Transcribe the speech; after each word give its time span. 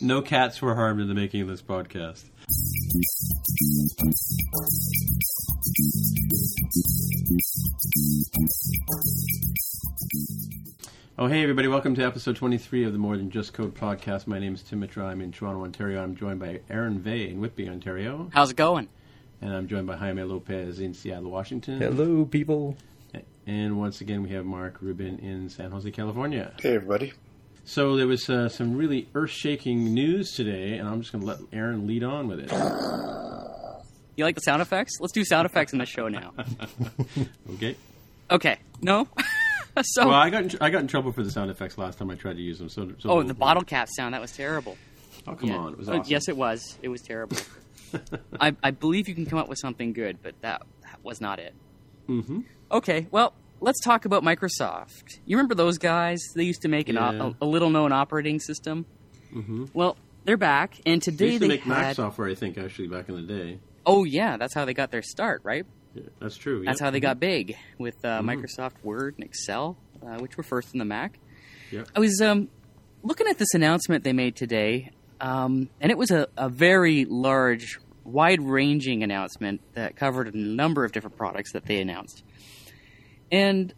no 0.00 0.22
cats 0.22 0.62
were 0.62 0.74
harmed 0.74 1.00
in 1.00 1.08
the 1.08 1.14
making 1.14 1.42
of 1.42 1.48
this 1.48 1.62
podcast. 1.62 2.24
Oh, 11.18 11.26
hey, 11.26 11.42
everybody. 11.42 11.66
Welcome 11.66 11.94
to 11.96 12.04
episode 12.04 12.36
23 12.36 12.84
of 12.84 12.92
the 12.92 12.98
More 12.98 13.16
Than 13.16 13.30
Just 13.30 13.52
Code 13.52 13.74
podcast. 13.74 14.26
My 14.26 14.38
name 14.38 14.54
is 14.54 14.62
Tim 14.62 14.80
Mitra. 14.80 15.06
I'm 15.06 15.20
in 15.20 15.32
Toronto, 15.32 15.64
Ontario. 15.64 16.02
I'm 16.02 16.14
joined 16.14 16.38
by 16.38 16.60
Aaron 16.70 17.00
Vegh 17.00 17.30
in 17.30 17.40
Whitby, 17.40 17.68
Ontario. 17.68 18.30
How's 18.32 18.50
it 18.50 18.56
going? 18.56 18.88
And 19.40 19.52
I'm 19.52 19.66
joined 19.66 19.86
by 19.86 19.96
Jaime 19.96 20.22
Lopez 20.22 20.78
in 20.78 20.94
Seattle, 20.94 21.30
Washington. 21.30 21.80
Hello, 21.80 22.24
people. 22.24 22.76
And 23.46 23.78
once 23.78 24.00
again, 24.00 24.22
we 24.22 24.30
have 24.30 24.44
Mark 24.44 24.76
Rubin 24.80 25.18
in 25.18 25.48
San 25.48 25.70
Jose, 25.70 25.90
California. 25.90 26.52
Hey, 26.60 26.74
everybody. 26.74 27.14
So 27.68 27.96
there 27.98 28.06
was 28.06 28.30
uh, 28.30 28.48
some 28.48 28.78
really 28.78 29.10
earth-shaking 29.14 29.92
news 29.92 30.32
today, 30.32 30.78
and 30.78 30.88
I'm 30.88 31.02
just 31.02 31.12
going 31.12 31.20
to 31.20 31.26
let 31.28 31.38
Aaron 31.52 31.86
lead 31.86 32.02
on 32.02 32.26
with 32.26 32.40
it. 32.40 32.50
You 34.16 34.24
like 34.24 34.36
the 34.36 34.40
sound 34.40 34.62
effects? 34.62 34.92
Let's 35.00 35.12
do 35.12 35.22
sound 35.22 35.44
effects 35.44 35.74
in 35.74 35.78
the 35.78 35.84
show 35.84 36.08
now. 36.08 36.32
Okay. 37.54 37.76
Okay. 38.30 38.56
No. 38.80 39.06
so. 39.82 40.06
Well, 40.06 40.14
I 40.14 40.30
got 40.30 40.44
in, 40.44 40.50
I 40.62 40.70
got 40.70 40.80
in 40.80 40.86
trouble 40.86 41.12
for 41.12 41.22
the 41.22 41.30
sound 41.30 41.50
effects 41.50 41.76
last 41.76 41.98
time 41.98 42.10
I 42.10 42.14
tried 42.14 42.36
to 42.36 42.42
use 42.42 42.58
them. 42.58 42.70
So, 42.70 42.90
so 42.98 43.10
oh, 43.10 43.22
the 43.22 43.34
bottle 43.34 43.62
cap 43.64 43.88
sound. 43.94 44.14
That 44.14 44.20
was 44.22 44.32
terrible. 44.32 44.78
Oh, 45.26 45.34
come 45.34 45.50
Yeah. 45.50 45.56
on, 45.56 45.72
it 45.74 45.78
was 45.78 45.88
Uh, 45.90 45.96
awesome. 45.96 46.10
Yes, 46.10 46.28
it 46.28 46.36
was. 46.38 46.78
It 46.80 46.88
was 46.88 47.02
terrible. 47.02 47.36
I, 48.40 48.56
I 48.62 48.70
believe 48.70 49.08
you 49.08 49.14
can 49.14 49.26
come 49.26 49.38
up 49.38 49.48
with 49.48 49.58
something 49.58 49.92
good, 49.92 50.18
but 50.22 50.40
that, 50.40 50.62
that 50.84 51.00
was 51.02 51.20
not 51.20 51.38
it. 51.38 51.52
Mm-hmm. 52.08 52.40
Okay. 52.72 53.06
Well, 53.10 53.34
let's 53.60 53.80
talk 53.80 54.04
about 54.04 54.22
Microsoft. 54.22 55.18
You 55.26 55.36
remember 55.36 55.54
those 55.54 55.78
guys? 55.78 56.20
They 56.34 56.44
used 56.44 56.62
to 56.62 56.68
make 56.68 56.88
an, 56.88 56.96
Yeah. 56.96 57.10
o- 57.10 57.34
a, 57.40 57.44
a 57.44 57.46
little-known 57.46 57.92
operating 57.92 58.40
system. 58.40 58.86
Mm-hmm. 59.34 59.66
Well, 59.74 59.96
they're 60.24 60.36
back, 60.36 60.80
and 60.86 61.00
They 61.00 61.10
today 61.10 61.26
used 61.26 61.36
to 61.42 61.48
they 61.48 61.54
make 61.54 61.66
Mac 61.66 61.96
software, 61.96 62.28
I 62.28 62.34
think, 62.34 62.58
actually 62.58 62.88
back 62.88 63.08
in 63.08 63.14
the 63.16 63.22
day. 63.22 63.58
Oh 63.86 64.04
yeah, 64.04 64.36
that's 64.36 64.54
how 64.54 64.64
they 64.64 64.74
got 64.74 64.90
their 64.90 65.02
start, 65.02 65.40
right? 65.44 65.64
Yeah, 65.94 66.02
that's 66.20 66.36
true. 66.36 66.62
That's 66.64 66.80
how 66.80 66.90
they 66.90 67.00
got 67.00 67.18
big 67.18 67.56
with 67.78 68.04
uh, 68.04 68.20
Mhm. 68.20 68.44
Microsoft 68.44 68.74
Word 68.82 69.14
and 69.16 69.24
Excel, 69.24 69.76
uh, 70.02 70.18
which 70.18 70.36
were 70.36 70.42
first 70.42 70.72
in 70.74 70.78
the 70.78 70.84
Mac. 70.84 71.18
Yep. 71.72 71.88
I 71.96 72.00
was 72.00 72.20
um, 72.20 72.48
looking 73.02 73.26
at 73.26 73.38
this 73.38 73.54
announcement 73.54 74.04
they 74.04 74.12
made 74.12 74.36
today, 74.36 74.90
um, 75.20 75.70
and 75.80 75.90
it 75.90 75.96
was 75.98 76.10
a, 76.10 76.28
a 76.36 76.48
very 76.50 77.04
large, 77.06 77.78
wide 78.04 78.42
ranging 78.42 79.02
announcement 79.02 79.60
that 79.74 79.96
covered 79.96 80.34
a 80.34 80.36
number 80.38 80.84
of 80.84 80.92
different 80.92 81.16
products 81.16 81.52
that 81.52 81.64
they 81.64 81.80
announced. 81.80 82.22
And 83.30 83.72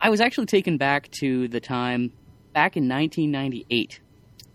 I 0.00 0.10
was 0.10 0.20
actually 0.20 0.46
taken 0.46 0.76
back 0.76 1.10
to 1.20 1.48
the 1.48 1.60
time 1.60 2.12
back 2.52 2.76
in 2.76 2.88
1998, 2.88 4.00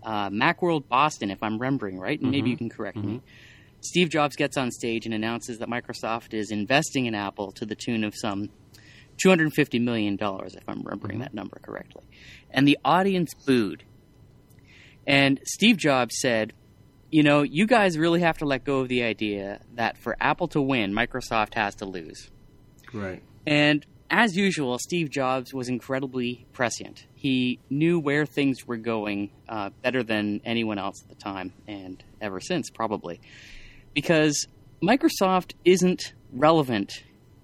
uh, 0.02 0.28
Macworld 0.30 0.88
Boston, 0.88 1.30
if 1.30 1.42
I'm 1.42 1.54
remembering 1.54 1.98
right, 1.98 2.20
and 2.20 2.30
maybe 2.30 2.48
Mhm. 2.48 2.50
you 2.50 2.56
can 2.56 2.68
correct 2.68 2.98
me. 2.98 3.20
Steve 3.80 4.08
Jobs 4.10 4.36
gets 4.36 4.56
on 4.56 4.70
stage 4.70 5.06
and 5.06 5.14
announces 5.14 5.58
that 5.58 5.68
Microsoft 5.68 6.34
is 6.34 6.50
investing 6.50 7.06
in 7.06 7.14
Apple 7.14 7.52
to 7.52 7.64
the 7.64 7.74
tune 7.74 8.04
of 8.04 8.14
some 8.16 8.50
$250 9.18 9.78
million, 9.80 10.18
if 10.20 10.68
I'm 10.68 10.82
remembering 10.82 11.20
that 11.20 11.32
number 11.32 11.58
correctly. 11.62 12.04
And 12.50 12.66
the 12.68 12.78
audience 12.84 13.32
booed. 13.46 13.84
And 15.06 15.40
Steve 15.44 15.76
Jobs 15.76 16.18
said, 16.20 16.52
You 17.10 17.22
know, 17.22 17.42
you 17.42 17.66
guys 17.66 17.96
really 17.96 18.20
have 18.20 18.38
to 18.38 18.44
let 18.44 18.64
go 18.64 18.80
of 18.80 18.88
the 18.88 19.04
idea 19.04 19.60
that 19.74 19.96
for 19.96 20.16
Apple 20.20 20.48
to 20.48 20.60
win, 20.60 20.92
Microsoft 20.92 21.54
has 21.54 21.76
to 21.76 21.84
lose. 21.86 22.30
Right. 22.92 23.22
And 23.46 23.86
as 24.10 24.36
usual, 24.36 24.78
Steve 24.78 25.10
Jobs 25.10 25.52
was 25.52 25.68
incredibly 25.68 26.46
prescient. 26.52 27.06
He 27.14 27.58
knew 27.70 27.98
where 27.98 28.26
things 28.26 28.66
were 28.66 28.76
going 28.76 29.30
uh, 29.48 29.70
better 29.82 30.02
than 30.02 30.40
anyone 30.44 30.78
else 30.78 31.02
at 31.02 31.08
the 31.08 31.14
time, 31.22 31.52
and 31.66 32.02
ever 32.20 32.40
since, 32.40 32.70
probably. 32.70 33.20
Because 33.94 34.46
Microsoft 34.82 35.52
isn't 35.64 36.14
relevant 36.32 36.92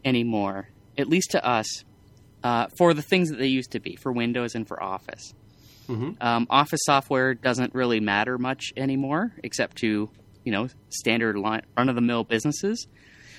anymore, 0.05 0.69
at 0.99 1.09
least 1.09 1.31
to 1.33 1.45
us, 1.45 1.85
uh, 2.45 2.67
for 2.77 2.95
the 2.95 3.03
things 3.03 3.31
that 3.31 3.39
they 3.39 3.47
used 3.47 3.73
to 3.73 3.81
be, 3.81 3.97
for 3.97 4.13
Windows 4.13 4.55
and 4.55 4.67
for 4.67 4.83
Office. 4.83 5.35
Mhm. 5.89 6.23
Um, 6.23 6.47
Office 6.51 6.81
software 6.85 7.35
doesn't 7.35 7.75
really 7.75 8.01
matter 8.01 8.39
much 8.39 8.73
anymore, 8.77 9.33
except 9.43 9.79
to 9.79 10.11
you 10.45 10.53
know 10.53 10.69
standard 10.91 11.37
run-of-the-mill 11.37 12.25
businesses, 12.25 12.87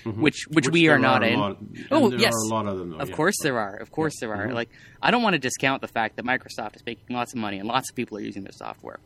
which, 0.05 0.45
which 0.49 0.69
we 0.69 0.87
are 0.89 0.97
not 0.99 1.23
a 1.23 1.27
in. 1.27 1.39
lot- 1.39 1.57
Oh, 1.91 2.11
yes. 2.11 2.33
are 2.51 2.67
of 2.67 2.77
them. 2.77 2.99
Of 2.99 3.09
yeah. 3.09 3.15
course 3.15 3.35
there 3.41 3.57
are. 3.59 3.75
Of 3.77 3.91
course 3.91 4.13
there 4.19 4.33
are. 4.33 4.47
Mhm. 4.47 4.53
Like 4.53 4.69
I 5.01 5.11
don't 5.11 5.23
want 5.23 5.33
to 5.33 5.39
discount 5.39 5.81
the 5.81 5.87
fact 5.87 6.15
that 6.17 6.25
Microsoft 6.25 6.75
is 6.75 6.85
making 6.85 7.15
lots 7.15 7.33
of 7.33 7.39
money 7.39 7.57
and 7.59 7.67
lots 7.67 7.89
of 7.89 7.95
people 7.95 8.17
are 8.17 8.21
using 8.21 8.43
their 8.43 8.51
software. 8.53 8.99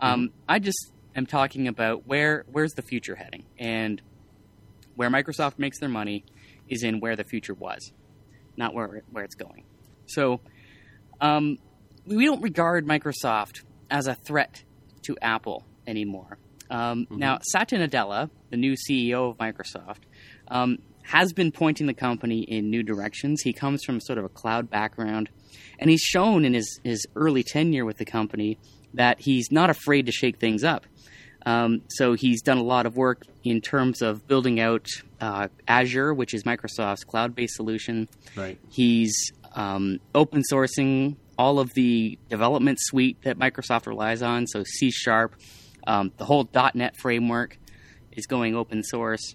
Um, 0.00 0.28
Mm-hmm. 0.28 0.34
I 0.48 0.58
just 0.58 0.92
am 1.14 1.26
talking 1.26 1.68
about 1.68 2.06
where 2.06 2.44
where's 2.50 2.72
the 2.72 2.82
future 2.82 3.14
heading 3.14 3.44
and 3.58 4.00
where 4.96 5.10
Microsoft 5.10 5.58
makes 5.58 5.78
their 5.78 5.88
money 5.88 6.24
is 6.68 6.82
in 6.82 7.00
where 7.00 7.16
the 7.16 7.24
future 7.24 7.54
was, 7.54 7.92
not 8.56 8.74
where 8.74 9.02
where 9.10 9.24
it's 9.24 9.34
going. 9.34 9.64
So, 10.06 10.40
um, 11.20 11.58
we 12.06 12.24
don't 12.24 12.42
regard 12.42 12.86
Microsoft 12.86 13.62
as 13.90 14.06
a 14.06 14.14
threat 14.14 14.64
to 15.02 15.16
Apple 15.22 15.64
anymore. 15.86 16.38
Um, 16.70 17.06
Now, 17.10 17.38
Satya 17.42 17.78
Nadella, 17.86 18.30
the 18.50 18.56
new 18.56 18.74
CEO 18.74 19.30
of 19.30 19.36
Microsoft, 19.36 19.98
um, 20.52 20.78
has 21.02 21.32
been 21.32 21.50
pointing 21.50 21.86
the 21.88 21.94
company 21.94 22.42
in 22.42 22.70
new 22.70 22.82
directions. 22.82 23.42
He 23.42 23.52
comes 23.52 23.82
from 23.84 24.00
sort 24.00 24.18
of 24.18 24.24
a 24.24 24.28
cloud 24.28 24.70
background, 24.70 25.30
and 25.78 25.90
he's 25.90 26.02
shown 26.02 26.44
in 26.44 26.54
his, 26.54 26.78
his 26.84 27.04
early 27.16 27.42
tenure 27.42 27.84
with 27.84 27.96
the 27.96 28.04
company 28.04 28.58
that 28.94 29.20
he's 29.20 29.50
not 29.50 29.70
afraid 29.70 30.06
to 30.06 30.12
shake 30.12 30.38
things 30.38 30.62
up. 30.62 30.86
Um, 31.44 31.82
so 31.88 32.12
he's 32.12 32.40
done 32.40 32.58
a 32.58 32.62
lot 32.62 32.86
of 32.86 32.96
work 32.96 33.26
in 33.42 33.60
terms 33.60 34.00
of 34.00 34.28
building 34.28 34.60
out 34.60 34.86
uh, 35.20 35.48
Azure, 35.66 36.14
which 36.14 36.34
is 36.34 36.44
Microsoft's 36.44 37.02
cloud-based 37.02 37.56
solution. 37.56 38.08
Right. 38.36 38.58
He's 38.70 39.32
um, 39.54 39.98
open 40.14 40.42
sourcing 40.50 41.16
all 41.36 41.58
of 41.58 41.72
the 41.74 42.18
development 42.28 42.78
suite 42.80 43.16
that 43.22 43.38
Microsoft 43.38 43.86
relies 43.86 44.22
on, 44.22 44.46
so 44.46 44.62
C 44.62 44.90
Sharp, 44.92 45.34
um, 45.86 46.12
the 46.16 46.24
whole 46.24 46.48
.NET 46.74 46.96
framework 46.96 47.58
is 48.12 48.26
going 48.26 48.54
open 48.54 48.84
source. 48.84 49.34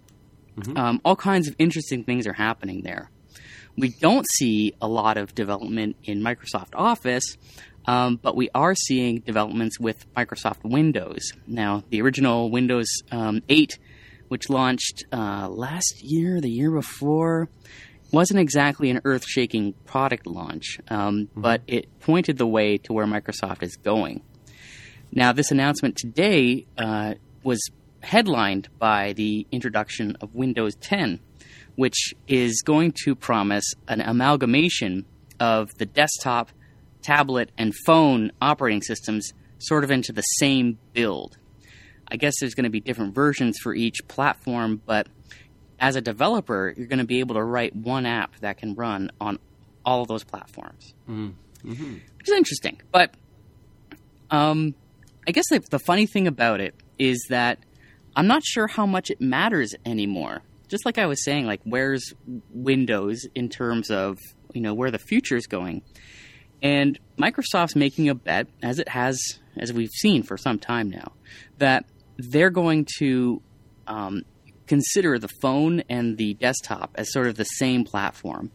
Um, 0.76 1.02
all 1.06 1.16
kinds 1.16 1.48
of 1.48 1.56
interesting 1.60 2.04
things 2.04 2.28
are 2.28 2.34
happening 2.34 2.82
there. 2.82 3.10
We 3.78 3.90
don't 3.90 4.26
see 4.38 4.74
a 4.82 4.88
lot 4.88 5.18
of 5.18 5.36
development 5.36 5.98
in 6.04 6.22
Microsoft 6.22 6.74
Office, 6.74 7.38
um, 7.86 8.20
but 8.22 8.36
we 8.36 8.50
are 8.56 8.74
seeing 8.74 9.20
developments 9.20 9.80
with 9.80 10.12
Microsoft 10.16 10.64
Windows. 10.64 11.32
Now, 11.46 11.84
the 11.90 12.02
original 12.02 12.50
Windows 12.50 12.88
um, 13.12 13.44
8, 13.48 13.78
which 14.30 14.50
launched 14.50 15.06
uh, 15.14 15.48
last 15.48 16.02
year, 16.02 16.42
the 16.42 16.50
year 16.50 16.72
before, 16.72 17.50
wasn't 18.12 18.40
exactly 18.40 18.90
an 18.90 19.02
earth 19.06 19.26
shaking 19.28 19.74
product 19.86 20.26
launch, 20.26 20.80
um, 20.90 21.30
but 21.36 21.62
it 21.68 22.00
pointed 22.00 22.38
the 22.38 22.48
way 22.48 22.78
to 22.78 22.94
where 22.94 23.06
Microsoft 23.06 23.64
is 23.64 23.76
going. 23.76 24.24
Now, 25.12 25.34
this 25.34 25.52
announcement 25.52 25.98
today 25.98 26.66
uh, 26.78 27.16
was 27.44 27.60
headlined 28.08 28.70
by 28.80 29.12
the 29.14 29.46
introduction 29.52 30.16
of 30.22 30.34
Windows 30.34 30.76
10, 30.76 31.20
which 31.76 32.14
is 32.26 32.62
going 32.62 32.94
to 33.04 33.14
promise 33.16 33.74
an 33.90 34.00
amalgamation 34.00 35.06
of 35.42 35.78
the 35.78 35.86
desktop, 35.86 36.50
tablet, 37.02 37.52
and 37.58 37.76
phone 37.86 38.32
operating 38.42 38.82
systems 38.82 39.34
sort 39.60 39.84
of 39.84 39.92
into 39.92 40.14
the 40.14 40.22
same 40.22 40.78
build. 40.94 41.38
I 42.10 42.16
guess 42.16 42.34
there's 42.40 42.54
going 42.56 42.64
to 42.64 42.70
be 42.70 42.80
different 42.80 43.14
versions 43.14 43.58
for 43.62 43.76
each 43.76 43.98
platform, 44.08 44.82
but 44.86 45.08
as 45.78 45.98
a 45.98 46.02
developer, 46.02 46.74
you're 46.78 46.88
going 46.88 47.00
to 47.00 47.06
be 47.06 47.20
able 47.20 47.36
to 47.36 47.44
write 47.44 47.76
one 47.76 48.06
app 48.06 48.40
that 48.40 48.58
can 48.58 48.74
run 48.74 49.12
on 49.20 49.38
all 49.86 50.02
of 50.02 50.08
those 50.08 50.24
platforms, 50.24 50.94
which 52.18 52.30
is 52.30 52.34
interesting. 52.34 52.82
But 52.94 53.14
um, 54.32 54.76
I 55.28 55.32
guess 55.32 55.46
the, 55.50 55.60
the 55.70 55.80
funny 55.80 56.06
thing 56.06 56.26
about 56.26 56.62
it 56.62 56.74
is 56.98 57.26
that 57.30 57.60
I'm 58.18 58.26
not 58.26 58.44
sure 58.44 58.66
how 58.66 58.88
much 58.88 59.12
it 59.12 59.22
matters 59.22 59.76
anymore. 59.86 60.42
Just 60.68 60.86
like 60.86 60.98
I 60.98 61.06
was 61.06 61.24
saying, 61.24 61.46
like 61.46 61.62
where's 61.64 62.16
Windows 62.50 63.28
in 63.36 63.48
terms 63.48 63.92
of 63.92 64.18
you 64.54 64.60
know 64.60 64.74
where 64.74 64.90
the 64.90 64.98
future 64.98 65.38
is 65.38 65.46
going, 65.46 65.84
and 66.64 67.00
Microsoft's 67.18 67.76
making 67.76 68.10
a 68.10 68.16
bet, 68.16 68.48
as 68.64 68.80
it 68.80 68.90
has, 68.90 69.40
as 69.56 69.72
we've 69.72 69.92
seen 69.92 70.24
for 70.24 70.36
some 70.36 70.58
time 70.58 70.90
now, 70.90 71.14
that 71.60 71.86
they're 72.18 72.50
going 72.50 72.88
to 72.98 73.42
um, 73.86 74.24
consider 74.66 75.20
the 75.20 75.30
phone 75.40 75.84
and 75.88 76.18
the 76.18 76.34
desktop 76.34 76.96
as 76.96 77.14
sort 77.14 77.28
of 77.28 77.36
the 77.36 77.44
same 77.44 77.84
platform. 77.84 78.52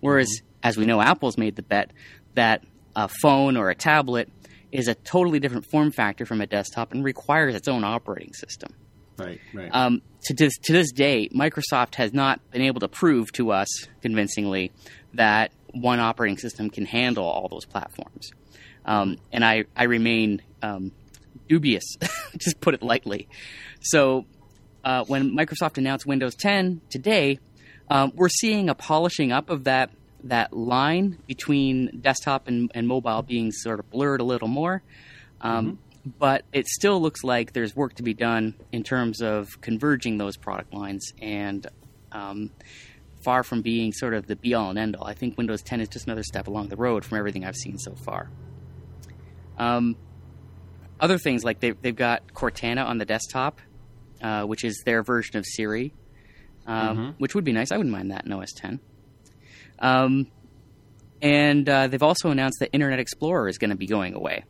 Whereas, 0.00 0.42
as 0.62 0.76
we 0.76 0.84
know, 0.84 1.00
Apple's 1.00 1.38
made 1.38 1.56
the 1.56 1.62
bet 1.62 1.90
that 2.34 2.64
a 2.94 3.08
phone 3.08 3.56
or 3.56 3.70
a 3.70 3.74
tablet 3.74 4.30
is 4.72 4.88
a 4.88 4.94
totally 4.94 5.40
different 5.40 5.64
form 5.70 5.90
factor 5.90 6.26
from 6.26 6.42
a 6.42 6.46
desktop 6.46 6.92
and 6.92 7.02
requires 7.02 7.54
its 7.54 7.66
own 7.66 7.82
operating 7.82 8.34
system. 8.34 8.74
Right. 9.18 9.40
Right. 9.54 9.70
Um, 9.72 10.02
to, 10.24 10.34
this, 10.34 10.56
to 10.64 10.72
this 10.72 10.92
day, 10.92 11.28
Microsoft 11.28 11.94
has 11.96 12.12
not 12.12 12.40
been 12.50 12.62
able 12.62 12.80
to 12.80 12.88
prove 12.88 13.32
to 13.32 13.52
us 13.52 13.68
convincingly 14.02 14.72
that 15.14 15.52
one 15.72 16.00
operating 16.00 16.38
system 16.38 16.70
can 16.70 16.84
handle 16.84 17.24
all 17.24 17.48
those 17.48 17.64
platforms. 17.64 18.30
Um, 18.84 19.16
and 19.32 19.44
I, 19.44 19.64
I 19.76 19.84
remain 19.84 20.42
um, 20.62 20.92
dubious, 21.48 21.84
just 22.36 22.60
put 22.60 22.74
it 22.74 22.82
lightly. 22.82 23.28
So 23.80 24.26
uh, 24.84 25.04
when 25.04 25.36
Microsoft 25.36 25.78
announced 25.78 26.06
Windows 26.06 26.34
10 26.34 26.80
today, 26.90 27.38
um, 27.88 28.12
we're 28.14 28.28
seeing 28.28 28.68
a 28.68 28.74
polishing 28.74 29.32
up 29.32 29.50
of 29.50 29.64
that 29.64 29.90
that 30.24 30.52
line 30.52 31.18
between 31.26 32.00
desktop 32.00 32.48
and, 32.48 32.70
and 32.74 32.88
mobile 32.88 33.22
being 33.22 33.52
sort 33.52 33.78
of 33.78 33.88
blurred 33.90 34.20
a 34.20 34.24
little 34.24 34.48
more. 34.48 34.82
Um, 35.40 35.66
mm-hmm. 35.66 35.85
But 36.06 36.44
it 36.52 36.68
still 36.68 37.02
looks 37.02 37.24
like 37.24 37.52
there's 37.52 37.74
work 37.74 37.94
to 37.94 38.04
be 38.04 38.14
done 38.14 38.54
in 38.70 38.84
terms 38.84 39.20
of 39.20 39.60
converging 39.60 40.18
those 40.18 40.36
product 40.36 40.72
lines 40.72 41.12
and 41.20 41.66
um, 42.12 42.50
far 43.24 43.42
from 43.42 43.60
being 43.60 43.92
sort 43.92 44.14
of 44.14 44.28
the 44.28 44.36
be 44.36 44.54
all 44.54 44.70
and 44.70 44.78
end 44.78 44.94
all. 44.94 45.04
I 45.04 45.14
think 45.14 45.36
Windows 45.36 45.62
10 45.62 45.80
is 45.80 45.88
just 45.88 46.06
another 46.06 46.22
step 46.22 46.46
along 46.46 46.68
the 46.68 46.76
road 46.76 47.04
from 47.04 47.18
everything 47.18 47.44
I've 47.44 47.56
seen 47.56 47.76
so 47.76 47.96
far. 47.96 48.30
Um, 49.58 49.96
other 51.00 51.18
things 51.18 51.42
like 51.42 51.58
they've, 51.58 51.80
they've 51.82 51.96
got 51.96 52.32
Cortana 52.34 52.86
on 52.86 52.98
the 52.98 53.04
desktop, 53.04 53.60
uh, 54.22 54.44
which 54.44 54.64
is 54.64 54.80
their 54.86 55.02
version 55.02 55.38
of 55.38 55.44
Siri, 55.44 55.92
um, 56.68 56.96
mm-hmm. 56.96 57.10
which 57.18 57.34
would 57.34 57.44
be 57.44 57.52
nice. 57.52 57.72
I 57.72 57.76
wouldn't 57.78 57.92
mind 57.92 58.12
that 58.12 58.24
in 58.24 58.32
OS 58.32 58.52
10. 58.52 58.78
Um, 59.80 60.28
and 61.20 61.68
uh, 61.68 61.88
they've 61.88 62.02
also 62.02 62.30
announced 62.30 62.58
that 62.60 62.70
Internet 62.72 63.00
Explorer 63.00 63.48
is 63.48 63.58
going 63.58 63.70
to 63.70 63.76
be 63.76 63.86
going 63.86 64.14
away. 64.14 64.44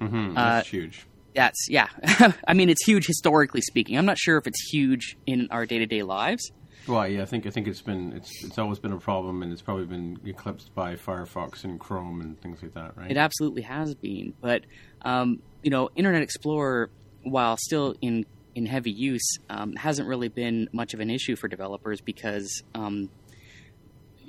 Mm-hmm. 0.00 0.34
That's 0.34 0.66
uh, 0.66 0.70
huge. 0.70 1.06
That's 1.34 1.66
yeah. 1.68 1.88
I 2.48 2.54
mean, 2.54 2.68
it's 2.68 2.84
huge 2.84 3.06
historically 3.06 3.60
speaking. 3.60 3.96
I'm 3.96 4.06
not 4.06 4.18
sure 4.18 4.38
if 4.38 4.46
it's 4.46 4.60
huge 4.70 5.16
in 5.26 5.48
our 5.50 5.66
day 5.66 5.78
to 5.78 5.86
day 5.86 6.02
lives. 6.02 6.50
Well, 6.86 7.06
yeah, 7.06 7.22
I 7.22 7.26
think 7.26 7.46
I 7.46 7.50
think 7.50 7.68
it's 7.68 7.82
been 7.82 8.12
it's 8.14 8.44
it's 8.44 8.58
always 8.58 8.78
been 8.78 8.92
a 8.92 8.98
problem, 8.98 9.42
and 9.42 9.52
it's 9.52 9.62
probably 9.62 9.84
been 9.84 10.18
eclipsed 10.24 10.74
by 10.74 10.94
Firefox 10.96 11.64
and 11.64 11.78
Chrome 11.78 12.20
and 12.20 12.40
things 12.40 12.62
like 12.62 12.74
that, 12.74 12.96
right? 12.96 13.10
It 13.10 13.16
absolutely 13.16 13.62
has 13.62 13.94
been, 13.94 14.32
but 14.40 14.62
um, 15.02 15.42
you 15.62 15.70
know, 15.70 15.90
Internet 15.96 16.22
Explorer, 16.22 16.90
while 17.22 17.56
still 17.58 17.94
in 18.00 18.24
in 18.54 18.64
heavy 18.64 18.90
use, 18.90 19.38
um, 19.50 19.76
hasn't 19.76 20.08
really 20.08 20.28
been 20.28 20.68
much 20.72 20.94
of 20.94 21.00
an 21.00 21.10
issue 21.10 21.36
for 21.36 21.46
developers 21.46 22.00
because 22.00 22.62
um, 22.74 23.10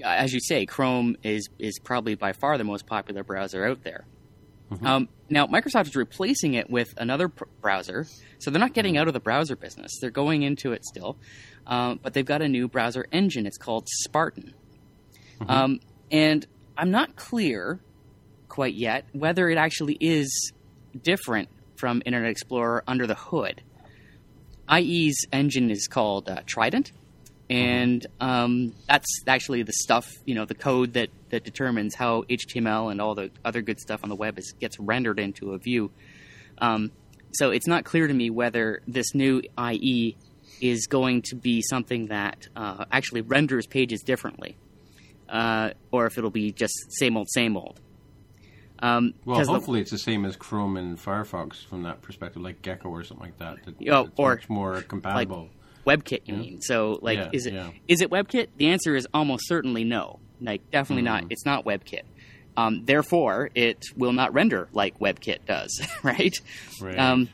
as 0.03 0.33
you 0.33 0.39
say, 0.39 0.65
Chrome 0.65 1.15
is 1.23 1.49
is 1.59 1.79
probably 1.79 2.15
by 2.15 2.33
far 2.33 2.57
the 2.57 2.63
most 2.63 2.85
popular 2.85 3.23
browser 3.23 3.65
out 3.65 3.83
there. 3.83 4.05
Mm-hmm. 4.71 4.85
Um, 4.85 5.09
now, 5.29 5.47
Microsoft 5.47 5.87
is 5.87 5.95
replacing 5.95 6.53
it 6.53 6.69
with 6.69 6.93
another 6.97 7.29
pr- 7.29 7.45
browser, 7.61 8.05
so 8.37 8.51
they're 8.51 8.59
not 8.59 8.73
getting 8.73 8.97
out 8.97 9.07
of 9.07 9.13
the 9.13 9.19
browser 9.19 9.55
business. 9.55 9.91
They're 9.99 10.11
going 10.11 10.43
into 10.43 10.73
it 10.73 10.85
still, 10.85 11.17
um, 11.65 11.99
but 12.01 12.13
they've 12.13 12.25
got 12.25 12.41
a 12.41 12.47
new 12.47 12.67
browser 12.67 13.05
engine. 13.11 13.45
It's 13.45 13.57
called 13.57 13.87
Spartan, 13.89 14.53
mm-hmm. 15.39 15.49
um, 15.49 15.79
and 16.11 16.45
I'm 16.77 16.91
not 16.91 17.15
clear 17.15 17.79
quite 18.47 18.75
yet 18.75 19.05
whether 19.13 19.49
it 19.49 19.57
actually 19.57 19.97
is 19.99 20.51
different 21.01 21.49
from 21.75 22.01
Internet 22.05 22.31
Explorer 22.31 22.83
under 22.87 23.07
the 23.07 23.15
hood. 23.15 23.61
IE's 24.69 25.25
engine 25.31 25.71
is 25.71 25.87
called 25.87 26.29
uh, 26.29 26.41
Trident, 26.45 26.91
and 27.49 28.05
um, 28.19 28.73
that's 28.87 29.23
actually 29.27 29.63
the 29.63 29.73
stuff, 29.73 30.07
you 30.25 30.35
know, 30.35 30.45
the 30.45 30.55
code 30.55 30.93
that, 30.93 31.09
that 31.29 31.43
determines 31.43 31.95
how 31.95 32.23
HTML 32.23 32.91
and 32.91 33.01
all 33.01 33.15
the 33.15 33.31
other 33.43 33.61
good 33.61 33.79
stuff 33.79 34.01
on 34.03 34.09
the 34.09 34.15
web 34.15 34.37
is, 34.37 34.53
gets 34.59 34.79
rendered 34.79 35.19
into 35.19 35.53
a 35.53 35.57
view. 35.57 35.91
Um, 36.59 36.91
so 37.31 37.49
it's 37.51 37.67
not 37.67 37.85
clear 37.85 38.07
to 38.07 38.13
me 38.13 38.29
whether 38.29 38.81
this 38.87 39.15
new 39.15 39.41
IE 39.59 40.15
is 40.61 40.87
going 40.87 41.23
to 41.23 41.35
be 41.35 41.61
something 41.61 42.07
that 42.07 42.47
uh, 42.55 42.85
actually 42.91 43.21
renders 43.21 43.65
pages 43.65 44.01
differently, 44.01 44.57
uh, 45.27 45.71
or 45.91 46.05
if 46.05 46.17
it'll 46.17 46.29
be 46.29 46.51
just 46.51 46.73
same 46.89 47.17
old, 47.17 47.29
same 47.29 47.57
old. 47.57 47.79
Um, 48.81 49.13
well, 49.25 49.43
hopefully 49.45 49.79
the, 49.79 49.81
it's 49.81 49.91
the 49.91 49.97
same 49.97 50.25
as 50.25 50.35
Chrome 50.35 50.77
and 50.77 50.97
Firefox 50.97 51.65
from 51.65 51.83
that 51.83 52.01
perspective, 52.01 52.41
like 52.41 52.61
Gecko 52.61 52.89
or 52.89 53.03
something 53.03 53.25
like 53.25 53.37
that. 53.39 53.65
that 53.65 53.89
oh, 53.89 54.09
or 54.15 54.35
much 54.35 54.49
more 54.49 54.81
compatible. 54.81 55.43
Like, 55.43 55.51
WebKit, 55.89 56.21
you 56.25 56.35
yeah. 56.35 56.39
mean? 56.39 56.61
So, 56.61 56.99
like, 57.01 57.17
yeah, 57.17 57.29
is 57.33 57.45
it 57.45 57.53
yeah. 57.53 57.71
is 57.87 58.01
it 58.01 58.09
WebKit? 58.09 58.47
The 58.57 58.67
answer 58.67 58.95
is 58.95 59.07
almost 59.13 59.47
certainly 59.47 59.83
no. 59.83 60.19
Like, 60.41 60.69
definitely 60.71 61.03
mm-hmm. 61.03 61.25
not. 61.25 61.31
It's 61.31 61.45
not 61.45 61.65
WebKit. 61.65 62.03
Um, 62.55 62.85
therefore, 62.85 63.49
it 63.55 63.85
will 63.95 64.13
not 64.13 64.33
render 64.33 64.67
like 64.73 64.99
WebKit 64.99 65.45
does, 65.45 65.81
right? 66.03 66.35
Right. 66.81 66.97
Um, 66.97 67.29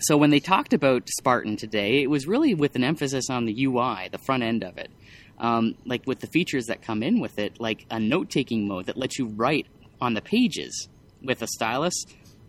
so 0.00 0.16
when 0.16 0.30
they 0.30 0.40
talked 0.40 0.72
about 0.72 1.08
Spartan 1.08 1.56
today, 1.56 2.02
it 2.02 2.10
was 2.10 2.26
really 2.26 2.54
with 2.54 2.74
an 2.76 2.84
emphasis 2.84 3.30
on 3.30 3.44
the 3.44 3.64
UI, 3.64 4.08
the 4.10 4.18
front 4.18 4.42
end 4.42 4.64
of 4.64 4.78
it. 4.78 4.90
Um, 5.38 5.76
like 5.84 6.06
with 6.06 6.20
the 6.20 6.26
features 6.28 6.66
that 6.66 6.82
come 6.82 7.02
in 7.02 7.20
with 7.20 7.38
it, 7.38 7.60
like 7.60 7.86
a 7.90 7.98
note 7.98 8.30
taking 8.30 8.68
mode 8.68 8.86
that 8.86 8.96
lets 8.96 9.18
you 9.18 9.28
write 9.28 9.66
on 10.00 10.14
the 10.14 10.20
pages 10.20 10.88
with 11.22 11.42
a 11.42 11.46
stylus, 11.46 11.94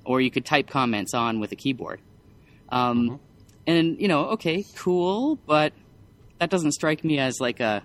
or 0.05 0.19
you 0.19 0.31
could 0.31 0.45
type 0.45 0.67
comments 0.67 1.13
on 1.13 1.39
with 1.39 1.51
a 1.51 1.55
keyboard. 1.55 1.99
Um, 2.69 3.09
mm-hmm. 3.09 3.15
And 3.65 3.99
you 3.99 4.07
know, 4.07 4.29
okay, 4.31 4.65
cool, 4.75 5.37
but 5.45 5.73
that 6.39 6.49
doesn't 6.49 6.73
strike 6.73 7.03
me 7.03 7.19
as 7.19 7.39
like 7.39 7.59
a, 7.59 7.83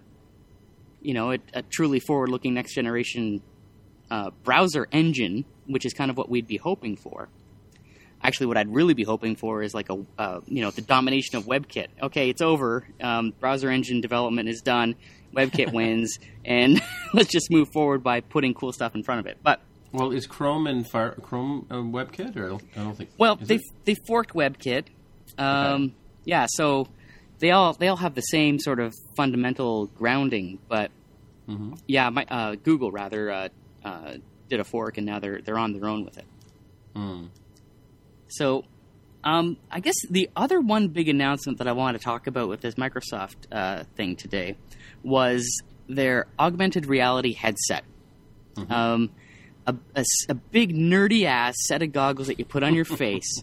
you 1.01 1.15
know, 1.15 1.33
a, 1.33 1.39
a 1.55 1.63
truly 1.63 2.01
forward-looking 2.01 2.55
next 2.55 2.75
generation 2.75 3.41
uh, 4.11 4.31
browser 4.43 4.89
engine, 4.91 5.45
which 5.67 5.87
is 5.87 5.93
kind 5.93 6.11
of 6.11 6.17
what 6.17 6.29
we'd 6.29 6.47
be 6.47 6.57
hoping 6.57 6.97
for. 6.97 7.29
Actually, 8.21 8.47
what 8.47 8.57
I'd 8.57 8.75
really 8.75 8.95
be 8.95 9.05
hoping 9.05 9.37
for 9.37 9.63
is 9.63 9.75
like 9.75 9.91
a, 9.91 10.05
uh, 10.19 10.41
you 10.47 10.61
know, 10.61 10.73
the 10.73 10.83
domination 10.83 11.37
of 11.37 11.45
WebKit. 11.45 11.87
Okay, 12.03 12.29
it's 12.31 12.43
over. 12.43 12.85
Um, 13.01 13.33
browser 13.39 13.71
engine 13.71 14.01
development 14.01 14.49
is 14.49 14.61
done. 14.61 14.97
WebKit 15.33 15.73
wins, 15.73 16.19
and 16.45 16.83
let's 17.15 17.31
just 17.31 17.51
move 17.51 17.69
forward 17.73 18.03
by 18.03 18.21
putting 18.21 18.55
cool 18.55 18.73
stuff 18.73 18.95
in 18.97 19.05
front 19.05 19.21
of 19.21 19.27
it. 19.27 19.39
But 19.43 19.61
well, 19.93 20.11
is 20.11 20.27
Chrome 20.27 20.67
and 20.67 20.89
Fire, 20.89 21.13
Chrome 21.23 21.67
uh, 21.71 21.77
WebKit, 21.77 22.37
or 22.37 22.47
I 22.47 22.49
don't, 22.49 22.63
I 22.77 22.79
don't 22.81 22.97
think. 22.97 23.11
Well, 23.19 23.37
they 23.37 23.61
they 23.85 23.95
forked 23.95 24.35
WebKit, 24.35 24.85
um, 25.39 25.83
okay. 25.83 25.95
Yeah, 26.25 26.47
so 26.49 26.89
they 27.39 27.51
all 27.51 27.73
they 27.73 27.89
all 27.89 27.97
have 27.97 28.15
the 28.15 28.23
same 28.23 28.59
sort 28.59 28.81
of 28.81 28.95
fundamental 29.17 29.87
grounding, 29.87 30.59
but 30.69 30.91
mm-hmm. 31.49 31.75
yeah, 31.87 32.11
my, 32.11 32.25
uh, 32.29 32.57
Google 32.57 32.91
rather 32.91 33.31
uh, 33.31 33.49
uh, 33.85 34.15
did 34.49 34.61
a 34.61 34.65
fork, 34.65 34.99
and 34.99 35.07
now 35.07 35.19
they're 35.19 35.41
they're 35.41 35.59
on 35.59 35.73
their 35.73 35.89
own 35.89 36.05
with 36.05 36.19
it. 36.19 36.27
Mm. 36.95 37.29
So, 38.29 38.65
um, 39.25 39.57
I 39.71 39.81
guess 39.81 39.95
the 40.11 40.29
other 40.37 40.61
one 40.61 40.89
big 40.89 41.09
announcement 41.09 41.59
that 41.59 41.69
I 41.69 41.73
want 41.73 41.97
to 41.97 42.03
talk 42.03 42.27
about 42.27 42.49
with 42.49 42.61
this 42.61 42.75
Microsoft 42.75 43.37
uh, 43.51 43.85
thing 43.97 44.17
today 44.17 44.57
was 45.03 45.63
their 45.89 46.27
augmented 46.39 46.87
reality 46.87 47.33
headset. 47.33 47.85
Mm-hmm. 48.55 48.73
Um, 48.73 49.11
a, 49.67 49.75
a, 49.95 50.05
a 50.31 50.35
big 50.35 50.75
nerdy 50.75 51.25
ass 51.25 51.55
set 51.67 51.83
of 51.83 51.93
goggles 51.93 52.27
that 52.29 52.39
you 52.39 52.45
put 52.45 52.63
on 52.63 52.75
your 52.75 52.85
face, 52.85 53.43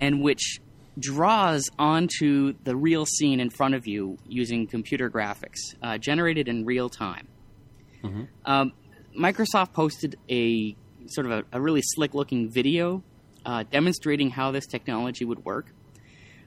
and 0.00 0.22
which 0.22 0.60
draws 0.98 1.70
onto 1.78 2.54
the 2.64 2.76
real 2.76 3.06
scene 3.06 3.40
in 3.40 3.50
front 3.50 3.74
of 3.74 3.86
you 3.86 4.18
using 4.26 4.66
computer 4.66 5.10
graphics 5.10 5.58
uh, 5.82 5.98
generated 5.98 6.48
in 6.48 6.64
real 6.64 6.88
time. 6.88 7.28
Mm-hmm. 8.02 8.22
Um, 8.44 8.72
Microsoft 9.18 9.72
posted 9.72 10.16
a 10.30 10.76
sort 11.06 11.26
of 11.26 11.32
a, 11.32 11.44
a 11.52 11.60
really 11.60 11.82
slick 11.82 12.14
looking 12.14 12.50
video 12.50 13.02
uh, 13.44 13.64
demonstrating 13.70 14.30
how 14.30 14.50
this 14.50 14.66
technology 14.66 15.24
would 15.24 15.44
work. 15.44 15.72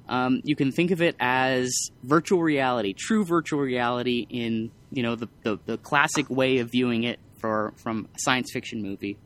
Um, 0.07 0.41
you 0.43 0.55
can 0.55 0.71
think 0.71 0.91
of 0.91 1.01
it 1.01 1.15
as 1.19 1.73
virtual 2.03 2.41
reality, 2.41 2.93
true 2.93 3.25
virtual 3.25 3.59
reality 3.59 4.25
in 4.29 4.71
you 4.91 5.01
know 5.01 5.15
the, 5.15 5.27
the, 5.43 5.59
the 5.65 5.77
classic 5.77 6.29
way 6.29 6.59
of 6.59 6.71
viewing 6.71 7.03
it 7.03 7.19
for 7.39 7.73
from 7.77 8.07
a 8.13 8.19
science 8.19 8.51
fiction 8.53 8.83
movie, 8.83 9.17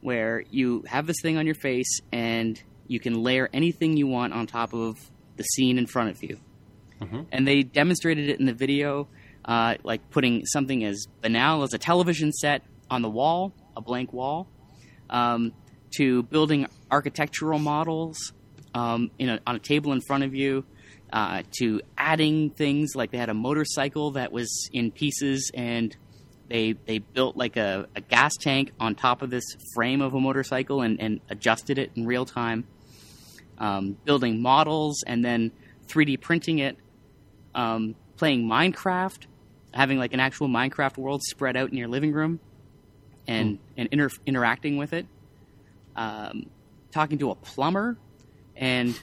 where 0.00 0.42
you 0.50 0.82
have 0.88 1.06
this 1.06 1.16
thing 1.22 1.36
on 1.36 1.46
your 1.46 1.54
face 1.54 2.00
and 2.12 2.60
you 2.86 3.00
can 3.00 3.22
layer 3.22 3.48
anything 3.52 3.96
you 3.96 4.06
want 4.06 4.32
on 4.32 4.46
top 4.46 4.74
of 4.74 5.10
the 5.36 5.42
scene 5.42 5.78
in 5.78 5.86
front 5.86 6.10
of 6.10 6.22
you. 6.22 6.38
Mm-hmm. 7.00 7.22
And 7.32 7.46
they 7.46 7.62
demonstrated 7.62 8.28
it 8.28 8.38
in 8.38 8.46
the 8.46 8.52
video, 8.52 9.08
uh, 9.44 9.76
like 9.82 10.10
putting 10.10 10.44
something 10.46 10.84
as 10.84 11.06
banal 11.20 11.62
as 11.62 11.74
a 11.74 11.78
television 11.78 12.32
set 12.32 12.62
on 12.90 13.02
the 13.02 13.10
wall, 13.10 13.52
a 13.76 13.80
blank 13.80 14.12
wall, 14.12 14.48
um, 15.10 15.52
to 15.96 16.22
building 16.24 16.66
architectural 16.90 17.58
models 17.58 18.32
um, 18.74 19.10
a, 19.20 19.38
on 19.46 19.56
a 19.56 19.58
table 19.58 19.92
in 19.92 20.00
front 20.00 20.24
of 20.24 20.34
you, 20.34 20.64
uh, 21.12 21.42
to 21.58 21.80
adding 21.96 22.50
things 22.50 22.94
like 22.94 23.10
they 23.10 23.18
had 23.18 23.28
a 23.28 23.34
motorcycle 23.34 24.12
that 24.12 24.32
was 24.32 24.68
in 24.72 24.90
pieces 24.90 25.50
and 25.54 25.96
they 26.48 26.72
they 26.86 26.98
built 26.98 27.36
like 27.36 27.56
a, 27.56 27.86
a 27.94 28.00
gas 28.00 28.36
tank 28.36 28.72
on 28.78 28.94
top 28.94 29.22
of 29.22 29.30
this 29.30 29.44
frame 29.74 30.02
of 30.02 30.14
a 30.14 30.20
motorcycle 30.20 30.82
and, 30.82 31.00
and 31.00 31.20
adjusted 31.30 31.78
it 31.78 31.90
in 31.94 32.04
real 32.06 32.24
time 32.24 32.66
um, 33.58 33.96
building 34.04 34.40
models 34.40 35.02
and 35.06 35.24
then 35.24 35.52
3D 35.86 36.20
printing 36.20 36.58
it, 36.58 36.76
um, 37.54 37.94
playing 38.16 38.46
Minecraft, 38.46 39.26
having 39.72 39.98
like 39.98 40.12
an 40.12 40.20
actual 40.20 40.48
Minecraft 40.48 40.96
world 40.96 41.22
spread 41.22 41.56
out 41.56 41.70
in 41.70 41.76
your 41.76 41.88
living 41.88 42.12
room, 42.12 42.40
and 43.26 43.54
mm. 43.54 43.58
and 43.76 43.88
inter- 43.92 44.10
interacting 44.26 44.76
with 44.76 44.92
it, 44.92 45.06
um, 45.96 46.46
talking 46.92 47.18
to 47.18 47.30
a 47.30 47.34
plumber, 47.34 47.96
and 48.56 48.98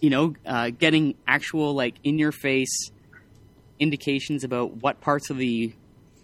you 0.00 0.10
know, 0.10 0.34
uh, 0.46 0.70
getting 0.70 1.14
actual 1.26 1.74
like 1.74 1.94
in 2.02 2.18
your 2.18 2.32
face 2.32 2.90
indications 3.78 4.44
about 4.44 4.76
what 4.82 5.00
parts 5.00 5.30
of 5.30 5.38
the 5.38 5.72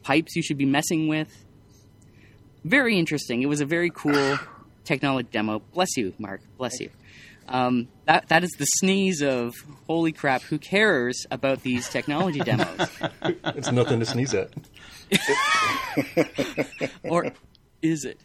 pipes 0.03 0.37
you 0.37 0.43
should 0.43 0.59
be 0.59 0.67
messing 0.67 1.09
with. 1.09 1.45
Very 2.65 2.99
interesting. 2.99 3.43
It 3.43 3.47
was 3.47 3.61
a 3.61 3.67
very 3.67 3.91
cool 3.91 4.39
technology 4.85 5.29
demo. 5.31 5.61
Bless 5.73 5.97
you, 5.97 6.15
Mark. 6.19 6.41
Bless 6.59 6.81
you. 6.81 6.91
Um, 7.49 7.89
that 8.07 8.29
that 8.29 8.45
is 8.45 8.51
the 8.59 8.65
sneeze 8.65 9.23
of 9.23 9.55
holy 9.87 10.13
crap. 10.13 10.43
Who 10.43 10.59
cares 10.59 11.27
about 11.31 11.63
these 11.63 11.89
technology 11.89 12.41
demos? 12.41 12.89
It's 13.57 13.71
nothing 13.71 14.01
to 14.01 14.07
sneeze 14.07 14.35
at. 14.35 14.51
or 17.05 17.33
is 17.83 18.05
it? 18.05 18.21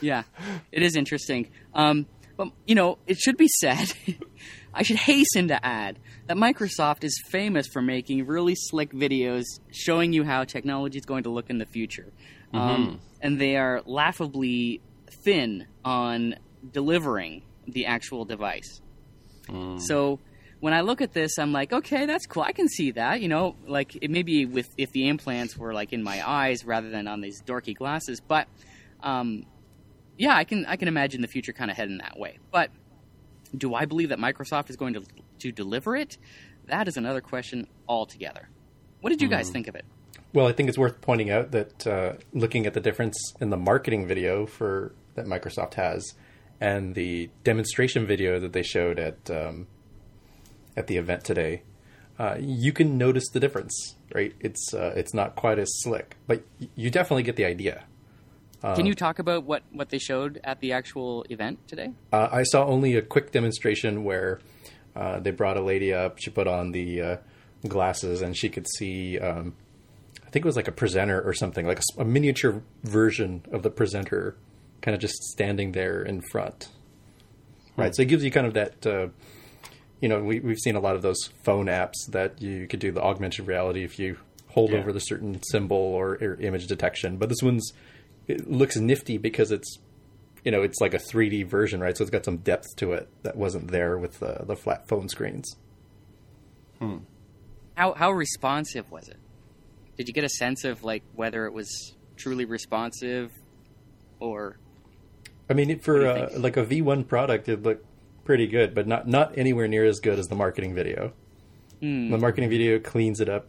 Yeah, 0.00 0.24
it 0.72 0.82
is 0.82 0.96
interesting. 0.96 1.50
Um, 1.74 2.06
but 2.36 2.48
you 2.66 2.74
know, 2.74 2.98
it 3.06 3.18
should 3.18 3.36
be 3.36 3.48
said. 3.60 3.92
I 4.74 4.82
should 4.82 4.96
hasten 4.96 5.48
to 5.48 5.64
add 5.64 5.98
that 6.26 6.36
Microsoft 6.36 7.02
is 7.02 7.18
famous 7.30 7.66
for 7.66 7.80
making 7.80 8.26
really 8.26 8.54
slick 8.54 8.92
videos 8.92 9.44
showing 9.72 10.12
you 10.12 10.22
how 10.22 10.44
technology 10.44 10.98
is 10.98 11.06
going 11.06 11.22
to 11.22 11.30
look 11.30 11.48
in 11.48 11.56
the 11.56 11.64
future, 11.64 12.12
um, 12.52 13.00
and 13.22 13.40
they 13.40 13.56
are 13.56 13.80
laughably 13.86 14.82
thin 15.24 15.66
on 15.82 16.34
delivering 16.72 17.42
the 17.66 17.86
actual 17.86 18.24
device. 18.24 18.80
So 19.78 20.18
when 20.60 20.72
I 20.72 20.80
look 20.80 21.00
at 21.00 21.12
this, 21.12 21.38
I'm 21.38 21.52
like, 21.52 21.72
okay, 21.72 22.06
that's 22.06 22.26
cool. 22.26 22.42
I 22.42 22.52
can 22.52 22.68
see 22.68 22.92
that. 22.92 23.20
You 23.20 23.28
know, 23.28 23.56
like 23.66 23.96
it 24.02 24.10
maybe 24.10 24.46
with 24.46 24.68
if 24.76 24.90
the 24.92 25.08
implants 25.08 25.56
were 25.56 25.72
like 25.72 25.92
in 25.92 26.02
my 26.02 26.28
eyes 26.28 26.64
rather 26.64 26.90
than 26.90 27.06
on 27.06 27.20
these 27.20 27.42
dorky 27.42 27.74
glasses, 27.74 28.20
but 28.20 28.48
um, 29.02 29.46
yeah, 30.16 30.34
I 30.34 30.44
can 30.44 30.66
I 30.66 30.76
can 30.76 30.88
imagine 30.88 31.20
the 31.20 31.28
future 31.28 31.52
kind 31.52 31.70
of 31.70 31.76
heading 31.76 31.98
that 31.98 32.18
way. 32.18 32.38
But 32.50 32.70
do 33.56 33.74
I 33.74 33.84
believe 33.84 34.08
that 34.08 34.18
Microsoft 34.18 34.70
is 34.70 34.76
going 34.76 34.94
to 34.94 35.04
to 35.40 35.52
deliver 35.52 35.94
it? 35.94 36.18
That 36.66 36.88
is 36.88 36.96
another 36.96 37.20
question 37.20 37.68
altogether. 37.88 38.48
What 39.00 39.10
did 39.10 39.22
you 39.22 39.28
guys 39.28 39.50
think 39.50 39.68
of 39.68 39.76
it? 39.76 39.84
Well, 40.32 40.48
I 40.48 40.52
think 40.52 40.68
it's 40.68 40.78
worth 40.78 41.00
pointing 41.00 41.30
out 41.30 41.52
that 41.52 41.86
uh, 41.86 42.14
looking 42.32 42.66
at 42.66 42.74
the 42.74 42.80
difference 42.80 43.16
in 43.40 43.50
the 43.50 43.56
marketing 43.56 44.06
video 44.06 44.46
for 44.46 44.92
that 45.14 45.26
Microsoft 45.26 45.74
has 45.74 46.14
and 46.60 46.94
the 46.94 47.30
demonstration 47.44 48.06
video 48.06 48.38
that 48.40 48.52
they 48.52 48.62
showed 48.62 48.98
at 48.98 49.30
um, 49.30 49.66
at 50.76 50.86
the 50.86 50.96
event 50.96 51.24
today, 51.24 51.62
uh, 52.18 52.36
you 52.38 52.72
can 52.72 52.98
notice 52.98 53.28
the 53.28 53.40
difference. 53.40 53.94
Right? 54.14 54.34
It's 54.40 54.72
uh, 54.72 54.92
it's 54.96 55.14
not 55.14 55.36
quite 55.36 55.58
as 55.58 55.68
slick, 55.82 56.16
but 56.26 56.42
you 56.74 56.90
definitely 56.90 57.22
get 57.24 57.36
the 57.36 57.44
idea. 57.44 57.84
Can 58.74 58.86
you 58.86 58.94
talk 58.94 59.18
about 59.18 59.44
what, 59.44 59.62
what 59.70 59.90
they 59.90 59.98
showed 59.98 60.40
at 60.42 60.60
the 60.60 60.72
actual 60.72 61.24
event 61.30 61.68
today? 61.68 61.92
Uh, 62.12 62.28
I 62.32 62.42
saw 62.42 62.66
only 62.66 62.96
a 62.96 63.02
quick 63.02 63.30
demonstration 63.30 64.02
where 64.02 64.40
uh, 64.96 65.20
they 65.20 65.30
brought 65.30 65.56
a 65.56 65.60
lady 65.60 65.92
up. 65.92 66.18
She 66.18 66.30
put 66.30 66.48
on 66.48 66.72
the 66.72 67.00
uh, 67.00 67.16
glasses 67.68 68.22
and 68.22 68.36
she 68.36 68.48
could 68.48 68.66
see. 68.76 69.18
Um, 69.18 69.54
I 70.26 70.30
think 70.30 70.44
it 70.44 70.48
was 70.48 70.56
like 70.56 70.68
a 70.68 70.72
presenter 70.72 71.20
or 71.20 71.32
something, 71.32 71.66
like 71.66 71.80
a 71.96 72.04
miniature 72.04 72.62
version 72.82 73.44
of 73.52 73.62
the 73.62 73.70
presenter, 73.70 74.36
kind 74.86 74.94
of 74.94 75.00
just 75.02 75.22
standing 75.24 75.72
there 75.72 76.00
in 76.02 76.22
front. 76.30 76.68
Right. 77.76 77.94
So 77.94 78.00
it 78.02 78.06
gives 78.08 78.24
you 78.24 78.30
kind 78.30 78.46
of 78.46 78.54
that. 78.54 78.86
Uh, 78.86 79.08
you 80.00 80.08
know, 80.08 80.22
we, 80.22 80.40
we've 80.40 80.58
seen 80.58 80.76
a 80.76 80.80
lot 80.80 80.94
of 80.96 81.02
those 81.02 81.30
phone 81.44 81.66
apps 81.66 81.94
that 82.10 82.40
you 82.40 82.66
could 82.66 82.80
do 82.80 82.92
the 82.92 83.02
augmented 83.02 83.46
reality 83.46 83.82
if 83.82 83.98
you 83.98 84.16
hold 84.48 84.70
Yeah. 84.70 84.78
over 84.78 84.92
the 84.92 85.00
certain 85.00 85.42
symbol 85.50 85.76
or, 85.76 86.12
or 86.20 86.34
image 86.40 86.66
detection. 86.66 87.16
But 87.18 87.28
this 87.28 87.42
one's 87.42 87.72
it 88.28 88.50
looks 88.50 88.76
nifty 88.76 89.18
because 89.18 89.50
it's 89.50 89.78
you 90.44 90.52
know 90.52 90.62
it's 90.62 90.80
like 90.80 90.94
a 90.94 90.98
3D 90.98 91.46
version, 91.46 91.80
right? 91.80 91.96
So 91.96 92.02
it's 92.02 92.10
got 92.10 92.24
some 92.24 92.36
depth 92.38 92.76
to 92.76 92.92
it 92.92 93.08
that 93.24 93.36
wasn't 93.36 93.70
there 93.70 93.98
with 93.98 94.20
the, 94.20 94.44
the 94.46 94.54
flat 94.56 94.86
phone 94.88 95.08
screens. 95.08 95.56
How 97.74 97.92
how 97.94 98.12
responsive 98.12 98.90
was 98.90 99.08
it? 99.08 99.16
Did 99.96 100.08
you 100.08 100.14
get 100.14 100.24
a 100.24 100.28
sense 100.28 100.64
of 100.64 100.84
like 100.84 101.02
whether 101.14 101.46
it 101.46 101.52
was 101.52 101.94
truly 102.16 102.44
responsive 102.44 103.30
or 104.20 104.58
I 105.48 105.54
mean, 105.54 105.78
for 105.78 106.04
What 106.04 106.14
do 106.14 106.20
you 106.20 106.38
uh, 106.38 106.40
like 106.40 106.56
a 106.56 106.64
V1 106.64 107.06
product, 107.06 107.48
it 107.48 107.62
looked 107.62 107.84
pretty 108.24 108.46
good, 108.46 108.74
but 108.74 108.86
not 108.86 109.06
not 109.06 109.36
anywhere 109.38 109.68
near 109.68 109.84
as 109.84 110.00
good 110.00 110.18
as 110.18 110.26
the 110.26 110.34
marketing 110.34 110.74
video. 110.74 111.12
Hmm. 111.80 112.10
The 112.10 112.18
marketing 112.18 112.50
video 112.50 112.78
cleans 112.78 113.20
it 113.20 113.28
up 113.28 113.48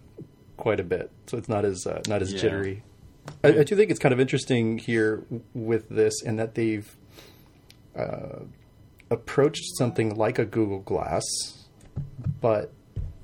quite 0.58 0.80
a 0.80 0.84
bit, 0.84 1.12
so 1.28 1.38
it's 1.38 1.50
not 1.50 1.66
as 1.66 1.86
uh, 1.88 2.02
not 2.08 2.22
as 2.22 2.34
Yeah. 2.34 2.40
jittery. 2.40 2.84
I, 3.44 3.60
I 3.60 3.64
do 3.64 3.76
think 3.76 3.92
it's 3.92 4.00
kind 4.00 4.14
of 4.14 4.20
interesting 4.20 4.78
here 4.78 5.24
with 5.54 5.90
this, 5.90 6.22
in 6.24 6.38
that 6.38 6.56
they've 6.56 6.96
uh, 7.96 8.40
approached 9.10 9.78
something 9.78 10.16
like 10.16 10.40
a 10.40 10.46
Google 10.46 10.80
Glass, 10.80 11.24
but 12.40 12.72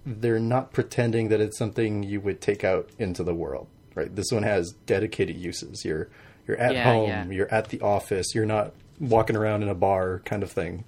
they're 0.05 0.39
not 0.39 0.73
pretending 0.73 1.29
that 1.29 1.39
it's 1.39 1.57
something 1.57 2.03
you 2.03 2.19
would 2.19 2.41
take 2.41 2.63
out 2.63 2.89
into 2.99 3.23
the 3.23 3.33
world. 3.33 3.67
Right? 3.95 4.13
This 4.13 4.31
one 4.31 4.43
has 4.43 4.73
dedicated 4.85 5.37
uses. 5.37 5.85
You're 5.85 6.09
you're 6.47 6.57
at 6.57 6.73
Yeah, 6.73 6.83
home, 6.83 7.09
yeah. 7.09 7.25
you're 7.29 7.53
at 7.53 7.69
the 7.69 7.81
office, 7.81 8.33
you're 8.35 8.45
not 8.45 8.73
walking 8.99 9.35
around 9.35 9.63
in 9.63 9.69
a 9.69 9.75
bar 9.75 10.19
kind 10.25 10.43
of 10.43 10.51
thing. 10.51 10.83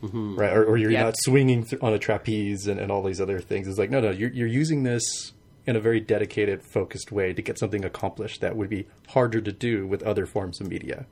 Right, 0.00 0.52
or, 0.56 0.64
or 0.64 0.76
you're 0.76 0.92
Yeah. 0.92 1.02
not 1.04 1.16
swinging 1.18 1.64
th- 1.64 1.82
on 1.82 1.92
a 1.92 1.98
trapeze 1.98 2.68
and, 2.68 2.78
and 2.78 2.92
all 2.92 3.02
these 3.02 3.20
other 3.20 3.40
things. 3.40 3.66
It's 3.66 3.78
like 3.78 3.90
no, 3.90 4.00
no, 4.00 4.10
you're 4.10 4.30
you're 4.30 4.46
using 4.46 4.84
this 4.84 5.32
in 5.66 5.74
a 5.74 5.80
very 5.80 5.98
dedicated, 6.00 6.62
focused 6.62 7.10
way 7.10 7.32
to 7.32 7.42
get 7.42 7.58
something 7.58 7.84
accomplished 7.84 8.40
that 8.40 8.56
would 8.56 8.68
be 8.70 8.86
harder 9.08 9.40
to 9.40 9.50
do 9.52 9.86
with 9.88 10.02
other 10.04 10.24
forms 10.24 10.60
of 10.60 10.68
media. 10.68 11.04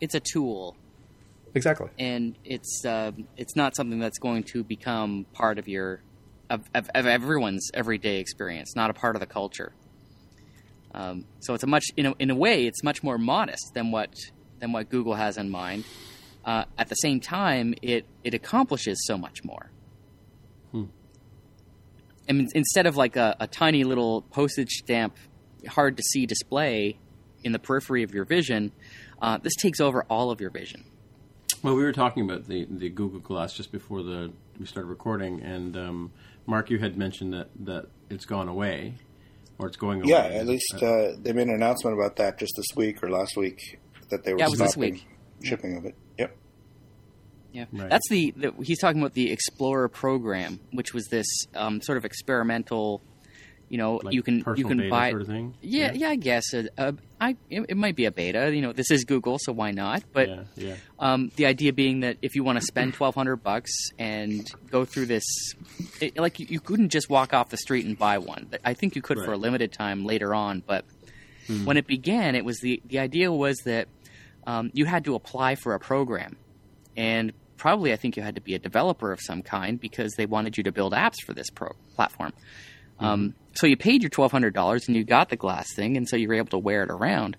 it's 0.00 0.14
a 0.14 0.20
tool 0.20 0.76
Exactly. 1.54 1.88
and 1.98 2.34
it's 2.44 2.84
uh, 2.84 3.12
it's 3.36 3.54
not 3.56 3.76
something 3.76 3.98
that's 4.00 4.18
going 4.18 4.42
to 4.42 4.62
become 4.64 5.24
part 5.32 5.58
of 5.58 5.68
your 5.68 6.00
of, 6.50 6.62
of, 6.74 6.90
of 6.96 7.06
everyone's 7.06 7.70
everyday 7.74 8.18
experience, 8.18 8.74
not 8.76 8.90
a 8.90 8.92
part 8.92 9.14
of 9.16 9.20
the 9.20 9.26
culture. 9.26 9.72
Um, 10.96 11.26
so 11.40 11.54
it's 11.54 11.62
a 11.62 11.66
much 11.66 11.84
in 11.96 12.06
a, 12.06 12.14
in 12.18 12.30
a 12.30 12.34
way 12.34 12.66
it's 12.66 12.82
much 12.82 13.02
more 13.02 13.18
modest 13.18 13.74
than 13.74 13.90
what 13.92 14.14
than 14.58 14.72
what 14.72 14.88
Google 14.88 15.14
has 15.14 15.36
in 15.36 15.50
mind. 15.50 15.84
Uh, 16.44 16.64
at 16.78 16.88
the 16.88 16.94
same 16.94 17.20
time, 17.20 17.74
it 17.82 18.06
it 18.24 18.34
accomplishes 18.34 19.04
so 19.06 19.18
much 19.18 19.44
more. 19.44 19.70
I 22.28 22.32
mean, 22.32 22.48
instead 22.54 22.86
of 22.86 22.96
like 22.96 23.16
a, 23.16 23.36
a 23.38 23.46
tiny 23.46 23.84
little 23.84 24.22
postage 24.22 24.70
stamp, 24.70 25.16
hard 25.68 25.96
to 25.96 26.02
see 26.02 26.26
display 26.26 26.98
in 27.44 27.52
the 27.52 27.58
periphery 27.58 28.02
of 28.02 28.12
your 28.12 28.24
vision, 28.24 28.72
uh, 29.22 29.38
this 29.38 29.54
takes 29.54 29.80
over 29.80 30.04
all 30.04 30.30
of 30.30 30.40
your 30.40 30.50
vision. 30.50 30.84
Well, 31.62 31.74
we 31.76 31.84
were 31.84 31.92
talking 31.92 32.24
about 32.28 32.46
the, 32.48 32.66
the 32.68 32.88
Google 32.88 33.20
Glass 33.20 33.52
just 33.52 33.72
before 33.72 34.02
the 34.02 34.32
we 34.58 34.66
started 34.66 34.88
recording, 34.88 35.40
and 35.42 35.76
um, 35.76 36.12
Mark, 36.46 36.70
you 36.70 36.78
had 36.78 36.96
mentioned 36.96 37.34
that, 37.34 37.50
that 37.60 37.86
it's 38.08 38.24
gone 38.24 38.48
away, 38.48 38.94
or 39.58 39.66
it's 39.68 39.76
going 39.76 40.00
away. 40.02 40.10
Yeah, 40.10 40.24
at 40.24 40.46
least 40.46 40.74
uh, 40.82 41.12
they 41.20 41.32
made 41.32 41.48
an 41.48 41.54
announcement 41.54 41.98
about 41.98 42.16
that 42.16 42.38
just 42.38 42.52
this 42.56 42.66
week 42.76 43.02
or 43.02 43.10
last 43.10 43.36
week 43.36 43.80
that 44.10 44.24
they 44.24 44.32
were 44.32 44.38
Yeah, 44.38 44.46
it 44.46 44.56
this 44.58 44.70
stopping 44.72 44.92
week. 44.94 45.06
shipping 45.42 45.76
of 45.76 45.84
it. 45.86 45.94
Yep. 46.18 46.36
Yeah, 47.52 47.64
Right. 47.72 47.88
that's 47.90 48.08
the, 48.10 48.34
the 48.36 48.52
he's 48.62 48.78
talking 48.78 49.00
about 49.00 49.14
the 49.14 49.32
Explorer 49.32 49.88
program, 49.88 50.60
which 50.72 50.92
was 50.92 51.06
this 51.06 51.26
um, 51.54 51.80
sort 51.80 51.96
of 51.98 52.04
experimental. 52.04 53.02
You 53.68 53.78
know, 53.78 54.00
Like 54.02 54.14
you 54.14 54.22
can 54.22 54.44
you 54.56 54.64
can 54.64 54.88
buy. 54.88 55.10
sort 55.10 55.22
of 55.22 55.26
thing? 55.28 55.54
Yeah, 55.60 55.92
yeah, 55.92 56.10
I 56.10 56.16
guess. 56.16 56.54
Uh, 56.54 56.64
uh, 56.78 56.92
I 57.20 57.36
it, 57.50 57.66
it 57.70 57.76
might 57.76 57.96
be 57.96 58.04
a 58.04 58.12
beta. 58.12 58.54
You 58.54 58.62
know, 58.62 58.72
this 58.72 58.92
is 58.92 59.04
Google, 59.04 59.38
so 59.40 59.52
why 59.52 59.72
not? 59.72 60.04
But 60.12 60.28
yeah, 60.28 60.42
yeah. 60.54 60.76
um, 61.00 61.32
the 61.34 61.46
idea 61.46 61.72
being 61.72 62.00
that 62.00 62.18
if 62.22 62.36
you 62.36 62.44
want 62.44 62.60
to 62.60 62.64
spend 62.64 62.94
twelve 62.94 63.16
hundred 63.16 63.36
bucks 63.36 63.72
and 63.98 64.48
go 64.70 64.84
through 64.84 65.06
this, 65.06 65.24
it, 66.00 66.16
like 66.16 66.38
you, 66.38 66.46
you 66.48 66.60
couldn't 66.60 66.90
just 66.90 67.10
walk 67.10 67.34
off 67.34 67.48
the 67.48 67.56
street 67.56 67.86
and 67.86 67.98
buy 67.98 68.18
one. 68.18 68.48
I 68.64 68.74
think 68.74 68.94
you 68.94 69.02
could 69.02 69.18
for 69.18 69.32
a 69.32 69.36
limited 69.36 69.72
time 69.72 70.04
later 70.04 70.32
on, 70.32 70.62
but 70.64 70.84
when 71.64 71.76
it 71.76 71.88
began, 71.88 72.36
it 72.36 72.44
was 72.44 72.58
the 72.60 72.80
the 72.86 73.00
idea 73.00 73.32
was 73.32 73.56
that 73.64 73.88
um, 74.46 74.70
you 74.74 74.84
had 74.84 75.04
to 75.06 75.16
apply 75.16 75.56
for 75.56 75.74
a 75.74 75.80
program, 75.80 76.36
and 76.96 77.32
probably 77.56 77.92
I 77.92 77.96
think 77.96 78.16
you 78.16 78.22
had 78.22 78.36
to 78.36 78.40
be 78.40 78.54
a 78.54 78.60
developer 78.60 79.10
of 79.10 79.20
some 79.20 79.42
kind 79.42 79.80
because 79.80 80.12
they 80.16 80.26
wanted 80.26 80.56
you 80.56 80.62
to 80.64 80.72
build 80.72 80.92
apps 80.92 81.16
for 81.24 81.32
this 81.34 81.50
pro- 81.50 81.74
platform. 81.96 82.32
Um, 82.98 83.34
so 83.54 83.66
you 83.66 83.76
paid 83.76 84.02
your 84.02 84.10
twelve 84.10 84.32
hundred 84.32 84.54
dollars 84.54 84.86
and 84.86 84.96
you 84.96 85.04
got 85.04 85.28
the 85.28 85.36
glass 85.36 85.66
thing, 85.74 85.96
and 85.96 86.08
so 86.08 86.16
you 86.16 86.28
were 86.28 86.34
able 86.34 86.48
to 86.48 86.58
wear 86.58 86.82
it 86.82 86.90
around. 86.90 87.36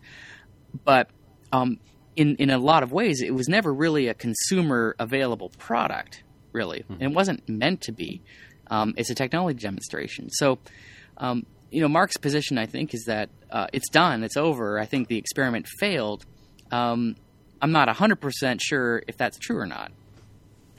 But 0.84 1.10
um, 1.52 1.80
in 2.16 2.36
in 2.38 2.50
a 2.50 2.58
lot 2.58 2.84
of 2.84 2.92
ways, 2.92 3.22
it 3.22 3.34
was 3.34 3.48
never 3.48 3.74
really 3.74 4.08
a 4.08 4.14
consumer 4.14 4.96
available 5.00 5.50
product, 5.58 6.24
really, 6.52 6.86
and 6.90 7.02
it 7.02 7.12
wasn't 7.12 7.48
meant 7.48 7.82
to 7.82 7.92
be. 7.92 8.22
Um, 8.70 8.94
it's 8.98 9.10
a 9.10 9.16
technology 9.16 9.60
demonstration. 9.60 10.30
So, 10.30 10.60
um, 11.18 11.46
you 11.72 11.82
know, 11.82 11.88
Mark's 11.88 12.18
position, 12.18 12.58
I 12.58 12.66
think, 12.66 12.94
is 12.94 13.06
that 13.06 13.30
uh, 13.50 13.68
it's 13.74 13.90
done, 13.90 14.24
it's 14.24 14.38
over. 14.38 14.80
I 14.80 14.86
think 14.86 15.08
the 15.08 15.18
experiment 15.18 15.68
failed. 15.80 16.26
Um, 16.72 17.16
I'm 17.62 17.72
not 17.72 17.88
100% 17.88 18.60
sure 18.62 19.04
if 19.08 19.18
that's 19.18 19.38
true 19.38 19.58
or 19.58 19.66
not. 19.66 19.92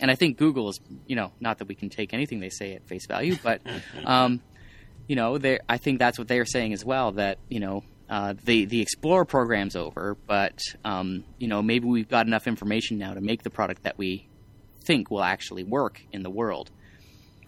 And 0.00 0.10
I 0.10 0.14
think 0.14 0.38
Google 0.38 0.68
is, 0.68 0.78
you 1.06 1.16
know, 1.16 1.32
not 1.40 1.58
that 1.58 1.66
we 1.66 1.74
can 1.74 1.88
take 1.88 2.14
anything 2.14 2.40
they 2.40 2.50
say 2.50 2.74
at 2.74 2.86
face 2.86 3.06
value, 3.06 3.36
but, 3.42 3.62
um, 4.04 4.40
you 5.08 5.16
know, 5.16 5.38
I 5.68 5.78
think 5.78 5.98
that's 5.98 6.18
what 6.18 6.28
they 6.28 6.38
are 6.38 6.44
saying 6.46 6.72
as 6.72 6.84
well. 6.84 7.12
That 7.12 7.38
you 7.48 7.58
know, 7.58 7.82
uh, 8.08 8.34
the 8.44 8.66
the 8.66 8.80
Explorer 8.80 9.24
program's 9.24 9.74
over, 9.74 10.16
but 10.26 10.60
um, 10.84 11.24
you 11.38 11.48
know, 11.48 11.62
maybe 11.62 11.86
we've 11.86 12.08
got 12.08 12.26
enough 12.26 12.46
information 12.46 12.98
now 12.98 13.14
to 13.14 13.20
make 13.20 13.42
the 13.42 13.50
product 13.50 13.82
that 13.82 13.98
we 13.98 14.28
think 14.84 15.10
will 15.10 15.24
actually 15.24 15.64
work 15.64 16.00
in 16.12 16.22
the 16.22 16.30
world. 16.30 16.70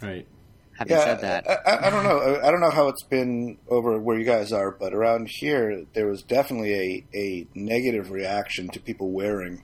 Right. 0.03 0.27
Having 0.79 0.97
Yeah, 0.97 1.05
said 1.05 1.21
that, 1.21 1.51
I, 1.51 1.71
I, 1.71 1.87
I 1.87 1.91
don't 1.91 2.05
know. 2.05 2.19
I, 2.19 2.49
I 2.49 2.51
don't 2.51 2.61
know 2.61 2.71
how 2.71 2.89
it's 2.89 3.03
been 3.05 3.59
over 3.69 3.99
where 4.01 4.19
you 4.19 4.25
guys 4.25 4.51
are, 4.51 4.71
but 4.71 4.95
around 4.95 5.29
here 5.31 5.85
there 5.93 6.07
was 6.07 6.23
definitely 6.23 7.05
a, 7.15 7.17
a 7.19 7.47
negative 7.55 8.11
reaction 8.11 8.71
to 8.71 8.81
people 8.81 9.11
wearing 9.11 9.63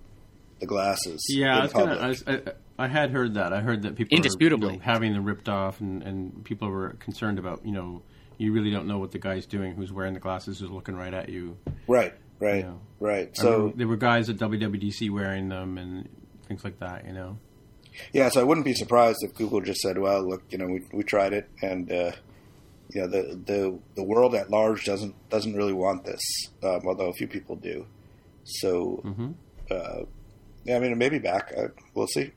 the 0.60 0.66
glasses. 0.66 1.24
Yeah, 1.28 1.54
I, 1.54 1.56
in 1.58 1.62
was 1.64 1.72
gonna. 1.72 1.94
I, 1.96 2.06
was, 2.08 2.24
I, 2.26 2.40
I 2.78 2.88
had 2.88 3.10
heard 3.10 3.34
that. 3.34 3.52
I 3.52 3.60
heard 3.60 3.82
that 3.82 3.94
people 3.96 4.16
Indisputably. 4.16 4.66
were, 4.66 4.72
you 4.74 4.78
know, 4.78 4.84
having 4.84 5.12
them 5.14 5.24
ripped 5.24 5.48
off, 5.48 5.80
and, 5.80 6.02
and 6.02 6.44
people 6.44 6.68
were 6.70 6.90
concerned 7.00 7.38
about 7.38 7.64
you 7.64 7.72
know 7.72 8.02
you 8.38 8.52
really 8.52 8.70
don't 8.70 8.86
know 8.86 8.98
what 8.98 9.12
the 9.12 9.18
guy's 9.18 9.46
doing 9.46 9.74
who's 9.74 9.90
wearing 9.92 10.12
the 10.14 10.20
glasses 10.20 10.58
who's 10.60 10.70
looking 10.70 10.94
right 10.94 11.14
at 11.14 11.28
you. 11.30 11.56
right, 11.88 12.12
right, 12.38 12.64
Yeah. 12.64 12.72
right. 13.00 13.34
So 13.36 13.72
there 13.76 13.88
were 13.88 13.96
guys 13.96 14.28
at 14.28 14.36
WWDC 14.36 15.10
wearing 15.10 15.48
them 15.48 15.78
and 15.78 16.08
things 16.46 16.62
like 16.64 16.78
that. 16.80 17.06
You 17.06 17.12
know. 17.14 17.38
Yeah, 18.12 18.28
so 18.28 18.42
I 18.42 18.44
wouldn't 18.44 18.66
be 18.66 18.74
surprised 18.74 19.18
if 19.22 19.34
Google 19.34 19.62
just 19.62 19.80
said, 19.80 19.96
"Well, 19.98 20.28
look, 20.28 20.42
you 20.50 20.58
know, 20.58 20.66
we 20.66 20.82
we 20.92 21.02
tried 21.02 21.32
it, 21.32 21.48
and 21.62 21.90
uh, 21.90 22.12
you 22.92 23.00
know, 23.00 23.06
the 23.06 23.40
the 23.46 23.78
the 23.94 24.02
world 24.04 24.34
at 24.34 24.50
large 24.50 24.84
doesn't 24.84 25.14
doesn't 25.30 25.54
really 25.54 25.72
want 25.72 26.04
this, 26.04 26.20
um, 26.62 26.80
although 26.86 27.08
a 27.08 27.14
few 27.14 27.26
people 27.26 27.56
do." 27.56 27.86
So, 28.44 29.00
Mm-hmm. 29.04 29.30
uh, 29.70 30.04
yeah, 30.66 30.76
I 30.76 30.78
mean, 30.80 30.92
it 30.92 30.96
may 30.98 31.08
be 31.08 31.18
back. 31.18 31.52
Uh, 31.56 31.68
we'll 31.94 32.06
see. 32.06 32.32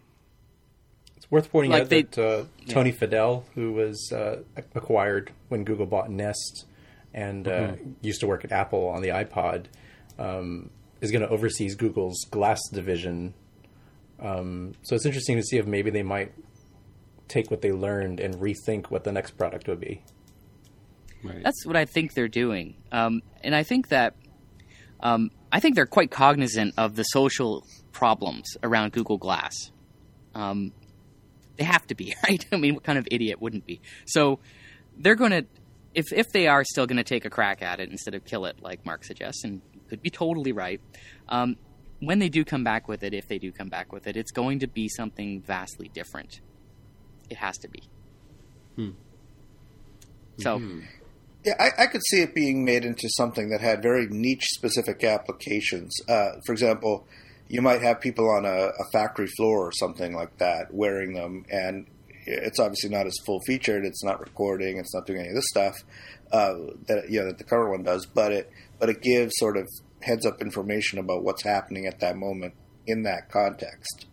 It's 1.17 1.29
worth 1.31 1.51
pointing 1.51 1.71
Like 1.71 1.83
out 1.83 1.89
they- 1.89 2.01
that 2.03 2.17
uh, 2.17 2.45
Tony 2.67 2.91
Fadell, 2.91 3.43
who 3.55 3.73
was 3.73 4.11
uh, 4.13 4.41
acquired 4.75 5.31
when 5.49 5.63
Google 5.63 5.85
bought 5.85 6.09
Nest 6.09 6.65
and 7.13 7.47
uh, 7.47 7.51
Mm-hmm. 7.51 7.91
used 8.01 8.21
to 8.21 8.27
work 8.27 8.45
at 8.45 8.51
Apple 8.51 8.87
on 8.87 9.01
the 9.01 9.09
iPod, 9.09 9.65
um, 10.17 10.69
is 11.01 11.11
going 11.11 11.21
to 11.23 11.29
oversee 11.29 11.67
Google's 11.75 12.25
Glass 12.29 12.59
division. 12.71 13.33
Um, 14.19 14.73
so 14.83 14.95
it's 14.95 15.05
interesting 15.05 15.37
to 15.37 15.43
see 15.43 15.57
if 15.57 15.65
maybe 15.65 15.89
they 15.89 16.03
might 16.03 16.33
take 17.27 17.49
what 17.49 17.61
they 17.61 17.71
learned 17.71 18.19
and 18.19 18.35
rethink 18.35 18.87
what 18.87 19.03
the 19.05 19.11
next 19.11 19.31
product 19.37 19.67
would 19.67 19.79
be. 19.79 20.01
Right. 21.23 21.43
That's 21.43 21.65
what 21.65 21.75
I 21.75 21.85
think 21.85 22.13
they're 22.13 22.27
doing, 22.27 22.75
um, 22.91 23.21
and 23.43 23.53
I 23.53 23.63
think 23.63 23.89
that 23.89 24.15
um, 25.01 25.31
I 25.51 25.59
think 25.59 25.75
they're 25.75 25.85
quite 25.85 26.11
cognizant 26.11 26.73
of 26.77 26.95
the 26.95 27.03
social 27.03 27.65
problems 27.91 28.57
around 28.63 28.91
Google 28.91 29.17
Glass. 29.17 29.71
Um, 30.35 30.71
they 31.57 31.65
have 31.65 31.85
to 31.87 31.95
be, 31.95 32.15
right? 32.27 32.43
I 32.51 32.57
mean, 32.57 32.75
what 32.75 32.83
kind 32.83 32.97
of 32.97 33.07
idiot 33.11 33.41
wouldn't 33.41 33.65
be? 33.65 33.81
So 34.05 34.39
they're 34.97 35.15
going 35.15 35.31
to, 35.31 35.45
if 35.93 36.13
if 36.13 36.31
they 36.31 36.47
are 36.47 36.63
still 36.63 36.85
going 36.85 36.97
to 36.97 37.03
take 37.03 37.25
a 37.25 37.29
crack 37.29 37.61
at 37.61 37.79
it 37.79 37.89
instead 37.89 38.13
of 38.13 38.25
kill 38.25 38.45
it, 38.45 38.61
like 38.61 38.85
Mark 38.85 39.03
suggests, 39.03 39.43
and 39.43 39.61
could 39.89 40.01
be 40.01 40.09
totally 40.09 40.51
right. 40.51 40.79
Um, 41.27 41.57
when 41.99 42.19
they 42.19 42.29
do 42.29 42.45
come 42.45 42.63
back 42.63 42.87
with 42.87 43.03
it, 43.03 43.13
if 43.13 43.27
they 43.27 43.39
do 43.39 43.51
come 43.51 43.69
back 43.69 43.91
with 43.91 44.07
it, 44.07 44.15
it's 44.15 44.31
going 44.31 44.59
to 44.59 44.67
be 44.67 44.87
something 44.87 45.41
vastly 45.41 45.89
different. 45.93 46.39
It 47.29 47.37
has 47.37 47.57
to 47.59 47.67
be. 47.67 47.83
So. 50.37 50.61
Yeah, 51.45 51.53
I, 51.57 51.83
I 51.83 51.85
could 51.87 52.01
see 52.09 52.21
it 52.21 52.35
being 52.35 52.65
made 52.65 52.83
into 52.83 53.07
something 53.09 53.49
that 53.49 53.61
had 53.61 53.81
very 53.81 54.07
niche 54.09 54.45
specific 54.51 55.03
applications. 55.05 55.95
Uh, 56.07 56.31
for 56.45 56.51
example, 56.51 57.07
you 57.49 57.61
might 57.61 57.81
have 57.81 57.99
people 57.99 58.29
on 58.29 58.45
a, 58.45 58.69
a 58.79 58.85
factory 58.93 59.27
floor 59.35 59.67
or 59.67 59.71
something 59.73 60.15
like 60.15 60.37
that 60.37 60.71
wearing 60.73 61.13
them, 61.13 61.45
and 61.49 61.87
it's 62.25 62.59
obviously 62.59 62.89
not 62.91 63.07
as 63.07 63.15
full 63.25 63.41
featured. 63.41 63.83
It's 63.83 64.03
not 64.03 64.19
recording. 64.19 64.77
It's 64.77 64.93
not 64.93 65.05
doing 65.05 65.19
any 65.21 65.29
of 65.29 65.35
this 65.35 65.47
stuff 65.49 65.75
uh, 66.31 66.53
that 66.87 67.09
you 67.09 67.19
know 67.19 67.25
that 67.27 67.39
the 67.39 67.43
current 67.43 67.71
one 67.71 67.83
does. 67.83 68.05
But 68.05 68.31
it 68.31 68.51
but 68.79 68.89
it 68.89 69.01
gives 69.01 69.33
sort 69.37 69.57
of 69.57 69.67
heads 70.01 70.25
up 70.25 70.41
information 70.41 70.99
about 70.99 71.23
what's 71.23 71.43
happening 71.43 71.85
at 71.87 71.99
that 71.99 72.15
moment 72.15 72.53
in 72.87 73.03
that 73.03 73.29
context. 73.31 74.05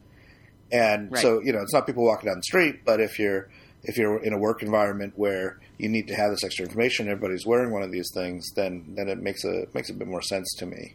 And 0.73 1.13
Right. 1.13 1.23
so 1.23 1.41
you 1.43 1.53
know, 1.53 1.61
it's 1.61 1.73
not 1.75 1.87
people 1.87 2.05
walking 2.05 2.29
down 2.29 2.39
the 2.39 2.43
street, 2.43 2.85
but 2.85 3.01
if 3.01 3.19
you're 3.19 3.49
if 3.83 3.97
you're 3.99 4.19
in 4.23 4.33
a 4.33 4.39
work 4.39 4.63
environment 4.63 5.13
where 5.17 5.61
you 5.79 5.89
need 5.89 6.09
to 6.09 6.15
have 6.15 6.31
this 6.31 6.43
extra 6.43 6.65
information, 6.65 7.07
everybody's 7.09 7.47
wearing 7.47 7.71
one 7.71 7.83
of 7.83 7.93
these 7.93 8.11
things, 8.15 8.51
then 8.57 8.95
then 8.97 9.09
it 9.09 9.19
makes 9.19 9.45
a 9.45 9.67
makes 9.75 9.91
a 9.91 9.95
bit 9.95 10.09
more 10.09 10.23
sense 10.23 10.53
to 10.59 10.67
me. 10.67 10.95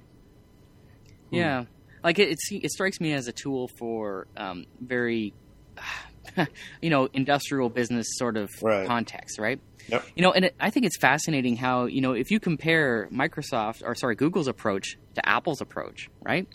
Yeah, 1.30 1.66
like 2.04 2.20
it, 2.20 2.30
it, 2.30 2.40
it 2.64 2.72
strikes 2.72 3.00
me 3.00 3.14
as 3.14 3.28
a 3.28 3.32
tool 3.32 3.68
for 3.80 4.28
um, 4.38 4.66
very, 4.80 5.34
you 6.82 6.90
know, 6.90 7.10
industrial 7.14 7.70
business 7.70 8.08
sort 8.12 8.38
of 8.38 8.50
Right. 8.62 8.88
context, 8.88 9.40
right? 9.40 9.60
Yep. 9.88 10.06
You 10.16 10.22
know, 10.24 10.32
and 10.32 10.46
it, 10.46 10.56
I 10.60 10.70
think 10.70 10.86
it's 10.86 10.98
fascinating 10.98 11.58
how 11.58 11.86
you 11.86 12.02
know 12.02 12.14
if 12.14 12.30
you 12.32 12.40
compare 12.40 13.10
Microsoft 13.12 13.82
or 13.84 13.96
sorry 13.96 14.16
Google's 14.16 14.48
approach 14.48 14.98
to 15.16 15.28
Apple's 15.28 15.60
approach, 15.62 16.10
right? 16.22 16.48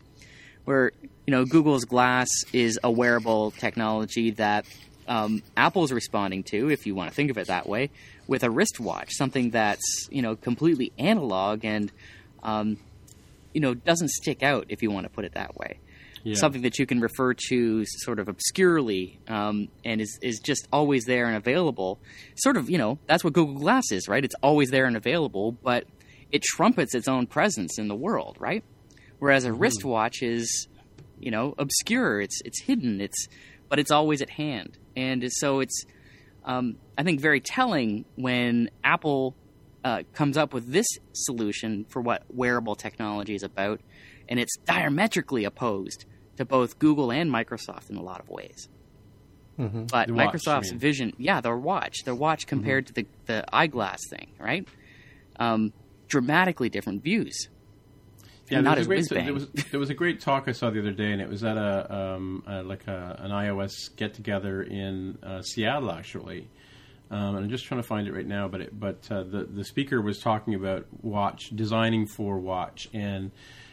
Where 0.64 0.92
you 1.26 1.32
know 1.32 1.44
Google's 1.44 1.84
Glass 1.84 2.28
is 2.52 2.78
a 2.84 2.90
wearable 2.90 3.50
technology 3.52 4.30
that 4.32 4.64
um, 5.08 5.42
Apple's 5.56 5.92
responding 5.92 6.42
to, 6.44 6.70
if 6.70 6.86
you 6.86 6.94
want 6.94 7.10
to 7.10 7.14
think 7.14 7.30
of 7.30 7.38
it 7.38 7.48
that 7.48 7.68
way, 7.68 7.90
with 8.26 8.42
a 8.44 8.50
wristwatch, 8.50 9.10
something 9.12 9.50
that's 9.50 10.08
you 10.10 10.22
know 10.22 10.36
completely 10.36 10.92
analog 10.96 11.64
and 11.64 11.90
um, 12.44 12.78
you 13.56 13.60
know 13.64 13.72
doesn't 13.90 14.10
stick 14.20 14.40
out, 14.42 14.64
if 14.68 14.78
you 14.82 14.90
want 14.90 15.04
to 15.08 15.10
put 15.16 15.24
it 15.28 15.32
that 15.34 15.52
way 15.60 15.72
Yeah. 16.22 16.34
something 16.44 16.62
that 16.66 16.76
you 16.80 16.86
can 16.90 17.00
refer 17.08 17.30
to 17.50 17.84
sort 18.04 18.18
of 18.22 18.26
obscurely 18.28 19.02
um, 19.36 19.68
and 19.88 20.00
is, 20.04 20.12
is 20.30 20.36
just 20.50 20.62
always 20.72 21.02
there 21.12 21.26
and 21.30 21.36
available. 21.44 21.98
Sort 22.46 22.56
of, 22.56 22.68
you 22.72 22.78
know, 22.82 22.98
that's 23.08 23.22
what 23.24 23.32
Google 23.32 23.58
Glass 23.64 23.86
is, 23.92 24.02
right? 24.08 24.24
It's 24.28 24.34
always 24.42 24.68
there 24.70 24.86
and 24.90 24.96
available, 24.96 25.52
but 25.52 25.82
it 26.36 26.42
trumpets 26.42 26.94
its 26.94 27.08
own 27.08 27.26
presence 27.26 27.78
in 27.78 27.86
the 27.88 27.94
world, 28.06 28.34
right? 28.48 28.62
Whereas 29.20 29.44
a 29.44 29.52
wristwatch 29.52 30.16
is, 30.22 30.68
you 31.24 31.30
know, 31.30 31.54
obscure. 31.64 32.20
It's 32.20 32.38
it's 32.44 32.60
hidden. 32.68 33.00
It's 33.00 33.20
but 33.70 33.78
it's 33.78 33.90
always 33.98 34.20
at 34.26 34.30
hand, 34.30 34.70
and 34.96 35.24
so 35.40 35.60
it's 35.64 35.78
um, 36.44 36.76
I 36.98 37.02
think 37.04 37.20
very 37.20 37.40
telling 37.40 38.04
when 38.16 38.68
Apple 38.84 39.34
uh, 39.86 40.02
comes 40.14 40.36
up 40.36 40.52
with 40.52 40.72
this 40.72 40.86
solution 41.12 41.84
for 41.88 42.02
what 42.02 42.24
wearable 42.28 42.74
technology 42.74 43.36
is 43.36 43.44
about, 43.44 43.80
and 44.28 44.40
it's 44.40 44.56
diametrically 44.64 45.44
opposed 45.44 46.06
to 46.36 46.44
both 46.44 46.80
Google 46.80 47.12
and 47.12 47.30
Microsoft 47.30 47.88
in 47.88 47.96
a 47.96 48.02
lot 48.02 48.18
of 48.18 48.28
ways. 48.28 48.68
But 49.56 50.10
watch, 50.10 50.32
Microsoft's 50.32 50.66
you 50.66 50.72
mean. 50.72 50.80
vision, 50.80 51.12
yeah, 51.18 51.40
their 51.40 51.56
watch, 51.56 51.98
their 52.04 52.16
watch 52.16 52.48
compared 52.48 52.88
to 52.88 52.94
the, 52.94 53.06
the 53.26 53.44
eyeglass 53.52 54.00
thing, 54.10 54.32
right? 54.40 54.66
Um, 55.38 55.72
dramatically 56.08 56.68
different 56.68 57.04
views. 57.04 57.48
Yeah, 58.50 58.62
not 58.62 58.74
there 58.74 58.82
as 58.82 58.88
was, 58.88 59.10
a 59.12 59.14
great, 59.14 59.24
there 59.24 59.34
was 59.34 59.48
there 59.70 59.80
was 59.80 59.90
a 59.90 59.94
great 59.94 60.20
talk 60.20 60.48
I 60.48 60.52
saw 60.52 60.70
the 60.70 60.80
other 60.80 60.90
day, 60.90 61.12
and 61.12 61.22
it 61.22 61.28
was 61.28 61.44
at 61.44 61.56
a 61.56 61.94
um, 61.94 62.42
uh, 62.46 62.64
like 62.64 62.88
a, 62.88 63.20
an 63.20 63.30
iOS 63.30 63.72
get 63.94 64.14
together 64.14 64.62
in 64.62 65.18
uh, 65.22 65.42
Seattle 65.42 65.92
actually. 65.92 66.48
Um, 67.10 67.36
and 67.36 67.44
I'm 67.44 67.50
just 67.50 67.64
trying 67.64 67.80
to 67.80 67.86
find 67.86 68.08
it 68.08 68.12
right 68.12 68.26
now, 68.26 68.48
but 68.48 68.60
it, 68.62 68.78
but 68.78 69.06
uh, 69.10 69.22
the 69.22 69.44
the 69.44 69.64
speaker 69.64 70.00
was 70.00 70.18
talking 70.18 70.54
about 70.54 70.86
watch 71.02 71.50
designing 71.54 72.06
for 72.06 72.38
watch, 72.38 72.88
and 72.92 73.30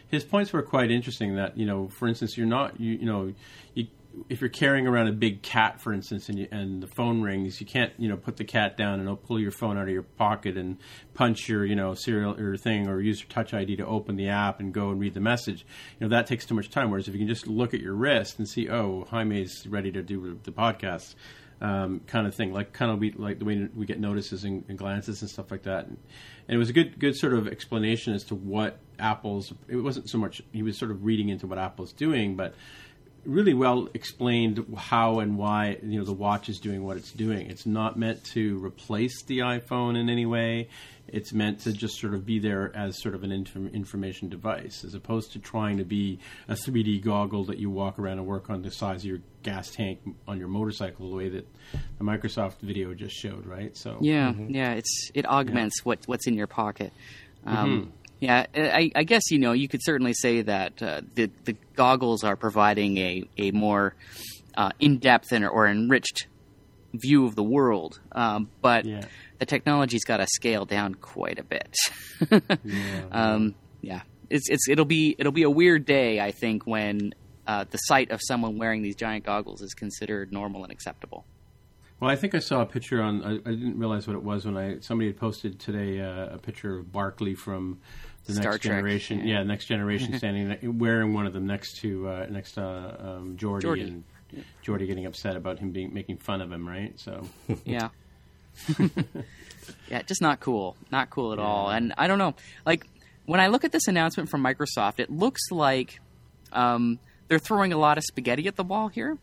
his 0.08 0.24
points 0.24 0.52
were 0.52 0.62
quite 0.62 0.90
interesting. 0.90 1.34
That 1.36 1.58
you 1.58 1.66
know, 1.66 1.88
for 1.88 2.06
instance, 2.06 2.36
you're 2.36 2.46
not 2.46 2.78
you 2.78 2.94
you 2.94 3.06
know 3.06 3.34
you 3.74 3.88
if 4.28 4.40
you're 4.40 4.50
carrying 4.50 4.86
around 4.86 5.08
a 5.08 5.12
big 5.12 5.42
cat, 5.42 5.80
for 5.80 5.92
instance, 5.92 6.28
and 6.28 6.38
you, 6.38 6.48
and 6.50 6.82
the 6.82 6.86
phone 6.86 7.22
rings, 7.22 7.60
you 7.60 7.66
can't 7.66 7.92
you 7.98 8.08
know 8.08 8.16
put 8.16 8.36
the 8.36 8.44
cat 8.44 8.76
down 8.76 9.00
and 9.00 9.22
pull 9.22 9.40
your 9.40 9.50
phone 9.50 9.76
out 9.76 9.84
of 9.84 9.92
your 9.92 10.02
pocket 10.02 10.56
and 10.56 10.78
punch 11.14 11.48
your 11.48 11.64
you 11.64 11.74
know 11.74 11.94
serial 11.94 12.38
or 12.38 12.56
thing 12.56 12.88
or 12.88 13.00
use 13.00 13.20
your 13.20 13.28
Touch 13.28 13.52
ID 13.52 13.76
to 13.76 13.86
open 13.86 14.16
the 14.16 14.28
app 14.28 14.60
and 14.60 14.72
go 14.72 14.90
and 14.90 15.00
read 15.00 15.14
the 15.14 15.20
message. 15.20 15.66
You 15.98 16.06
know 16.06 16.16
that 16.16 16.26
takes 16.26 16.46
too 16.46 16.54
much 16.54 16.70
time. 16.70 16.90
Whereas 16.90 17.08
if 17.08 17.14
you 17.14 17.18
can 17.18 17.28
just 17.28 17.46
look 17.46 17.74
at 17.74 17.80
your 17.80 17.94
wrist 17.94 18.38
and 18.38 18.48
see, 18.48 18.68
oh, 18.68 19.06
Jaime's 19.10 19.66
ready 19.66 19.90
to 19.92 20.02
do 20.02 20.38
the 20.44 20.52
podcast. 20.52 21.14
Um, 21.64 22.00
kind 22.06 22.26
of 22.26 22.34
thing, 22.34 22.52
like 22.52 22.74
kind 22.74 22.92
of 22.92 22.98
we 22.98 23.12
like 23.12 23.38
the 23.38 23.46
way 23.46 23.68
we 23.74 23.86
get 23.86 23.98
notices 23.98 24.44
and, 24.44 24.64
and 24.68 24.76
glances 24.76 25.22
and 25.22 25.30
stuff 25.30 25.50
like 25.50 25.62
that, 25.62 25.86
and, 25.86 25.96
and 26.46 26.54
it 26.54 26.58
was 26.58 26.68
a 26.68 26.74
good 26.74 26.98
good 26.98 27.16
sort 27.16 27.32
of 27.32 27.48
explanation 27.48 28.12
as 28.12 28.22
to 28.24 28.34
what 28.34 28.80
Apple's. 28.98 29.50
It 29.66 29.76
wasn't 29.76 30.10
so 30.10 30.18
much 30.18 30.42
he 30.52 30.62
was 30.62 30.76
sort 30.76 30.90
of 30.90 31.06
reading 31.06 31.30
into 31.30 31.46
what 31.46 31.58
Apple's 31.58 31.94
doing, 31.94 32.36
but 32.36 32.54
really 33.24 33.54
well 33.54 33.88
explained 33.94 34.64
how 34.76 35.18
and 35.20 35.36
why 35.38 35.78
you 35.82 35.98
know 35.98 36.04
the 36.04 36.12
watch 36.12 36.48
is 36.48 36.58
doing 36.60 36.84
what 36.84 36.96
it's 36.96 37.12
doing. 37.12 37.48
It's 37.50 37.66
not 37.66 37.98
meant 37.98 38.24
to 38.32 38.64
replace 38.64 39.22
the 39.22 39.38
iPhone 39.40 39.98
in 39.98 40.08
any 40.08 40.26
way. 40.26 40.68
It's 41.06 41.32
meant 41.32 41.60
to 41.60 41.72
just 41.72 42.00
sort 42.00 42.14
of 42.14 42.24
be 42.24 42.38
there 42.38 42.74
as 42.74 43.00
sort 43.00 43.14
of 43.14 43.22
an 43.24 43.30
inform- 43.30 43.68
information 43.68 44.30
device, 44.30 44.84
as 44.84 44.94
opposed 44.94 45.32
to 45.32 45.38
trying 45.38 45.76
to 45.76 45.84
be 45.84 46.18
a 46.48 46.54
3D 46.54 47.02
goggle 47.04 47.44
that 47.44 47.58
you 47.58 47.68
walk 47.70 47.98
around 47.98 48.18
and 48.18 48.26
work 48.26 48.48
on 48.48 48.62
the 48.62 48.70
size 48.70 49.00
of 49.02 49.04
your 49.04 49.20
gas 49.42 49.70
tank 49.70 50.00
on 50.26 50.38
your 50.38 50.48
motorcycle, 50.48 51.10
the 51.10 51.16
way 51.16 51.28
that 51.28 51.46
the 51.98 52.04
Microsoft 52.04 52.60
video 52.60 52.94
just 52.94 53.14
showed, 53.14 53.46
right? 53.46 53.76
So 53.76 53.98
Yeah, 54.00 54.32
yeah, 54.48 54.72
it's 54.72 55.10
it 55.14 55.26
augments 55.26 55.84
what 55.84 56.00
what's 56.06 56.26
in 56.26 56.34
your 56.34 56.46
pocket. 56.46 56.92
Um, 57.46 57.56
Mm-hmm. 57.56 57.90
Yeah, 58.24 58.46
I, 58.54 58.90
I 58.94 59.04
guess 59.04 59.30
you 59.30 59.38
know 59.38 59.52
you 59.52 59.68
could 59.68 59.82
certainly 59.82 60.14
say 60.14 60.42
that 60.42 60.82
uh, 60.82 61.02
the 61.14 61.30
the 61.44 61.54
goggles 61.76 62.24
are 62.24 62.36
providing 62.36 62.96
a 62.98 63.24
a 63.38 63.50
more 63.50 63.94
uh, 64.56 64.70
in 64.80 64.98
depth 64.98 65.32
and 65.32 65.44
or 65.46 65.66
enriched 65.66 66.26
view 66.94 67.26
of 67.26 67.34
the 67.34 67.42
world, 67.42 67.98
um, 68.12 68.48
but 68.62 68.84
Yeah. 68.84 69.02
the 69.40 69.46
technology's 69.46 70.04
got 70.04 70.18
to 70.18 70.26
scale 70.28 70.64
down 70.64 70.94
quite 70.94 71.38
a 71.38 71.42
bit. 71.42 71.74
yeah. 72.64 73.02
um, 73.12 73.54
yeah, 73.82 74.02
it's 74.30 74.48
it's 74.48 74.68
it'll 74.68 74.84
be 74.84 75.14
it'll 75.18 75.32
be 75.32 75.42
a 75.42 75.50
weird 75.50 75.84
day 75.84 76.20
I 76.20 76.30
think 76.30 76.66
when 76.66 77.14
uh, 77.46 77.64
the 77.68 77.78
sight 77.78 78.10
of 78.10 78.20
someone 78.22 78.58
wearing 78.58 78.80
these 78.82 78.96
giant 78.96 79.24
goggles 79.26 79.60
is 79.60 79.74
considered 79.74 80.32
normal 80.32 80.62
and 80.62 80.72
acceptable. 80.72 81.26
Well, 82.00 82.10
I 82.10 82.16
think 82.16 82.34
I 82.34 82.38
saw 82.40 82.60
a 82.62 82.66
picture 82.66 83.00
on. 83.02 83.22
I, 83.22 83.32
I 83.48 83.52
didn't 83.54 83.78
realize 83.78 84.06
what 84.06 84.16
it 84.16 84.22
was 84.22 84.44
when 84.46 84.56
I 84.56 84.78
somebody 84.80 85.08
had 85.08 85.16
posted 85.18 85.58
today 85.58 86.00
uh, 86.00 86.34
a 86.34 86.38
picture 86.38 86.78
of 86.78 86.92
Barclay 86.92 87.34
from 87.34 87.80
the 88.26 88.32
Star 88.34 88.52
next 88.52 88.62
Trek, 88.64 88.76
generation. 88.76 89.18
yeah. 89.20 89.38
Yeah, 89.38 89.42
next 89.42 89.66
generation 89.66 90.16
standing 90.18 90.78
wearing 90.78 91.12
one 91.14 91.26
of 91.26 91.32
them 91.32 91.46
next 91.46 91.76
to 91.80 92.08
uh, 92.08 92.26
next 92.30 92.52
to 92.52 92.62
uh, 92.62 92.96
um, 93.16 93.36
Jordy, 93.36 93.66
Geordi. 93.66 93.82
and 93.82 94.04
Geordi 94.64 94.86
getting 94.86 95.06
upset 95.06 95.36
about 95.36 95.58
him 95.58 95.70
being 95.70 95.92
making 95.92 96.16
fun 96.18 96.40
of 96.40 96.50
him. 96.52 96.66
Right. 96.68 96.98
So 96.98 97.22
Yeah. 97.64 97.88
yeah, 99.88 100.02
just 100.02 100.22
not 100.22 100.40
cool. 100.40 100.76
Not 100.90 101.10
cool 101.10 101.32
at 101.32 101.38
all. 101.38 101.70
And 101.70 101.92
I 101.98 102.06
don't 102.06 102.18
know. 102.18 102.34
Like 102.64 102.86
when 103.26 103.40
I 103.40 103.48
look 103.48 103.64
at 103.64 103.72
this 103.72 103.88
announcement 103.88 104.28
from 104.28 104.42
Microsoft, 104.42 105.00
it 105.00 105.10
looks 105.10 105.50
like 105.50 106.00
um, 106.52 106.98
they're 107.28 107.38
throwing 107.38 107.72
a 107.72 107.78
lot 107.78 107.98
of 107.98 108.04
spaghetti 108.04 108.46
at 108.46 108.56
the 108.56 108.64
wall 108.64 108.88
here. 108.88 109.18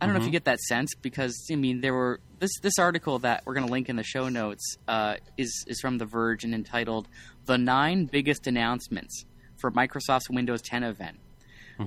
I 0.00 0.06
don't 0.06 0.14
know 0.14 0.20
if 0.20 0.26
you 0.26 0.32
get 0.32 0.44
that 0.46 0.60
sense 0.60 0.94
because 0.94 1.46
I 1.52 1.56
mean 1.56 1.80
there 1.82 1.92
were 1.92 2.20
this 2.38 2.50
this 2.62 2.78
article 2.78 3.18
that 3.20 3.42
we're 3.44 3.54
going 3.54 3.66
to 3.66 3.72
link 3.72 3.88
in 3.88 3.96
the 3.96 4.02
show 4.02 4.28
notes 4.28 4.76
uh, 4.88 5.16
is 5.36 5.64
is 5.66 5.80
from 5.80 5.98
The 5.98 6.06
Verge 6.06 6.44
and 6.44 6.54
entitled 6.54 7.06
"The 7.44 7.58
Nine 7.58 8.06
Biggest 8.06 8.46
Announcements 8.46 9.24
for 9.58 9.70
Microsoft's 9.70 10.30
Windows 10.30 10.62
10 10.62 10.84
Event." 10.84 11.18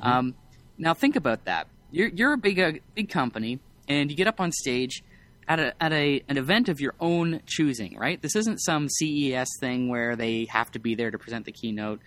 Um, 0.02 0.36
now 0.78 0.94
think 0.94 1.16
about 1.16 1.46
that. 1.46 1.68
You're 1.92 2.10
you're 2.10 2.34
a 2.34 2.38
big 2.38 2.60
uh, 2.60 2.74
big 2.96 3.10
company, 3.10 3.60
and 3.88 4.10
you 4.12 4.18
get 4.18 4.28
up 4.28 4.40
on 4.40 4.52
stage 4.52 5.04
at 5.48 5.60
a 5.60 5.74
at 5.84 5.92
a 5.92 6.24
an 6.28 6.38
event 6.38 6.70
of 6.70 6.80
your 6.80 6.94
own 7.00 7.42
choosing. 7.46 7.98
Right? 7.98 8.22
This 8.22 8.36
isn't 8.36 8.60
some 8.60 8.90
CES 8.90 9.48
thing 9.60 9.90
where 9.90 10.16
they 10.16 10.46
have 10.50 10.72
to 10.72 10.80
be 10.80 10.96
there 10.96 11.12
to 11.12 11.18
present 11.18 11.46
the 11.46 11.52
keynote. 11.52 12.00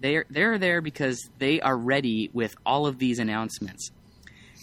They're 0.00 0.24
they're 0.30 0.58
there 0.58 0.80
because 0.80 1.20
they 1.38 1.60
are 1.60 1.76
ready 1.76 2.30
with 2.32 2.54
all 2.64 2.86
of 2.86 2.98
these 2.98 3.18
announcements. 3.18 3.90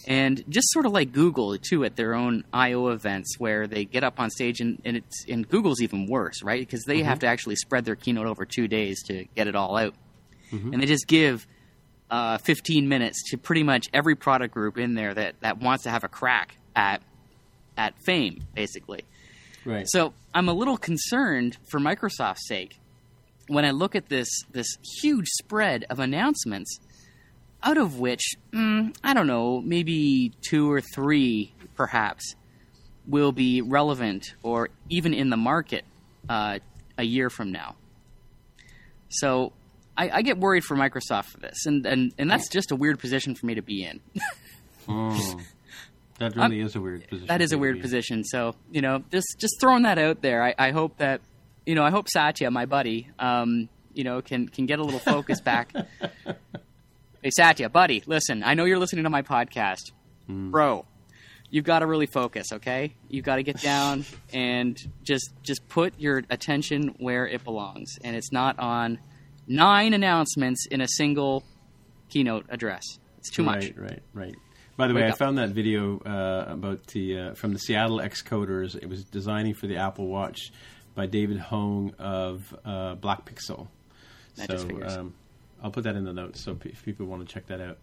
And 0.07 0.43
just 0.47 0.71
sort 0.71 0.85
of 0.85 0.91
like 0.91 1.11
Google 1.11 1.57
too 1.57 1.83
at 1.83 1.95
their 1.95 2.13
own 2.13 2.43
I/O 2.53 2.89
events, 2.89 3.39
where 3.39 3.65
they 3.65 3.85
get 3.85 4.03
up 4.03 4.19
on 4.19 4.29
stage 4.29 4.61
and, 4.61 4.81
and 4.85 4.97
it's 4.97 5.25
and 5.27 5.47
Google's 5.47 5.81
even 5.81 6.05
worse, 6.07 6.43
right? 6.43 6.59
Because 6.59 6.83
they 6.83 7.01
have 7.01 7.19
to 7.19 7.27
actually 7.27 7.55
spread 7.55 7.85
their 7.85 7.95
keynote 7.95 8.27
over 8.27 8.45
two 8.45 8.67
days 8.67 9.01
to 9.03 9.25
get 9.35 9.47
it 9.47 9.55
all 9.55 9.75
out, 9.77 9.95
and 10.73 10.81
they 10.81 10.85
just 10.85 11.07
give 11.07 11.47
uh, 12.11 12.37
15 12.37 12.87
minutes 12.87 13.31
to 13.31 13.37
pretty 13.37 13.63
much 13.63 13.87
every 13.93 14.15
product 14.15 14.53
group 14.53 14.77
in 14.77 14.93
there 14.93 15.13
that, 15.13 15.35
that 15.41 15.59
wants 15.59 15.83
to 15.83 15.89
have 15.89 16.03
a 16.03 16.07
crack 16.07 16.57
at 16.75 17.01
at 17.77 17.93
fame, 18.05 18.41
basically. 18.53 19.03
right. 19.65 19.85
So 19.89 20.13
I'm 20.33 20.47
a 20.47 20.53
little 20.53 20.77
concerned 20.77 21.57
for 21.65 21.79
Microsoft's 21.79 22.47
sake 22.47 22.79
when 23.47 23.65
I 23.65 23.71
look 23.71 23.95
at 23.95 24.09
this 24.09 24.29
this 24.51 24.77
huge 25.01 25.27
spread 25.27 25.85
of 25.89 25.99
announcements, 25.99 26.79
out 27.65 27.77
of 27.77 27.99
which 27.99 28.21
mm, 28.53 28.95
I 29.03 29.13
don't 29.13 29.27
know, 29.27 29.59
maybe 29.61 30.31
two 30.47 30.71
or 30.71 30.79
three 30.79 31.53
perhaps 31.75 32.35
will 33.07 33.31
be 33.31 33.61
relevant 33.61 34.33
or 34.43 34.69
even 34.89 35.13
in 35.13 35.29
the 35.29 35.37
market 35.37 35.83
uh, 36.29 36.59
a 36.97 37.03
year 37.03 37.29
from 37.29 37.51
now. 37.51 37.75
So 39.09 39.51
I, 39.97 40.09
I 40.09 40.21
get 40.21 40.37
worried 40.37 40.63
for 40.63 40.75
Microsoft 40.75 41.25
for 41.25 41.39
this, 41.39 41.65
and, 41.65 41.85
and 41.85 42.13
and 42.17 42.29
that's 42.29 42.49
just 42.49 42.71
a 42.71 42.75
weird 42.75 42.99
position 42.99 43.35
for 43.35 43.45
me 43.45 43.55
to 43.55 43.61
be 43.61 43.83
in. 43.83 44.01
Oh, 44.87 45.39
that 46.19 46.35
really 46.35 46.59
is 46.59 46.75
a 46.75 46.81
weird 46.81 47.07
position. 47.07 47.27
that 47.27 47.41
is 47.41 47.51
a 47.51 47.57
weird 47.57 47.81
position. 47.81 48.23
So 48.23 48.55
you 48.71 48.81
know, 48.81 49.03
just 49.11 49.37
just 49.39 49.55
throwing 49.59 49.83
that 49.83 49.97
out 49.97 50.21
there. 50.21 50.43
I, 50.43 50.55
I 50.57 50.71
hope 50.71 50.97
that 50.97 51.21
you 51.65 51.75
know, 51.75 51.83
I 51.83 51.91
hope 51.91 52.09
Satya, 52.09 52.51
my 52.51 52.65
buddy, 52.65 53.09
um, 53.19 53.69
you 53.93 54.03
know, 54.03 54.21
can 54.21 54.47
can 54.47 54.65
get 54.65 54.79
a 54.79 54.83
little 54.83 54.99
focus 54.99 55.41
back. 55.41 55.73
hey 57.25 57.31
Satya, 57.35 57.69
buddy, 57.69 58.03
listen. 58.05 58.43
I 58.43 58.53
know 58.53 58.65
you're 58.65 58.77
listening 58.77 59.03
to 59.05 59.09
my 59.09 59.23
podcast, 59.23 59.91
Hmm. 60.27 60.51
bro. 60.51 60.85
You've 61.49 61.65
got 61.65 61.79
to 61.79 61.87
really 61.87 62.05
focus, 62.05 62.53
okay? 62.53 62.93
You've 63.09 63.25
got 63.25 63.37
to 63.37 63.43
get 63.43 63.59
down 63.61 64.05
and 64.33 64.77
just 65.03 65.31
just 65.41 65.67
put 65.67 65.99
your 65.99 66.21
attention 66.29 66.93
where 66.99 67.27
it 67.27 67.43
belongs, 67.43 67.95
and 68.03 68.15
it's 68.15 68.31
not 68.31 68.59
on 68.59 68.99
nine 69.47 69.95
announcements 69.95 70.67
in 70.69 70.81
a 70.81 70.87
single 70.87 71.43
keynote 72.09 72.45
address. 72.49 72.83
It's 73.17 73.31
too 73.31 73.41
much. 73.41 73.63
Right, 73.75 73.75
right, 73.79 74.03
right. 74.13 74.35
By 74.77 74.87
the 74.87 74.93
way, 74.93 75.07
I 75.07 75.11
found 75.11 75.39
that 75.39 75.49
video 75.49 75.97
uh, 76.01 76.45
about 76.47 76.85
the 76.87 77.17
uh, 77.19 77.33
from 77.33 77.53
the 77.53 77.59
Seattle 77.59 77.97
Xcoders. 78.01 78.75
It 78.75 78.87
was 78.87 79.03
designing 79.03 79.55
for 79.55 79.65
the 79.65 79.77
Apple 79.77 80.05
Watch 80.05 80.51
by 80.93 81.07
David 81.07 81.39
Hoang 81.39 81.95
of 81.97 82.55
uh, 82.63 82.93
Black 82.95 83.25
Pixel. 83.25 83.67
Magic 84.37 84.59
so 84.59 84.67
figures. 84.67 84.95
um, 84.97 85.13
I'll 85.63 85.71
put 85.71 85.83
that 85.85 85.95
in 85.95 86.03
the 86.03 86.13
notes 86.13 86.41
so 86.41 86.55
p- 86.55 86.69
if 86.69 86.83
people 86.83 87.05
want 87.05 87.27
to 87.27 87.33
check 87.33 87.47
that 87.47 87.61
out. 87.61 87.77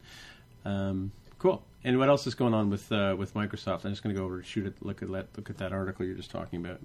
Um, 0.64 1.12
cool. 1.38 1.62
And 1.85 1.98
what 1.98 2.08
else 2.08 2.26
is 2.26 2.35
going 2.35 2.54
on 2.54 2.70
with 2.70 2.90
uh, 2.92 3.16
with 3.18 3.35
Microsoft? 3.35 3.85
I'm 3.85 3.90
just 3.92 4.02
going 4.02 4.14
to 4.14 4.18
go 4.20 4.24
over 4.24 4.37
and 4.37 4.46
shoot 4.46 4.66
it. 4.66 4.74
Look 4.80 5.02
at 5.02 5.11
that. 5.11 5.28
Look 5.37 5.50
at 5.50 5.58
that 5.58 5.72
article 5.72 6.06
you're 6.06 6.14
just 6.14 6.30
talking 6.30 6.64
about. 6.64 6.80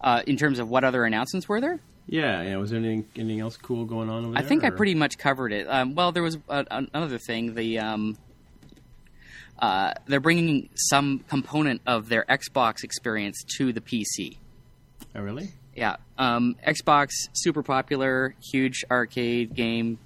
Uh, 0.00 0.22
in 0.26 0.36
terms 0.36 0.58
of 0.58 0.68
what 0.68 0.84
other 0.84 1.04
announcements 1.04 1.48
were 1.48 1.60
there? 1.60 1.80
Yeah, 2.08 2.42
yeah. 2.42 2.56
Was 2.56 2.70
there 2.70 2.78
anything 2.78 3.06
anything 3.16 3.40
else 3.40 3.56
cool 3.56 3.84
going 3.84 4.08
on 4.10 4.24
over 4.26 4.36
I 4.36 4.40
there? 4.40 4.48
think 4.48 4.64
I 4.64 4.70
pretty 4.70 4.94
much 4.94 5.18
covered 5.18 5.52
it. 5.52 5.66
Um, 5.68 5.94
well, 5.94 6.12
there 6.12 6.22
was 6.22 6.38
uh, 6.48 6.64
another 6.70 7.18
thing. 7.18 7.54
The 7.54 7.78
um, 7.78 8.16
uh, 9.58 9.92
they're 10.06 10.20
bringing 10.20 10.68
some 10.74 11.20
component 11.28 11.80
of 11.86 12.08
their 12.08 12.24
Xbox 12.28 12.84
experience 12.84 13.42
to 13.56 13.72
the 13.72 13.80
PC. 13.80 14.36
Oh, 15.14 15.20
really? 15.20 15.50
Yeah, 15.76 15.96
um, 16.18 16.56
Xbox 16.66 17.10
super 17.34 17.62
popular, 17.62 18.34
huge 18.50 18.84
arcade 18.90 19.54
game 19.54 19.98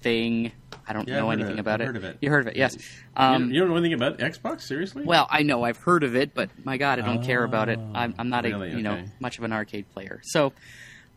thing. 0.00 0.52
I 0.86 0.92
don't 0.92 1.08
Yeah, 1.08 1.16
know 1.16 1.30
anything 1.30 1.56
it. 1.56 1.60
about 1.60 1.80
I've 1.80 1.82
it. 1.82 1.86
heard 1.86 1.96
of 1.96 2.04
it. 2.04 2.18
You 2.20 2.30
heard 2.30 2.42
of 2.42 2.46
it? 2.46 2.56
Yes. 2.56 2.76
You- 2.76 2.80
Um, 3.16 3.50
you 3.50 3.58
don't 3.58 3.68
know 3.68 3.76
anything 3.76 3.94
about 3.94 4.18
Xbox? 4.18 4.60
Seriously? 4.62 5.02
well, 5.04 5.26
I 5.28 5.42
know 5.42 5.64
I've 5.64 5.76
heard 5.78 6.04
of 6.04 6.14
it, 6.14 6.34
but 6.34 6.50
my 6.64 6.76
God, 6.78 7.00
I 7.00 7.02
don't 7.02 7.22
care 7.24 7.42
about 7.42 7.68
it. 7.68 7.78
I'm, 7.94 8.14
I'm 8.18 8.28
not 8.28 8.44
really? 8.44 8.70
a 8.72 8.76
you 8.76 8.82
know 8.82 8.92
Okay. 8.92 9.08
much 9.18 9.38
of 9.38 9.44
an 9.44 9.52
arcade 9.52 9.90
player. 9.92 10.20
So, 10.22 10.52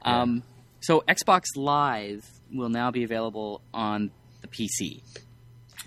um, 0.03 0.41
so 0.81 1.03
Xbox 1.07 1.43
Live 1.55 2.25
will 2.51 2.69
now 2.69 2.89
be 2.89 3.03
available 3.03 3.61
on 3.71 4.09
the 4.41 4.47
PC. 4.47 5.03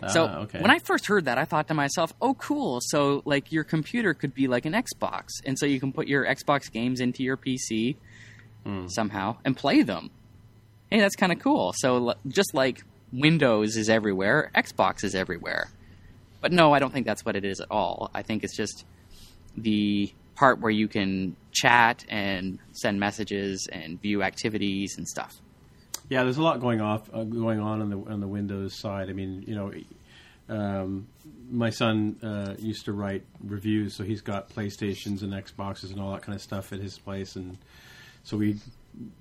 So 0.09 0.27
Ah, 0.27 0.39
okay. 0.41 0.61
when 0.61 0.71
I 0.71 0.79
first 0.81 1.07
heard 1.07 1.27
that, 1.27 1.39
I 1.39 1.45
thought 1.45 1.69
to 1.69 1.75
myself, 1.75 2.13
"Oh, 2.21 2.35
cool! 2.35 2.81
So 2.83 3.23
like 3.25 3.53
your 3.53 3.63
computer 3.65 4.13
could 4.13 4.35
be 4.35 4.49
like 4.49 4.67
an 4.67 4.73
Xbox, 4.73 5.29
and 5.47 5.57
so 5.59 5.67
you 5.67 5.79
can 5.79 5.93
put 5.93 6.09
your 6.09 6.25
Xbox 6.27 6.71
games 6.71 7.01
into 7.01 7.23
your 7.23 7.37
PC 7.37 7.97
Hmm. 8.65 8.87
somehow 8.89 9.37
and 9.45 9.57
play 9.57 9.83
them. 9.83 10.11
Hey, 10.91 10.99
that's 11.01 11.17
kind 11.17 11.31
of 11.33 11.39
cool. 11.39 11.73
So 11.77 12.15
just 12.27 12.55
like 12.55 12.83
Windows 13.13 13.77
is 13.77 13.89
everywhere, 13.89 14.51
Xbox 14.55 15.05
is 15.05 15.15
everywhere. 15.15 15.71
But 16.41 16.51
no, 16.53 16.73
I 16.75 16.79
don't 16.79 16.93
think 16.93 17.07
that's 17.07 17.25
what 17.25 17.37
it 17.37 17.45
is 17.45 17.61
at 17.61 17.71
all. 17.71 18.11
I 18.15 18.23
think 18.23 18.43
it's 18.43 18.57
just 18.57 18.85
the 19.57 20.13
part 20.35 20.61
where 20.61 20.71
you 20.71 20.89
can 20.89 21.37
chat 21.53 22.05
and 22.09 22.59
send 22.73 22.99
messages 22.99 23.69
and 23.71 24.01
view 24.03 24.23
activities 24.23 24.97
and 24.99 25.07
stuff. 25.07 25.41
Yeah, 26.09 26.25
there's 26.25 26.37
a 26.37 26.43
lot 26.43 26.61
going 26.61 26.81
off 26.81 27.09
uh, 27.13 27.25
going 27.25 27.61
on 27.61 27.81
on 27.81 27.91
the 27.91 27.99
on 28.13 28.21
the 28.21 28.29
Windows 28.29 28.75
side. 28.75 29.09
I 29.09 29.13
mean, 29.13 29.45
you 29.47 29.55
know, 29.55 29.73
um, 30.49 31.07
my 31.51 31.71
son 31.71 32.17
uh, 32.23 32.55
used 32.59 32.85
to 32.87 32.93
write 32.93 33.25
reviews, 33.43 33.95
so 33.95 34.05
he's 34.05 34.21
got 34.21 34.51
PlayStations 34.51 35.23
and 35.23 35.33
Xboxes 35.33 35.91
and 35.91 36.01
all 36.01 36.13
that 36.13 36.23
kind 36.23 36.35
of 36.35 36.43
stuff 36.43 36.73
at 36.73 36.81
his 36.81 36.99
place, 36.99 37.37
and 37.37 37.57
so 38.23 38.37
we 38.37 38.57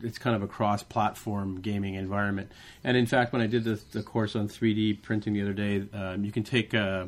it's 0.02 0.18
kind 0.18 0.36
of 0.36 0.44
a 0.44 0.48
cross-platform 0.48 1.62
gaming 1.62 1.96
environment. 1.96 2.52
And 2.84 2.96
in 2.96 3.06
fact, 3.06 3.34
when 3.34 3.42
I 3.42 3.48
did 3.48 3.64
the, 3.64 3.80
the 3.92 4.04
course 4.04 4.36
on 4.36 4.48
3D 4.48 5.02
printing 5.02 5.34
the 5.34 5.42
other 5.42 5.54
day, 5.54 5.84
um, 5.94 6.24
you 6.24 6.32
can 6.32 6.44
take 6.44 6.74
uh, 6.74 7.06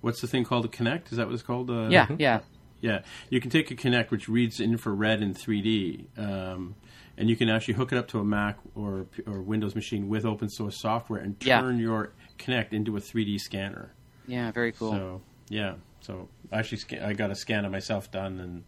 what's 0.00 0.20
the 0.20 0.26
thing 0.26 0.44
called 0.44 0.64
a 0.64 0.68
Kinect? 0.68 1.12
Is 1.12 1.18
that 1.18 1.26
what 1.26 1.34
it's 1.34 1.42
called? 1.42 1.70
Uh, 1.70 1.88
Yeah, 1.90 2.06
yeah. 2.18 2.40
Yeah, 2.82 3.00
you 3.30 3.40
can 3.40 3.50
take 3.50 3.70
a 3.70 3.74
Kinect 3.74 4.10
which 4.10 4.28
reads 4.28 4.60
infrared 4.60 5.22
in 5.22 5.32
3D, 5.32 6.04
um, 6.18 6.74
and 7.16 7.30
you 7.30 7.36
can 7.36 7.48
actually 7.48 7.74
hook 7.74 7.92
it 7.92 7.96
up 7.96 8.08
to 8.08 8.18
a 8.18 8.24
Mac 8.24 8.58
or 8.74 9.06
or 9.26 9.40
Windows 9.40 9.74
machine 9.74 10.08
with 10.10 10.26
open 10.26 10.50
source 10.50 10.76
software 10.76 11.20
and 11.20 11.36
Yeah. 11.42 11.60
turn 11.62 11.78
your 11.78 12.12
Kinect 12.38 12.72
into 12.74 12.94
a 12.96 13.00
3D 13.00 13.38
scanner. 13.40 13.92
Yeah, 14.26 14.50
very 14.50 14.72
cool. 14.72 14.90
So 14.92 15.20
yeah, 15.48 15.74
so 16.00 16.28
I 16.50 16.58
actually 16.58 17.00
I 17.00 17.12
got 17.14 17.30
a 17.30 17.34
scan 17.34 17.64
of 17.64 17.72
myself 17.72 18.10
done 18.10 18.38
and 18.40 18.64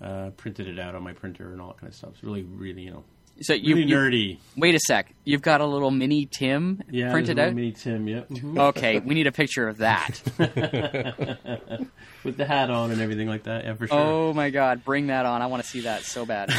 uh, 0.00 0.30
printed 0.30 0.66
it 0.66 0.78
out 0.78 0.94
on 0.94 1.02
my 1.02 1.12
printer 1.12 1.52
and 1.52 1.60
all 1.60 1.68
that 1.68 1.78
kind 1.78 1.88
of 1.90 1.94
stuff. 1.96 2.10
It's 2.14 2.24
really, 2.24 2.42
really, 2.42 2.82
you 2.82 2.90
know, 2.90 3.04
So 3.40 3.52
you, 3.52 3.74
really 3.74 3.88
you- 3.88 3.96
nerdy. 3.96 4.38
wait 4.56 4.74
a 4.74 4.78
sec. 4.80 5.12
You've 5.24 5.42
got 5.42 5.60
a 5.60 5.66
little 5.66 5.90
mini 5.90 6.26
Tim 6.26 6.82
Yeah, 6.90 7.10
printed 7.10 7.38
out. 7.38 7.44
little 7.46 7.56
mini 7.56 7.72
Tim. 7.72 8.06
Yep, 8.06 8.28
mm-hmm. 8.28 8.58
Okay, 8.58 9.00
we 9.00 9.14
need 9.14 9.26
a 9.26 9.32
picture 9.32 9.66
of 9.68 9.78
that. 9.78 10.20
with 12.24 12.36
the 12.36 12.44
hat 12.46 12.70
on 12.70 12.90
and 12.90 13.00
everything 13.00 13.28
like 13.28 13.44
that. 13.44 13.64
Yeah, 13.64 13.74
for 13.74 13.86
sure. 13.86 13.98
oh 13.98 14.32
my 14.32 14.50
god, 14.50 14.84
bring 14.84 15.08
that 15.08 15.26
on! 15.26 15.42
I 15.42 15.46
want 15.46 15.62
to 15.62 15.68
see 15.68 15.80
that 15.80 16.02
so 16.02 16.24
bad. 16.26 16.50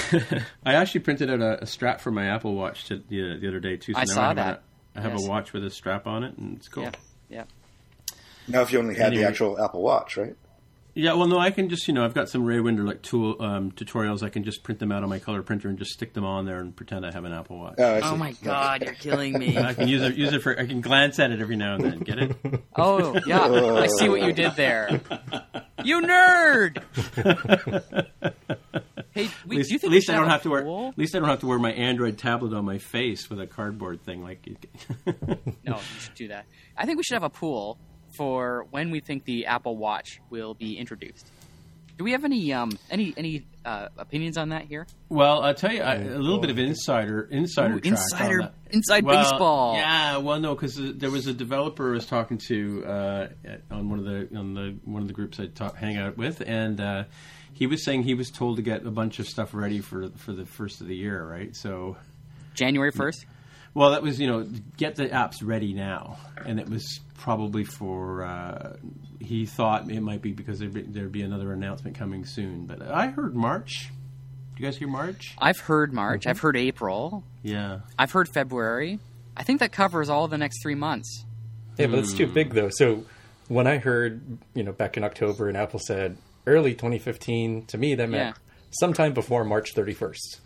I 0.65 0.73
actually 0.75 1.01
printed 1.01 1.29
out 1.29 1.41
a, 1.41 1.63
a 1.63 1.65
strap 1.65 2.01
for 2.01 2.11
my 2.11 2.25
Apple 2.27 2.55
Watch 2.55 2.85
to, 2.85 2.97
the, 2.97 3.37
the 3.39 3.47
other 3.47 3.59
day 3.59 3.77
too. 3.77 3.93
So 3.93 3.99
I 3.99 4.05
saw 4.05 4.27
have 4.27 4.35
that. 4.37 4.63
A, 4.95 4.99
I 4.99 5.01
have 5.01 5.11
Yes. 5.13 5.25
a 5.25 5.29
watch 5.29 5.53
with 5.53 5.63
a 5.65 5.69
strap 5.69 6.07
on 6.07 6.23
it, 6.23 6.37
and 6.37 6.57
it's 6.57 6.67
cool. 6.67 6.83
yeah, 6.83 6.91
yeah. 7.29 7.43
Now, 8.47 8.61
if 8.61 8.71
you 8.71 8.79
only 8.79 8.95
had 8.95 9.07
Anyway. 9.07 9.23
the 9.23 9.27
actual 9.27 9.61
Apple 9.63 9.81
Watch, 9.81 10.17
right? 10.17 10.35
Yeah, 10.97 11.11
well, 11.15 11.27
no, 11.27 11.37
I 11.37 11.51
can 11.51 11.67
just 11.67 11.89
you 11.89 11.93
know 11.93 12.05
I've 12.05 12.13
got 12.13 12.29
some 12.29 12.45
Ray 12.45 12.55
Wenderlich 12.57 13.01
tool 13.01 13.35
um, 13.41 13.69
tutorials. 13.73 14.23
I 14.23 14.29
can 14.29 14.45
just 14.45 14.63
print 14.63 14.79
them 14.79 14.93
out 14.93 15.03
on 15.03 15.09
my 15.09 15.19
color 15.19 15.43
printer 15.43 15.67
and 15.67 15.77
just 15.77 15.91
stick 15.91 16.13
them 16.13 16.23
on 16.23 16.45
there 16.45 16.59
and 16.61 16.73
pretend 16.73 17.05
I 17.05 17.11
have 17.11 17.25
an 17.25 17.33
Apple 17.33 17.59
Watch. 17.59 17.75
Oh, 17.79 17.99
Oh 18.01 18.15
my 18.15 18.31
god, 18.43 18.81
you're 18.81 18.93
killing 18.93 19.37
me. 19.37 19.57
I 19.59 19.73
can 19.73 19.89
use 19.89 20.01
it 20.01 20.15
use 20.15 20.31
it 20.31 20.41
for 20.41 20.57
I 20.57 20.65
can 20.65 20.79
glance 20.79 21.19
at 21.19 21.31
it 21.31 21.41
every 21.41 21.57
now 21.57 21.75
and 21.75 21.83
then. 21.83 21.99
Get 21.99 22.19
it? 22.19 22.35
Oh 22.77 23.17
yeah, 23.25 23.41
I 23.41 23.87
see 23.87 24.09
what 24.09 24.21
you 24.21 24.31
did 24.33 24.55
there. 24.55 25.01
you 25.83 26.01
nerd. 26.01 26.81
hey, 29.13 29.29
we, 29.45 29.55
At 29.55 29.57
least, 29.57 29.69
do 29.69 29.73
you 29.73 29.79
think 29.79 29.83
at 29.83 29.89
least 29.91 30.09
I 30.09 30.15
don't 30.15 30.29
have 30.29 30.43
to 30.43 30.49
wear. 30.49 30.61
At 30.87 30.97
least 30.97 31.15
I 31.15 31.19
don't 31.19 31.29
have 31.29 31.39
to 31.41 31.47
wear 31.47 31.57
my 31.59 31.71
Android 31.71 32.17
tablet 32.17 32.53
on 32.53 32.65
my 32.65 32.77
face 32.77 33.29
with 33.29 33.39
a 33.39 33.47
cardboard 33.47 34.01
thing. 34.03 34.23
Like, 34.23 34.45
No, 35.05 35.75
you 35.75 35.79
should 35.99 36.15
do 36.15 36.27
that. 36.29 36.45
I 36.77 36.85
think 36.85 36.97
we 36.97 37.03
should 37.03 37.15
have 37.15 37.23
a 37.23 37.29
pool 37.29 37.77
for 38.15 38.65
when 38.71 38.91
we 38.91 38.99
think 38.99 39.25
the 39.25 39.45
Apple 39.47 39.77
Watch 39.77 40.21
will 40.29 40.53
be 40.53 40.77
introduced. 40.77 41.27
Do 41.97 42.03
we 42.03 42.11
have 42.11 42.25
any 42.25 42.51
um 42.51 42.77
any 42.89 43.13
any 43.15 43.45
uh, 43.63 43.87
opinions 43.97 44.37
on 44.37 44.49
that 44.49 44.63
here? 44.63 44.85
well, 45.07 45.41
I'll 45.43 45.53
tell 45.53 45.71
you 45.71 45.81
I, 45.81 45.95
a 45.95 46.17
little 46.19 46.39
bit 46.39 46.49
of 46.49 46.59
insider 46.59 47.21
insider 47.31 47.75
Ooh, 47.75 47.79
track 47.79 47.91
insider- 47.93 48.41
on 48.41 48.47
that. 48.47 48.53
inside 48.75 49.05
Well, 49.05 49.21
baseball. 49.23 49.75
Yeah, 49.75 50.17
well, 50.17 50.39
no, 50.39 50.55
because 50.55 50.75
there 50.75 51.09
was 51.09 51.27
a 51.27 51.33
developer 51.33 51.91
I 51.91 51.93
was 51.93 52.05
talking 52.05 52.37
to 52.49 52.85
uh, 52.85 53.27
on 53.71 53.89
one 53.89 53.99
of 53.99 54.05
the 54.05 54.37
on 54.37 54.53
the 54.53 54.75
one 54.83 55.01
of 55.03 55.07
the 55.07 55.13
groups 55.13 55.39
I 55.39 55.45
talk, 55.47 55.77
hang 55.77 55.95
out 55.97 56.17
with, 56.17 56.41
and 56.45 56.81
uh, 56.81 57.03
he 57.53 57.65
was 57.65 57.85
saying 57.85 58.03
he 58.03 58.13
was 58.13 58.29
told 58.29 58.57
to 58.57 58.61
get 58.61 58.85
a 58.85 58.91
bunch 58.91 59.19
of 59.19 59.27
stuff 59.27 59.53
ready 59.53 59.79
for 59.79 60.09
for 60.17 60.33
the 60.33 60.45
first 60.45 60.81
of 60.81 60.87
the 60.87 60.95
year, 60.97 61.25
right? 61.25 61.55
So. 61.55 61.95
January 62.55 62.91
first. 62.91 63.25
Well, 63.75 63.91
that 63.91 64.01
was 64.01 64.19
you 64.19 64.25
know 64.27 64.47
get 64.77 64.95
the 64.95 65.07
apps 65.07 65.35
ready 65.43 65.73
now, 65.73 66.17
and 66.45 66.59
it 66.59 66.67
was 66.69 67.01
probably 67.17 67.63
for 67.65 68.23
uh, 68.23 68.77
he 69.19 69.45
thought 69.45 69.91
it 69.91 70.01
might 70.01 70.21
be 70.21 70.31
because 70.31 70.59
there'd 70.59 70.73
be, 70.73 70.81
there'd 70.81 71.11
be 71.11 71.21
another 71.21 71.51
announcement 71.53 71.97
coming 71.97 72.25
soon. 72.25 72.65
But 72.65 72.81
I 72.81 73.07
heard 73.07 73.35
March. 73.35 73.91
Do 74.55 74.63
you 74.63 74.67
guys 74.69 74.77
hear 74.77 74.87
March? 74.87 75.35
I've 75.37 75.59
heard 75.59 75.91
March. 75.93 76.21
Mm-hmm. 76.21 76.29
I've 76.29 76.39
heard 76.39 76.55
April. 76.55 77.23
Yeah. 77.43 77.79
I've 77.99 78.11
heard 78.11 78.29
February. 78.29 78.99
I 79.35 79.43
think 79.43 79.59
that 79.59 79.73
covers 79.73 80.09
all 80.09 80.29
the 80.29 80.37
next 80.37 80.61
three 80.63 80.75
months. 80.75 81.25
Yeah, 81.77 81.87
but 81.87 81.99
it's 81.99 82.13
too 82.13 82.27
big 82.27 82.53
though. 82.53 82.69
So 82.69 83.03
when 83.49 83.67
I 83.67 83.77
heard, 83.79 84.21
you 84.53 84.63
know, 84.63 84.71
back 84.71 84.95
in 84.95 85.03
October, 85.03 85.49
and 85.49 85.57
Apple 85.57 85.81
said 85.85 86.17
early 86.47 86.71
2015, 86.73 87.65
to 87.65 87.77
me 87.77 87.95
that 87.95 88.07
meant 88.09 88.37
Yeah. 88.37 88.41
sometime 88.71 89.13
before 89.13 89.43
March 89.43 89.73
31st. 89.75 90.39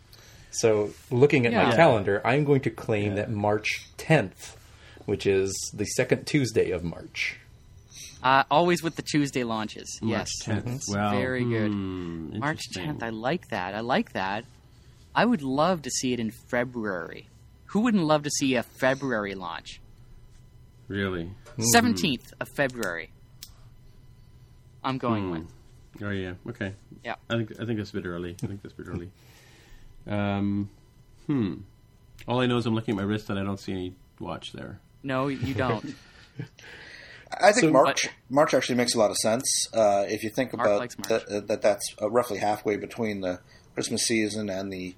So 0.50 0.90
looking 1.10 1.46
at 1.46 1.52
my 1.52 1.70
Yeah. 1.70 1.76
calendar, 1.76 2.20
I'm 2.26 2.44
going 2.44 2.60
to 2.62 2.70
claim 2.70 3.14
that 3.14 3.30
March 3.30 3.86
10th, 3.98 4.56
which 5.06 5.26
is 5.26 5.52
the 5.74 5.84
second 5.84 6.26
Tuesday 6.26 6.70
of 6.70 6.82
March. 6.84 7.36
Uh, 8.22 8.44
always 8.50 8.82
with 8.82 8.96
the 8.96 9.02
Tuesday 9.02 9.44
launches. 9.44 9.98
March 10.02 10.10
yes, 10.10 10.30
10th. 10.44 10.64
That's 10.64 10.88
Wow. 10.94 11.10
very 11.12 11.44
good. 11.44 11.70
Hmm, 11.70 12.38
March 12.38 12.60
10th. 12.74 13.02
I 13.02 13.08
like 13.10 13.48
that. 13.48 13.74
I 13.74 13.80
like 13.80 14.12
that. 14.12 14.44
I 15.14 15.24
would 15.24 15.42
love 15.42 15.82
to 15.82 15.90
see 15.90 16.12
it 16.12 16.20
in 16.20 16.30
February. 16.30 17.28
Who 17.66 17.80
wouldn't 17.80 18.04
love 18.04 18.22
to 18.24 18.30
see 18.30 18.56
a 18.56 18.62
February 18.62 19.34
launch? 19.34 19.80
Really? 20.88 21.30
17th 21.74 22.32
of 22.40 22.48
February. 22.56 23.10
I'm 24.82 24.98
going 24.98 25.24
Hmm. 25.24 25.30
with. 25.32 25.46
Oh 26.02 26.10
yeah. 26.10 26.34
Okay. 26.48 26.72
Yeah. 27.04 27.14
I 27.28 27.36
think 27.36 27.52
I 27.60 27.64
think 27.66 27.78
that's 27.78 27.90
a 27.90 27.94
bit 27.94 28.06
early. 28.06 28.36
I 28.42 28.46
think 28.46 28.62
that's 28.62 28.74
a 28.74 28.76
bit 28.76 28.86
early. 28.88 29.10
Um, 30.06 30.70
hmm. 31.26 31.54
All 32.28 32.40
I 32.40 32.46
know 32.46 32.56
is 32.58 32.66
I'm 32.66 32.74
looking 32.74 32.94
at 32.94 32.96
my 32.96 33.02
wrist 33.02 33.30
and 33.30 33.38
I 33.38 33.42
don't 33.42 33.58
see 33.60 33.72
any 33.72 33.94
watch 34.18 34.52
there. 34.52 34.80
No, 35.02 35.28
you 35.28 35.54
don't. 35.54 35.94
I 37.32 37.52
think 37.52 37.66
So- 37.66 37.70
March 37.70 38.08
March 38.28 38.54
actually 38.54 38.74
makes 38.76 38.94
a 38.94 38.98
lot 38.98 39.10
of 39.10 39.16
sense 39.16 39.68
uh, 39.72 40.04
if 40.08 40.22
you 40.24 40.30
think 40.30 40.52
Mark 40.56 40.68
about 40.68 41.08
that, 41.08 41.28
uh, 41.28 41.40
that. 41.46 41.62
That's 41.62 41.94
uh, 42.02 42.10
roughly 42.10 42.38
halfway 42.38 42.76
between 42.76 43.20
the 43.20 43.40
Christmas 43.74 44.02
season 44.02 44.48
and 44.50 44.72
the 44.72 44.96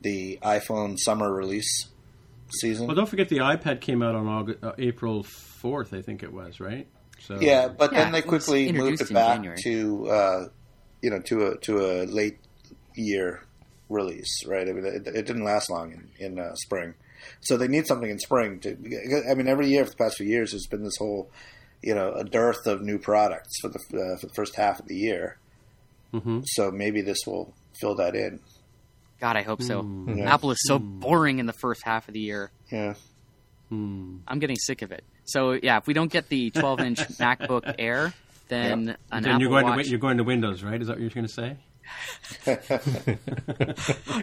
the 0.00 0.38
iPhone 0.42 0.96
summer 0.98 1.32
release 1.32 1.88
season. 2.60 2.86
Well, 2.86 2.96
don't 2.96 3.08
forget 3.08 3.28
the 3.28 3.38
iPad 3.38 3.80
came 3.80 4.02
out 4.02 4.14
on 4.14 4.26
August, 4.26 4.62
uh, 4.62 4.72
April 4.78 5.22
4th, 5.24 5.96
I 5.96 6.00
think 6.02 6.22
it 6.22 6.32
was, 6.32 6.60
right? 6.60 6.86
So 7.18 7.38
yeah, 7.40 7.68
but 7.68 7.92
Yeah, 7.92 8.04
then 8.04 8.12
they 8.12 8.22
quickly 8.22 8.70
moved 8.72 9.00
it 9.00 9.12
back 9.12 9.36
January. 9.38 9.58
to 9.62 10.08
uh, 10.08 10.48
you 11.02 11.10
know 11.10 11.20
to 11.20 11.46
a 11.48 11.56
to 11.58 11.78
a 11.78 12.04
late 12.06 12.38
year 12.94 13.42
release, 13.88 14.44
right? 14.46 14.68
I 14.68 14.72
mean, 14.72 14.84
it, 14.84 15.06
it 15.06 15.26
didn't 15.26 15.44
last 15.44 15.70
long 15.70 15.92
in, 16.18 16.26
in 16.26 16.38
uh, 16.38 16.54
spring, 16.54 16.94
so 17.40 17.56
they 17.56 17.68
need 17.68 17.86
something 17.86 18.10
in 18.10 18.18
spring. 18.18 18.60
To 18.60 18.70
I 19.30 19.34
mean, 19.34 19.48
every 19.48 19.68
year 19.68 19.84
for 19.84 19.90
the 19.90 19.96
past 19.96 20.16
few 20.16 20.26
years, 20.26 20.50
there's 20.52 20.66
been 20.66 20.84
this 20.84 20.96
whole 20.98 21.30
you 21.82 21.94
know 21.94 22.12
a 22.12 22.24
dearth 22.24 22.66
of 22.66 22.82
new 22.82 22.98
products 22.98 23.58
for 23.60 23.68
the 23.68 23.78
uh, 23.78 24.18
for 24.20 24.26
the 24.26 24.34
first 24.34 24.56
half 24.56 24.80
of 24.80 24.86
the 24.88 24.96
year. 24.96 25.38
Mm-hmm. 26.14 26.40
So 26.46 26.70
maybe 26.70 27.02
this 27.02 27.18
will 27.26 27.52
fill 27.80 27.96
that 27.96 28.14
in. 28.14 28.40
God, 29.20 29.36
I 29.36 29.42
hope 29.42 29.62
so. 29.62 29.82
Hmm. 29.82 30.18
Yeah. 30.18 30.32
Apple 30.34 30.50
is 30.50 30.58
so 30.66 30.78
boring 30.78 31.38
in 31.38 31.46
the 31.46 31.52
first 31.54 31.82
half 31.84 32.06
of 32.08 32.14
the 32.14 32.20
year. 32.20 32.50
Yeah. 32.70 32.94
Hmm. 33.70 34.18
I'm 34.28 34.38
getting 34.38 34.56
sick 34.56 34.82
of 34.82 34.92
it. 34.92 35.04
So 35.24 35.52
yeah, 35.52 35.78
if 35.78 35.86
we 35.86 35.94
don't 35.94 36.10
get 36.12 36.28
the 36.28 36.50
12 36.50 36.80
inch 36.80 36.98
MacBook 37.18 37.74
Air, 37.78 38.12
then 38.48 38.86
Yep. 38.88 38.98
an 39.10 39.22
Then 39.22 39.32
Apple 39.32 39.40
you're 39.40 39.50
going 39.50 39.64
Watch. 39.64 39.84
to 39.84 39.90
you're 39.90 39.98
going 39.98 40.18
to 40.18 40.24
Windows, 40.24 40.62
right? 40.62 40.80
Is 40.80 40.86
that 40.88 40.94
what 40.94 41.00
you're 41.00 41.10
going 41.10 41.26
to 41.26 41.32
say? 41.32 41.56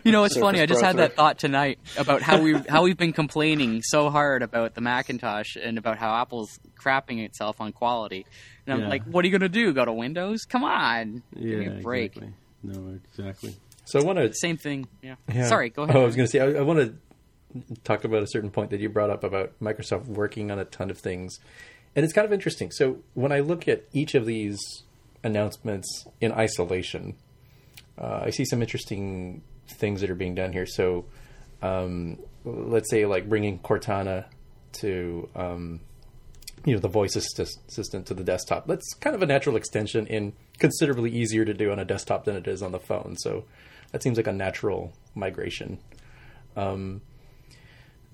You 0.04 0.12
know, 0.12 0.24
it's 0.24 0.34
Surface 0.36 0.38
funny. 0.40 0.62
I 0.62 0.66
just 0.66 0.80
Pro 0.80 0.88
had 0.88 0.98
that 0.98 1.16
thought 1.16 1.40
tonight 1.40 1.80
about 1.98 2.22
how 2.22 2.42
we 2.42 2.54
how 2.70 2.84
we've 2.84 2.98
been 2.98 3.14
complaining 3.14 3.82
so 3.84 4.10
hard 4.10 4.42
about 4.44 4.74
the 4.76 4.82
Macintosh 4.82 5.56
and 5.56 5.78
about 5.78 5.98
how 5.98 6.14
Apple's 6.16 6.60
crapping 6.80 7.24
itself 7.24 7.60
on 7.62 7.72
quality. 7.72 8.26
And 8.66 8.74
I'm 8.74 8.82
Yeah. 8.82 8.90
like, 8.90 9.04
what 9.04 9.24
are 9.24 9.28
you 9.28 9.32
going 9.38 9.42
to 9.42 9.50
do? 9.50 9.74
Go 9.74 9.86
to 9.86 9.94
Windows? 9.94 10.46
Come 10.46 10.64
on, 10.64 11.24
Yeah, 11.36 11.50
give 11.50 11.60
me 11.60 11.66
a 11.68 11.82
break. 11.82 12.16
exactly. 12.18 12.34
No, 12.64 13.00
exactly. 13.10 13.56
So 13.86 14.00
I 14.00 14.04
want 14.04 14.20
to 14.20 14.34
Same 14.34 14.58
thing. 14.58 14.88
Yeah. 15.02 15.16
Yeah. 15.34 15.48
Sorry, 15.48 15.70
go 15.70 15.84
ahead. 15.84 15.96
Oh, 15.96 16.02
I 16.04 16.06
was 16.06 16.16
going 16.16 16.28
to 16.28 16.32
say, 16.32 16.40
I, 16.40 16.60
I 16.60 16.62
want 16.62 16.80
to 16.80 16.96
talk 17.84 18.04
about 18.06 18.24
a 18.24 18.28
certain 18.28 18.50
point 18.50 18.72
that 18.72 18.80
you 18.80 18.90
brought 18.90 19.10
up 19.10 19.24
about 19.24 19.52
Microsoft 19.62 20.06
working 20.08 20.50
on 20.50 20.60
a 20.60 20.66
ton 20.66 20.90
of 20.90 20.98
things. 20.98 21.40
And 21.96 22.04
it's 22.04 22.14
kind 22.14 22.26
of 22.26 22.32
interesting. 22.34 22.72
So 22.72 22.98
when 23.14 23.32
I 23.32 23.42
look 23.42 23.68
at 23.68 23.84
each 23.94 24.16
of 24.16 24.26
these 24.26 24.60
announcements 25.24 26.06
in 26.22 26.32
isolation, 26.32 27.16
uh, 27.98 28.22
I 28.24 28.30
see 28.32 28.46
some 28.46 28.62
interesting 28.62 29.42
things 29.68 30.02
that 30.02 30.10
are 30.10 30.16
being 30.16 30.36
done 30.36 30.52
here. 30.52 30.66
So 30.66 31.06
um, 31.62 32.18
let's 32.44 32.90
say 32.90 33.06
like 33.06 33.30
bringing 33.30 33.60
Cortana 33.60 34.26
to 34.74 35.30
um, 35.36 35.80
you 36.66 36.74
know 36.74 36.80
the 36.80 36.88
voice 36.88 37.16
assistant 37.16 38.06
to 38.08 38.14
the 38.14 38.24
desktop. 38.24 38.68
That's 38.68 38.94
kind 38.96 39.16
of 39.16 39.22
a 39.22 39.26
natural 39.26 39.56
extension 39.56 40.08
and 40.08 40.34
considerably 40.60 41.12
easier 41.12 41.46
to 41.46 41.54
do 41.54 41.72
on 41.72 41.80
a 41.80 41.86
desktop 41.86 42.26
than 42.26 42.36
it 42.36 42.48
is 42.48 42.62
on 42.62 42.72
the 42.72 42.80
phone. 42.80 43.16
So 43.18 43.46
that 43.92 44.02
seems 44.02 44.18
like 44.18 44.28
a 44.28 44.34
natural 44.34 44.94
migration. 45.14 45.80
Um, 46.56 47.02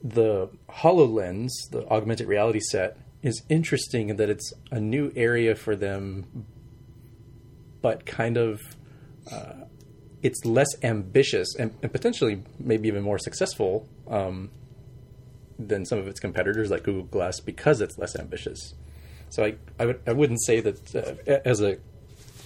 the 0.04 0.50
HoloLens, 0.70 1.50
the 1.72 1.88
augmented 1.90 2.28
reality 2.28 2.60
set, 2.60 2.98
is 3.22 3.44
interesting 3.50 4.10
in 4.10 4.16
that 4.16 4.30
it's 4.30 4.54
a 4.72 4.80
new 4.80 5.12
area 5.16 5.56
for 5.56 5.76
them, 5.76 6.46
but 7.82 8.06
kind 8.06 8.38
of 8.38 8.62
uh, 9.32 9.66
it's 10.22 10.46
less 10.46 10.68
ambitious 10.84 11.56
and, 11.56 11.74
and 11.82 11.92
potentially 11.92 12.44
maybe 12.60 12.88
even 12.88 13.04
more 13.04 13.18
successful 13.20 13.88
um, 14.10 14.50
than 15.58 15.86
some 15.86 15.98
of 15.98 16.08
its 16.08 16.20
competitors 16.20 16.70
like 16.70 16.84
Google 16.84 17.04
Glass 17.04 17.40
because 17.40 17.82
it's 17.82 17.98
less 17.98 18.16
ambitious. 18.18 18.74
So 19.30 19.46
I 19.46 19.56
I, 19.80 19.86
would, 19.86 20.02
I 20.08 20.14
wouldn't 20.14 20.44
say 20.44 20.60
that 20.62 20.96
uh, 20.96 21.40
as 21.46 21.62
a 21.62 21.78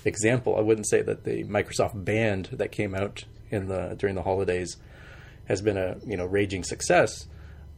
example, 0.05 0.57
I 0.57 0.61
wouldn't 0.61 0.87
say 0.87 1.01
that 1.01 1.23
the 1.23 1.43
Microsoft 1.45 2.03
Band 2.03 2.49
that 2.53 2.71
came 2.71 2.93
out 2.93 3.23
in 3.49 3.67
the 3.67 3.95
during 3.97 4.15
the 4.15 4.23
holidays 4.23 4.77
has 5.45 5.61
been 5.61 5.77
a 5.77 5.97
you 6.05 6.17
know 6.17 6.25
raging 6.25 6.63
success. 6.63 7.27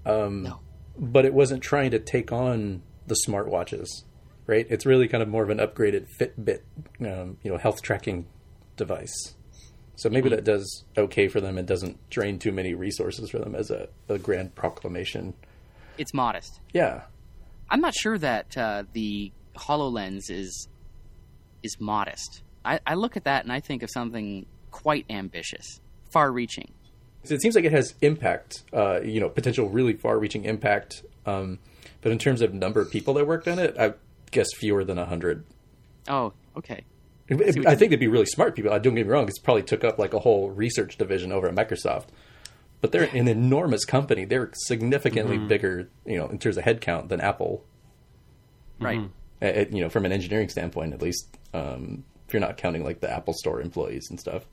Um, 0.06 0.44
No. 0.44 0.60
But 0.98 1.26
it 1.26 1.34
wasn't 1.34 1.62
trying 1.62 1.92
to 1.92 2.00
take 2.00 2.32
on 2.32 2.82
the 3.06 3.18
smartwatches, 3.28 3.88
right? 4.48 4.66
It's 4.70 4.86
really 4.86 5.10
kind 5.10 5.22
of 5.22 5.28
more 5.28 5.44
of 5.44 5.50
an 5.50 5.58
upgraded 5.58 6.08
Fitbit, 6.18 6.62
um, 7.02 7.38
you 7.44 7.52
know, 7.52 7.58
health 7.58 7.82
tracking 7.82 8.28
device. 8.78 9.36
So 9.96 10.10
maybe 10.10 10.30
that 10.30 10.44
does 10.44 10.84
okay 10.98 11.28
for 11.28 11.40
them 11.40 11.58
and 11.58 11.68
doesn't 11.68 12.10
drain 12.10 12.38
too 12.40 12.52
many 12.52 12.74
resources 12.74 13.30
for 13.30 13.40
them 13.40 13.56
as 13.56 13.72
a, 13.72 13.88
a 14.10 14.18
grand 14.18 14.56
proclamation. 14.56 15.34
It's 15.98 16.14
modest. 16.14 16.60
Yeah, 16.74 17.04
I'm 17.70 17.82
not 17.82 17.96
sure 17.96 18.18
that 18.18 18.58
uh, 18.58 18.84
the 18.94 19.32
Hololens 19.56 20.30
is 20.30 20.68
is 21.64 21.78
modest. 21.80 22.44
I, 22.64 22.80
I 22.86 22.96
look 22.96 23.18
at 23.18 23.24
that 23.24 23.44
and 23.44 23.52
I 23.52 23.60
think 23.60 23.84
of 23.84 23.90
something 23.92 24.46
quite 24.72 25.06
ambitious, 25.10 25.80
far-reaching. 26.12 26.72
It 27.24 27.42
seems 27.42 27.56
like 27.56 27.66
it 27.66 27.72
has 27.72 27.96
impact, 28.02 28.64
uh, 28.74 29.02
you 29.02 29.20
know, 29.20 29.30
potential 29.30 29.70
really 29.70 29.94
far-reaching 29.94 30.46
impact. 30.46 31.04
Um, 31.26 31.60
but 32.02 32.12
in 32.12 32.20
terms 32.20 32.42
of 32.42 32.54
number 32.54 32.82
of 32.82 32.92
people 32.92 33.16
that 33.16 33.26
worked 33.26 33.48
on 33.48 33.58
it, 33.58 33.76
I 33.80 33.94
guess 34.32 34.48
fewer 34.56 34.84
than 34.84 34.98
hundred. 34.98 35.44
Oh, 36.08 36.34
okay. 36.56 36.84
I 37.30 37.76
think 37.76 37.90
they'd 37.90 38.00
be 38.00 38.08
really 38.08 38.26
smart 38.26 38.56
people. 38.56 38.72
I 38.72 38.78
don't 38.78 38.94
get 38.96 39.08
me 39.08 39.12
wrong; 39.12 39.28
it's 39.28 39.40
probably 39.40 39.64
took 39.64 39.84
up 39.84 39.98
like 39.98 40.14
a 40.14 40.20
whole 40.20 40.52
research 40.52 40.98
division 40.98 41.32
over 41.32 41.48
at 41.48 41.56
Microsoft. 41.56 42.08
But 42.82 42.92
they're 42.92 43.10
an 43.16 43.28
enormous 43.28 43.84
company. 43.84 44.26
They're 44.26 44.52
significantly 44.54 45.40
bigger, 45.40 45.90
you 46.06 46.18
know, 46.18 46.28
in 46.28 46.38
terms 46.38 46.58
of 46.58 46.66
headcount 46.66 47.08
than 47.08 47.20
Apple. 47.20 47.64
Right. 48.80 49.10
Uh, 49.42 49.46
uh, 49.46 49.66
you 49.72 49.82
know, 49.82 49.90
from 49.90 50.06
an 50.06 50.12
engineering 50.12 50.50
standpoint, 50.50 50.94
at 50.94 51.02
least, 51.02 51.38
um, 51.54 52.04
if 52.28 52.34
you're 52.34 52.42
not 52.42 52.58
counting 52.58 52.84
like 52.84 53.00
the 53.00 53.12
Apple 53.12 53.34
Store 53.34 53.60
employees 53.60 54.08
and 54.10 54.20
stuff. 54.20 54.46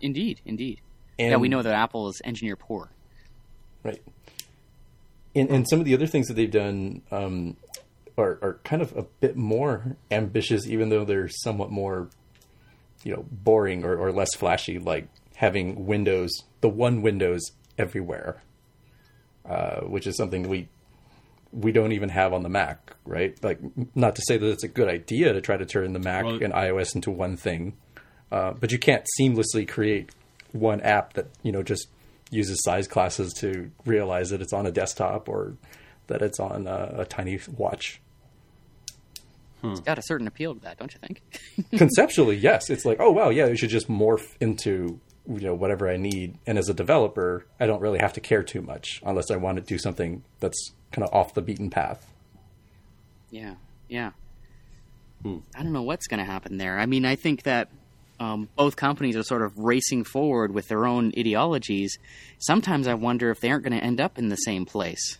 Indeed, 0.00 0.40
indeed. 0.44 0.80
And, 1.18 1.30
yeah, 1.30 1.36
we 1.36 1.48
know 1.48 1.62
that 1.62 1.74
Apple 1.74 2.08
is 2.08 2.20
engineer 2.24 2.56
poor. 2.56 2.90
Right. 3.82 4.02
And, 5.34 5.48
and 5.48 5.68
some 5.68 5.78
of 5.78 5.84
the 5.84 5.94
other 5.94 6.06
things 6.06 6.26
that 6.28 6.34
they've 6.34 6.50
done, 6.50 7.02
um, 7.10 7.56
are, 8.16 8.38
are 8.42 8.60
kind 8.64 8.82
of 8.82 8.96
a 8.96 9.02
bit 9.20 9.36
more 9.36 9.96
ambitious, 10.10 10.66
even 10.66 10.88
though 10.88 11.04
they're 11.04 11.28
somewhat 11.28 11.70
more, 11.70 12.08
you 13.02 13.14
know, 13.14 13.24
boring 13.30 13.84
or, 13.84 13.96
or 13.96 14.12
less 14.12 14.34
flashy, 14.34 14.78
like 14.78 15.08
having 15.36 15.86
Windows, 15.86 16.30
the 16.60 16.68
one 16.68 17.02
Windows 17.02 17.42
everywhere, 17.76 18.42
uh, 19.48 19.80
which 19.80 20.06
is 20.06 20.16
something 20.16 20.48
we 20.48 20.68
we 21.52 21.70
don't 21.70 21.92
even 21.92 22.08
have 22.08 22.32
on 22.32 22.42
the 22.42 22.48
Mac, 22.48 22.96
right? 23.04 23.38
Like, 23.44 23.60
not 23.94 24.16
to 24.16 24.22
say 24.26 24.36
that 24.36 24.50
it's 24.50 24.64
a 24.64 24.68
good 24.68 24.88
idea 24.88 25.32
to 25.32 25.40
try 25.40 25.56
to 25.56 25.64
turn 25.64 25.92
the 25.92 26.00
Mac 26.00 26.24
Well- 26.24 26.42
and 26.42 26.52
iOS 26.52 26.96
into 26.96 27.12
one 27.12 27.36
thing, 27.36 27.74
uh, 28.32 28.52
but 28.52 28.72
you 28.72 28.78
can't 28.78 29.06
seamlessly 29.20 29.68
create 29.68 30.10
one 30.50 30.80
app 30.80 31.14
that 31.14 31.26
you 31.42 31.52
know 31.52 31.62
just 31.62 31.88
uses 32.30 32.60
size 32.64 32.88
classes 32.88 33.32
to 33.34 33.70
realize 33.84 34.30
that 34.30 34.40
it's 34.40 34.52
on 34.52 34.66
a 34.66 34.72
desktop 34.72 35.28
or 35.28 35.54
that 36.06 36.22
it's 36.22 36.40
on 36.40 36.66
a, 36.66 36.94
a 36.98 37.04
tiny 37.04 37.38
watch. 37.56 38.00
It's 39.72 39.80
got 39.80 39.98
a 39.98 40.02
certain 40.02 40.26
appeal 40.26 40.54
to 40.54 40.60
that, 40.60 40.78
don't 40.78 40.92
you 40.92 41.00
think? 41.00 41.22
Conceptually, 41.78 42.36
yes, 42.36 42.70
it's 42.70 42.84
like, 42.84 42.98
oh 43.00 43.10
wow, 43.10 43.30
yeah, 43.30 43.46
it 43.46 43.56
should 43.56 43.70
just 43.70 43.88
morph 43.88 44.34
into 44.40 45.00
you 45.26 45.40
know 45.40 45.54
whatever 45.54 45.88
I 45.88 45.96
need. 45.96 46.38
And 46.46 46.58
as 46.58 46.68
a 46.68 46.74
developer, 46.74 47.46
I 47.58 47.66
don't 47.66 47.80
really 47.80 47.98
have 47.98 48.12
to 48.14 48.20
care 48.20 48.42
too 48.42 48.62
much 48.62 49.00
unless 49.04 49.30
I 49.30 49.36
want 49.36 49.56
to 49.56 49.62
do 49.62 49.78
something 49.78 50.22
that's 50.40 50.72
kind 50.92 51.06
of 51.06 51.12
off 51.14 51.34
the 51.34 51.42
beaten 51.42 51.70
path. 51.70 52.06
Yeah, 53.30 53.54
yeah. 53.88 54.12
I 55.24 55.62
don't 55.62 55.72
know 55.72 55.82
what's 55.82 56.06
going 56.06 56.18
to 56.18 56.30
happen 56.30 56.58
there. 56.58 56.78
I 56.78 56.84
mean, 56.84 57.06
I 57.06 57.16
think 57.16 57.44
that 57.44 57.70
um, 58.20 58.48
both 58.56 58.76
companies 58.76 59.16
are 59.16 59.22
sort 59.22 59.42
of 59.42 59.58
racing 59.58 60.04
forward 60.04 60.52
with 60.52 60.68
their 60.68 60.86
own 60.86 61.12
ideologies. 61.18 61.98
Sometimes 62.38 62.86
I 62.86 62.94
wonder 62.94 63.30
if 63.30 63.40
they 63.40 63.50
aren't 63.50 63.64
going 63.64 63.78
to 63.78 63.84
end 63.84 64.00
up 64.00 64.18
in 64.18 64.28
the 64.28 64.36
same 64.36 64.66
place. 64.66 65.18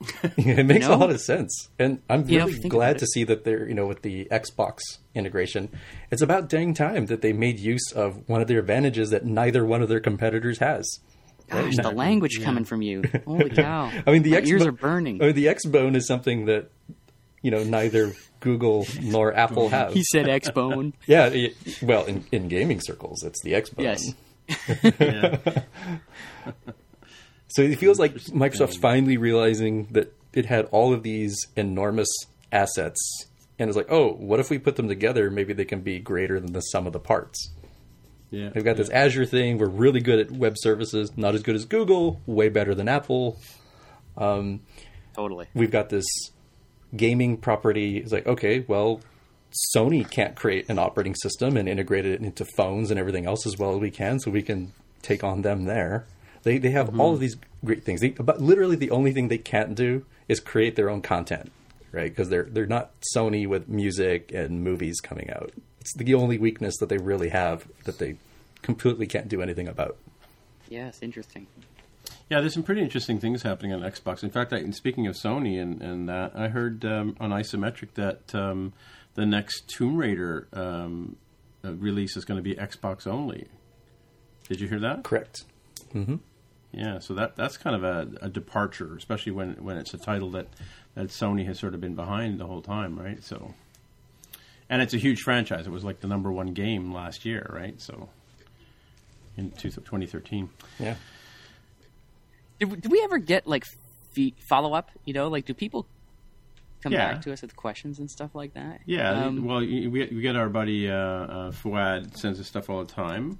it 0.36 0.64
makes 0.64 0.86
know? 0.88 0.94
a 0.94 0.96
lot 0.96 1.10
of 1.10 1.20
sense, 1.20 1.68
and 1.78 2.00
I'm 2.08 2.24
really 2.24 2.50
if 2.52 2.56
you 2.56 2.62
think 2.62 2.72
glad 2.72 2.98
to 2.98 3.06
see 3.06 3.24
that 3.24 3.44
they're 3.44 3.68
you 3.68 3.74
know 3.74 3.86
with 3.86 4.02
the 4.02 4.26
Xbox 4.30 4.80
integration. 5.14 5.68
It's 6.10 6.22
about 6.22 6.48
dang 6.48 6.72
time 6.72 7.06
that 7.06 7.20
they 7.20 7.32
made 7.32 7.58
use 7.60 7.92
of 7.92 8.26
one 8.28 8.40
of 8.40 8.48
their 8.48 8.60
advantages 8.60 9.10
that 9.10 9.24
neither 9.26 9.64
one 9.64 9.82
of 9.82 9.88
their 9.88 10.00
competitors 10.00 10.58
has. 10.58 11.00
Gosh, 11.50 11.76
the 11.76 11.90
language 11.90 12.42
coming 12.42 12.64
from 12.64 12.80
you. 12.80 13.02
Holy 13.26 13.50
cow. 13.50 13.90
I 14.06 14.10
mean, 14.12 14.22
the 14.22 14.30
My 14.30 14.36
X 14.38 14.48
ears 14.48 14.66
are 14.66 14.72
burning. 14.72 15.20
I 15.20 15.26
mean, 15.26 15.34
the 15.34 15.46
Xbone 15.46 15.96
is 15.96 16.06
something 16.06 16.46
that 16.46 16.70
you 17.42 17.50
know 17.50 17.62
neither 17.64 18.12
Google 18.40 18.86
nor 19.02 19.34
Apple 19.36 19.68
have. 19.68 19.92
he 19.92 20.02
said 20.02 20.28
X 20.28 20.50
Bone. 20.50 20.94
yeah, 21.06 21.26
it- 21.26 21.56
well, 21.82 22.04
in, 22.06 22.24
in 22.32 22.48
gaming 22.48 22.80
circles, 22.80 23.22
it's 23.22 23.42
the 23.42 23.52
Xbone. 23.52 23.82
yes. 23.82 24.14
Yeah. 24.98 25.62
So 27.50 27.62
it 27.62 27.78
feels 27.78 27.98
like 27.98 28.14
Microsoft's 28.14 28.76
finally 28.76 29.16
realizing 29.16 29.88
that 29.90 30.14
it 30.32 30.46
had 30.46 30.66
all 30.66 30.92
of 30.94 31.02
these 31.02 31.36
enormous 31.56 32.08
assets, 32.52 33.26
and 33.58 33.68
it's 33.68 33.76
like, 33.76 33.90
oh, 33.90 34.12
what 34.12 34.40
if 34.40 34.50
we 34.50 34.58
put 34.58 34.76
them 34.76 34.88
together? 34.88 35.30
Maybe 35.30 35.52
they 35.52 35.64
can 35.64 35.80
be 35.80 35.98
greater 35.98 36.38
than 36.40 36.52
the 36.52 36.60
sum 36.60 36.86
of 36.86 36.92
the 36.92 37.00
parts. 37.00 37.50
yeah. 38.30 38.50
We've 38.54 38.64
got 38.64 38.76
this 38.76 38.90
Azure 38.90 39.26
thing. 39.26 39.58
We're 39.58 39.68
really 39.68 40.00
good 40.00 40.20
at 40.20 40.30
web 40.30 40.54
services, 40.56 41.10
not 41.16 41.34
as 41.34 41.42
good 41.42 41.56
as 41.56 41.64
Google, 41.64 42.20
way 42.26 42.48
better 42.48 42.74
than 42.74 42.88
Apple. 42.88 43.38
Um, 44.16 44.60
totally. 45.14 45.46
We've 45.54 45.70
got 45.70 45.88
this 45.88 46.06
gaming 46.96 47.36
property. 47.36 47.98
It's 47.98 48.12
like, 48.12 48.26
okay, 48.26 48.64
well, 48.68 49.00
Sony 49.74 50.08
can't 50.08 50.36
create 50.36 50.68
an 50.68 50.78
operating 50.78 51.16
system 51.16 51.56
and 51.56 51.68
integrate 51.68 52.06
it 52.06 52.20
into 52.20 52.44
phones 52.56 52.90
and 52.90 53.00
everything 53.00 53.26
else 53.26 53.46
as 53.46 53.58
well 53.58 53.74
as 53.74 53.80
we 53.80 53.90
can, 53.90 54.20
so 54.20 54.30
we 54.30 54.42
can 54.42 54.72
take 55.02 55.24
on 55.24 55.42
them 55.42 55.64
there. 55.64 56.06
They 56.42 56.58
they 56.58 56.70
have 56.70 56.98
all 56.98 57.12
of 57.14 57.20
these 57.20 57.36
great 57.64 57.84
things. 57.84 58.00
They, 58.00 58.10
but 58.10 58.40
literally, 58.40 58.76
the 58.76 58.90
only 58.90 59.12
thing 59.12 59.28
they 59.28 59.38
can't 59.38 59.74
do 59.74 60.04
is 60.28 60.40
create 60.40 60.76
their 60.76 60.88
own 60.88 61.02
content, 61.02 61.52
right? 61.92 62.10
Because 62.10 62.28
they're 62.28 62.44
they're 62.44 62.66
not 62.66 62.92
Sony 63.14 63.46
with 63.46 63.68
music 63.68 64.32
and 64.32 64.64
movies 64.64 65.00
coming 65.00 65.30
out. 65.30 65.52
It's 65.80 65.94
the 65.94 66.14
only 66.14 66.38
weakness 66.38 66.76
that 66.78 66.88
they 66.88 66.98
really 66.98 67.30
have 67.30 67.66
that 67.84 67.98
they 67.98 68.16
completely 68.62 69.06
can't 69.06 69.28
do 69.28 69.42
anything 69.42 69.68
about. 69.68 69.96
Yes, 70.68 70.98
interesting. 71.02 71.46
Yeah, 72.28 72.40
there's 72.40 72.54
some 72.54 72.62
pretty 72.62 72.82
interesting 72.82 73.18
things 73.18 73.42
happening 73.42 73.72
on 73.72 73.80
Xbox. 73.80 74.22
In 74.22 74.30
fact, 74.30 74.52
I, 74.52 74.58
and 74.58 74.74
speaking 74.74 75.08
of 75.08 75.16
Sony 75.16 75.60
and, 75.60 75.82
and 75.82 76.08
that, 76.08 76.32
I 76.36 76.46
heard 76.46 76.84
um, 76.84 77.16
on 77.18 77.30
Isometric 77.30 77.94
that 77.94 78.32
um, 78.34 78.72
the 79.14 79.26
next 79.26 79.68
Tomb 79.68 79.96
Raider 79.96 80.46
um, 80.52 81.16
uh, 81.64 81.72
release 81.74 82.16
is 82.16 82.24
going 82.24 82.38
to 82.38 82.42
be 82.42 82.54
Xbox 82.54 83.08
only. 83.08 83.48
Did 84.48 84.60
you 84.60 84.68
hear 84.68 84.78
that? 84.78 85.02
Correct. 85.02 85.44
Yeah, 86.72 87.00
so 87.00 87.14
that 87.14 87.34
that's 87.36 87.56
kind 87.56 87.74
of 87.74 87.82
a, 87.84 88.08
a 88.26 88.28
departure, 88.28 88.94
especially 88.96 89.32
when 89.32 89.54
when 89.54 89.76
it's 89.76 89.92
a 89.94 89.98
title 89.98 90.30
that 90.32 90.46
that 90.94 91.08
Sony 91.08 91.44
has 91.46 91.58
sort 91.58 91.74
of 91.74 91.80
been 91.80 91.94
behind 91.96 92.38
the 92.38 92.46
whole 92.46 92.62
time, 92.62 92.96
right? 92.98 93.22
So, 93.24 93.54
and 94.68 94.80
it's 94.80 94.94
a 94.94 94.98
huge 94.98 95.20
franchise. 95.22 95.66
It 95.66 95.70
was 95.70 95.82
like 95.84 96.00
the 96.00 96.06
number 96.08 96.30
one 96.30 96.48
game 96.54 96.92
last 96.92 97.24
year, 97.24 97.50
right? 97.52 97.80
So, 97.80 98.08
in 99.36 99.50
two, 99.52 99.70
2013. 99.70 100.48
Yeah. 100.78 100.94
Did, 102.58 102.80
did 102.82 102.90
we 102.92 103.00
ever 103.02 103.18
get 103.18 103.46
like 103.46 103.64
fe- 104.12 104.34
follow 104.48 104.72
up? 104.74 104.90
You 105.04 105.14
know, 105.14 105.28
like 105.28 105.46
do 105.46 105.54
people 105.54 105.86
come 106.82 106.92
Yeah. 106.92 107.12
back 107.12 107.22
to 107.22 107.32
us 107.32 107.42
with 107.42 107.56
questions 107.56 107.98
and 107.98 108.10
stuff 108.10 108.34
like 108.34 108.54
that? 108.54 108.80
Yeah, 108.86 109.10
Um, 109.26 109.44
well, 109.44 109.58
we 109.60 109.86
we 109.88 110.20
get 110.20 110.36
our 110.36 110.48
buddy 110.48 110.88
uh, 110.90 110.94
uh, 110.94 111.50
Fouad 111.50 112.16
sends 112.16 112.38
us 112.40 112.46
stuff 112.46 112.70
all 112.70 112.84
the 112.84 112.92
time. 112.92 113.38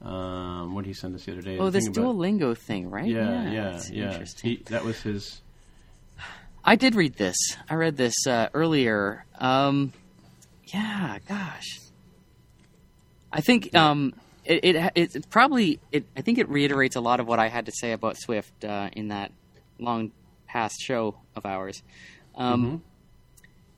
Um, 0.00 0.74
what 0.74 0.84
did 0.84 0.88
he 0.88 0.94
send 0.94 1.14
us 1.14 1.24
the 1.24 1.32
other 1.32 1.42
day? 1.42 1.58
oh, 1.58 1.70
this 1.70 1.88
about- 1.88 2.04
Duolingo 2.04 2.56
thing, 2.56 2.88
right? 2.90 3.08
Yeah, 3.08 3.50
yeah, 3.50 3.82
yeah. 3.90 4.12
Interesting. 4.12 4.50
He, 4.50 4.56
that 4.66 4.84
was 4.84 5.00
his. 5.02 5.40
I 6.64 6.76
did 6.76 6.94
read 6.94 7.14
this. 7.14 7.36
I 7.68 7.74
read 7.74 7.96
this 7.96 8.14
uh, 8.26 8.48
earlier. 8.54 9.24
Um, 9.38 9.92
yeah, 10.66 11.18
gosh. 11.26 11.80
I 13.32 13.40
think 13.40 13.74
um, 13.74 14.14
it, 14.44 14.64
it 14.64 14.92
it 14.94 15.30
probably 15.30 15.80
it. 15.92 16.04
I 16.16 16.20
think 16.20 16.38
it 16.38 16.48
reiterates 16.48 16.96
a 16.96 17.00
lot 17.00 17.20
of 17.20 17.26
what 17.26 17.38
I 17.38 17.48
had 17.48 17.66
to 17.66 17.72
say 17.72 17.92
about 17.92 18.16
Swift 18.18 18.64
uh, 18.64 18.90
in 18.92 19.08
that 19.08 19.32
long 19.78 20.12
past 20.46 20.80
show 20.80 21.16
of 21.36 21.44
ours, 21.46 21.82
um, 22.34 22.82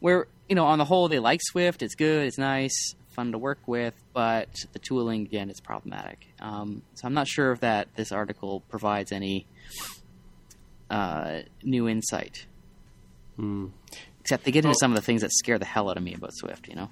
where 0.00 0.26
you 0.48 0.54
know 0.54 0.66
on 0.66 0.78
the 0.78 0.84
whole 0.84 1.08
they 1.08 1.18
like 1.18 1.40
Swift. 1.42 1.82
It's 1.82 1.94
good. 1.94 2.26
It's 2.26 2.38
nice, 2.38 2.94
fun 3.10 3.32
to 3.32 3.38
work 3.38 3.58
with, 3.66 3.94
but 4.12 4.48
the 4.72 4.78
tooling 4.78 5.22
again 5.22 5.50
is 5.50 5.60
problematic. 5.60 6.26
Um, 6.40 6.82
so 6.94 7.06
I'm 7.06 7.14
not 7.14 7.28
sure 7.28 7.52
if 7.52 7.60
that 7.60 7.88
this 7.96 8.12
article 8.12 8.60
provides 8.68 9.12
any 9.12 9.46
uh, 10.90 11.40
new 11.62 11.88
insight. 11.88 12.46
Except 14.20 14.44
they 14.44 14.50
get 14.50 14.64
into 14.64 14.76
some 14.78 14.90
of 14.92 14.96
the 14.96 15.02
things 15.02 15.22
that 15.22 15.30
scare 15.32 15.58
the 15.58 15.64
hell 15.64 15.88
out 15.90 15.96
of 15.96 16.02
me 16.02 16.14
about 16.14 16.32
Swift. 16.34 16.68
You 16.68 16.74
know, 16.76 16.90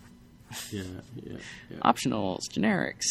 Yeah, 0.70 0.82
yeah, 1.16 1.36
yeah. 1.70 1.76
optionals, 1.84 2.40
generics. 2.50 3.04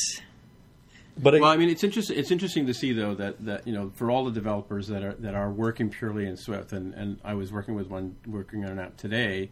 But 1.20 1.36
I, 1.36 1.40
Well, 1.40 1.52
I 1.52 1.58
mean, 1.58 1.70
it's 1.70 1.84
interesting. 1.84 2.18
It's 2.18 2.32
interesting 2.32 2.66
to 2.68 2.74
see 2.74 2.94
though 2.94 3.14
that, 3.16 3.44
that 3.46 3.68
you 3.68 3.74
know 3.74 3.92
for 3.96 4.10
all 4.10 4.26
the 4.26 4.32
developers 4.32 4.88
that 4.88 5.04
are 5.04 5.14
that 5.14 5.36
are 5.36 5.52
working 5.52 5.90
purely 5.90 6.28
in 6.28 6.36
Swift, 6.36 6.74
and, 6.74 6.94
and 6.96 7.20
I 7.24 7.36
was 7.36 7.52
working 7.52 7.76
with 7.76 7.90
one 7.90 8.16
working 8.26 8.66
on 8.66 8.72
an 8.72 8.80
app 8.80 8.98
today, 8.98 9.50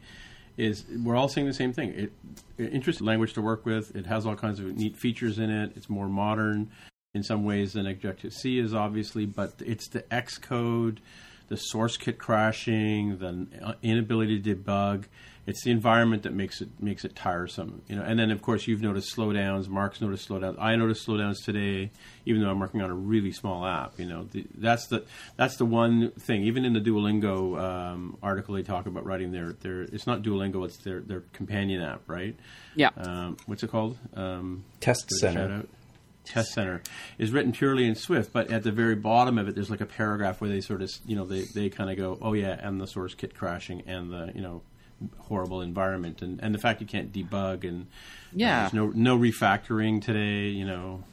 is 0.58 0.86
we're 1.04 1.15
all 1.15 1.28
saying 1.28 1.48
the 1.48 1.54
same 1.54 1.74
thing. 1.74 1.89
It, 1.89 2.12
it 2.58 2.74
interesting 2.74 3.06
language 3.06 3.34
to 3.34 3.41
work 3.41 3.65
with. 3.65 3.96
It 3.96 4.06
has 4.06 4.26
all 4.26 4.36
kinds 4.36 4.60
of 4.60 4.65
neat 4.76 4.96
features 4.96 5.39
in 5.39 5.50
it. 5.50 5.74
It's 5.76 5.89
more 5.89 6.08
modern 6.08 6.72
in 7.13 7.24
some 7.24 7.46
ways 7.46 7.74
than 7.74 7.88
Objective 7.88 8.34
C 8.34 8.60
is 8.60 8.74
obviously, 8.74 9.26
but 9.26 9.54
it's 9.65 9.88
the 9.88 10.02
Xcode, 10.04 10.98
the 11.48 11.58
source 11.58 11.98
kit 11.98 12.18
crashing, 12.18 13.18
the 13.18 13.76
inability 13.82 14.41
to 14.41 14.56
debug. 14.56 15.06
It's 15.48 15.64
the 15.64 15.70
environment 15.70 16.24
that 16.24 16.34
makes 16.34 16.60
it 16.60 16.70
makes 16.80 17.06
it 17.06 17.16
tiresome, 17.16 17.84
you 17.88 17.96
know. 17.96 18.02
And 18.02 18.18
then, 18.18 18.32
of 18.32 18.42
course, 18.42 18.68
you've 18.68 18.82
noticed 18.82 19.16
slowdowns. 19.16 19.68
Mark's 19.68 20.02
noticed 20.02 20.28
slowdowns. 20.28 20.56
I 20.60 20.76
noticed 20.76 21.08
slowdowns 21.08 21.44
today, 21.46 21.92
even 22.26 22.42
though 22.42 22.50
I'm 22.50 22.60
working 22.60 22.82
on 22.82 22.90
a 22.90 22.96
really 22.96 23.32
small 23.32 23.64
app. 23.66 24.00
You 24.00 24.08
know, 24.08 24.24
the, 24.24 24.46
that's 24.56 24.88
the 24.88 25.06
that's 25.38 25.58
the 25.58 25.66
one 25.66 26.12
thing. 26.12 26.44
Even 26.44 26.66
in 26.66 26.74
the 26.74 26.80
Duolingo 26.82 27.62
um, 27.62 28.18
article, 28.24 28.56
they 28.56 28.64
talk 28.64 28.88
about 28.88 29.06
writing 29.06 29.32
their 29.32 29.54
their. 29.54 29.84
It's 29.84 30.08
not 30.08 30.24
Duolingo. 30.24 30.66
It's 30.66 30.78
their 30.78 31.02
their 31.02 31.22
companion 31.34 31.82
app, 31.82 32.02
right? 32.08 32.36
Yeah, 32.76 32.90
Um, 32.98 33.38
what's 33.46 33.62
it 33.64 33.70
called? 33.70 33.98
Um, 34.16 34.66
Test 34.80 35.10
Center. 35.12 35.66
Test 36.26 36.54
Center 36.54 36.82
is 37.20 37.32
written 37.32 37.52
purely 37.52 37.86
in 37.86 37.94
Swift, 37.94 38.34
but 38.34 38.50
at 38.50 38.64
the 38.64 38.72
very 38.72 38.96
bottom 38.96 39.38
of 39.38 39.48
it, 39.48 39.54
there's 39.54 39.70
like 39.70 39.82
a 39.82 39.86
paragraph 39.86 40.41
where 40.41 40.50
they 40.50 40.60
sort 40.60 40.82
of, 40.82 40.91
you 41.06 41.16
know, 41.16 41.24
they, 41.24 41.41
they 41.43 41.70
kind 41.70 41.91
of 41.91 41.98
go, 41.98 42.18
oh 42.20 42.34
yeah, 42.34 42.60
and 42.68 42.82
the 42.82 42.88
source 42.88 43.14
kit 43.14 43.36
crashing 43.36 43.84
and 43.86 44.12
the, 44.12 44.32
you 44.34 44.41
know, 44.41 44.64
horrible 45.18 45.62
environment 45.62 46.22
and, 46.22 46.39
and 46.41 46.54
the 46.54 46.60
fact 46.60 46.82
you 46.82 46.88
can't 46.88 47.12
debug 47.12 47.68
and 47.68 47.84
uh, 47.84 47.86
Yeah. 48.34 48.60
there's 48.62 48.74
no 48.74 48.88
no 48.96 49.18
refactoring 49.18 50.02
today, 50.02 50.50
you 50.50 50.66
know, 50.66 51.04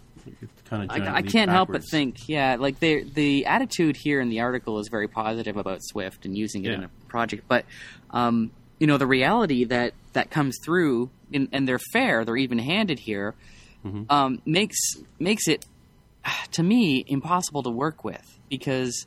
it's 0.41 0.63
kind 0.63 0.85
of 0.85 0.91
I, 0.91 1.17
I 1.17 1.23
can't 1.23 1.51
help 1.51 1.73
but 1.73 1.83
think, 1.91 2.29
yeah, 2.29 2.57
like 2.59 2.79
the 2.79 3.03
the 3.03 3.47
attitude 3.47 3.97
here 3.97 4.21
in 4.21 4.29
the 4.29 4.41
article 4.41 4.79
is 4.79 4.89
very 4.89 5.09
positive 5.09 5.57
about 5.57 5.81
Swift 5.83 6.25
and 6.25 6.37
using 6.39 6.65
it 6.65 6.73
in 6.75 6.85
a 6.85 6.91
project, 7.09 7.45
but 7.49 7.65
um, 8.11 8.53
you 8.79 8.87
know 8.87 8.99
the 8.99 9.07
reality 9.07 9.65
that 9.65 9.95
that 10.13 10.31
comes 10.31 10.57
through, 10.65 11.11
in, 11.33 11.49
and 11.53 11.67
they're 11.67 11.81
fair, 11.93 12.25
they're 12.25 12.37
even 12.37 12.59
handed 12.59 13.01
here, 13.01 13.35
um, 14.11 14.41
makes 14.47 14.79
makes 15.19 15.49
it 15.49 15.67
to 16.53 16.63
me 16.63 17.05
impossible 17.09 17.63
to 17.65 17.71
work 17.71 18.05
with 18.05 18.39
because 18.49 19.07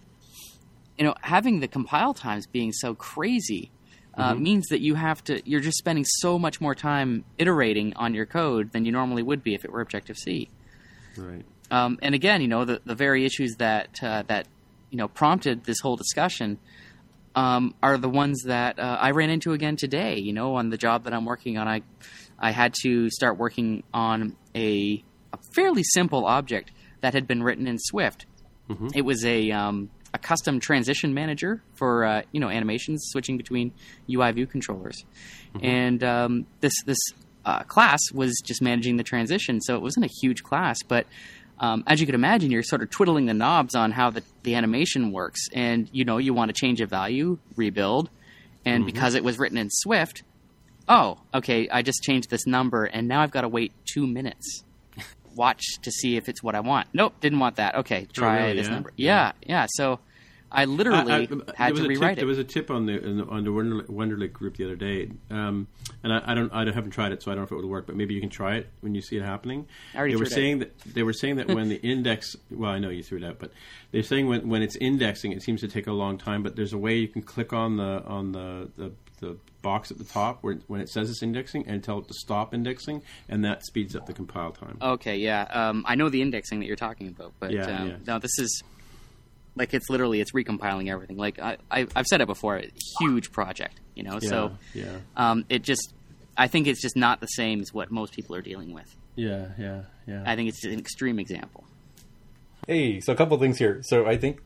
you 0.97 1.05
know 1.05 1.13
having 1.21 1.61
the 1.61 1.67
compile 1.67 2.13
times 2.13 2.45
being 2.47 2.73
so 2.73 2.93
crazy. 2.93 3.71
Uh, 4.18 4.34
means 4.34 4.68
that 4.68 4.82
you 4.82 4.95
have 4.95 5.24
to 5.26 5.41
you're 5.49 5.61
just 5.61 5.78
spending 5.78 6.05
so 6.05 6.39
much 6.39 6.61
more 6.61 6.76
time 6.76 7.26
iterating 7.38 7.93
on 7.95 8.13
your 8.13 8.26
code 8.26 8.72
than 8.72 8.86
you 8.86 8.91
normally 8.91 9.24
would 9.24 9.43
be 9.43 9.53
if 9.53 9.66
it 9.66 9.72
were 9.72 9.82
Objective 9.82 10.18
C. 10.18 10.49
Right. 11.18 11.45
Um, 11.72 11.97
and 12.01 12.13
again, 12.13 12.41
you 12.41 12.47
know, 12.47 12.66
the, 12.66 12.82
the 12.86 12.95
very 12.95 13.26
issues 13.26 13.55
that 13.57 14.01
uh, 14.01 14.24
that 14.28 14.47
you 14.89 14.97
know 14.97 15.07
prompted 15.07 15.63
this 15.66 15.80
whole 15.82 15.95
discussion 15.95 16.59
um, 17.36 17.76
are 17.84 17.97
the 17.97 18.09
ones 18.09 18.43
that 18.45 18.80
uh, 18.80 18.97
I 18.99 19.11
ran 19.11 19.30
into 19.30 19.53
again 19.53 19.76
today. 19.76 20.18
You 20.18 20.34
know, 20.34 20.55
on 20.55 20.70
the 20.70 20.78
job 20.78 21.03
that 21.03 21.13
I'm 21.13 21.26
working 21.26 21.57
on, 21.57 21.68
I 21.68 21.82
I 22.39 22.51
had 22.51 22.74
to 22.84 23.09
start 23.09 23.38
working 23.38 23.84
on 23.93 24.36
a, 24.53 25.03
a 25.34 25.38
fairly 25.53 25.84
simple 25.84 26.26
object 26.26 26.72
that 27.01 27.13
had 27.13 27.28
been 27.28 27.43
written 27.43 27.68
in 27.68 27.78
Swift. 27.80 28.26
It 28.95 29.03
was 29.03 29.24
a 29.26 29.51
um, 29.51 29.89
a 30.16 30.18
custom 30.18 30.59
transition 30.59 31.13
manager 31.13 31.61
for 31.74 32.05
uh, 32.05 32.22
you 32.32 32.39
know 32.39 32.49
animations 32.49 33.05
switching 33.11 33.38
between 33.38 33.74
UI 34.09 34.32
view 34.32 34.47
controllers, 34.47 35.05
and 35.61 36.03
um, 36.03 36.47
this 36.61 36.74
this 36.86 36.97
uh, 37.43 37.63
class 37.63 37.99
was 38.13 38.41
just 38.43 38.61
managing 38.61 38.97
the 38.97 39.03
transition, 39.03 39.61
so 39.61 39.76
it 39.76 39.82
wasn't 39.82 40.05
a 40.05 40.09
huge 40.22 40.41
class, 40.43 40.82
but 40.88 41.05
um, 41.59 41.84
as 41.88 41.99
you 41.99 42.05
could 42.05 42.16
imagine, 42.16 42.51
you're 42.51 42.63
sort 42.63 42.82
of 42.82 42.89
twiddling 42.89 43.28
the 43.28 43.34
knobs 43.34 43.76
on 43.76 43.91
how 43.91 44.09
the, 44.09 44.24
the 44.43 44.55
animation 44.55 45.11
works, 45.11 45.47
and 45.53 45.89
you 45.91 46.05
know 46.05 46.18
you 46.18 46.34
want 46.34 46.49
to 46.49 46.53
change 46.53 46.82
a 46.82 46.86
value, 46.86 47.38
rebuild, 47.55 48.09
and 48.66 48.86
because 48.86 49.16
it 49.16 49.24
was 49.24 49.38
written 49.38 49.57
in 49.57 49.70
Swift, 49.70 50.24
oh, 50.89 51.20
okay, 51.34 51.70
I 51.70 51.82
just 51.82 52.01
changed 52.03 52.30
this 52.30 52.47
number, 52.47 52.86
and 52.86 53.07
now 53.07 53.22
I've 53.22 53.32
got 53.32 53.41
to 53.41 53.49
wait 53.49 53.74
two 53.86 54.07
minutes. 54.07 54.63
Watch 55.36 55.63
to 55.81 55.91
see 55.91 56.17
if 56.17 56.29
it's 56.29 56.41
what 56.41 56.55
I 56.55 56.61
want. 56.61 56.88
Nope, 56.93 57.13
didn't 57.21 57.39
want 57.39 57.57
that. 57.57 57.75
Okay, 57.75 58.07
try 58.13 58.41
really? 58.47 58.57
this 58.57 58.67
Yeah? 58.67 58.73
number. 58.73 58.93
Yeah, 58.95 59.31
yeah. 59.45 59.65
So 59.69 59.99
I 60.51 60.65
literally 60.65 61.11
I- 61.11 61.27
I- 61.57 61.65
had 61.65 61.75
to 61.75 61.88
rewrite 61.88 62.11
tip, 62.11 62.11
it. 62.11 62.15
There 62.21 62.27
was 62.27 62.38
a 62.38 62.43
tip 62.43 62.71
on 62.71 62.86
the, 62.86 62.97
the 62.99 63.25
on 63.25 63.43
the 63.43 63.49
Wenderlich, 63.49 64.31
group 64.31 64.55
the 64.57 64.63
other 64.65 64.75
day, 64.75 65.09
um, 65.29 65.67
and 66.03 66.13
I, 66.13 66.21
I 66.27 66.33
don't 66.36 66.53
I 66.53 66.63
haven't 66.63 66.91
tried 66.91 67.11
it, 67.11 67.21
so 67.21 67.31
I 67.31 67.36
don't 67.36 67.41
know 67.41 67.45
if 67.45 67.51
it 67.51 67.55
would 67.55 67.65
work. 67.65 67.88
But 67.88 67.95
maybe 67.95 68.13
you 68.13 68.21
can 68.21 68.29
try 68.29 68.55
it 68.55 68.69
when 68.81 68.95
you 68.95 69.01
see 69.01 69.17
it 69.17 69.23
happening. 69.23 69.67
I 69.93 69.97
already 69.97 70.13
they 70.13 70.17
were 70.19 70.25
threw 70.25 70.31
it 70.31 70.36
saying 70.36 70.59
that 70.59 70.79
they 70.93 71.03
were 71.03 71.13
saying 71.13 71.36
that 71.38 71.47
when 71.47 71.67
the 71.69 71.75
index, 71.83 72.36
well, 72.49 72.71
I 72.71 72.79
know 72.79 72.89
you 72.89 73.03
threw 73.03 73.17
it 73.17 73.23
out, 73.25 73.39
but 73.39 73.51
they're 73.91 74.03
saying 74.03 74.27
when 74.27 74.47
when 74.47 74.61
it's 74.61 74.75
indexing, 74.77 75.33
it 75.33 75.41
seems 75.41 75.61
to 75.61 75.67
take 75.67 75.88
a 75.88 75.91
long 75.93 76.17
time. 76.17 76.41
But 76.43 76.55
there's 76.55 76.73
a 76.73 76.77
way 76.77 76.95
you 76.97 77.07
can 77.09 77.21
click 77.23 77.51
on 77.51 77.77
the 77.77 78.03
on 78.05 78.31
the 78.31 78.69
the, 78.77 78.91
the 79.30 79.38
box 79.61 79.89
at 79.91 79.97
the 79.97 80.03
top 80.03 80.39
where 80.43 80.55
when 80.67 80.80
it 80.82 80.89
says 80.89 81.09
it's 81.09 81.23
indexing 81.23 81.67
and 81.67 81.84
tell 81.84 81.99
it 81.99 82.07
to 82.07 82.13
stop 82.13 82.53
indexing, 82.53 83.01
and 83.30 83.43
that 83.45 83.65
speeds 83.65 83.95
up 83.95 84.05
the 84.05 84.13
compile 84.13 84.51
time. 84.51 84.78
Okay, 84.82 85.17
yeah. 85.17 85.43
Um, 85.43 85.84
I 85.88 85.95
know 85.95 86.09
the 86.09 86.21
indexing 86.21 86.59
that 86.59 86.65
you're 86.67 86.76
talking 86.76 87.07
about, 87.07 87.34
but 87.39 87.51
Yeah, 87.51 87.63
um, 87.65 87.88
yeah. 87.89 87.95
no, 88.07 88.19
this 88.19 88.38
is 88.39 88.63
like 89.55 89.73
it's 89.73 89.89
literally 89.89 90.19
it's 90.21 90.34
recompiling 90.34 90.89
everything. 90.91 91.17
Like 91.17 91.39
I, 91.39 91.57
I 91.71 91.88
I've 91.95 92.05
said 92.05 92.21
it 92.21 92.28
before, 92.28 92.57
a 92.57 92.69
huge 92.99 93.32
project, 93.32 93.80
you 93.95 94.03
know. 94.03 94.19
yeah, 94.21 94.30
So 94.30 94.51
yeah, 94.73 94.97
um, 95.15 95.45
it 95.49 95.63
just, 95.63 95.93
I 96.38 96.47
think 96.47 96.67
it's 96.67 96.82
just 96.82 96.95
not 96.95 97.19
the 97.21 97.28
same 97.28 97.61
as 97.61 97.73
what 97.73 97.89
most 97.91 98.13
people 98.13 98.36
are 98.36 98.41
dealing 98.41 98.73
with. 98.73 98.93
yeah, 99.15 99.47
yeah, 99.57 99.82
yeah. 100.07 100.23
I 100.26 100.36
think 100.36 100.49
it's 100.49 100.63
an 100.65 100.78
extreme 100.78 101.19
example. 101.19 101.63
Hey, 102.67 102.99
so 102.99 103.13
a 103.13 103.15
couple 103.15 103.38
things 103.38 103.57
here. 103.57 103.82
So 103.84 104.05
I 104.05 104.17
think, 104.17 104.41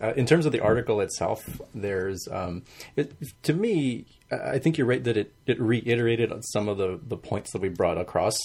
uh, 0.00 0.12
in 0.16 0.26
terms 0.26 0.46
of 0.46 0.52
the 0.52 0.60
article 0.60 1.00
itself, 1.00 1.60
there's 1.74 2.26
um, 2.30 2.62
it, 2.96 3.12
to 3.42 3.52
me, 3.52 4.06
I 4.30 4.58
think 4.58 4.78
you're 4.78 4.86
right 4.86 5.02
that 5.04 5.16
it, 5.16 5.34
it 5.46 5.60
reiterated 5.60 6.32
some 6.52 6.68
of 6.68 6.78
the 6.78 6.98
the 7.06 7.16
points 7.16 7.52
that 7.52 7.60
we 7.60 7.68
brought 7.68 7.98
across. 7.98 8.38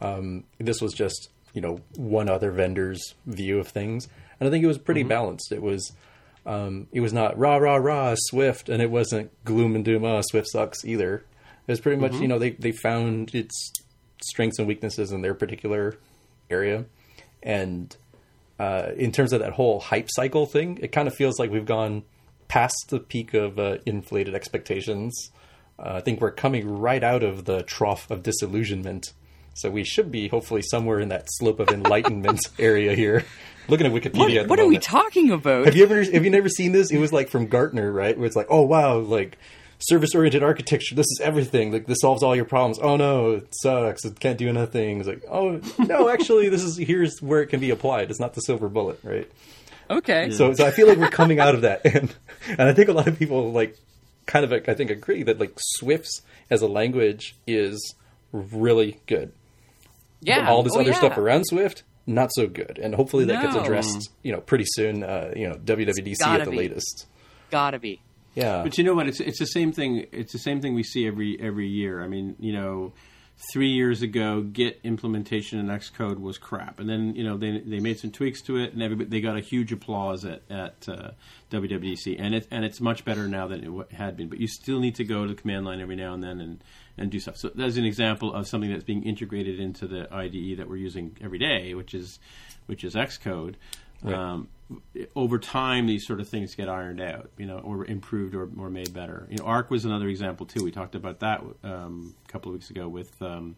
Um, 0.00 0.44
this 0.58 0.80
was 0.80 0.92
just 0.92 1.28
you 1.52 1.60
know 1.60 1.80
one 1.94 2.28
other 2.28 2.50
vendor's 2.50 3.14
view 3.26 3.58
of 3.58 3.68
things, 3.68 4.08
and 4.40 4.48
I 4.48 4.50
think 4.50 4.64
it 4.64 4.68
was 4.68 4.78
pretty 4.78 5.02
balanced. 5.02 5.52
It 5.52 5.62
was. 5.62 5.92
Um, 6.44 6.86
it 6.92 7.00
was 7.00 7.12
not 7.12 7.36
rah 7.36 7.56
rah 7.56 7.74
rah 7.74 8.14
Swift, 8.16 8.68
and 8.68 8.80
it 8.80 8.88
wasn't 8.88 9.32
gloom 9.44 9.74
and 9.74 9.84
doom. 9.84 10.04
Oh, 10.04 10.20
Swift 10.22 10.46
sucks 10.48 10.84
either. 10.84 11.24
It 11.66 11.72
was 11.72 11.80
pretty 11.80 12.00
much 12.00 12.14
you 12.14 12.28
know 12.28 12.38
they 12.38 12.50
they 12.50 12.70
found 12.70 13.34
its 13.34 13.72
strengths 14.22 14.60
and 14.60 14.68
weaknesses 14.68 15.10
in 15.10 15.22
their 15.22 15.34
particular 15.34 15.98
area, 16.48 16.84
and 17.42 17.96
uh, 18.58 18.90
in 18.96 19.12
terms 19.12 19.32
of 19.32 19.40
that 19.40 19.52
whole 19.52 19.80
hype 19.80 20.08
cycle 20.10 20.46
thing, 20.46 20.78
it 20.82 20.92
kind 20.92 21.08
of 21.08 21.14
feels 21.14 21.38
like 21.38 21.50
we've 21.50 21.66
gone 21.66 22.04
past 22.48 22.86
the 22.88 23.00
peak 23.00 23.34
of 23.34 23.58
uh, 23.58 23.78
inflated 23.86 24.34
expectations. 24.34 25.30
Uh, 25.78 25.94
I 25.96 26.00
think 26.00 26.20
we're 26.20 26.30
coming 26.30 26.78
right 26.78 27.02
out 27.02 27.22
of 27.22 27.44
the 27.44 27.62
trough 27.62 28.10
of 28.10 28.22
disillusionment. 28.22 29.12
So 29.54 29.70
we 29.70 29.84
should 29.84 30.10
be 30.10 30.28
hopefully 30.28 30.62
somewhere 30.62 31.00
in 31.00 31.08
that 31.08 31.26
slope 31.28 31.60
of 31.60 31.70
enlightenment 31.70 32.40
area 32.58 32.94
here. 32.94 33.24
Looking 33.68 33.86
at 33.86 33.92
Wikipedia. 33.92 34.18
What, 34.18 34.30
at 34.36 34.48
what 34.48 34.60
are 34.60 34.66
we 34.66 34.78
talking 34.78 35.30
about? 35.30 35.64
Have 35.64 35.74
you 35.74 35.82
ever 35.82 36.02
have 36.04 36.24
you 36.24 36.30
never 36.30 36.48
seen 36.48 36.72
this? 36.72 36.90
It 36.90 36.98
was 36.98 37.12
like 37.12 37.28
from 37.28 37.46
Gartner, 37.48 37.90
right? 37.90 38.16
Where 38.16 38.26
it's 38.26 38.36
like, 38.36 38.46
oh 38.48 38.62
wow, 38.62 38.98
like 38.98 39.38
service 39.78 40.14
oriented 40.14 40.42
architecture. 40.42 40.94
This 40.94 41.06
is 41.06 41.20
everything. 41.22 41.72
Like 41.72 41.86
this 41.86 41.98
solves 42.00 42.22
all 42.22 42.34
your 42.34 42.44
problems. 42.44 42.78
Oh 42.80 42.96
no, 42.96 43.32
it 43.32 43.48
sucks. 43.60 44.04
It 44.04 44.18
can't 44.20 44.38
do 44.38 44.48
anything. 44.48 45.00
It's 45.00 45.08
like, 45.08 45.24
oh 45.30 45.60
no, 45.78 46.08
actually, 46.12 46.48
this 46.48 46.62
is 46.62 46.76
here's 46.76 47.20
where 47.20 47.42
it 47.42 47.46
can 47.46 47.60
be 47.60 47.70
applied. 47.70 48.10
It's 48.10 48.20
not 48.20 48.34
the 48.34 48.40
silver 48.40 48.68
bullet, 48.68 49.00
right? 49.02 49.30
okay, 49.88 50.30
So, 50.30 50.52
so 50.52 50.66
I 50.66 50.72
feel 50.72 50.88
like 50.88 50.98
we're 50.98 51.08
coming 51.08 51.38
out 51.38 51.54
of 51.54 51.60
that, 51.62 51.82
and 51.94 52.14
and 52.48 52.62
I 52.62 52.72
think 52.72 52.88
a 52.88 52.92
lot 52.92 53.06
of 53.08 53.18
people 53.18 53.52
like 53.52 53.76
kind 54.26 54.44
of 54.44 54.52
I 54.52 54.74
think 54.74 54.90
agree 54.90 55.22
that 55.22 55.38
like 55.38 55.52
Swift's 55.76 56.22
as 56.50 56.62
a 56.62 56.66
language 56.66 57.36
is 57.46 57.94
really 58.32 59.00
good. 59.06 59.32
yeah, 60.20 60.40
But 60.40 60.48
all 60.48 60.62
this 60.62 60.74
oh, 60.74 60.80
other 60.80 60.90
yeah. 60.90 60.96
stuff 60.98 61.16
around 61.18 61.44
Swift, 61.46 61.82
not 62.06 62.30
so 62.34 62.46
good. 62.46 62.78
And 62.82 62.94
hopefully 62.94 63.24
that 63.26 63.42
gets 63.42 63.54
addressed, 63.56 64.10
you 64.22 64.32
know, 64.32 64.40
pretty 64.40 64.64
soon. 64.66 65.02
Uh, 65.02 65.32
you 65.36 65.48
know, 65.48 65.54
WWDC 65.56 66.20
at 66.22 66.44
the 66.44 66.50
be. 66.50 66.56
latest. 66.56 67.06
Gotta 67.50 67.78
be. 67.78 68.00
Yeah, 68.36 68.62
But 68.62 68.76
you 68.76 68.84
know 68.84 68.94
what? 68.94 69.08
It's 69.08 69.18
it's 69.18 69.38
the 69.38 69.46
same 69.46 69.72
thing. 69.72 70.06
It's 70.12 70.32
the 70.32 70.38
same 70.38 70.60
thing 70.60 70.74
we 70.74 70.82
see 70.82 71.06
every 71.06 71.40
every 71.40 71.68
year. 71.68 72.04
I 72.04 72.06
mean, 72.06 72.36
you 72.38 72.52
know, 72.52 72.92
three 73.50 73.70
years 73.70 74.02
ago, 74.02 74.42
Git 74.42 74.78
implementation 74.84 75.58
in 75.58 75.66
Xcode 75.66 76.20
was 76.20 76.36
crap, 76.36 76.78
and 76.78 76.88
then 76.88 77.14
you 77.14 77.24
know 77.24 77.38
they 77.38 77.60
they 77.60 77.80
made 77.80 77.98
some 77.98 78.10
tweaks 78.10 78.42
to 78.42 78.58
it, 78.58 78.74
and 78.74 78.82
everybody 78.82 79.08
they 79.08 79.20
got 79.22 79.38
a 79.38 79.40
huge 79.40 79.72
applause 79.72 80.26
at 80.26 80.42
at 80.50 80.86
uh, 80.86 81.10
WWDC, 81.50 82.16
and 82.18 82.34
it 82.34 82.46
and 82.50 82.62
it's 82.64 82.78
much 82.78 83.06
better 83.06 83.26
now 83.26 83.46
than 83.46 83.64
it 83.64 83.92
had 83.92 84.18
been. 84.18 84.28
But 84.28 84.38
you 84.38 84.48
still 84.48 84.80
need 84.80 84.96
to 84.96 85.04
go 85.04 85.22
to 85.22 85.34
the 85.34 85.40
command 85.40 85.64
line 85.64 85.80
every 85.80 85.96
now 85.96 86.12
and 86.12 86.22
then 86.22 86.40
and 86.40 86.62
and 86.98 87.10
do 87.10 87.18
stuff. 87.18 87.38
So 87.38 87.50
that's 87.54 87.76
an 87.76 87.84
example 87.86 88.34
of 88.34 88.46
something 88.46 88.70
that's 88.70 88.84
being 88.84 89.02
integrated 89.04 89.60
into 89.60 89.86
the 89.86 90.12
IDE 90.12 90.58
that 90.58 90.68
we're 90.68 90.76
using 90.76 91.16
every 91.22 91.38
day, 91.38 91.74
which 91.74 91.94
is 91.94 92.18
which 92.66 92.84
is 92.84 92.94
Xcode. 92.94 93.54
Um, 94.04 94.48
over 95.14 95.38
time, 95.38 95.86
these 95.86 96.06
sort 96.06 96.20
of 96.20 96.28
things 96.28 96.54
get 96.54 96.68
ironed 96.68 97.00
out, 97.00 97.30
you 97.38 97.46
know, 97.46 97.58
or 97.58 97.84
improved 97.84 98.34
or, 98.34 98.48
or 98.58 98.68
made 98.68 98.92
better. 98.92 99.26
You 99.30 99.38
know, 99.38 99.44
Arc 99.44 99.70
was 99.70 99.84
another 99.84 100.08
example 100.08 100.46
too. 100.46 100.64
We 100.64 100.72
talked 100.72 100.94
about 100.94 101.20
that 101.20 101.42
um, 101.62 102.14
a 102.28 102.32
couple 102.32 102.50
of 102.50 102.54
weeks 102.54 102.70
ago 102.70 102.88
with 102.88 103.20
um, 103.22 103.56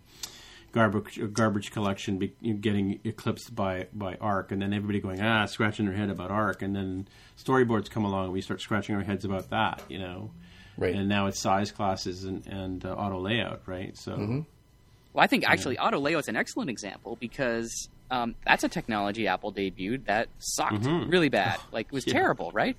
garbage 0.72 1.18
garbage 1.32 1.70
collection 1.70 2.18
be, 2.18 2.28
getting 2.60 3.00
eclipsed 3.04 3.54
by 3.54 3.86
by 3.92 4.16
Arc, 4.20 4.52
and 4.52 4.60
then 4.60 4.72
everybody 4.72 5.00
going 5.00 5.20
ah 5.20 5.46
scratching 5.46 5.86
their 5.86 5.94
head 5.94 6.10
about 6.10 6.30
Arc, 6.30 6.62
and 6.62 6.76
then 6.76 7.08
storyboards 7.42 7.90
come 7.90 8.04
along, 8.04 8.24
and 8.24 8.32
we 8.32 8.42
start 8.42 8.60
scratching 8.60 8.94
our 8.94 9.02
heads 9.02 9.24
about 9.24 9.50
that, 9.50 9.82
you 9.88 9.98
know. 9.98 10.30
Right. 10.76 10.94
And 10.94 11.08
now 11.08 11.26
it's 11.26 11.40
size 11.40 11.72
classes 11.72 12.22
and, 12.22 12.46
and 12.46 12.84
uh, 12.84 12.94
auto 12.94 13.18
layout, 13.18 13.62
right? 13.66 13.96
So 13.96 14.12
Well, 15.12 15.24
I 15.24 15.26
think 15.26 15.44
actually 15.48 15.78
auto 15.78 15.98
layout 15.98 16.20
is 16.20 16.28
an 16.28 16.36
excellent 16.36 16.70
example 16.70 17.16
because 17.18 17.88
um, 18.10 18.34
that's 18.46 18.64
a 18.64 18.68
technology 18.68 19.26
Apple 19.26 19.52
debuted 19.52 20.06
that 20.06 20.28
sucked 20.38 20.84
really 20.86 21.28
bad. 21.28 21.58
Like 21.72 21.86
it 21.86 21.92
was 21.92 22.06
Yeah. 22.06 22.14
terrible, 22.14 22.50
right? 22.52 22.76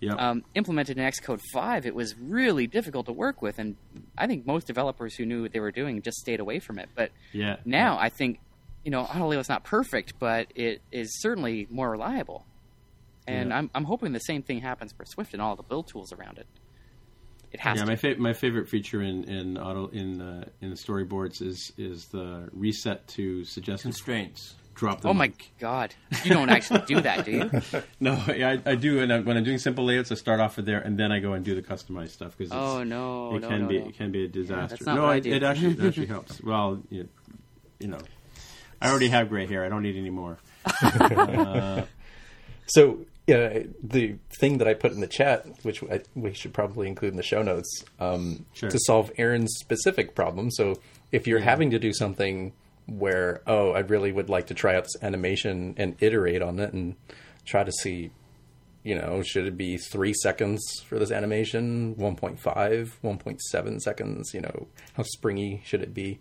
yeah, 0.00 0.12
Um, 0.14 0.44
implemented 0.54 0.98
in 0.98 1.04
Xcode 1.04 1.40
5, 1.52 1.86
it 1.86 1.94
was 1.94 2.14
really 2.18 2.66
difficult 2.66 3.06
to 3.06 3.12
work 3.12 3.40
with, 3.40 3.58
and 3.58 3.76
I 4.18 4.26
think 4.26 4.46
most 4.46 4.66
developers 4.66 5.14
who 5.16 5.24
knew 5.24 5.42
what 5.42 5.52
they 5.52 5.60
were 5.60 5.72
doing 5.72 6.02
just 6.02 6.18
stayed 6.18 6.38
away 6.40 6.58
from 6.58 6.78
it. 6.78 6.90
But 6.94 7.12
yeah. 7.32 7.56
now 7.64 7.96
I 7.98 8.10
think, 8.10 8.38
you 8.84 8.90
know, 8.90 9.00
auto 9.02 9.26
layout's 9.26 9.48
not 9.48 9.64
perfect, 9.64 10.18
but 10.18 10.48
it 10.54 10.82
is 10.92 11.20
certainly 11.22 11.66
more 11.70 11.90
reliable. 11.90 12.44
And 13.26 13.48
Yeah. 13.48 13.56
I'm, 13.58 13.70
I'm 13.74 13.84
hoping 13.84 14.12
the 14.12 14.18
same 14.20 14.42
thing 14.42 14.60
happens 14.60 14.92
for 14.92 15.04
Swift 15.06 15.32
and 15.32 15.40
all 15.42 15.56
the 15.56 15.62
build 15.62 15.88
tools 15.88 16.12
around 16.12 16.36
it. 16.38 16.46
It 17.52 17.60
has 17.60 17.78
Yeah, 17.78 17.84
to. 17.84 17.90
my 17.90 17.96
fa- 17.96 18.16
my 18.18 18.32
favorite 18.34 18.68
feature 18.68 19.00
in 19.00 19.24
in 19.24 19.56
auto 19.56 19.86
in 19.88 20.20
uh, 20.20 20.44
in 20.60 20.68
the 20.70 20.76
storyboards 20.76 21.40
is 21.40 21.72
is 21.78 22.04
the 22.06 22.48
reset 22.52 23.06
to 23.08 23.44
suggested 23.44 23.84
constraints. 23.84 24.56
Drop 24.76 25.00
them. 25.00 25.10
oh 25.10 25.14
my 25.14 25.32
god! 25.58 25.94
You 26.22 26.30
don't 26.32 26.50
actually 26.50 26.82
do 26.86 27.00
that, 27.00 27.24
do 27.24 27.30
you? 27.32 27.50
No, 28.00 28.22
yeah, 28.28 28.56
I, 28.66 28.72
I 28.72 28.74
do. 28.74 29.00
And 29.00 29.12
I, 29.12 29.20
when 29.20 29.36
I'm 29.36 29.42
doing 29.44 29.58
simple 29.58 29.84
layouts, 29.86 30.12
I 30.12 30.16
start 30.16 30.38
off 30.38 30.56
with 30.56 30.66
there, 30.66 30.80
and 30.80 30.98
then 30.98 31.10
I 31.10 31.18
go 31.18 31.32
and 31.32 31.42
do 31.44 31.54
the 31.54 31.62
customized 31.62 32.10
stuff 32.10 32.36
because 32.36 32.52
Oh 32.52 32.82
no! 32.84 33.34
it 33.36 33.40
no, 33.40 33.48
can 33.48 33.62
no, 33.62 33.68
be 33.68 33.78
no. 33.80 33.88
it 33.88 33.96
can 33.96 34.12
be 34.12 34.24
a 34.24 34.28
disaster. 34.28 34.76
not 34.84 34.94
no, 34.96 35.02
what 35.02 35.10
I 35.12 35.16
it, 35.16 35.20
do. 35.22 35.32
it 35.32 35.42
actually 35.42 35.72
it 35.72 35.82
actually 35.84 36.06
helps. 36.16 36.42
Well, 36.42 36.82
you, 36.90 37.08
you 37.80 37.88
know, 37.88 37.98
I 38.82 38.90
already 38.90 39.08
have 39.08 39.28
gray 39.30 39.46
hair. 39.46 39.64
I 39.64 39.68
don't 39.70 39.82
need 39.82 39.96
any 39.96 40.10
more. 40.10 40.38
So 42.68 42.98
uh, 43.28 43.60
the 43.82 44.16
thing 44.40 44.58
that 44.58 44.66
I 44.66 44.74
put 44.74 44.90
in 44.92 45.00
the 45.00 45.06
chat, 45.06 45.46
which 45.62 45.82
I, 45.84 46.00
we 46.16 46.32
should 46.34 46.52
probably 46.52 46.88
include 46.88 47.12
in 47.12 47.16
the 47.16 47.22
show 47.22 47.42
notes, 47.42 47.84
um, 48.00 48.44
Sure. 48.54 48.68
to 48.70 48.78
solve 48.86 49.10
Aaron's 49.18 49.54
specific 49.58 50.14
problem. 50.16 50.50
So 50.50 50.80
if 51.12 51.26
you're 51.28 51.38
having 51.40 51.70
to 51.70 51.78
do 51.78 51.92
something 51.92 52.52
where, 52.86 53.42
oh, 53.46 53.72
I 53.72 53.80
really 53.80 54.12
would 54.12 54.28
like 54.28 54.46
to 54.48 54.54
try 54.54 54.76
out 54.76 54.84
this 54.84 54.96
animation 55.02 55.74
and 55.76 55.96
iterate 56.00 56.42
on 56.42 56.60
it 56.60 56.72
and 56.72 56.94
try 57.44 57.64
to 57.64 57.72
see, 57.72 58.12
you 58.84 58.94
know, 58.94 59.22
should 59.22 59.46
it 59.46 59.56
be 59.56 59.76
three 59.76 60.14
seconds 60.14 60.62
for 60.86 60.98
this 60.98 61.10
animation, 61.10 61.96
1.5, 61.96 62.90
1.7 63.02 63.80
seconds? 63.80 64.32
You 64.32 64.42
know, 64.42 64.68
how 64.94 65.02
springy 65.02 65.62
should 65.64 65.82
it 65.82 65.92
be? 65.92 66.20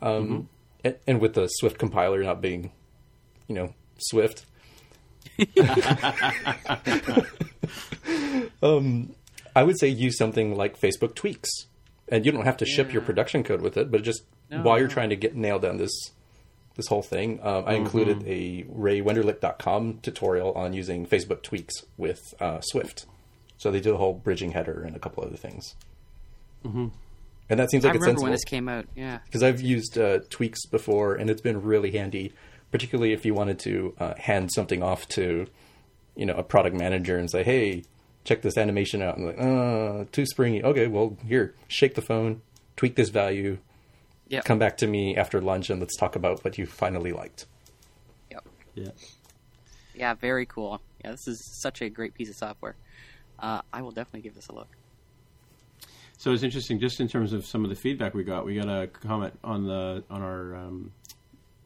Um, 0.00 0.48
and, 0.84 0.96
and 1.06 1.20
with 1.20 1.34
the 1.34 1.48
Swift 1.48 1.78
compiler 1.78 2.22
not 2.22 2.40
being, 2.40 2.72
you 3.48 3.54
know, 3.54 3.74
Swift. 3.98 4.46
um, 8.62 9.14
I 9.54 9.62
would 9.62 9.78
say 9.78 9.88
use 9.88 10.16
something 10.16 10.54
like 10.54 10.80
Facebook 10.80 11.14
Tweaks, 11.14 11.50
and 12.10 12.26
you 12.26 12.32
don't 12.32 12.44
have 12.44 12.56
to 12.58 12.66
ship 12.66 12.92
your 12.92 13.02
production 13.02 13.42
code 13.44 13.60
with 13.62 13.76
it, 13.76 13.90
but 13.90 14.02
just 14.02 14.22
No, 14.50 14.62
while 14.62 14.78
you're 14.78 14.88
no. 14.88 14.94
trying 14.94 15.10
to 15.10 15.16
get 15.16 15.34
nail 15.34 15.58
down 15.58 15.76
this 15.78 15.92
this 16.76 16.86
whole 16.86 17.02
thing, 17.02 17.40
um, 17.42 17.64
I 17.66 17.74
included 17.74 18.22
a 18.26 18.62
RayWenderlich.com 18.64 19.98
tutorial 20.02 20.52
on 20.52 20.72
using 20.72 21.06
Facebook 21.06 21.42
Tweaks 21.42 21.74
with 21.98 22.20
uh, 22.40 22.60
Swift. 22.60 23.06
So 23.58 23.70
they 23.70 23.80
do 23.80 23.94
a 23.94 23.98
whole 23.98 24.14
bridging 24.14 24.52
header 24.52 24.82
and 24.82 24.96
a 24.96 24.98
couple 24.98 25.22
other 25.24 25.36
things. 25.36 25.74
Mm-hmm. 26.64 26.88
And 27.50 27.60
that 27.60 27.70
seems 27.70 27.84
like 27.84 27.92
I 27.92 27.96
it's 27.96 28.02
remember 28.02 28.20
sensible 28.20 28.22
when 28.24 28.32
this 28.32 28.44
came 28.44 28.68
out. 28.68 28.86
Yeah. 28.94 29.18
because 29.24 29.42
I've 29.42 29.60
used 29.60 29.98
uh, 29.98 30.20
tweaks 30.30 30.64
before, 30.66 31.14
and 31.16 31.28
it's 31.28 31.42
been 31.42 31.60
really 31.62 31.90
handy, 31.90 32.32
particularly 32.70 33.12
if 33.12 33.24
you 33.26 33.34
wanted 33.34 33.58
to 33.60 33.94
uh, 33.98 34.14
hand 34.16 34.50
something 34.52 34.82
off 34.82 35.06
to, 35.08 35.46
you 36.16 36.26
know, 36.26 36.34
a 36.34 36.42
product 36.44 36.76
manager 36.76 37.18
and 37.18 37.28
say, 37.30 37.42
"Hey, 37.42 37.82
check 38.24 38.42
this 38.42 38.56
animation 38.56 39.02
out." 39.02 39.16
And 39.16 39.26
like, 39.26 39.38
uh, 39.40 40.04
too 40.12 40.26
springy. 40.26 40.62
Okay, 40.62 40.86
well, 40.86 41.16
here, 41.26 41.54
shake 41.68 41.94
the 41.94 42.02
phone, 42.02 42.42
tweak 42.76 42.96
this 42.96 43.08
value, 43.10 43.58
Yep. 44.28 44.44
come 44.44 44.58
back 44.58 44.76
to 44.78 44.86
me 44.86 45.16
after 45.16 45.40
lunch, 45.40 45.70
and 45.70 45.80
let's 45.80 45.96
talk 45.96 46.14
about 46.16 46.44
what 46.44 46.56
you 46.58 46.66
finally 46.66 47.12
liked. 47.12 47.46
Yep. 48.30 48.44
Yeah. 48.74 48.90
Yeah, 49.94 50.14
very 50.14 50.46
cool. 50.46 50.80
Yeah, 51.04 51.10
this 51.12 51.26
is 51.26 51.60
such 51.62 51.82
a 51.82 51.88
great 51.90 52.14
piece 52.14 52.30
of 52.30 52.36
software. 52.36 52.76
Uh, 53.38 53.62
I 53.72 53.82
will 53.82 53.90
definitely 53.90 54.20
give 54.20 54.34
this 54.34 54.48
a 54.48 54.54
look. 54.54 54.68
So 56.18 56.32
it's 56.32 56.42
interesting, 56.42 56.78
just 56.78 57.00
in 57.00 57.08
terms 57.08 57.32
of 57.32 57.46
some 57.46 57.64
of 57.64 57.70
the 57.70 57.76
feedback 57.76 58.12
we 58.14 58.24
got. 58.24 58.44
We 58.44 58.54
got 58.54 58.68
a 58.68 58.86
comment 58.86 59.38
on 59.42 59.64
the 59.66 60.04
on 60.10 60.22
our 60.22 60.54
um, 60.54 60.92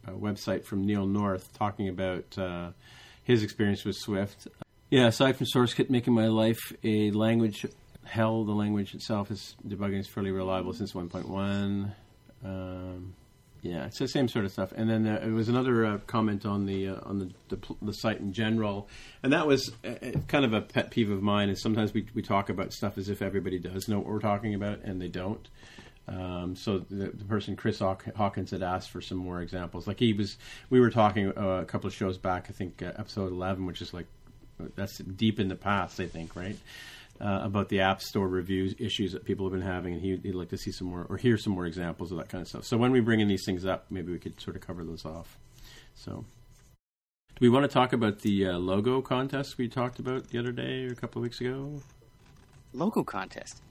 uh, 0.06 0.12
website 0.12 0.64
from 0.64 0.86
Neil 0.86 1.06
North 1.06 1.52
talking 1.58 1.88
about 1.88 2.38
uh, 2.38 2.70
his 3.24 3.42
experience 3.42 3.84
with 3.84 3.96
Swift. 3.96 4.46
Yeah, 4.94 5.08
aside 5.08 5.34
from 5.36 5.46
SourceKit 5.46 5.90
making 5.90 6.14
my 6.14 6.28
life 6.28 6.72
a 6.84 7.10
language 7.10 7.66
hell, 8.04 8.44
the 8.44 8.52
language 8.52 8.94
itself 8.94 9.28
is 9.32 9.56
debugging 9.66 9.98
is 9.98 10.06
fairly 10.06 10.30
reliable 10.30 10.72
since 10.72 10.92
1.1. 10.92 11.92
Um, 12.44 13.14
yeah, 13.60 13.86
it's 13.86 13.98
the 13.98 14.06
same 14.06 14.28
sort 14.28 14.44
of 14.44 14.52
stuff. 14.52 14.70
And 14.70 14.88
then 14.88 15.04
it 15.04 15.32
was 15.32 15.48
another 15.48 15.84
uh, 15.84 15.98
comment 16.06 16.46
on 16.46 16.66
the 16.66 16.90
uh, 16.90 17.00
on 17.02 17.18
the, 17.18 17.30
the 17.48 17.74
the 17.82 17.92
site 17.92 18.20
in 18.20 18.32
general, 18.32 18.88
and 19.24 19.32
that 19.32 19.48
was 19.48 19.72
uh, 19.84 19.88
uh, 20.00 20.12
kind 20.28 20.44
of 20.44 20.52
a 20.52 20.60
pet 20.60 20.92
peeve 20.92 21.10
of 21.10 21.22
mine. 21.22 21.48
Is 21.48 21.60
sometimes 21.60 21.92
we 21.92 22.06
we 22.14 22.22
talk 22.22 22.48
about 22.48 22.72
stuff 22.72 22.96
as 22.96 23.08
if 23.08 23.20
everybody 23.20 23.58
does 23.58 23.88
know 23.88 23.98
what 23.98 24.06
we're 24.06 24.20
talking 24.20 24.54
about, 24.54 24.82
and 24.84 25.02
they 25.02 25.08
don't. 25.08 25.48
Um, 26.06 26.54
so 26.54 26.78
the, 26.88 27.06
the 27.06 27.24
person 27.24 27.56
Chris 27.56 27.80
Haw- 27.80 27.96
Hawkins 28.14 28.52
had 28.52 28.62
asked 28.62 28.92
for 28.92 29.00
some 29.00 29.18
more 29.18 29.40
examples. 29.40 29.88
Like 29.88 29.98
he 29.98 30.12
was, 30.12 30.36
we 30.70 30.78
were 30.78 30.90
talking 30.90 31.32
uh, 31.36 31.62
a 31.62 31.64
couple 31.64 31.88
of 31.88 31.94
shows 31.94 32.16
back. 32.16 32.46
I 32.48 32.52
think 32.52 32.80
uh, 32.80 32.92
episode 32.96 33.32
eleven, 33.32 33.66
which 33.66 33.82
is 33.82 33.92
like 33.92 34.06
that's 34.76 34.98
deep 34.98 35.40
in 35.40 35.48
the 35.48 35.56
past. 35.56 36.00
I 36.00 36.06
think 36.06 36.36
right. 36.36 36.56
Uh, 37.20 37.42
about 37.44 37.68
the 37.68 37.80
App 37.80 38.02
Store 38.02 38.26
reviews 38.26 38.74
issues 38.78 39.12
that 39.12 39.24
people 39.24 39.46
have 39.46 39.52
been 39.52 39.66
having, 39.66 39.94
and 39.94 40.02
he, 40.02 40.16
he'd 40.16 40.34
like 40.34 40.48
to 40.48 40.58
see 40.58 40.72
some 40.72 40.88
more 40.88 41.06
or 41.08 41.16
hear 41.16 41.38
some 41.38 41.52
more 41.52 41.64
examples 41.64 42.10
of 42.10 42.18
that 42.18 42.28
kind 42.28 42.42
of 42.42 42.48
stuff. 42.48 42.64
So 42.64 42.76
when 42.76 42.90
we 42.90 42.98
bring 42.98 43.20
in 43.20 43.28
these 43.28 43.44
things 43.46 43.64
up, 43.64 43.86
maybe 43.88 44.10
we 44.10 44.18
could 44.18 44.40
sort 44.40 44.56
of 44.56 44.62
cover 44.66 44.82
those 44.82 45.04
off. 45.04 45.38
So, 45.94 46.24
do 47.28 47.36
we 47.40 47.48
want 47.48 47.62
to 47.62 47.68
talk 47.68 47.92
about 47.92 48.20
the 48.20 48.48
uh, 48.48 48.58
logo 48.58 49.00
contest 49.00 49.58
we 49.58 49.68
talked 49.68 50.00
about 50.00 50.30
the 50.30 50.40
other 50.40 50.50
day 50.50 50.86
or 50.86 50.92
a 50.92 50.96
couple 50.96 51.20
of 51.20 51.22
weeks 51.22 51.40
ago? 51.40 51.80
Logo 52.72 53.04
contest. 53.04 53.62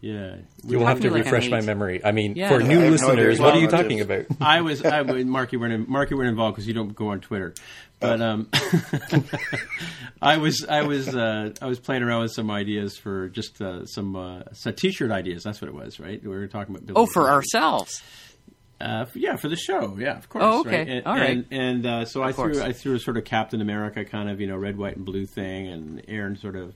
Yeah, 0.00 0.36
You 0.62 0.78
will 0.78 0.86
have 0.86 0.98
to 0.98 1.04
feel 1.04 1.12
like 1.12 1.24
refresh 1.24 1.48
my 1.48 1.62
memory. 1.62 2.04
I 2.04 2.12
mean, 2.12 2.36
Yeah, 2.36 2.48
for 2.48 2.60
no, 2.60 2.66
new 2.66 2.78
I 2.78 2.82
have 2.82 2.84
no 2.84 2.90
listeners, 2.90 3.40
what 3.40 3.54
are 3.54 3.60
you 3.60 3.68
talking 3.68 4.00
about? 4.00 4.26
I 4.40 4.60
was, 4.60 4.84
I 4.84 5.02
was, 5.02 5.24
Mark, 5.24 5.52
you 5.52 5.58
weren't, 5.58 5.88
Mark, 5.88 6.10
you 6.10 6.16
weren't 6.16 6.28
involved 6.28 6.56
because 6.56 6.68
you 6.68 6.74
don't 6.74 6.94
go 6.94 7.08
on 7.08 7.20
Twitter. 7.20 7.54
But 7.98 8.20
um, 8.20 8.48
I 10.22 10.36
was, 10.36 10.66
I 10.68 10.82
was, 10.82 11.08
uh, 11.08 11.54
I 11.62 11.66
was 11.66 11.80
playing 11.80 12.02
around 12.02 12.22
with 12.22 12.32
some 12.32 12.50
ideas 12.50 12.96
for 12.98 13.28
just 13.30 13.60
uh, 13.60 13.86
some, 13.86 14.14
uh, 14.16 14.42
some 14.52 14.74
t-shirt 14.74 15.10
ideas. 15.10 15.44
That's 15.44 15.62
what 15.62 15.68
it 15.68 15.74
was, 15.74 15.98
right? 15.98 16.22
We 16.22 16.28
were 16.28 16.46
talking 16.46 16.76
about. 16.76 16.92
Oh, 16.94 17.06
for 17.06 17.22
t-shirts. 17.22 17.54
ourselves. 17.54 18.02
Uh, 18.78 19.06
yeah, 19.14 19.36
for 19.36 19.48
the 19.48 19.56
show. 19.56 19.96
Yeah, 19.98 20.18
of 20.18 20.28
course. 20.28 20.44
Oh, 20.46 20.60
okay. 20.60 20.78
Right? 20.78 20.88
And, 20.88 21.06
All 21.06 21.14
right. 21.14 21.30
And, 21.30 21.46
and 21.50 21.86
uh, 21.86 22.04
so 22.04 22.22
I 22.22 22.32
course. 22.32 22.58
threw, 22.58 22.66
I 22.66 22.72
threw 22.72 22.94
a 22.96 22.98
sort 22.98 23.16
of 23.16 23.24
Captain 23.24 23.62
America 23.62 24.04
kind 24.04 24.28
of, 24.28 24.40
you 24.40 24.46
know, 24.46 24.56
red, 24.56 24.76
white, 24.76 24.96
and 24.96 25.06
blue 25.06 25.24
thing, 25.24 25.66
and 25.68 26.02
Aaron 26.08 26.36
sort 26.36 26.56
of 26.56 26.74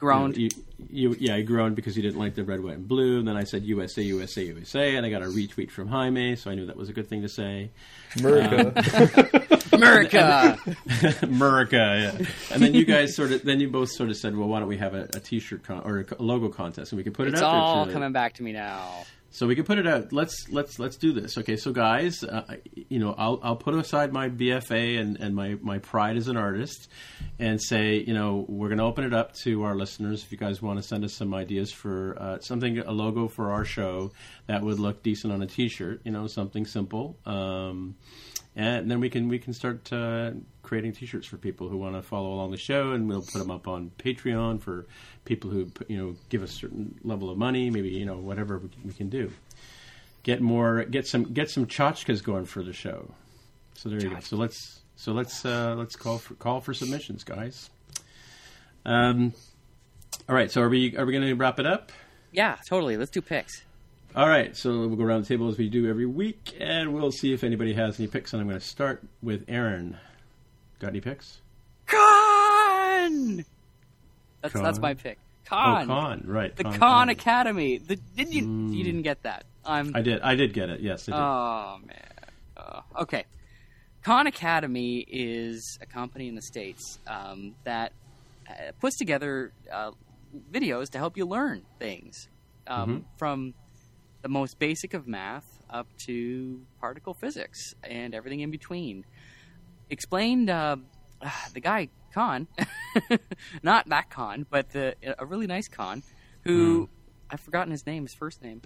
Ground. 0.00 0.36
you, 0.36 0.48
you, 0.90 1.14
yeah, 1.20 1.36
he 1.36 1.42
groaned 1.42 1.76
because 1.76 1.94
he 1.94 2.02
didn't 2.02 2.18
like 2.18 2.34
the 2.34 2.42
red, 2.42 2.62
white, 2.64 2.74
and 2.76 2.88
blue. 2.88 3.18
And 3.18 3.28
then 3.28 3.36
I 3.36 3.44
said 3.44 3.62
USA, 3.64 4.02
USA, 4.02 4.42
USA, 4.44 4.96
and 4.96 5.04
I 5.06 5.10
got 5.10 5.22
a 5.22 5.26
retweet 5.26 5.70
from 5.70 5.88
Jaime, 5.88 6.36
so 6.36 6.50
I 6.50 6.54
knew 6.54 6.66
that 6.66 6.76
was 6.76 6.88
a 6.88 6.92
good 6.92 7.06
thing 7.08 7.22
to 7.22 7.28
say. 7.28 7.70
America. 8.18 8.72
Um, 8.76 9.58
America. 9.72 10.58
America, 11.22 11.76
yeah. 12.18 12.26
And 12.52 12.62
then 12.62 12.74
you 12.74 12.84
guys 12.84 13.14
sort 13.14 13.32
of, 13.32 13.42
then 13.44 13.60
you 13.60 13.68
both 13.68 13.90
sort 13.90 14.08
of 14.10 14.16
said, 14.16 14.36
well, 14.36 14.48
why 14.48 14.58
don't 14.58 14.68
we 14.68 14.78
have 14.78 14.94
a, 14.94 15.02
a 15.14 15.20
T-shirt 15.20 15.62
con- 15.62 15.82
or 15.84 16.06
a 16.18 16.22
logo 16.22 16.48
contest, 16.48 16.92
and 16.92 16.96
we 16.96 17.04
can 17.04 17.12
put 17.12 17.28
it 17.28 17.34
it's 17.34 17.42
out 17.42 17.50
there. 17.50 17.60
all 17.60 17.86
to- 17.86 17.92
coming 17.92 18.12
back 18.12 18.34
to 18.34 18.42
me 18.42 18.52
now. 18.52 19.04
So 19.32 19.46
we 19.46 19.54
can 19.54 19.64
put 19.64 19.78
it 19.78 19.86
out. 19.86 20.12
Let's 20.12 20.48
let's 20.50 20.80
let's 20.80 20.96
do 20.96 21.12
this. 21.12 21.38
Okay, 21.38 21.56
so 21.56 21.72
guys, 21.72 22.24
uh, 22.24 22.56
you 22.74 22.98
know, 22.98 23.14
I'll 23.16 23.38
I'll 23.44 23.56
put 23.56 23.74
aside 23.74 24.12
my 24.12 24.28
BFA 24.28 24.98
and, 25.00 25.16
and 25.18 25.36
my 25.36 25.56
my 25.60 25.78
pride 25.78 26.16
as 26.16 26.26
an 26.26 26.36
artist, 26.36 26.88
and 27.38 27.62
say, 27.62 27.98
you 27.98 28.12
know, 28.12 28.44
we're 28.48 28.68
going 28.68 28.78
to 28.78 28.84
open 28.84 29.04
it 29.04 29.14
up 29.14 29.34
to 29.44 29.62
our 29.62 29.76
listeners. 29.76 30.24
If 30.24 30.32
you 30.32 30.38
guys 30.38 30.60
want 30.60 30.80
to 30.80 30.82
send 30.82 31.04
us 31.04 31.14
some 31.14 31.32
ideas 31.32 31.70
for 31.70 32.16
uh, 32.20 32.40
something, 32.40 32.78
a 32.80 32.90
logo 32.90 33.28
for 33.28 33.52
our 33.52 33.64
show 33.64 34.10
that 34.48 34.62
would 34.62 34.80
look 34.80 35.04
decent 35.04 35.32
on 35.32 35.42
a 35.42 35.46
T-shirt, 35.46 36.00
you 36.04 36.10
know, 36.10 36.26
something 36.26 36.66
simple. 36.66 37.16
Um, 37.24 37.94
and 38.60 38.90
then 38.90 39.00
we 39.00 39.08
can 39.08 39.28
we 39.28 39.38
can 39.38 39.54
start 39.54 39.90
uh, 39.90 40.32
creating 40.62 40.92
T-shirts 40.92 41.26
for 41.26 41.38
people 41.38 41.70
who 41.70 41.78
want 41.78 41.94
to 41.94 42.02
follow 42.02 42.30
along 42.34 42.50
the 42.50 42.58
show, 42.58 42.92
and 42.92 43.08
we'll 43.08 43.22
put 43.22 43.38
them 43.38 43.50
up 43.50 43.66
on 43.66 43.90
Patreon 43.98 44.60
for 44.60 44.86
people 45.24 45.50
who 45.50 45.70
you 45.88 45.96
know 45.96 46.14
give 46.28 46.42
a 46.42 46.46
certain 46.46 46.94
level 47.02 47.30
of 47.30 47.38
money, 47.38 47.70
maybe 47.70 47.88
you 47.88 48.04
know 48.04 48.18
whatever 48.18 48.60
we, 48.84 48.92
can 48.92 49.08
do. 49.08 49.32
Get 50.24 50.42
more, 50.42 50.84
get 50.84 51.06
some, 51.06 51.32
get 51.32 51.48
some 51.48 51.64
tchotchkes 51.64 52.22
going 52.22 52.44
for 52.44 52.62
the 52.62 52.74
show. 52.74 53.14
So 53.76 53.88
there 53.88 53.98
you 53.98 54.10
go. 54.10 54.20
So 54.20 54.36
let's 54.36 54.82
so 54.94 55.12
let's 55.12 55.42
uh, 55.46 55.74
let's 55.78 55.96
call 55.96 56.18
for 56.18 56.34
call 56.34 56.60
for 56.60 56.74
submissions, 56.74 57.24
guys. 57.24 57.70
Um, 58.84 59.32
all 60.28 60.34
right. 60.34 60.50
So 60.50 60.60
are 60.60 60.68
we 60.68 60.94
are 60.98 61.06
we 61.06 61.14
going 61.14 61.26
to 61.26 61.32
wrap 61.32 61.58
it 61.58 61.66
up? 61.66 61.92
Yeah, 62.30 62.58
totally. 62.68 62.98
Let's 62.98 63.10
do 63.10 63.22
picks. 63.22 63.62
All 64.16 64.28
right, 64.28 64.56
so 64.56 64.70
we'll 64.70 64.96
go 64.96 65.04
around 65.04 65.22
the 65.22 65.28
table 65.28 65.48
as 65.48 65.56
we 65.56 65.68
do 65.68 65.88
every 65.88 66.06
week, 66.06 66.56
and 66.58 66.92
we'll 66.92 67.12
see 67.12 67.32
if 67.32 67.44
anybody 67.44 67.74
has 67.74 68.00
any 68.00 68.08
picks. 68.08 68.32
And 68.32 68.42
I'm 68.42 68.48
going 68.48 68.58
to 68.58 68.66
start 68.66 69.04
with 69.22 69.44
Aaron. 69.46 69.96
Got 70.80 70.88
any 70.88 71.00
picks? 71.00 71.40
Con. 71.86 73.44
That's 74.40 74.54
that's 74.54 74.78
my 74.80 74.94
pick. 74.94 75.18
Con. 75.44 75.84
Oh, 75.84 75.86
Con. 75.86 75.86
Con, 75.86 76.22
right? 76.26 76.56
The 76.56 76.64
Con, 76.64 76.78
Con. 76.78 77.08
Academy. 77.08 77.78
The, 77.78 77.96
did 78.16 78.34
you 78.34 78.70
you 78.70 78.82
didn't 78.82 79.02
get 79.02 79.22
that? 79.22 79.44
I'm 79.64 79.94
I 79.94 80.02
did. 80.02 80.20
I 80.22 80.34
did 80.34 80.54
get 80.54 80.70
it. 80.70 80.80
Yes, 80.80 81.08
I 81.08 81.12
did. 81.12 81.18
Oh 81.18 81.86
man. 81.86 82.10
Uh, 82.56 83.02
okay. 83.02 83.24
Khan 84.02 84.26
Academy 84.26 85.04
is 85.06 85.78
a 85.82 85.86
company 85.86 86.26
in 86.26 86.34
the 86.34 86.42
states 86.42 86.98
um, 87.06 87.54
that 87.64 87.92
uh, 88.48 88.72
puts 88.80 88.96
together 88.96 89.52
uh, 89.70 89.92
videos 90.50 90.88
to 90.90 90.98
help 90.98 91.16
you 91.18 91.26
learn 91.26 91.62
things 91.78 92.28
um, 92.66 93.04
from 93.18 93.52
the 94.22 94.28
most 94.28 94.58
basic 94.58 94.94
of 94.94 95.06
math 95.06 95.60
up 95.68 95.86
to 96.06 96.60
particle 96.80 97.14
physics 97.14 97.74
and 97.82 98.14
everything 98.14 98.40
in 98.40 98.50
between. 98.50 99.04
Explained 99.88 100.50
uh, 100.50 100.76
the 101.54 101.60
guy 101.60 101.88
Khan, 102.12 102.48
not 103.62 103.88
that 103.88 104.10
Khan, 104.10 104.46
but 104.50 104.70
the, 104.70 104.96
a 105.18 105.24
really 105.24 105.46
nice 105.46 105.68
Khan 105.68 106.02
who 106.42 106.88
I've 107.30 107.40
forgotten 107.40 107.70
his 107.70 107.86
name, 107.86 108.04
his 108.04 108.14
first 108.14 108.42
name. 108.42 108.62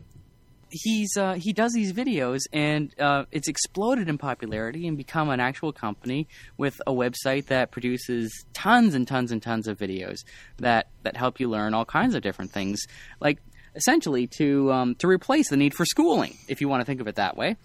He's 0.70 1.16
uh, 1.16 1.34
he 1.34 1.52
does 1.52 1.72
these 1.72 1.92
videos 1.92 2.40
and 2.52 2.92
uh, 2.98 3.26
it's 3.30 3.46
exploded 3.46 4.08
in 4.08 4.18
popularity 4.18 4.88
and 4.88 4.96
become 4.96 5.28
an 5.28 5.38
actual 5.38 5.72
company 5.72 6.26
with 6.56 6.80
a 6.86 6.92
website 6.92 7.46
that 7.46 7.70
produces 7.70 8.32
tons 8.54 8.94
and 8.94 9.06
tons 9.06 9.30
and 9.30 9.40
tons 9.40 9.68
of 9.68 9.78
videos 9.78 10.24
that 10.56 10.88
that 11.02 11.16
help 11.16 11.38
you 11.38 11.48
learn 11.48 11.74
all 11.74 11.84
kinds 11.84 12.16
of 12.16 12.22
different 12.22 12.50
things. 12.50 12.80
Like 13.20 13.38
essentially 13.74 14.26
to 14.26 14.72
um, 14.72 14.94
to 14.96 15.06
replace 15.06 15.50
the 15.50 15.56
need 15.56 15.74
for 15.74 15.84
schooling 15.84 16.36
if 16.48 16.60
you 16.60 16.68
want 16.68 16.80
to 16.80 16.84
think 16.84 17.00
of 17.00 17.08
it 17.08 17.16
that 17.16 17.36
way 17.36 17.56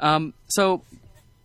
um, 0.00 0.34
so 0.48 0.82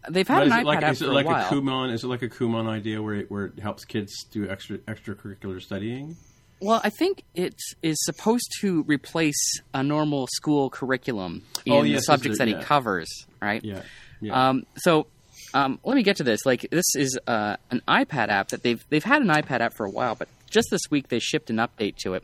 they've 0.10 0.28
had 0.28 0.44
an 0.44 0.50
iPad 0.50 0.64
like, 0.66 0.84
app 0.84 0.94
is 0.94 1.02
it 1.02 1.06
for 1.06 1.14
like 1.14 1.26
a 1.26 1.30
a. 1.30 1.44
Kumon? 1.44 1.94
Is 1.94 2.04
it 2.04 2.08
like 2.08 2.22
a 2.22 2.30
Kumon 2.30 2.68
idea 2.68 3.02
where 3.02 3.16
it, 3.16 3.32
where 3.32 3.46
it 3.46 3.60
helps 3.60 3.86
kids 3.86 4.24
do 4.32 4.50
extra 4.50 4.78
extracurricular 4.80 5.62
studying? 5.62 6.16
Well, 6.62 6.82
I 6.84 6.90
think 6.90 7.24
it 7.36 7.56
is 7.82 7.98
supposed 8.04 8.52
to 8.62 8.84
replace 8.84 9.62
a 9.74 9.82
normal 9.82 10.28
school 10.28 10.70
curriculum 10.70 11.44
in 11.66 11.74
Oh, 11.74 11.84
the 11.84 12.00
subjects 12.02 12.40
that 12.40 12.50
he 12.50 12.56
covers, 12.56 13.08
right? 13.42 13.64
Yeah, 13.64 13.84
yeah. 14.20 14.50
Um, 14.50 14.66
so 14.78 15.08
um, 15.54 15.80
let 15.84 15.96
me 15.96 16.04
get 16.04 16.18
to 16.18 16.24
this. 16.24 16.46
Like 16.46 16.68
this 16.70 16.96
is 16.96 17.18
uh, 17.28 17.56
an 17.72 17.82
iPad 17.88 18.28
app 18.30 18.50
that 18.50 18.64
they've 18.64 18.84
they've 18.90 19.04
had 19.04 19.22
an 19.22 19.30
iPad 19.30 19.62
app 19.62 19.74
for 19.74 19.86
a 19.86 19.90
while, 19.90 20.16
but 20.16 20.28
just 20.50 20.68
this 20.70 20.82
week 20.90 21.08
they 21.08 21.20
shipped 21.20 21.50
an 21.50 21.58
update 21.58 21.96
to 21.98 22.16
it 22.16 22.24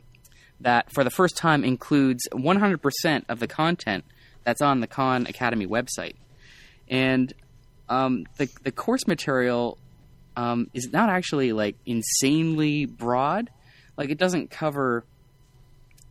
that 0.60 0.92
for 0.92 1.04
the 1.04 1.10
first 1.10 1.36
time 1.36 1.64
includes 1.64 2.26
100% 2.32 3.24
of 3.28 3.40
the 3.40 3.46
content 3.46 4.04
that's 4.44 4.62
on 4.62 4.80
the 4.80 4.86
Khan 4.86 5.26
Academy 5.26 5.66
website, 5.66 6.14
and 6.88 7.32
um, 7.88 8.26
the 8.36 8.48
the 8.62 8.72
course 8.72 9.06
material 9.06 9.78
um, 10.36 10.68
is 10.74 10.92
not 10.92 11.08
actually 11.08 11.52
like 11.52 11.76
insanely 11.86 12.86
broad. 12.86 13.50
Like 13.96 14.10
it 14.10 14.18
doesn't 14.18 14.50
cover, 14.50 15.04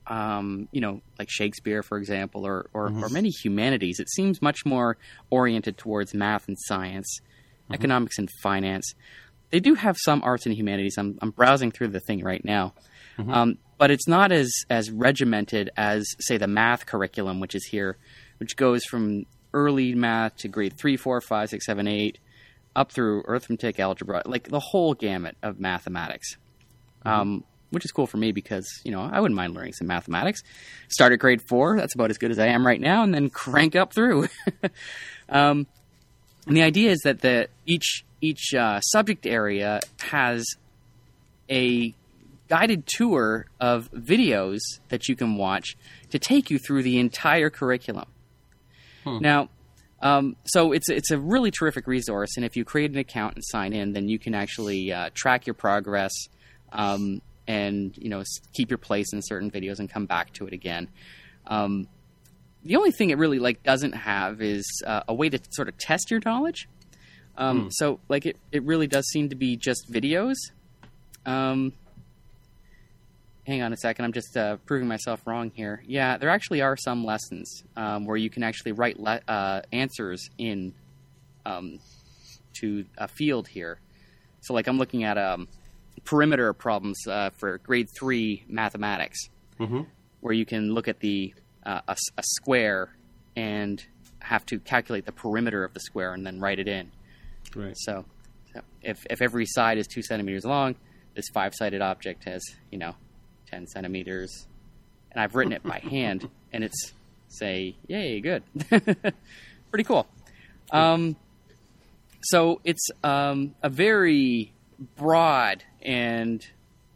um, 0.08 0.68
you 0.72 0.82
know, 0.82 1.02
like 1.20 1.30
Shakespeare, 1.30 1.84
for 1.84 1.98
example, 1.98 2.46
or 2.46 2.70
or, 2.74 2.88
or 2.88 3.10
many 3.10 3.30
humanities. 3.30 4.00
It 4.00 4.10
seems 4.10 4.42
much 4.42 4.66
more 4.66 4.98
oriented 5.30 5.78
towards 5.78 6.14
math 6.14 6.48
and 6.48 6.58
science, 6.60 7.20
economics 7.72 8.18
and 8.18 8.30
finance. 8.42 8.94
They 9.52 9.60
do 9.60 9.76
have 9.76 9.96
some 10.04 10.22
arts 10.24 10.46
and 10.46 10.56
humanities. 10.56 10.96
I'm 10.98 11.18
I'm 11.22 11.32
browsing 11.32 11.72
through 11.72 11.90
the 11.90 12.00
thing 12.00 12.24
right 12.24 12.44
now, 12.44 12.74
um, 13.30 13.58
but 13.78 13.92
it's 13.92 14.08
not 14.08 14.32
as 14.32 14.52
as 14.70 14.92
regimented 14.92 15.70
as 15.78 16.06
say 16.20 16.38
the 16.38 16.48
math 16.48 16.86
curriculum, 16.86 17.40
which 17.40 17.56
is 17.56 17.66
here, 17.66 17.98
which 18.38 18.56
goes 18.56 18.84
from 18.86 19.26
early 19.54 19.96
math 19.96 20.36
to 20.38 20.48
grade 20.48 20.78
three, 20.78 20.98
four, 20.98 21.20
five, 21.22 21.50
six, 21.50 21.66
seven, 21.66 21.88
eight, 21.88 22.20
up 22.76 22.92
through 22.92 23.24
arithmetic, 23.28 23.80
algebra, 23.80 24.22
like 24.26 24.50
the 24.50 24.60
whole 24.60 24.94
gamut 24.94 25.38
of 25.42 25.60
mathematics. 25.60 26.38
Um, 27.06 27.44
which 27.72 27.86
is 27.86 27.92
cool 27.92 28.08
for 28.08 28.18
me 28.18 28.32
because 28.32 28.66
you 28.84 28.92
know 28.92 29.02
I 29.02 29.20
wouldn't 29.20 29.36
mind 29.36 29.54
learning 29.54 29.74
some 29.74 29.88
mathematics. 29.88 30.42
Start 30.88 31.14
at 31.14 31.20
grade 31.20 31.42
four, 31.48 31.78
that's 31.78 31.94
about 31.94 32.10
as 32.10 32.18
good 32.18 32.32
as 32.32 32.40
I 32.40 32.48
am 32.48 32.66
right 32.66 32.80
now, 32.80 33.04
and 33.04 33.14
then 33.14 33.30
crank 33.30 33.76
up 33.76 33.94
through. 33.94 34.28
um, 35.30 35.68
and 36.48 36.56
the 36.56 36.62
idea 36.62 36.92
is 36.92 37.02
that 37.04 37.22
the 37.22 37.50
each 37.66 38.06
each 38.22 38.54
uh, 38.54 38.80
subject 38.80 39.26
area 39.26 39.82
has 40.00 40.46
a 41.50 41.94
guided 42.48 42.86
tour 42.88 43.48
of 43.60 43.92
videos 43.92 44.60
that 44.90 45.08
you 45.08 45.16
can 45.16 45.36
watch 45.38 45.76
to 46.12 46.20
take 46.20 46.50
you 46.50 46.60
through 46.60 46.84
the 46.84 47.00
entire 47.00 47.50
curriculum. 47.50 48.06
Now, 49.22 49.50
um, 50.02 50.36
so 50.46 50.72
it's 50.72 50.90
it's 50.90 51.12
a 51.12 51.18
really 51.20 51.52
terrific 51.52 51.88
resource, 51.88 52.38
and 52.38 52.46
if 52.46 52.56
you 52.56 52.66
create 52.66 52.92
an 52.92 52.98
account 52.98 53.36
and 53.36 53.44
sign 53.46 53.74
in, 53.74 53.94
then 53.94 54.10
you 54.10 54.20
can 54.20 54.34
actually 54.34 54.92
uh, 54.92 55.10
track 55.14 55.46
your 55.48 55.54
progress, 55.54 56.12
um, 56.72 57.22
and 57.48 57.96
you 57.98 58.10
know 58.10 58.24
keep 58.54 58.70
your 58.72 58.78
place 58.80 59.14
in 59.14 59.22
certain 59.22 59.50
videos 59.52 59.80
and 59.80 59.90
come 59.90 60.06
back 60.06 60.34
to 60.34 60.48
it 60.48 60.54
again. 60.54 60.90
Um, 61.48 61.88
the 62.64 62.76
only 62.78 62.92
thing 62.92 63.12
it 63.12 63.18
really 63.20 63.38
like 63.38 63.62
doesn't 63.64 63.94
have 63.94 64.42
is 64.42 64.66
uh, 64.86 65.04
a 65.08 65.14
way 65.14 65.30
to 65.30 65.40
sort 65.52 65.70
of 65.70 65.78
test 65.78 66.10
your 66.10 66.20
knowledge. 66.26 66.68
Um, 67.38 67.70
So 67.72 68.00
like 68.10 68.26
it, 68.26 68.38
it 68.52 68.64
really 68.64 68.88
does 68.88 69.08
seem 69.10 69.30
to 69.30 69.36
be 69.36 69.56
just 69.56 69.92
videos. 69.92 70.36
Hang 73.46 73.62
on 73.62 73.72
a 73.74 73.78
second, 73.78 74.06
I'm 74.06 74.14
just 74.14 74.36
uh, 74.36 74.58
proving 74.66 74.88
myself 74.88 75.22
wrong 75.28 75.52
here. 75.54 75.84
Yeah, 75.86 76.18
there 76.18 76.30
actually 76.30 76.62
are 76.62 76.76
some 76.76 77.06
lessons 77.06 77.64
um, 77.76 78.06
where 78.06 78.18
you 78.18 78.30
can 78.30 78.42
actually 78.42 78.72
write 78.72 79.00
le- 79.00 79.22
uh, 79.28 79.62
answers 79.72 80.30
in 80.40 80.74
um, 81.46 81.80
to 82.54 82.86
a 82.98 83.08
field 83.08 83.48
here. 83.48 83.80
So 84.42 84.56
like 84.56 84.68
I'm 84.68 84.80
looking 84.80 85.04
at 85.04 85.18
um, 85.20 85.48
perimeter 86.06 86.54
problems 86.54 87.06
uh, 87.08 87.30
for 87.32 87.60
grade 87.60 87.88
three 88.00 88.44
mathematics, 88.48 89.20
where 90.22 90.34
you 90.34 90.46
can 90.46 90.74
look 90.74 90.88
at 90.88 91.00
the 91.00 91.34
uh, 91.66 91.82
a, 91.88 91.96
a 92.18 92.24
square 92.24 92.96
and 93.36 93.84
have 94.20 94.44
to 94.48 94.60
calculate 94.60 95.06
the 95.06 95.12
perimeter 95.12 95.64
of 95.64 95.74
the 95.74 95.80
square 95.80 96.14
and 96.14 96.26
then 96.26 96.40
write 96.40 96.58
it 96.58 96.68
in. 96.68 96.92
Right. 97.56 97.76
So, 97.78 98.06
so 98.54 98.62
if 98.82 99.06
if 99.10 99.22
every 99.22 99.46
side 99.46 99.78
is 99.78 99.86
two 99.86 100.02
centimeters 100.02 100.46
long, 100.46 100.76
this 101.16 101.26
five-sided 101.32 101.82
object 101.82 102.24
has 102.24 102.44
you 102.72 102.80
know 102.80 102.96
ten 103.50 103.68
centimeters, 103.68 104.48
and 105.12 105.22
I've 105.22 105.36
written 105.36 105.54
it 105.54 105.64
by 105.64 105.80
hand, 105.90 106.30
and 106.54 106.64
it's 106.64 106.94
say, 107.28 107.76
yay, 107.88 108.22
good, 108.22 108.44
pretty 108.70 109.84
cool. 109.84 110.08
Um, 110.72 111.16
so 112.22 112.60
it's 112.64 112.88
um, 113.04 113.56
a 113.62 113.70
very 113.70 114.54
broad 114.96 115.64
and 115.82 116.46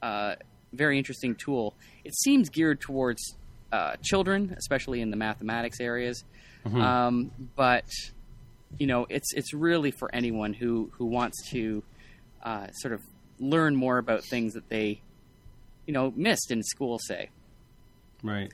uh, 0.02 0.36
very 0.74 0.98
interesting 0.98 1.36
tool. 1.36 1.76
It 2.04 2.16
seems 2.16 2.50
geared 2.50 2.82
towards 2.82 3.36
uh, 3.72 3.96
children, 4.02 4.56
especially 4.58 5.02
in 5.02 5.12
the 5.12 5.18
mathematics 5.18 5.80
areas. 5.80 6.24
Um, 6.66 7.32
but 7.56 7.86
you 8.78 8.88
know, 8.88 9.06
it's 9.10 9.34
it's 9.34 9.54
really 9.54 9.92
for 9.92 10.14
anyone 10.14 10.54
who 10.54 10.92
who 10.98 11.06
wants 11.06 11.50
to 11.52 11.84
uh, 12.44 12.68
sort 12.74 12.94
of 12.94 13.02
learn 13.40 13.76
more 13.76 13.98
about 13.98 14.24
things 14.24 14.54
that 14.54 14.70
they 14.70 15.02
you 15.90 15.94
know 15.94 16.14
missed 16.16 16.52
in 16.52 16.62
school. 16.62 17.00
Say, 17.00 17.30
Right. 18.22 18.54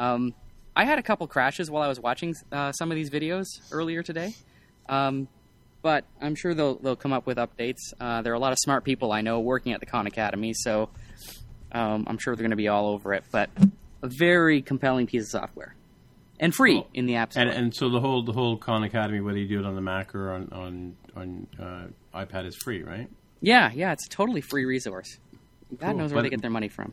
um, 0.00 0.34
I 0.74 0.84
had 0.84 0.98
a 0.98 1.02
couple 1.02 1.28
crashes 1.28 1.70
while 1.70 1.80
I 1.84 1.86
was 1.86 2.00
watching 2.00 2.34
uh, 2.50 2.72
some 2.72 2.90
of 2.90 2.96
these 2.96 3.08
videos 3.08 3.44
earlier 3.70 4.02
today. 4.02 4.34
Um, 4.88 5.28
but 5.80 6.04
I'm 6.20 6.34
sure 6.34 6.54
they'll 6.54 6.74
they'll 6.74 6.96
come 6.96 7.12
up 7.12 7.24
with 7.24 7.38
updates. 7.38 7.78
Uh, 8.00 8.22
there 8.22 8.32
are 8.32 8.34
a 8.36 8.40
lot 8.40 8.50
of 8.50 8.58
smart 8.58 8.82
people 8.82 9.12
I 9.12 9.20
know 9.20 9.38
working 9.38 9.72
at 9.72 9.78
the 9.78 9.86
Khan 9.86 10.08
Academy, 10.08 10.54
so 10.54 10.88
um, 11.70 12.04
I'm 12.08 12.18
sure 12.18 12.34
they're 12.34 12.42
going 12.42 12.50
to 12.50 12.56
be 12.56 12.66
all 12.66 12.88
over 12.88 13.14
it. 13.14 13.22
But 13.30 13.48
a 14.02 14.08
very 14.08 14.60
compelling 14.60 15.06
piece 15.06 15.22
of 15.22 15.28
software, 15.40 15.76
and 16.40 16.52
free 16.52 16.84
in 16.94 17.06
the 17.06 17.14
App 17.14 17.30
Store. 17.32 17.44
And 17.44 17.52
and 17.52 17.74
so 17.76 17.90
the 17.90 18.00
whole 18.00 18.24
the 18.24 18.32
whole 18.32 18.56
Khan 18.56 18.82
Academy, 18.82 19.20
whether 19.20 19.38
you 19.38 19.46
do 19.46 19.60
it 19.60 19.66
on 19.66 19.76
the 19.76 19.80
Mac 19.80 20.16
or 20.16 20.32
on 20.32 20.48
on 20.52 20.96
on 21.14 21.46
uh, 21.60 22.18
iPad, 22.24 22.46
is 22.46 22.56
free, 22.56 22.82
right? 22.82 23.08
yeah, 23.40 23.70
yeah, 23.72 23.92
it's 23.92 24.06
a 24.06 24.08
totally 24.08 24.40
free 24.40 24.64
resource. 24.64 25.18
God 25.78 25.88
Cool. 25.90 25.94
knows 25.98 26.12
where 26.12 26.18
But- 26.18 26.22
they 26.24 26.30
get 26.30 26.42
their 26.42 26.50
money 26.50 26.68
from. 26.68 26.92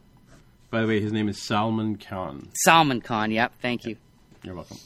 By 0.71 0.81
the 0.81 0.87
way, 0.87 1.01
his 1.01 1.11
name 1.11 1.27
is 1.29 1.41
Salman 1.41 1.95
Khan. 1.97 2.49
Salman 2.53 3.01
Khan, 3.01 3.31
yep, 3.31 3.53
thank 3.61 3.85
you. 3.85 3.97
You're 4.43 4.53
welcome. 4.55 4.77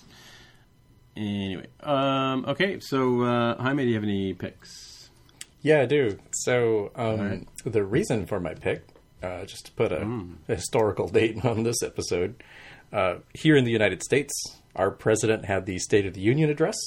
Anyway, 1.16 1.68
um, 1.82 2.46
okay. 2.48 2.80
So 2.80 3.22
uh, 3.22 3.62
Jaime, 3.62 3.84
do 3.84 3.90
you 3.90 3.96
have 3.96 4.04
any 4.04 4.34
picks? 4.34 5.10
Yeah, 5.62 5.82
I 5.82 5.86
do. 5.86 6.18
So 6.32 6.92
um, 6.96 7.20
right. 7.20 7.48
the 7.66 7.84
reason 7.84 8.26
for 8.26 8.40
my 8.40 8.54
pick, 8.54 8.84
uh, 9.22 9.46
just 9.46 9.66
to 9.68 9.72
put 9.74 9.92
a, 9.92 10.02
a 10.48 10.56
historical 10.56 11.08
date 11.08 11.44
on 11.46 11.64
this 11.64 11.84
episode, 11.84 12.42
uh, 12.92 13.16
here 13.34 13.56
in 13.56 13.64
the 13.66 13.72
United 13.72 14.02
States, 14.04 14.32
our 14.76 14.90
president 14.90 15.46
had 15.46 15.66
the 15.66 15.78
State 15.80 16.06
of 16.06 16.14
the 16.14 16.22
Union 16.22 16.50
address, 16.50 16.78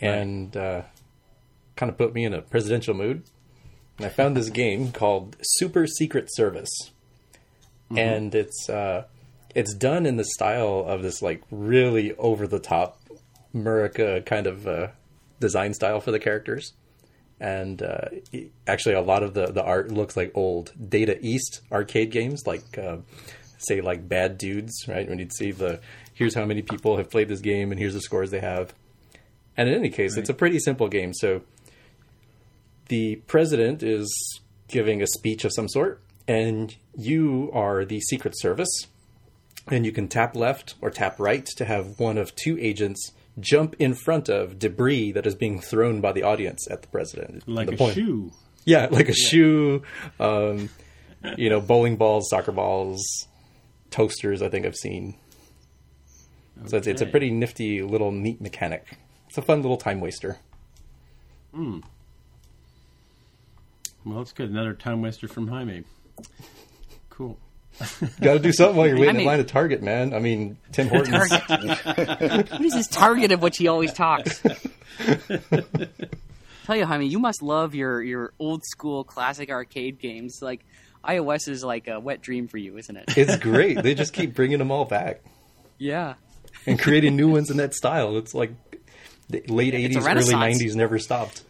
and 0.00 0.56
uh, 0.56 0.82
kind 1.74 1.90
of 1.90 1.98
put 1.98 2.14
me 2.14 2.24
in 2.24 2.32
a 2.34 2.42
presidential 2.42 2.94
mood. 2.94 3.24
And 3.98 4.06
I 4.06 4.08
found 4.08 4.36
this 4.36 4.48
game 4.48 4.92
called 4.92 5.36
Super 5.42 5.86
Secret 5.86 6.28
Service, 6.32 6.70
and 7.94 8.34
it's 8.34 8.68
uh, 8.70 9.04
it's 9.54 9.74
done 9.74 10.06
in 10.06 10.16
the 10.16 10.24
style 10.24 10.84
of 10.86 11.02
this 11.02 11.20
like 11.20 11.42
really 11.50 12.14
over 12.14 12.46
the 12.46 12.60
top 12.60 13.00
Murica 13.54 14.24
kind 14.24 14.46
of 14.46 14.66
uh, 14.66 14.88
design 15.40 15.74
style 15.74 16.00
for 16.00 16.10
the 16.12 16.18
characters 16.18 16.72
and 17.40 17.82
uh, 17.82 18.08
actually 18.66 18.94
a 18.94 19.00
lot 19.00 19.22
of 19.22 19.34
the, 19.34 19.46
the 19.46 19.62
art 19.62 19.90
looks 19.92 20.16
like 20.16 20.32
old 20.34 20.72
Data 20.88 21.18
East 21.20 21.60
arcade 21.70 22.10
games, 22.10 22.46
like 22.46 22.76
uh, 22.78 22.98
say 23.58 23.80
like 23.80 24.08
Bad 24.08 24.38
Dudes, 24.38 24.86
right? 24.88 25.08
When 25.08 25.18
you'd 25.18 25.32
see 25.32 25.52
the 25.52 25.80
here's 26.14 26.34
how 26.34 26.44
many 26.44 26.62
people 26.62 26.96
have 26.96 27.10
played 27.10 27.28
this 27.28 27.40
game 27.40 27.70
and 27.70 27.78
here's 27.78 27.94
the 27.94 28.00
scores 28.00 28.30
they 28.30 28.40
have. 28.40 28.74
And 29.56 29.68
in 29.68 29.74
any 29.74 29.90
case, 29.90 30.16
it's 30.16 30.30
a 30.30 30.34
pretty 30.34 30.58
simple 30.58 30.88
game. 30.88 31.12
So 31.12 31.42
the 32.88 33.16
president 33.26 33.82
is 33.82 34.40
giving 34.68 35.00
a 35.02 35.06
speech 35.06 35.44
of 35.44 35.52
some 35.54 35.68
sort, 35.68 36.02
and 36.26 36.74
you 36.96 37.50
are 37.52 37.84
the 37.84 38.00
Secret 38.00 38.38
Service, 38.38 38.86
and 39.70 39.84
you 39.86 39.92
can 39.92 40.08
tap 40.08 40.34
left 40.36 40.74
or 40.80 40.90
tap 40.90 41.18
right 41.18 41.46
to 41.56 41.64
have 41.64 41.98
one 41.98 42.18
of 42.18 42.34
two 42.34 42.58
agents 42.60 43.12
jump 43.40 43.76
in 43.78 43.94
front 43.94 44.28
of 44.28 44.58
debris 44.58 45.12
that 45.12 45.26
is 45.26 45.34
being 45.34 45.60
thrown 45.60 46.00
by 46.00 46.10
the 46.12 46.22
audience 46.22 46.66
at 46.70 46.82
the 46.82 46.88
president. 46.88 47.46
Like 47.48 47.68
The 47.68 47.74
a 47.74 47.78
point- 47.78 47.94
shoe. 47.94 48.32
Yeah, 48.64 48.88
like 48.90 49.08
a 49.08 49.14
shoe, 49.14 49.82
um, 50.20 50.68
you 51.38 51.48
know, 51.48 51.60
bowling 51.60 51.96
balls, 51.96 52.28
soccer 52.28 52.52
balls, 52.52 53.26
toasters. 53.90 54.42
I 54.42 54.50
think 54.50 54.66
I've 54.66 54.76
seen. 54.76 55.14
So 56.66 56.76
it's, 56.76 56.86
it's 56.86 57.00
a 57.00 57.06
pretty 57.06 57.30
nifty 57.30 57.80
little 57.82 58.12
neat 58.12 58.40
mechanic. 58.42 58.84
It's 59.28 59.38
a 59.38 59.42
fun 59.42 59.62
little 59.62 59.78
time 59.78 60.00
waster. 60.00 60.36
Well, 64.08 64.22
it's 64.22 64.32
good. 64.32 64.48
Another 64.48 64.72
time 64.72 65.02
waster 65.02 65.28
from 65.28 65.48
Jaime. 65.48 65.84
Cool. 67.10 67.38
Got 68.20 68.32
to 68.32 68.38
do 68.38 68.52
something 68.52 68.76
while 68.76 68.86
you're 68.86 68.98
waiting 68.98 69.16
I 69.16 69.20
in 69.20 69.26
line 69.26 69.40
at 69.40 69.48
Target, 69.48 69.82
man. 69.82 70.14
I 70.14 70.18
mean, 70.18 70.56
Tim 70.72 70.88
Hortons. 70.88 71.30
What 71.30 72.64
is 72.64 72.72
this 72.72 72.88
target 72.88 73.32
of 73.32 73.42
which 73.42 73.58
he 73.58 73.68
always 73.68 73.92
talks? 73.92 74.40
Tell 76.64 76.76
you, 76.76 76.86
Jaime, 76.86 77.06
you 77.06 77.18
must 77.18 77.42
love 77.42 77.74
your, 77.74 78.02
your 78.02 78.32
old 78.38 78.64
school 78.64 79.04
classic 79.04 79.50
arcade 79.50 79.98
games. 79.98 80.38
Like 80.40 80.64
iOS 81.04 81.46
is 81.46 81.62
like 81.62 81.86
a 81.86 82.00
wet 82.00 82.22
dream 82.22 82.48
for 82.48 82.56
you, 82.56 82.78
isn't 82.78 82.96
it? 82.96 83.04
it's 83.16 83.36
great. 83.36 83.82
They 83.82 83.94
just 83.94 84.14
keep 84.14 84.34
bringing 84.34 84.58
them 84.58 84.70
all 84.70 84.86
back 84.86 85.20
yeah. 85.76 86.14
and 86.66 86.80
creating 86.80 87.14
new 87.14 87.28
ones 87.28 87.50
in 87.50 87.58
that 87.58 87.74
style. 87.74 88.16
It's 88.16 88.34
like 88.34 88.52
the 89.28 89.42
late 89.48 89.74
It's 89.74 89.96
'80s, 89.96 90.16
early 90.16 90.34
'90s 90.34 90.74
never 90.74 90.98
stopped. 90.98 91.42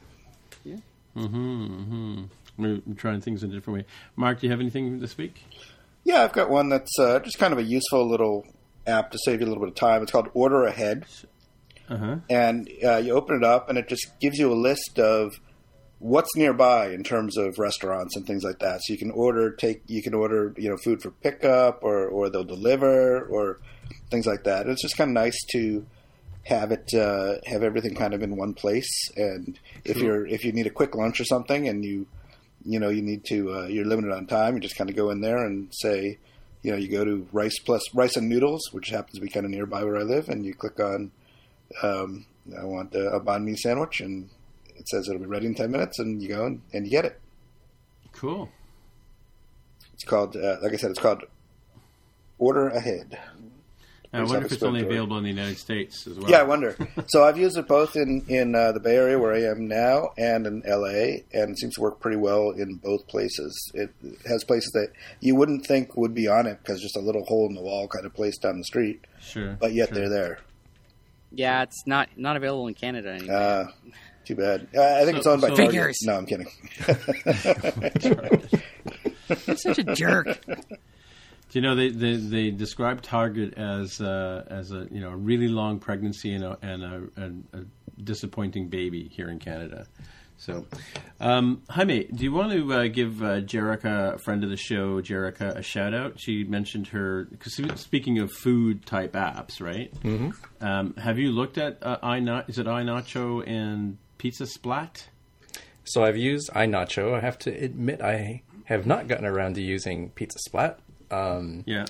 Mm-hmm, 1.18 1.66
mm-hmm. 1.66 2.24
We're 2.58 2.80
trying 2.96 3.20
things 3.20 3.42
in 3.42 3.50
a 3.50 3.54
different 3.54 3.78
way. 3.80 3.84
Mark, 4.16 4.40
do 4.40 4.46
you 4.46 4.50
have 4.50 4.60
anything 4.60 4.98
this 4.98 5.16
week? 5.16 5.42
Yeah, 6.04 6.22
I've 6.22 6.32
got 6.32 6.50
one 6.50 6.68
that's 6.68 6.90
uh, 6.98 7.20
just 7.20 7.38
kind 7.38 7.52
of 7.52 7.58
a 7.58 7.62
useful 7.62 8.08
little 8.08 8.44
app 8.86 9.10
to 9.12 9.18
save 9.24 9.40
you 9.40 9.46
a 9.46 9.48
little 9.48 9.62
bit 9.62 9.70
of 9.70 9.74
time. 9.76 10.02
It's 10.02 10.10
called 10.12 10.28
Order 10.34 10.64
Ahead, 10.64 11.04
Uh 11.88 11.96
huh. 11.96 12.16
and 12.28 12.68
uh, 12.84 12.96
you 12.96 13.12
open 13.14 13.36
it 13.36 13.44
up, 13.44 13.68
and 13.68 13.78
it 13.78 13.88
just 13.88 14.18
gives 14.20 14.38
you 14.38 14.52
a 14.52 14.54
list 14.54 14.98
of 14.98 15.38
what's 16.00 16.34
nearby 16.36 16.90
in 16.90 17.02
terms 17.02 17.36
of 17.36 17.58
restaurants 17.58 18.16
and 18.16 18.26
things 18.26 18.42
like 18.44 18.58
that. 18.60 18.80
So 18.82 18.92
you 18.92 18.98
can 18.98 19.10
order, 19.10 19.50
take, 19.52 19.82
you 19.86 20.02
can 20.02 20.14
order, 20.14 20.54
you 20.56 20.68
know, 20.70 20.76
food 20.76 21.02
for 21.02 21.10
pickup, 21.10 21.80
or 21.82 22.08
or 22.08 22.28
they'll 22.30 22.44
deliver, 22.44 23.24
or 23.26 23.58
things 24.10 24.26
like 24.26 24.44
that. 24.44 24.66
It's 24.66 24.82
just 24.82 24.96
kind 24.96 25.10
of 25.10 25.14
nice 25.14 25.38
to 25.52 25.86
have 26.44 26.72
it 26.72 26.88
uh, 26.94 27.34
have 27.46 27.62
everything 27.62 27.94
kind 27.94 28.14
of 28.14 28.22
in 28.22 28.36
one 28.36 28.54
place. 28.54 28.88
And 29.16 29.58
if 29.84 29.98
you're 29.98 30.26
if 30.26 30.44
you 30.44 30.52
need 30.52 30.66
a 30.66 30.70
quick 30.70 30.94
lunch 30.94 31.20
or 31.20 31.24
something, 31.24 31.68
and 31.68 31.84
you 31.84 32.06
you 32.64 32.78
know 32.80 32.88
you 32.88 33.02
need 33.02 33.24
to 33.26 33.54
uh, 33.54 33.66
you're 33.66 33.84
limited 33.84 34.12
on 34.12 34.26
time, 34.26 34.54
you 34.54 34.60
just 34.60 34.76
kind 34.76 34.90
of 34.90 34.96
go 34.96 35.10
in 35.10 35.20
there 35.20 35.38
and 35.38 35.68
say, 35.72 36.18
you 36.62 36.70
know, 36.70 36.76
you 36.76 36.88
go 36.88 37.04
to 37.04 37.26
rice 37.32 37.58
plus 37.58 37.82
rice 37.94 38.16
and 38.16 38.28
noodles, 38.28 38.68
which 38.72 38.88
happens 38.88 39.14
to 39.14 39.20
be 39.20 39.28
kind 39.28 39.46
of 39.46 39.50
nearby 39.50 39.84
where 39.84 39.96
I 39.96 40.02
live, 40.02 40.28
and 40.28 40.44
you 40.44 40.54
click 40.54 40.80
on 40.80 41.10
um, 41.82 42.26
I 42.58 42.64
want 42.64 42.94
a, 42.94 43.10
a 43.10 43.20
banh 43.20 43.44
mi 43.44 43.56
sandwich, 43.56 44.00
and 44.00 44.30
it 44.76 44.88
says 44.88 45.08
it'll 45.08 45.20
be 45.20 45.26
ready 45.26 45.46
in 45.46 45.54
ten 45.54 45.70
minutes, 45.70 45.98
and 45.98 46.22
you 46.22 46.28
go 46.28 46.46
and, 46.46 46.62
and 46.72 46.84
you 46.84 46.90
get 46.90 47.04
it. 47.04 47.20
Cool. 48.12 48.48
It's 49.94 50.04
called, 50.04 50.36
uh, 50.36 50.56
like 50.62 50.72
I 50.72 50.76
said, 50.76 50.90
it's 50.90 51.00
called 51.00 51.24
Order 52.38 52.68
Ahead. 52.68 53.18
I 54.10 54.18
Pretty 54.18 54.32
wonder 54.32 54.46
if 54.46 54.52
it's 54.52 54.62
only 54.62 54.80
self-explanatory. 54.80 54.94
available 54.96 55.18
in 55.18 55.22
the 55.24 55.28
United 55.28 55.58
States 55.58 56.06
as 56.06 56.18
well. 56.18 56.30
Yeah, 56.30 56.38
I 56.38 56.42
wonder. 56.44 56.76
so 57.08 57.24
I've 57.24 57.36
used 57.36 57.58
it 57.58 57.68
both 57.68 57.94
in 57.94 58.24
in 58.28 58.54
uh, 58.54 58.72
the 58.72 58.80
Bay 58.80 58.96
Area 58.96 59.18
where 59.18 59.34
I 59.34 59.42
am 59.42 59.68
now 59.68 60.12
and 60.16 60.46
in 60.46 60.62
LA, 60.66 61.20
and 61.38 61.50
it 61.50 61.58
seems 61.58 61.74
to 61.74 61.82
work 61.82 62.00
pretty 62.00 62.16
well 62.16 62.50
in 62.50 62.76
both 62.76 63.06
places. 63.06 63.54
It 63.74 63.90
has 64.26 64.44
places 64.44 64.70
that 64.72 64.92
you 65.20 65.36
wouldn't 65.36 65.66
think 65.66 65.94
would 65.96 66.14
be 66.14 66.26
on 66.26 66.46
it 66.46 66.58
because 66.62 66.80
just 66.80 66.96
a 66.96 67.00
little 67.00 67.24
hole 67.26 67.46
in 67.50 67.54
the 67.54 67.60
wall 67.60 67.86
kind 67.86 68.06
of 68.06 68.14
place 68.14 68.38
down 68.38 68.56
the 68.56 68.64
street, 68.64 69.04
Sure. 69.20 69.58
but 69.60 69.74
yet 69.74 69.88
sure. 69.90 69.98
they're 69.98 70.08
there. 70.08 70.38
Yeah, 71.30 71.62
it's 71.62 71.86
not 71.86 72.08
not 72.16 72.36
available 72.36 72.66
in 72.68 72.72
Canada 72.74 73.10
anymore. 73.10 73.36
Uh, 73.36 73.66
too 74.24 74.36
bad. 74.36 74.68
Uh, 74.74 74.82
I 74.82 75.04
think 75.04 75.16
So- 75.16 75.18
it's 75.18 75.26
owned 75.26 75.42
by 75.42 75.48
so- 75.48 75.56
Target. 75.56 75.70
Figures. 75.72 75.98
No, 76.04 76.14
I'm 76.16 76.24
kidding. 76.24 76.48
You're 79.46 79.56
such 79.56 79.78
a 79.78 79.84
jerk. 79.94 80.38
Do 81.50 81.58
you 81.58 81.62
know 81.62 81.74
they, 81.74 81.88
they, 81.88 82.16
they 82.16 82.50
describe 82.50 83.00
Target 83.00 83.54
as 83.54 84.00
uh, 84.00 84.44
as 84.48 84.70
a 84.70 84.86
you 84.90 85.00
know 85.00 85.10
a 85.10 85.16
really 85.16 85.48
long 85.48 85.78
pregnancy 85.78 86.34
and 86.34 86.44
a, 86.44 86.58
and 86.60 86.82
a, 86.82 87.02
a, 87.16 87.60
a 87.60 87.64
disappointing 88.02 88.68
baby 88.68 89.08
here 89.08 89.30
in 89.30 89.38
Canada. 89.38 89.86
So, 90.40 90.66
um, 91.18 91.62
Jaime, 91.68 92.04
do 92.04 92.22
you 92.22 92.32
want 92.32 92.52
to 92.52 92.72
uh, 92.72 92.86
give 92.86 93.22
uh, 93.22 93.40
Jerica, 93.40 94.14
a 94.14 94.18
friend 94.18 94.44
of 94.44 94.50
the 94.50 94.56
show, 94.56 95.02
Jerica, 95.02 95.56
a 95.56 95.62
shout 95.62 95.92
out? 95.92 96.20
She 96.20 96.44
mentioned 96.44 96.86
her 96.88 97.24
because 97.24 97.60
speaking 97.80 98.20
of 98.20 98.30
food 98.30 98.86
type 98.86 99.14
apps, 99.14 99.60
right? 99.60 99.92
Mm-hmm. 100.02 100.64
Um, 100.64 100.94
have 100.94 101.18
you 101.18 101.32
looked 101.32 101.58
at 101.58 101.78
uh, 101.82 101.98
iNacho? 102.04 102.48
Is 102.48 102.58
it 102.58 102.66
iNacho 102.66 103.48
and 103.48 103.98
Pizza 104.18 104.46
Splat? 104.46 105.08
So 105.82 106.04
I've 106.04 106.16
used 106.16 106.50
iNacho. 106.50 107.16
I 107.16 107.20
have 107.20 107.38
to 107.40 107.50
admit 107.50 108.00
I 108.00 108.42
have 108.64 108.86
not 108.86 109.08
gotten 109.08 109.24
around 109.24 109.54
to 109.54 109.62
using 109.62 110.10
Pizza 110.10 110.38
Splat. 110.38 110.78
Um, 111.10 111.62
Yeah. 111.66 111.86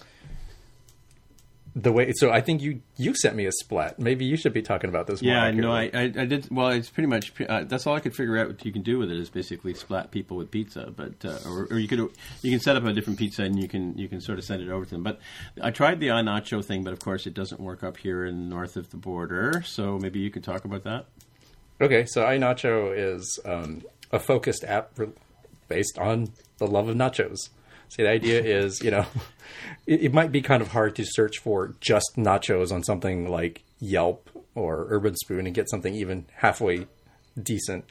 the 1.76 1.92
way 1.92 2.12
so 2.12 2.30
I 2.32 2.40
think 2.40 2.60
you 2.60 2.80
you 2.96 3.14
sent 3.14 3.36
me 3.36 3.46
a 3.46 3.52
splat. 3.52 3.98
Maybe 4.00 4.24
you 4.24 4.36
should 4.36 4.52
be 4.52 4.62
talking 4.62 4.90
about 4.90 5.06
this. 5.06 5.22
Yeah, 5.22 5.50
no, 5.52 5.70
I. 5.70 5.90
I, 5.94 6.02
I 6.02 6.24
did. 6.24 6.48
Well, 6.50 6.70
it's 6.70 6.90
pretty 6.90 7.06
much 7.06 7.32
uh, 7.48 7.64
that's 7.64 7.86
all 7.86 7.94
I 7.94 8.00
could 8.00 8.16
figure 8.16 8.36
out. 8.38 8.48
What 8.48 8.64
you 8.64 8.72
can 8.72 8.82
do 8.82 8.98
with 8.98 9.10
it 9.12 9.16
is 9.16 9.30
basically 9.30 9.74
splat 9.74 10.10
people 10.10 10.36
with 10.36 10.50
pizza, 10.50 10.92
but 10.96 11.24
uh, 11.24 11.38
or, 11.46 11.68
or 11.70 11.78
you 11.78 11.86
could 11.86 12.00
you 12.42 12.50
can 12.50 12.58
set 12.60 12.74
up 12.76 12.84
a 12.84 12.92
different 12.92 13.18
pizza 13.18 13.42
and 13.44 13.60
you 13.60 13.68
can 13.68 13.96
you 13.96 14.08
can 14.08 14.20
sort 14.20 14.38
of 14.38 14.44
send 14.44 14.62
it 14.62 14.70
over 14.70 14.84
to 14.86 14.90
them. 14.90 15.02
But 15.04 15.20
I 15.62 15.70
tried 15.70 16.00
the 16.00 16.08
iNacho 16.08 16.64
thing, 16.64 16.82
but 16.82 16.92
of 16.92 16.98
course 17.00 17.26
it 17.26 17.34
doesn't 17.34 17.60
work 17.60 17.84
up 17.84 17.96
here 17.98 18.24
in 18.24 18.48
north 18.48 18.76
of 18.76 18.90
the 18.90 18.96
border. 18.96 19.62
So 19.64 19.98
maybe 19.98 20.18
you 20.18 20.30
could 20.30 20.42
talk 20.44 20.64
about 20.64 20.82
that. 20.84 21.06
Okay, 21.80 22.06
so 22.06 22.24
iNacho 22.24 22.92
is 22.96 23.38
um, 23.44 23.82
a 24.10 24.18
focused 24.18 24.64
app 24.64 24.98
re- 24.98 25.10
based 25.68 25.96
on 25.96 26.32
the 26.56 26.66
love 26.66 26.88
of 26.88 26.96
nachos. 26.96 27.50
See, 27.88 28.02
the 28.02 28.10
idea 28.10 28.42
is, 28.42 28.82
you 28.82 28.90
know, 28.90 29.06
it, 29.86 30.04
it 30.04 30.14
might 30.14 30.32
be 30.32 30.42
kind 30.42 30.62
of 30.62 30.68
hard 30.68 30.96
to 30.96 31.04
search 31.04 31.38
for 31.38 31.74
just 31.80 32.12
nachos 32.16 32.72
on 32.72 32.82
something 32.82 33.30
like 33.30 33.64
Yelp 33.78 34.30
or 34.54 34.86
Urban 34.90 35.16
Spoon 35.16 35.46
and 35.46 35.54
get 35.54 35.70
something 35.70 35.94
even 35.94 36.26
halfway 36.36 36.86
decent. 37.40 37.84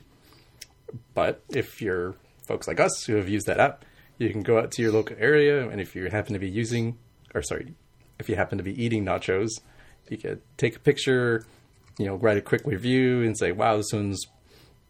But 1.14 1.44
if 1.50 1.82
you're 1.82 2.16
folks 2.48 2.68
like 2.68 2.80
us 2.80 3.04
who 3.06 3.16
have 3.16 3.28
used 3.28 3.48
that 3.48 3.60
app, 3.60 3.84
you 4.18 4.30
can 4.30 4.42
go 4.42 4.58
out 4.58 4.72
to 4.72 4.82
your 4.82 4.92
local 4.92 5.16
area, 5.20 5.70
and 5.70 5.80
if 5.80 5.96
you 5.96 6.10
happen 6.10 6.34
to 6.34 6.40
be 6.40 6.50
using, 6.50 6.98
or 7.36 7.42
sorry, 7.42 7.76
if 8.20 8.30
you 8.30 8.36
happen 8.36 8.58
to 8.58 8.64
be 8.64 8.84
eating 8.84 9.06
nachos, 9.06 9.50
you 10.10 10.18
could 10.18 10.42
take 10.58 10.76
a 10.76 10.80
picture, 10.80 11.46
you 12.00 12.06
know, 12.06 12.16
write 12.16 12.38
a 12.38 12.42
quick 12.42 12.62
review 12.66 13.22
and 13.22 13.38
say, 13.38 13.52
wow, 13.52 13.78
this 13.78 13.92
one's 13.94 14.26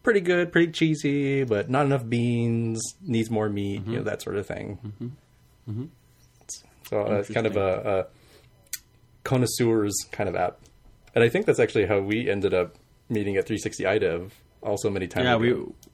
pretty 0.08 0.20
good, 0.20 0.50
pretty 0.52 0.72
cheesy, 0.72 1.44
but 1.44 1.68
not 1.68 1.84
enough 1.84 2.08
beans, 2.08 2.80
needs 3.02 3.30
more 3.30 3.50
meat, 3.50 3.86
you 3.86 3.96
know, 3.98 4.02
that 4.04 4.22
sort 4.22 4.36
of 4.36 4.46
thing. 4.46 4.78
So 6.88 7.02
uh, 7.06 7.10
it's 7.16 7.30
kind 7.30 7.46
of 7.46 7.56
a, 7.58 8.06
a 8.06 8.06
connoisseurs 9.24 9.94
kind 10.10 10.28
of 10.28 10.34
app. 10.34 10.58
And 11.14 11.22
I 11.22 11.28
think 11.28 11.44
that's 11.46 11.60
actually 11.60 11.86
how 11.86 12.00
we 12.00 12.30
ended 12.30 12.54
up 12.54 12.76
meeting 13.10 13.36
at 13.36 13.46
360 13.46 13.84
iDev 13.84 14.30
also 14.62 14.88
many 14.90 15.06
times 15.06 15.24
Yeah, 15.24 15.34
ago. 15.36 15.38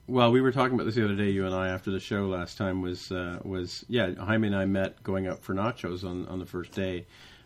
we 0.07 0.13
well 0.13 0.31
we 0.31 0.39
were 0.41 0.51
talking 0.51 0.75
about 0.75 0.85
this 0.85 0.95
the 0.95 1.03
other 1.03 1.15
day. 1.15 1.29
You 1.29 1.45
and 1.45 1.53
I 1.53 1.69
after 1.69 1.91
the 1.91 1.99
show 1.99 2.27
last 2.27 2.57
time 2.57 2.81
was 2.81 3.11
uh, 3.11 3.39
was 3.43 3.83
yeah 3.89 4.13
Jaime 4.15 4.47
and 4.47 4.55
I 4.55 4.65
met 4.65 5.03
going 5.03 5.27
out 5.27 5.43
for 5.43 5.53
nachos 5.53 6.03
on, 6.03 6.25
on 6.27 6.39
the 6.39 6.45
first 6.45 6.71
day 6.71 7.05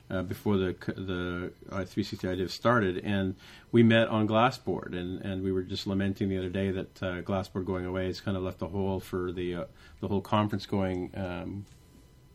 uh, 0.10 0.24
before 0.24 0.58
the 0.58 0.76
the 0.88 1.52
uh, 1.70 1.86
360 1.86 2.28
iDev 2.28 2.50
started, 2.50 2.98
and 3.04 3.36
we 3.72 3.84
met 3.84 4.08
on 4.08 4.28
Glassboard, 4.28 4.96
and, 4.96 5.22
and 5.22 5.44
we 5.44 5.52
were 5.52 5.64
just 5.64 5.88
lamenting 5.88 6.30
the 6.30 6.38
other 6.38 6.50
day 6.50 6.72
that 6.72 7.04
uh, 7.04 7.22
Glassboard 7.22 7.66
going 7.66 7.86
away 7.86 8.08
has 8.08 8.20
kind 8.20 8.36
of 8.36 8.44
left 8.44 8.62
a 8.62 8.68
hole 8.68 9.00
for 9.00 9.32
the 9.32 9.56
uh, 9.56 9.64
the 10.02 10.08
whole 10.08 10.22
conference 10.22 10.66
going 10.66 11.12
um, 11.16 11.66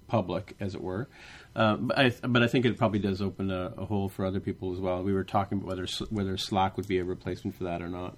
public, 0.07 0.55
as 0.61 0.75
it 0.75 0.81
were. 0.81 1.09
Uh, 1.57 1.77
but, 1.77 1.99
I, 1.99 2.13
but 2.27 2.43
I 2.43 2.47
think 2.47 2.65
it 2.65 2.77
probably 2.77 2.99
does 2.99 3.21
open 3.21 3.51
a, 3.51 3.73
a 3.77 3.85
hole 3.85 4.09
for 4.09 4.25
other 4.25 4.41
people 4.41 4.73
as 4.73 4.81
well. 4.81 5.03
We 5.03 5.13
were 5.13 5.25
talking 5.25 5.59
about 5.59 5.69
whether 5.69 5.87
whether 6.11 6.37
Slack 6.37 6.77
would 6.77 6.89
be 6.89 6.99
a 6.99 7.05
replacement 7.05 7.57
for 7.57 7.65
that 7.65 7.83
or 7.83 7.89
not. 7.89 8.17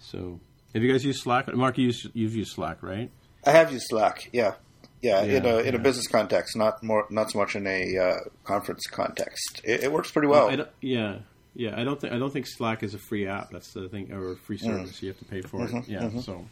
So, 0.00 0.40
have 0.74 0.82
you 0.82 0.90
guys 0.92 1.04
used 1.04 1.22
Slack? 1.22 1.52
Mark, 1.54 1.78
you 1.78 1.86
use, 1.86 2.06
you've 2.14 2.36
used 2.36 2.52
Slack, 2.52 2.82
right? 2.82 3.10
I 3.44 3.50
have 3.52 3.72
used 3.72 3.86
Slack. 3.88 4.28
Yeah, 4.32 4.54
yeah, 5.02 5.22
in 5.22 5.46
a 5.46 5.58
in 5.58 5.74
a 5.74 5.78
business 5.78 6.06
context, 6.06 6.56
not 6.56 6.82
more, 6.82 7.06
not 7.10 7.30
so 7.30 7.38
much 7.38 7.54
in 7.54 7.66
a 7.66 7.98
uh, 7.98 8.16
conference 8.44 8.86
context. 8.86 9.60
It, 9.64 9.84
it 9.84 9.92
works 9.92 10.10
pretty 10.10 10.28
well. 10.28 10.48
I 10.48 10.56
don't, 10.56 10.68
yeah, 10.80 11.18
yeah. 11.54 11.78
I 11.78 11.84
don't 11.84 12.00
think 12.00 12.12
I 12.12 12.18
don't 12.18 12.32
think 12.32 12.46
Slack 12.46 12.82
is 12.82 12.94
a 12.94 12.98
free 12.98 13.26
app. 13.26 13.50
That's 13.50 13.72
the 13.72 13.88
thing, 13.88 14.12
or 14.12 14.32
a 14.32 14.36
free 14.36 14.58
mm. 14.58 14.64
service. 14.64 15.02
You 15.02 15.08
have 15.08 15.18
to 15.18 15.24
pay 15.24 15.40
for 15.42 15.64
it. 15.64 15.70
Mm-hmm, 15.70 15.90
yeah. 15.90 16.00
Mm-hmm. 16.00 16.20
So, 16.20 16.44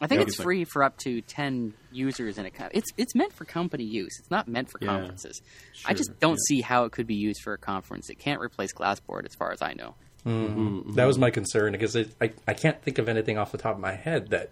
I 0.00 0.06
think 0.06 0.18
Yeah, 0.18 0.22
it's 0.22 0.30
it's 0.32 0.38
like- 0.38 0.44
free 0.44 0.64
for 0.64 0.82
up 0.82 0.96
to 0.98 1.20
ten 1.20 1.74
users 1.92 2.38
in 2.38 2.46
a. 2.46 2.50
company. 2.50 2.78
it's 2.78 2.90
it's 2.96 3.14
meant 3.14 3.32
for 3.34 3.44
company 3.44 3.84
use. 3.84 4.16
It's 4.18 4.30
not 4.30 4.48
meant 4.48 4.70
for 4.70 4.78
Yeah. 4.80 4.88
conferences. 4.88 5.42
I 5.84 5.92
just 5.92 6.18
don't 6.20 6.32
yeah. 6.32 6.48
see 6.48 6.60
how 6.62 6.84
it 6.84 6.92
could 6.92 7.06
be 7.06 7.16
used 7.16 7.42
for 7.42 7.52
a 7.52 7.58
conference. 7.58 8.08
It 8.08 8.18
can't 8.18 8.40
replace 8.40 8.72
Glassboard, 8.72 9.26
as 9.26 9.34
far 9.34 9.52
as 9.52 9.60
I 9.60 9.74
know. 9.74 9.94
Mm-hmm, 10.26 10.94
that 10.94 11.06
was 11.06 11.18
my 11.18 11.30
concern 11.30 11.72
because 11.72 11.96
it, 11.96 12.14
I 12.20 12.32
I 12.46 12.54
can't 12.54 12.80
think 12.82 12.98
of 12.98 13.08
anything 13.08 13.38
off 13.38 13.52
the 13.52 13.58
top 13.58 13.74
of 13.74 13.80
my 13.80 13.92
head 13.92 14.28
that 14.30 14.50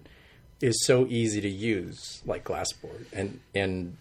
is 0.60 0.84
so 0.84 1.06
easy 1.06 1.40
to 1.40 1.48
use 1.48 2.22
like 2.26 2.44
Glassboard 2.44 3.06
and 3.12 3.40
and 3.54 3.96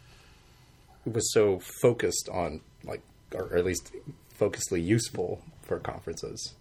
was 1.06 1.32
so 1.34 1.60
focused 1.82 2.30
on 2.32 2.62
like 2.84 3.02
or 3.34 3.56
at 3.56 3.66
least 3.66 3.92
focusedly 4.40 4.84
useful 4.84 5.42
for 5.62 5.80
conferences. 5.80 6.54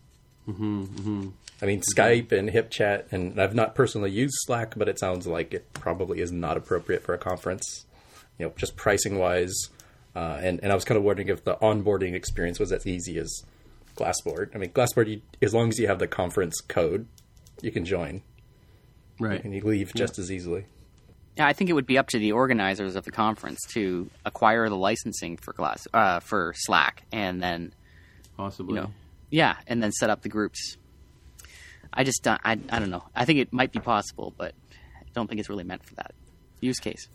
Mm-hmm, 0.48 1.28
I 1.60 1.66
mean 1.66 1.80
Skype 1.80 2.32
and 2.32 2.50
HipChat 2.50 3.12
and 3.12 3.40
I've 3.40 3.54
not 3.54 3.74
personally 3.74 4.10
used 4.10 4.34
Slack, 4.40 4.74
but 4.76 4.88
it 4.88 4.98
sounds 4.98 5.26
like 5.26 5.54
it 5.54 5.72
probably 5.72 6.20
is 6.20 6.30
not 6.30 6.56
appropriate 6.56 7.02
for 7.02 7.14
a 7.14 7.18
conference. 7.18 7.86
You 8.38 8.46
know, 8.46 8.52
just 8.56 8.76
pricing 8.76 9.18
wise. 9.18 9.54
Uh, 10.14 10.38
and, 10.42 10.60
and 10.62 10.72
I 10.72 10.74
was 10.74 10.84
kind 10.84 10.96
of 10.96 11.04
wondering 11.04 11.28
if 11.28 11.44
the 11.44 11.56
onboarding 11.56 12.14
experience 12.14 12.58
was 12.58 12.72
as 12.72 12.86
easy 12.86 13.18
as 13.18 13.42
Glassboard. 13.96 14.54
I 14.54 14.58
mean, 14.58 14.70
Glassboard, 14.70 15.08
you, 15.08 15.20
as 15.42 15.52
long 15.52 15.68
as 15.68 15.78
you 15.78 15.88
have 15.88 15.98
the 15.98 16.06
conference 16.06 16.60
code, 16.60 17.06
you 17.60 17.70
can 17.70 17.84
join 17.84 18.22
right. 19.18 19.42
and 19.42 19.54
you 19.54 19.62
leave 19.62 19.92
just 19.94 20.18
as 20.18 20.30
easily. 20.30 20.66
Yeah, 21.36 21.46
I 21.46 21.52
think 21.52 21.68
it 21.68 21.74
would 21.74 21.86
be 21.86 21.98
up 21.98 22.08
to 22.08 22.18
the 22.18 22.32
organizers 22.32 22.96
of 22.96 23.04
the 23.04 23.10
conference 23.10 23.60
to 23.74 24.08
acquire 24.24 24.68
the 24.68 24.76
licensing 24.76 25.36
for 25.36 25.52
Glass 25.52 25.86
uh, 25.92 26.20
for 26.20 26.54
Slack, 26.56 27.02
and 27.12 27.42
then 27.42 27.74
Possibly. 28.36 28.74
you 28.74 28.80
know, 28.80 28.90
yeah, 29.30 29.56
and 29.66 29.82
then 29.82 29.92
set 29.92 30.08
up 30.08 30.22
the 30.22 30.30
groups. 30.30 30.78
I 31.92 32.04
just 32.04 32.22
don't, 32.22 32.40
I 32.44 32.52
I 32.70 32.78
don't 32.78 32.90
know. 32.90 33.04
I 33.14 33.24
think 33.26 33.38
it 33.38 33.52
might 33.52 33.72
be 33.72 33.80
possible, 33.80 34.32
but 34.36 34.54
I 34.72 35.04
don't 35.12 35.28
think 35.28 35.40
it's 35.40 35.50
really 35.50 35.64
meant 35.64 35.84
for 35.84 35.94
that 35.96 36.14
use 36.60 36.78
case. 36.78 37.08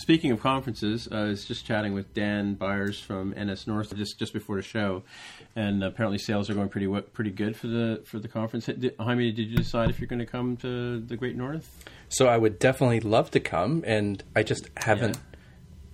Speaking 0.00 0.30
of 0.32 0.40
conferences, 0.40 1.08
I 1.10 1.24
was 1.24 1.44
just 1.44 1.64
chatting 1.66 1.94
with 1.94 2.12
Dan 2.14 2.54
Byers 2.54 2.98
from 3.00 3.34
NS 3.38 3.66
North 3.66 3.94
just 3.96 4.18
just 4.18 4.32
before 4.32 4.56
the 4.56 4.62
show, 4.62 5.02
and 5.54 5.82
apparently 5.84 6.18
sales 6.18 6.48
are 6.50 6.54
going 6.54 6.68
pretty 6.68 6.88
pretty 7.12 7.30
good 7.30 7.56
for 7.56 7.66
the 7.66 8.02
for 8.06 8.18
the 8.18 8.28
conference. 8.28 8.66
Did, 8.66 8.94
Jaime, 8.98 9.30
did 9.32 9.48
you 9.50 9.56
decide 9.56 9.90
if 9.90 10.00
you're 10.00 10.08
going 10.08 10.18
to 10.20 10.26
come 10.26 10.56
to 10.58 11.00
the 11.00 11.16
Great 11.16 11.36
North? 11.36 11.84
So 12.08 12.26
I 12.26 12.36
would 12.36 12.58
definitely 12.58 13.00
love 13.00 13.30
to 13.32 13.40
come, 13.40 13.84
and 13.86 14.22
I 14.34 14.42
just 14.42 14.68
haven't 14.76 15.16
Yeah. 15.16 15.38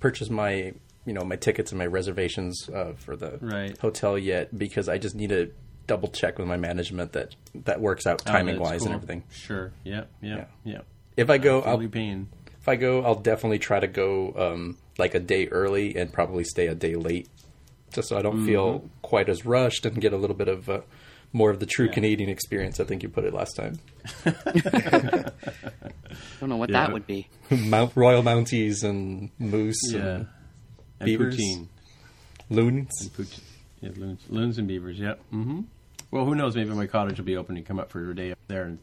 purchased 0.00 0.30
my 0.30 0.72
you 1.04 1.12
know 1.12 1.22
my 1.24 1.36
tickets 1.36 1.70
and 1.72 1.78
my 1.78 1.86
reservations 1.86 2.68
uh, 2.68 2.92
for 2.96 3.16
the 3.16 3.38
Right. 3.40 3.76
hotel 3.78 4.18
yet 4.18 4.56
because 4.56 4.88
I 4.88 4.98
just 4.98 5.14
need 5.14 5.30
to 5.30 5.52
double 5.86 6.08
check 6.08 6.36
with 6.38 6.48
my 6.48 6.56
management 6.56 7.12
that 7.12 7.36
that 7.64 7.80
works 7.80 8.06
out 8.06 8.22
Oh, 8.26 8.30
timing 8.32 8.56
that's 8.56 8.70
wise 8.70 8.80
cool. 8.80 8.88
and 8.88 8.94
everything. 8.96 9.22
Sure. 9.30 9.72
Yeah. 9.84 10.04
Yeah. 10.20 10.46
Yeah. 10.64 10.80
If 11.16 11.30
I 11.30 11.38
go, 11.38 11.62
I'll, 11.62 11.80
your 11.80 11.88
pain. 11.90 12.28
If 12.66 12.68
I 12.68 12.74
go, 12.74 13.04
I'll 13.04 13.14
definitely 13.14 13.60
try 13.60 13.78
to 13.78 13.86
go 13.86 14.32
um, 14.36 14.76
like 14.98 15.14
a 15.14 15.20
day 15.20 15.46
early 15.46 15.94
and 15.94 16.12
probably 16.12 16.42
stay 16.42 16.66
a 16.66 16.74
day 16.74 16.96
late, 16.96 17.28
just 17.92 18.08
so 18.08 18.18
I 18.18 18.22
don't 18.22 18.44
feel 18.44 18.80
Mm-hmm. 18.80 18.86
quite 19.02 19.28
as 19.28 19.46
rushed 19.46 19.86
and 19.86 20.00
get 20.00 20.12
a 20.12 20.16
little 20.16 20.34
bit 20.34 20.48
of 20.48 20.68
uh, 20.68 20.80
more 21.32 21.50
of 21.50 21.60
the 21.60 21.66
true 21.66 21.86
Yeah. 21.86 21.92
Canadian 21.92 22.28
experience. 22.28 22.80
I 22.80 22.84
think 22.84 23.04
you 23.04 23.08
put 23.08 23.24
it 23.24 23.32
last 23.32 23.54
time. 23.54 23.78
I 24.24 24.30
don't 26.40 26.48
know 26.48 26.56
what 26.56 26.70
Yeah. 26.70 26.86
that 26.86 26.92
would 26.92 27.06
be. 27.06 27.28
Mount 27.50 27.92
Royal 27.94 28.24
Mounties 28.24 28.82
and 28.82 29.30
moose 29.38 29.78
Yeah. 29.92 30.00
and 30.00 30.26
And 30.98 31.06
beavers? 31.06 31.36
poutine. 31.36 31.68
loons. 32.50 32.90
And 33.00 33.14
pout- 33.16 33.40
yeah, 33.80 33.90
loons, 33.96 34.24
loons 34.28 34.58
and 34.58 34.66
beavers. 34.66 34.98
Yep. 34.98 35.20
hmm 35.30 35.60
Well, 36.10 36.24
who 36.24 36.34
knows? 36.34 36.56
Maybe 36.56 36.70
my 36.70 36.88
cottage 36.88 37.18
will 37.18 37.26
be 37.26 37.36
open. 37.36 37.54
You 37.54 37.62
come 37.62 37.78
up 37.78 37.90
for 37.92 38.10
a 38.10 38.14
day 38.16 38.32
up 38.32 38.38
there 38.48 38.64
and 38.64 38.80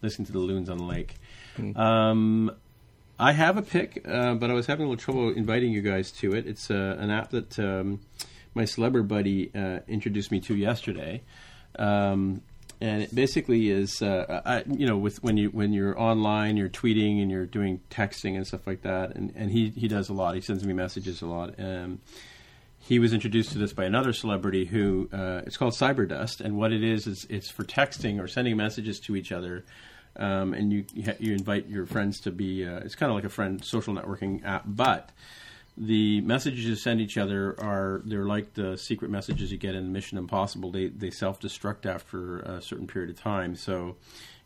listen 0.00 0.24
to 0.24 0.32
the 0.32 0.38
loons 0.38 0.70
on 0.70 0.78
the 0.78 0.84
lake. 0.84 1.16
Um, 1.74 2.50
I 3.18 3.32
have 3.32 3.56
a 3.56 3.62
pick, 3.62 4.04
uh, 4.06 4.34
but 4.34 4.50
I 4.50 4.54
was 4.54 4.66
having 4.66 4.86
a 4.86 4.88
little 4.90 5.02
trouble 5.02 5.30
inviting 5.30 5.72
you 5.72 5.80
guys 5.80 6.10
to 6.12 6.34
it. 6.34 6.46
It's 6.46 6.70
uh, 6.70 6.96
an 6.98 7.10
app 7.10 7.30
that 7.30 7.58
um, 7.58 8.00
my 8.54 8.66
celebrity 8.66 9.06
buddy 9.06 9.50
uh, 9.54 9.80
introduced 9.88 10.30
me 10.30 10.40
to 10.40 10.54
yesterday. 10.54 11.22
Um, 11.78 12.42
and 12.80 13.02
it 13.02 13.14
basically 13.14 13.70
is, 13.70 14.02
uh, 14.02 14.42
I, 14.44 14.62
you 14.66 14.86
know, 14.86 14.98
with 14.98 15.22
when 15.22 15.38
you 15.38 15.48
when 15.48 15.72
you're 15.72 15.98
online, 15.98 16.58
you're 16.58 16.68
tweeting 16.68 17.22
and 17.22 17.30
you're 17.30 17.46
doing 17.46 17.80
texting 17.90 18.36
and 18.36 18.46
stuff 18.46 18.66
like 18.66 18.82
that. 18.82 19.14
And, 19.14 19.32
and 19.34 19.50
he 19.50 19.70
he 19.70 19.88
does 19.88 20.10
a 20.10 20.12
lot. 20.12 20.34
He 20.34 20.42
sends 20.42 20.62
me 20.64 20.74
messages 20.74 21.22
a 21.22 21.26
lot. 21.26 21.54
Um, 21.58 22.00
he 22.78 22.98
was 22.98 23.12
introduced 23.12 23.52
to 23.52 23.58
this 23.58 23.72
by 23.72 23.84
another 23.84 24.12
celebrity 24.12 24.66
who 24.66 25.08
uh, 25.12 25.40
it's 25.46 25.56
called 25.56 25.72
Cyberdust, 25.72 26.40
and 26.40 26.56
what 26.56 26.72
it 26.72 26.84
is 26.84 27.06
is 27.06 27.26
it's 27.30 27.50
for 27.50 27.64
texting 27.64 28.20
or 28.20 28.28
sending 28.28 28.56
messages 28.56 29.00
to 29.00 29.16
each 29.16 29.32
other, 29.32 29.64
um, 30.18 30.54
and 30.54 30.72
you 30.72 30.84
you, 30.94 31.32
invite 31.32 31.68
your 31.68 31.86
friends 31.86 32.20
to 32.20 32.30
be. 32.30 32.66
Uh, 32.66 32.78
it's 32.78 32.94
kind 32.94 33.10
of 33.10 33.16
like 33.16 33.24
a 33.24 33.28
friend 33.28 33.64
social 33.64 33.94
networking 33.94 34.44
app, 34.44 34.64
but 34.66 35.10
the 35.76 36.22
messages 36.22 36.64
you 36.64 36.74
send 36.74 37.00
each 37.00 37.18
other 37.18 37.54
are 37.60 38.00
they're 38.04 38.24
like 38.24 38.54
the 38.54 38.78
secret 38.78 39.10
messages 39.10 39.52
you 39.52 39.58
get 39.58 39.74
in 39.74 39.92
Mission 39.92 40.16
Impossible. 40.16 40.70
They 40.70 40.88
they 40.88 41.10
self 41.10 41.40
destruct 41.40 41.84
after 41.86 42.40
a 42.40 42.62
certain 42.62 42.86
period 42.86 43.10
of 43.10 43.20
time, 43.20 43.56
so 43.56 43.96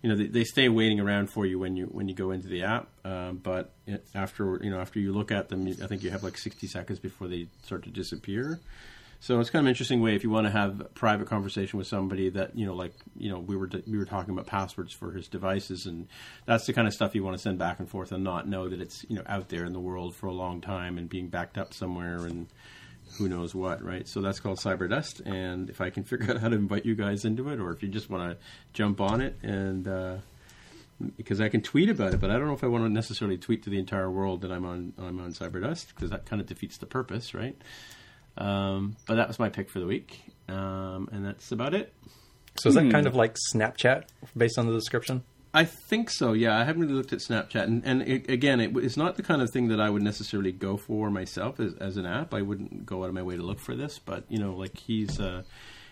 you 0.03 0.09
know 0.09 0.17
they, 0.17 0.27
they 0.27 0.45
stay 0.45 0.69
waiting 0.69 0.99
around 0.99 1.31
for 1.31 1.47
you 1.47 1.59
when 1.59 1.77
you 1.77 1.87
when 1.87 2.09
you 2.09 2.15
go 2.15 2.33
into 2.33 2.49
the 2.49 2.65
app. 2.65 2.89
Um, 3.05 3.37
but 3.37 3.73
after 4.15 4.59
you 4.63 4.71
know 4.71 4.81
after 4.81 4.99
you 4.99 5.13
look 5.13 5.31
at 5.31 5.49
them, 5.49 5.69
I 5.69 5.87
think 5.87 6.03
you 6.03 6.11
have 6.11 6.25
like 6.25 6.37
sixty 6.37 6.67
seconds 6.67 6.99
before 6.99 7.29
they 7.29 7.47
start 7.63 7.85
to 7.85 7.91
disappear. 7.91 8.59
So 9.23 9.39
it's 9.39 9.51
kind 9.51 9.61
of 9.61 9.67
an 9.67 9.71
interesting 9.71 10.01
way 10.01 10.15
if 10.15 10.25
you 10.25 10.31
want 10.31 10.47
to 10.47 10.51
have 10.51 10.81
a 10.81 10.85
private 10.85 11.29
conversation 11.29 11.79
with 11.79 11.87
somebody 11.87 12.31
that 12.31 12.57
you 12.57 12.65
know, 12.65 12.75
like 12.75 12.95
you 13.19 13.31
know, 13.31 13.39
we 13.39 13.55
were 13.55 13.69
we 13.87 13.99
were 13.99 14.07
talking 14.07 14.33
about 14.33 14.47
passwords 14.47 14.95
for 14.95 15.13
his 15.13 15.29
devices, 15.29 15.85
and 15.85 16.09
that's 16.47 16.65
the 16.65 16.73
kind 16.73 16.89
of 16.89 16.95
stuff 16.95 17.15
you 17.15 17.23
want 17.23 17.37
to 17.37 17.43
send 17.43 17.59
back 17.59 17.79
and 17.79 17.89
forth 17.89 18.13
and 18.13 18.25
not 18.25 18.49
know 18.49 18.71
that 18.71 18.81
it's 18.81 19.05
you 19.11 19.17
know 19.17 19.23
out 19.27 19.51
there 19.51 19.67
in 19.67 19.75
the 19.75 19.81
world 19.81 20.17
for 20.17 20.27
a 20.27 20.33
long 20.33 20.63
time 20.63 20.97
and 20.97 21.11
being 21.11 21.29
backed 21.29 21.59
up 21.59 21.75
somewhere 21.75 22.25
and 22.25 22.47
who 23.19 23.29
knows 23.29 23.55
what, 23.55 23.85
right? 23.85 24.09
So 24.09 24.23
that's 24.23 24.41
called 24.41 24.59
Cyberdust, 24.59 25.27
and 25.27 25.69
if 25.69 25.83
I 25.83 25.91
can 25.91 26.03
figure 26.05 26.31
out 26.31 26.41
how 26.41 26.49
to 26.49 26.57
invite 26.57 26.87
you 26.87 26.95
guys 26.95 27.27
into 27.27 27.51
it, 27.51 27.61
or 27.61 27.73
if 27.73 27.83
you 27.83 27.91
just 27.91 28.09
want 28.09 28.33
to 28.33 28.45
jump 28.73 29.01
on 29.01 29.21
it 29.21 29.37
and. 29.43 29.87
Uh, 29.87 30.17
because 31.17 31.41
I 31.41 31.49
can 31.49 31.63
tweet 31.63 31.89
about 31.89 32.13
it, 32.13 32.21
but 32.21 32.31
I 32.31 32.35
don't 32.35 32.47
know 32.47 32.53
if 32.53 32.63
I 32.63 32.67
want 32.67 32.85
to 32.85 32.91
necessarily 32.91 33.39
tweet 33.39 33.63
to 33.63 33.71
the 33.71 33.79
entire 33.79 34.11
world 34.11 34.43
that 34.43 34.53
I'm 34.53 34.67
on 34.67 34.93
I'm 34.99 35.19
on 35.19 35.33
Cyberdust 35.33 35.95
because 35.95 36.11
that 36.11 36.27
kind 36.27 36.43
of 36.43 36.47
defeats 36.47 36.77
the 36.77 36.85
purpose, 36.85 37.33
right? 37.33 37.57
Um, 38.37 38.97
but 39.07 39.17
that 39.17 39.29
was 39.29 39.39
my 39.39 39.49
pick 39.49 39.71
for 39.71 39.81
the 39.81 39.87
week, 39.87 40.23
um, 40.49 41.09
and 41.13 41.25
that's 41.25 41.53
about 41.53 41.75
it. 41.75 41.93
So 42.57 42.69
is 42.69 42.75
that 42.75 42.91
kind 42.91 43.07
of 43.07 43.15
like 43.15 43.37
Snapchat 43.55 44.05
based 44.37 44.59
on 44.59 44.67
the 44.67 44.73
description? 44.73 45.23
I 45.53 45.65
think 45.65 46.11
so. 46.11 46.33
Yeah, 46.33 46.57
I 46.57 46.65
haven't 46.65 46.83
really 46.83 46.95
looked 46.95 47.13
at 47.13 47.19
Snapchat, 47.19 47.65
and, 47.65 47.83
and 47.85 48.03
it, 48.03 48.31
again, 48.31 48.61
it, 48.61 48.77
it's 48.77 48.97
not 48.97 49.17
the 49.17 49.23
kind 49.23 49.43
of 49.43 49.51
thing 49.51 49.69
that 49.69 49.81
I 49.81 49.91
would 49.91 50.03
necessarily 50.03 50.53
go 50.53 50.77
for 50.77 51.11
myself 51.11 51.59
as, 51.59 51.75
as 51.75 51.97
an 51.97 52.07
app. 52.07 52.33
I 52.33 52.43
wouldn't 52.43 52.87
go 52.87 53.03
out 53.03 53.09
of 53.09 53.15
my 53.15 53.23
way 53.23 53.37
to 53.37 53.43
look 53.43 53.59
for 53.59 53.75
this, 53.75 53.99
but 53.99 54.25
you 54.29 54.39
know, 54.39 54.55
like 54.55 54.79
he's 54.79 55.19
uh, 55.19 55.43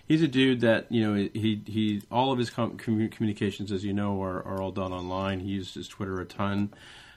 he's 0.07 0.23
a 0.23 0.29
dude 0.29 0.61
that 0.61 0.91
you 0.91 1.05
know 1.05 1.15
he 1.15 1.61
he 1.67 2.03
all 2.11 2.31
of 2.31 2.39
his 2.39 2.51
com- 2.51 2.77
communications, 2.77 3.73
as 3.73 3.85
you 3.85 3.93
know, 3.93 4.23
are, 4.23 4.45
are 4.47 4.63
all 4.63 4.71
done 4.71 4.93
online. 4.93 5.41
He 5.41 5.51
uses 5.51 5.89
Twitter 5.89 6.21
a 6.21 6.25
ton. 6.25 6.73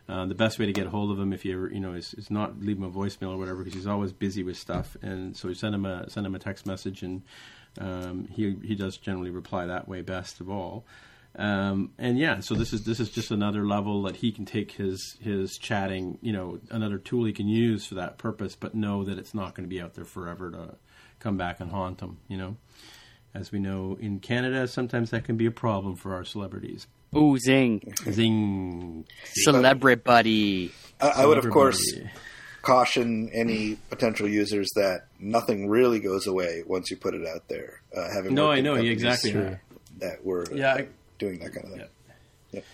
Uh, 0.09 0.25
the 0.25 0.35
best 0.35 0.59
way 0.59 0.65
to 0.65 0.73
get 0.73 0.87
a 0.87 0.89
hold 0.89 1.11
of 1.11 1.19
him, 1.19 1.31
if 1.31 1.45
you 1.45 1.53
ever, 1.53 1.71
you 1.71 1.79
know, 1.79 1.93
is, 1.93 2.13
is 2.15 2.29
not 2.29 2.59
leave 2.59 2.77
him 2.77 2.83
a 2.83 2.91
voicemail 2.91 3.33
or 3.33 3.37
whatever, 3.37 3.63
because 3.63 3.73
he's 3.73 3.87
always 3.87 4.11
busy 4.11 4.43
with 4.43 4.57
stuff. 4.57 4.97
And 5.01 5.37
so 5.37 5.53
send 5.53 5.73
him 5.75 5.85
a 5.85 6.09
send 6.09 6.25
him 6.25 6.35
a 6.35 6.39
text 6.39 6.65
message, 6.65 7.01
and 7.03 7.21
um, 7.79 8.27
he 8.29 8.55
he 8.63 8.75
does 8.75 8.97
generally 8.97 9.29
reply 9.29 9.65
that 9.67 9.87
way 9.87 10.01
best 10.01 10.41
of 10.41 10.49
all. 10.49 10.85
Um, 11.37 11.91
and 11.97 12.17
yeah, 12.17 12.41
so 12.41 12.55
this 12.55 12.73
is 12.73 12.83
this 12.83 12.99
is 12.99 13.09
just 13.09 13.31
another 13.31 13.65
level 13.65 14.03
that 14.03 14.17
he 14.17 14.31
can 14.33 14.45
take 14.45 14.73
his 14.73 15.17
his 15.21 15.57
chatting, 15.57 16.17
you 16.21 16.33
know, 16.33 16.59
another 16.69 16.97
tool 16.97 17.23
he 17.23 17.31
can 17.31 17.47
use 17.47 17.85
for 17.85 17.95
that 17.95 18.17
purpose, 18.17 18.55
but 18.55 18.75
know 18.75 19.05
that 19.05 19.17
it's 19.17 19.33
not 19.33 19.55
going 19.55 19.67
to 19.67 19.73
be 19.73 19.81
out 19.81 19.93
there 19.93 20.03
forever 20.03 20.51
to 20.51 20.75
come 21.19 21.37
back 21.37 21.61
and 21.61 21.71
haunt 21.71 22.01
him. 22.01 22.17
You 22.27 22.37
know, 22.37 22.57
as 23.33 23.51
we 23.51 23.59
know 23.59 23.97
in 23.99 24.19
Canada, 24.19 24.67
sometimes 24.67 25.11
that 25.11 25.23
can 25.23 25.37
be 25.37 25.45
a 25.45 25.51
problem 25.51 25.95
for 25.95 26.13
our 26.13 26.23
celebrities. 26.25 26.87
Ooh, 27.15 27.37
zing. 27.37 27.93
Zing. 28.09 29.05
Celebrity. 29.25 30.71
I, 30.99 31.07
I 31.09 31.25
would, 31.25 31.37
of 31.37 31.49
course, 31.49 31.79
caution 32.61 33.29
any 33.33 33.75
potential 33.89 34.27
users 34.27 34.69
that 34.75 35.05
nothing 35.19 35.67
really 35.69 35.99
goes 35.99 36.27
away 36.27 36.63
once 36.65 36.91
you 36.91 36.97
put 36.97 37.13
it 37.13 37.25
out 37.27 37.47
there. 37.47 37.81
Uh, 37.95 38.07
having 38.13 38.33
No, 38.33 38.51
I 38.51 38.61
know 38.61 38.75
companies 38.75 39.03
exactly. 39.03 39.31
that 39.99 40.23
were 40.23 40.43
uh, 40.51 40.55
Yeah, 40.55 40.73
I- 40.75 40.87
doing 41.19 41.39
that 41.39 41.53
kind 41.53 41.65
of 41.67 41.71
thing. 41.73 41.87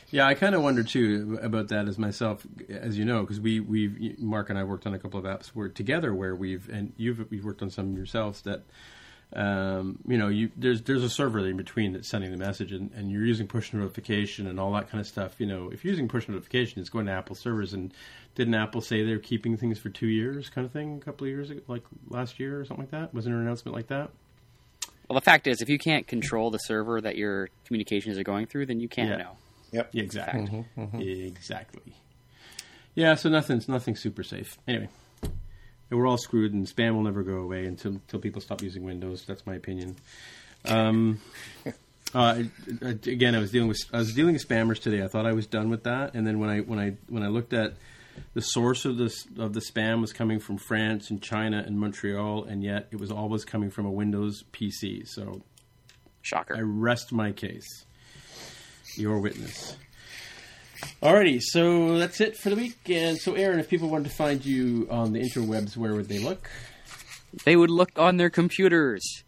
Yeah, 0.09 0.25
I 0.25 0.33
kind 0.33 0.55
of 0.55 0.63
wonder 0.63 0.81
too 0.81 1.37
about 1.39 1.67
that 1.67 1.87
as 1.87 1.99
myself, 1.99 2.47
as 2.67 2.97
you 2.97 3.05
know, 3.05 3.21
because 3.21 3.39
we 3.39 3.59
we've 3.59 4.17
Mark 4.17 4.49
and 4.49 4.57
I 4.57 4.63
worked 4.63 4.87
on 4.87 4.95
a 4.95 4.99
couple 4.99 5.19
of 5.19 5.25
apps 5.25 5.49
where 5.49 5.69
together 5.69 6.15
where 6.15 6.33
we've 6.35 6.67
and 6.67 6.93
you've 6.97 7.31
you've 7.31 7.45
worked 7.45 7.61
on 7.61 7.69
some 7.69 7.95
yourselves 7.95 8.41
that 8.41 8.63
um, 9.33 9.99
you 10.07 10.17
know 10.17 10.29
you 10.29 10.49
there's 10.55 10.81
there's 10.83 11.03
a 11.03 11.09
server 11.09 11.39
in 11.47 11.57
between 11.57 11.93
that's 11.93 12.07
sending 12.07 12.31
the 12.31 12.37
message 12.37 12.71
and, 12.71 12.91
and 12.95 13.11
you're 13.11 13.25
using 13.25 13.45
push 13.47 13.73
notification 13.73 14.47
and 14.47 14.59
all 14.59 14.71
that 14.73 14.89
kind 14.89 15.01
of 15.01 15.07
stuff. 15.07 15.35
You 15.39 15.47
know, 15.47 15.69
if 15.71 15.83
you're 15.83 15.91
using 15.91 16.07
push 16.07 16.27
notification, 16.27 16.79
it's 16.79 16.89
going 16.89 17.05
to 17.07 17.11
Apple 17.11 17.35
servers. 17.35 17.73
And 17.73 17.93
didn't 18.35 18.53
Apple 18.55 18.81
say 18.81 19.03
they're 19.03 19.19
keeping 19.19 19.57
things 19.57 19.79
for 19.79 19.89
two 19.89 20.07
years, 20.07 20.49
kind 20.49 20.65
of 20.65 20.71
thing, 20.71 20.97
a 21.01 21.03
couple 21.03 21.25
of 21.25 21.29
years 21.31 21.49
ago, 21.49 21.61
like 21.67 21.83
last 22.09 22.39
year 22.39 22.59
or 22.59 22.65
something 22.65 22.85
like 22.85 22.91
that? 22.91 23.13
Wasn't 23.13 23.33
an 23.33 23.41
announcement 23.41 23.75
like 23.75 23.87
that? 23.87 24.11
Well, 25.09 25.15
the 25.19 25.23
fact 25.23 25.47
is, 25.47 25.61
if 25.61 25.69
you 25.69 25.77
can't 25.79 26.05
control 26.07 26.51
the 26.51 26.57
server 26.59 26.99
that 27.01 27.15
your 27.17 27.49
communications 27.65 28.17
are 28.17 28.23
going 28.23 28.45
through, 28.45 28.65
then 28.67 28.79
you 28.79 28.87
can't 28.89 29.09
Yeah. 29.09 29.17
know. 29.17 29.31
Yep. 29.71 29.89
Yeah, 29.93 30.03
exactly. 30.03 30.65
Mm-hmm, 30.77 30.99
Exactly. 31.01 31.93
Yeah, 32.95 33.15
so 33.15 33.29
nothing's 33.29 33.67
nothing 33.67 33.95
super 33.95 34.23
safe. 34.23 34.57
Anyway, 34.67 34.89
we're 35.89 36.07
all 36.07 36.17
screwed, 36.17 36.53
and 36.53 36.67
spam 36.67 36.93
will 36.95 37.03
never 37.03 37.23
go 37.23 37.37
away 37.37 37.65
until 37.65 37.93
until 37.93 38.19
people 38.19 38.41
stop 38.41 38.61
using 38.61 38.83
Windows. 38.83 39.23
That's 39.25 39.45
my 39.45 39.55
opinion. 39.55 39.95
Um, 40.65 41.21
uh, 42.13 42.43
again, 42.81 43.35
I 43.35 43.39
was 43.39 43.51
dealing 43.51 43.69
with 43.69 43.79
I 43.93 43.97
was 43.97 44.13
dealing 44.13 44.33
with 44.33 44.47
spammers 44.47 44.79
today. 44.81 45.03
I 45.03 45.07
thought 45.07 45.25
I 45.25 45.33
was 45.33 45.47
done 45.47 45.69
with 45.69 45.83
that, 45.83 46.13
and 46.13 46.25
then 46.25 46.39
when 46.39 46.49
I 46.49 46.59
when 46.59 46.79
I 46.79 46.97
when 47.07 47.23
I 47.23 47.27
looked 47.27 47.53
at 47.53 47.75
the 48.33 48.41
source 48.41 48.85
of 48.85 48.97
this 48.97 49.27
of 49.37 49.53
the 49.53 49.61
spam 49.61 50.01
was 50.01 50.13
coming 50.13 50.39
from 50.39 50.57
France 50.57 51.09
and 51.09 51.21
China 51.21 51.63
and 51.65 51.79
Montreal, 51.79 52.43
and 52.45 52.63
yet 52.63 52.87
it 52.91 52.99
was 52.99 53.11
always 53.11 53.45
coming 53.45 53.69
from 53.69 53.85
a 53.85 53.91
Windows 53.91 54.43
PC. 54.51 55.07
So 55.07 55.41
Shocker. 56.21 56.57
I 56.57 56.61
rest 56.61 57.13
my 57.13 57.31
case. 57.31 57.85
Your 58.95 59.19
witness. 59.19 59.77
Alrighty, 61.01 61.41
so 61.41 61.97
that's 61.97 62.21
it 62.21 62.37
for 62.37 62.49
the 62.49 62.55
week. 62.55 62.77
And 62.89 63.17
so, 63.17 63.33
Aaron, 63.33 63.59
if 63.59 63.69
people 63.69 63.89
wanted 63.89 64.09
to 64.09 64.15
find 64.15 64.45
you 64.45 64.87
on 64.89 65.13
the 65.13 65.21
interwebs, 65.21 65.75
where 65.77 65.93
would 65.93 66.07
they 66.07 66.19
look? 66.19 66.49
they 67.45 67.55
would 67.55 67.69
look 67.69 67.91
on 67.97 68.17
their 68.17 68.29
computers 68.29 69.23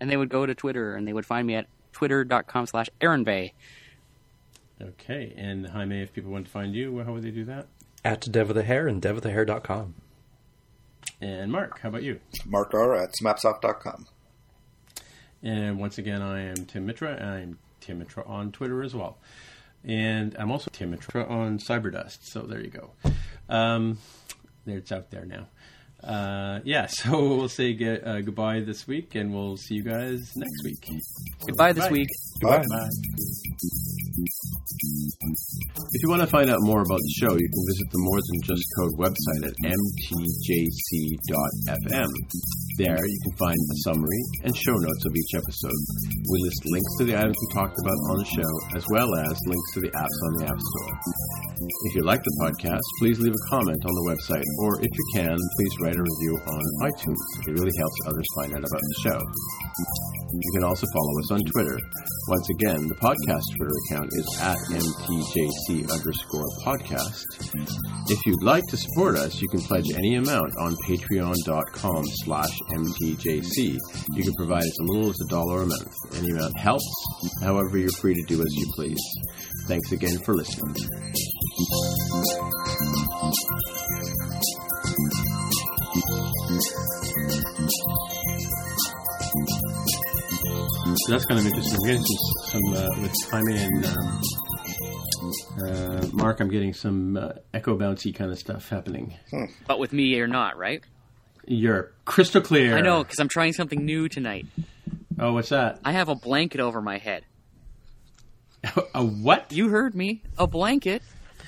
and 0.00 0.10
they 0.10 0.16
would 0.16 0.28
go 0.28 0.46
to 0.46 0.54
Twitter 0.54 0.94
and 0.94 1.06
they 1.06 1.12
would 1.12 1.26
find 1.26 1.46
me 1.46 1.54
at 1.54 1.66
twitter.com 1.92 2.66
slash 2.66 2.88
aaronvegh. 3.00 3.52
Okay, 4.80 5.34
and 5.36 5.66
Jaime, 5.66 6.02
if 6.02 6.12
people 6.12 6.30
wanted 6.30 6.44
to 6.44 6.50
find 6.50 6.74
you, 6.74 7.00
how 7.00 7.12
would 7.12 7.22
they 7.22 7.32
do 7.32 7.44
that? 7.46 7.66
At 8.04 8.30
Dev 8.30 8.50
of 8.50 8.54
the 8.54 8.62
Hair 8.62 8.86
and 8.86 9.02
devofthehair.com. 9.02 9.94
And 11.20 11.50
Mark, 11.50 11.80
how 11.80 11.88
about 11.88 12.04
you? 12.04 12.20
Mark 12.46 12.74
R 12.74 12.94
at 12.94 13.14
smapsoft.com. 13.20 14.06
And 15.42 15.80
once 15.80 15.98
again, 15.98 16.22
I 16.22 16.42
am 16.42 16.66
Tim 16.66 16.86
Mitra. 16.86 17.12
And 17.14 17.24
I'm 17.24 17.58
Tim 17.80 17.98
Mitra 17.98 18.24
on 18.24 18.52
Twitter 18.52 18.82
as 18.82 18.94
well. 18.94 19.18
And 19.84 20.36
I'm 20.38 20.50
also 20.50 20.70
Tim 20.72 20.92
on 20.94 21.58
Cyberdust. 21.58 22.24
So 22.24 22.42
there 22.42 22.60
you 22.60 22.70
go. 22.70 22.90
Um, 23.48 23.98
there 24.64 24.78
it's 24.78 24.92
out 24.92 25.10
there 25.10 25.24
now. 25.24 25.46
Uh, 26.02 26.60
yeah, 26.64 26.86
so 26.90 27.36
we'll 27.36 27.48
say 27.48 27.72
get, 27.74 28.06
uh, 28.06 28.20
goodbye 28.20 28.60
this 28.60 28.86
week, 28.86 29.14
and 29.14 29.32
we'll 29.32 29.56
see 29.56 29.74
you 29.76 29.82
guys 29.82 30.36
next 30.36 30.64
week. 30.64 30.84
Goodbye 31.46 31.72
this 31.72 31.86
Bye. 31.86 31.92
week. 31.92 32.08
Bye. 32.40 32.62
If 35.90 36.02
you 36.02 36.08
want 36.08 36.22
to 36.22 36.28
find 36.28 36.50
out 36.50 36.58
more 36.62 36.82
about 36.82 37.00
the 37.02 37.14
show, 37.18 37.32
you 37.34 37.48
can 37.50 37.64
visit 37.66 37.90
the 37.90 37.98
More 37.98 38.20
Than 38.22 38.38
Just 38.46 38.64
Code 38.78 38.94
website 38.98 39.42
at 39.50 39.54
mtjc.fm. 40.78 41.30
There, 42.78 42.94
you 42.94 43.18
can 43.26 43.34
find 43.42 43.58
a 43.58 43.76
summary 43.82 44.22
and 44.46 44.54
show 44.54 44.74
notes 44.78 45.02
of 45.02 45.12
each 45.18 45.34
episode. 45.34 45.82
We 46.30 46.38
list 46.46 46.62
links 46.66 46.92
to 46.98 47.04
the 47.10 47.18
items 47.18 47.34
we 47.34 47.48
talked 47.54 47.74
about 47.74 47.98
on 48.14 48.18
the 48.22 48.30
show, 48.38 48.52
as 48.78 48.86
well 48.94 49.10
as 49.26 49.34
links 49.50 49.70
to 49.74 49.80
the 49.82 49.90
apps 49.98 50.18
on 50.30 50.32
the 50.38 50.46
App 50.46 50.60
Store. 50.62 50.94
If 51.90 51.94
you 51.98 52.02
like 52.06 52.22
the 52.22 52.34
podcast, 52.38 52.86
please 53.02 53.18
leave 53.18 53.34
a 53.34 53.44
comment 53.50 53.82
on 53.82 53.94
the 53.98 54.06
website, 54.14 54.46
or 54.62 54.78
if 54.78 54.92
you 54.94 55.06
can, 55.14 55.34
please 55.34 55.74
write 55.88 55.96
a 55.96 56.02
review 56.02 56.38
on 56.46 56.62
iTunes. 56.82 57.48
It 57.48 57.52
really 57.52 57.72
helps 57.78 57.96
others 58.06 58.26
find 58.36 58.52
out 58.52 58.58
about 58.58 58.80
the 58.80 58.96
show. 59.02 59.20
You 60.32 60.50
can 60.54 60.64
also 60.64 60.86
follow 60.92 61.18
us 61.20 61.30
on 61.30 61.40
Twitter. 61.50 61.78
Once 62.28 62.50
again, 62.50 62.86
the 62.88 62.94
podcast 62.96 63.42
Twitter 63.56 63.74
account 63.88 64.10
is 64.12 64.38
at 64.42 64.58
mtjc 64.68 65.90
underscore 65.90 66.44
podcast. 66.62 67.24
If 68.10 68.18
you'd 68.26 68.42
like 68.42 68.64
to 68.68 68.76
support 68.76 69.16
us, 69.16 69.40
you 69.40 69.48
can 69.48 69.60
pledge 69.60 69.86
any 69.96 70.16
amount 70.16 70.52
on 70.58 70.76
patreon.com 70.86 72.04
slash 72.24 72.58
mtjc. 72.72 73.78
You 74.12 74.24
can 74.24 74.34
provide 74.34 74.64
as 74.64 74.76
little 74.80 75.08
as 75.08 75.16
a 75.24 75.30
dollar 75.30 75.62
a 75.62 75.66
month. 75.66 75.94
Any 76.16 76.30
amount 76.32 76.58
helps. 76.58 76.84
However, 77.42 77.78
you're 77.78 77.90
free 77.92 78.14
to 78.14 78.24
do 78.26 78.40
as 78.40 78.54
you 78.54 78.66
please. 78.74 79.00
Thanks 79.66 79.92
again 79.92 80.18
for 80.18 80.34
listening. 80.34 80.74
So 90.08 91.12
that's 91.12 91.24
kind 91.26 91.38
of 91.40 91.46
interesting. 91.46 91.78
We're 91.80 91.86
getting 91.88 92.02
some, 92.04 92.62
some 92.62 92.74
uh, 92.74 93.02
with 93.02 93.14
Jaime 93.30 93.56
and 93.58 93.86
um, 93.86 94.22
uh, 95.62 96.06
Mark. 96.12 96.40
I'm 96.40 96.48
getting 96.48 96.72
some 96.72 97.16
uh, 97.16 97.32
echo 97.52 97.76
bouncy 97.76 98.14
kind 98.14 98.30
of 98.30 98.38
stuff 98.38 98.68
happening. 98.68 99.14
But 99.66 99.78
with 99.78 99.92
me 99.92 100.18
or 100.20 100.26
not, 100.26 100.56
right? 100.56 100.82
You're 101.46 101.92
crystal 102.04 102.40
clear. 102.40 102.76
I 102.76 102.80
know, 102.80 103.02
because 103.02 103.18
I'm 103.18 103.28
trying 103.28 103.52
something 103.52 103.84
new 103.84 104.08
tonight. 104.08 104.46
Oh, 105.18 105.32
what's 105.34 105.48
that? 105.50 105.80
I 105.84 105.92
have 105.92 106.08
a 106.08 106.14
blanket 106.14 106.60
over 106.60 106.80
my 106.80 106.98
head. 106.98 107.24
a 108.94 109.04
what? 109.04 109.52
You 109.52 109.68
heard 109.68 109.94
me. 109.94 110.22
A 110.38 110.46
blanket. 110.46 111.02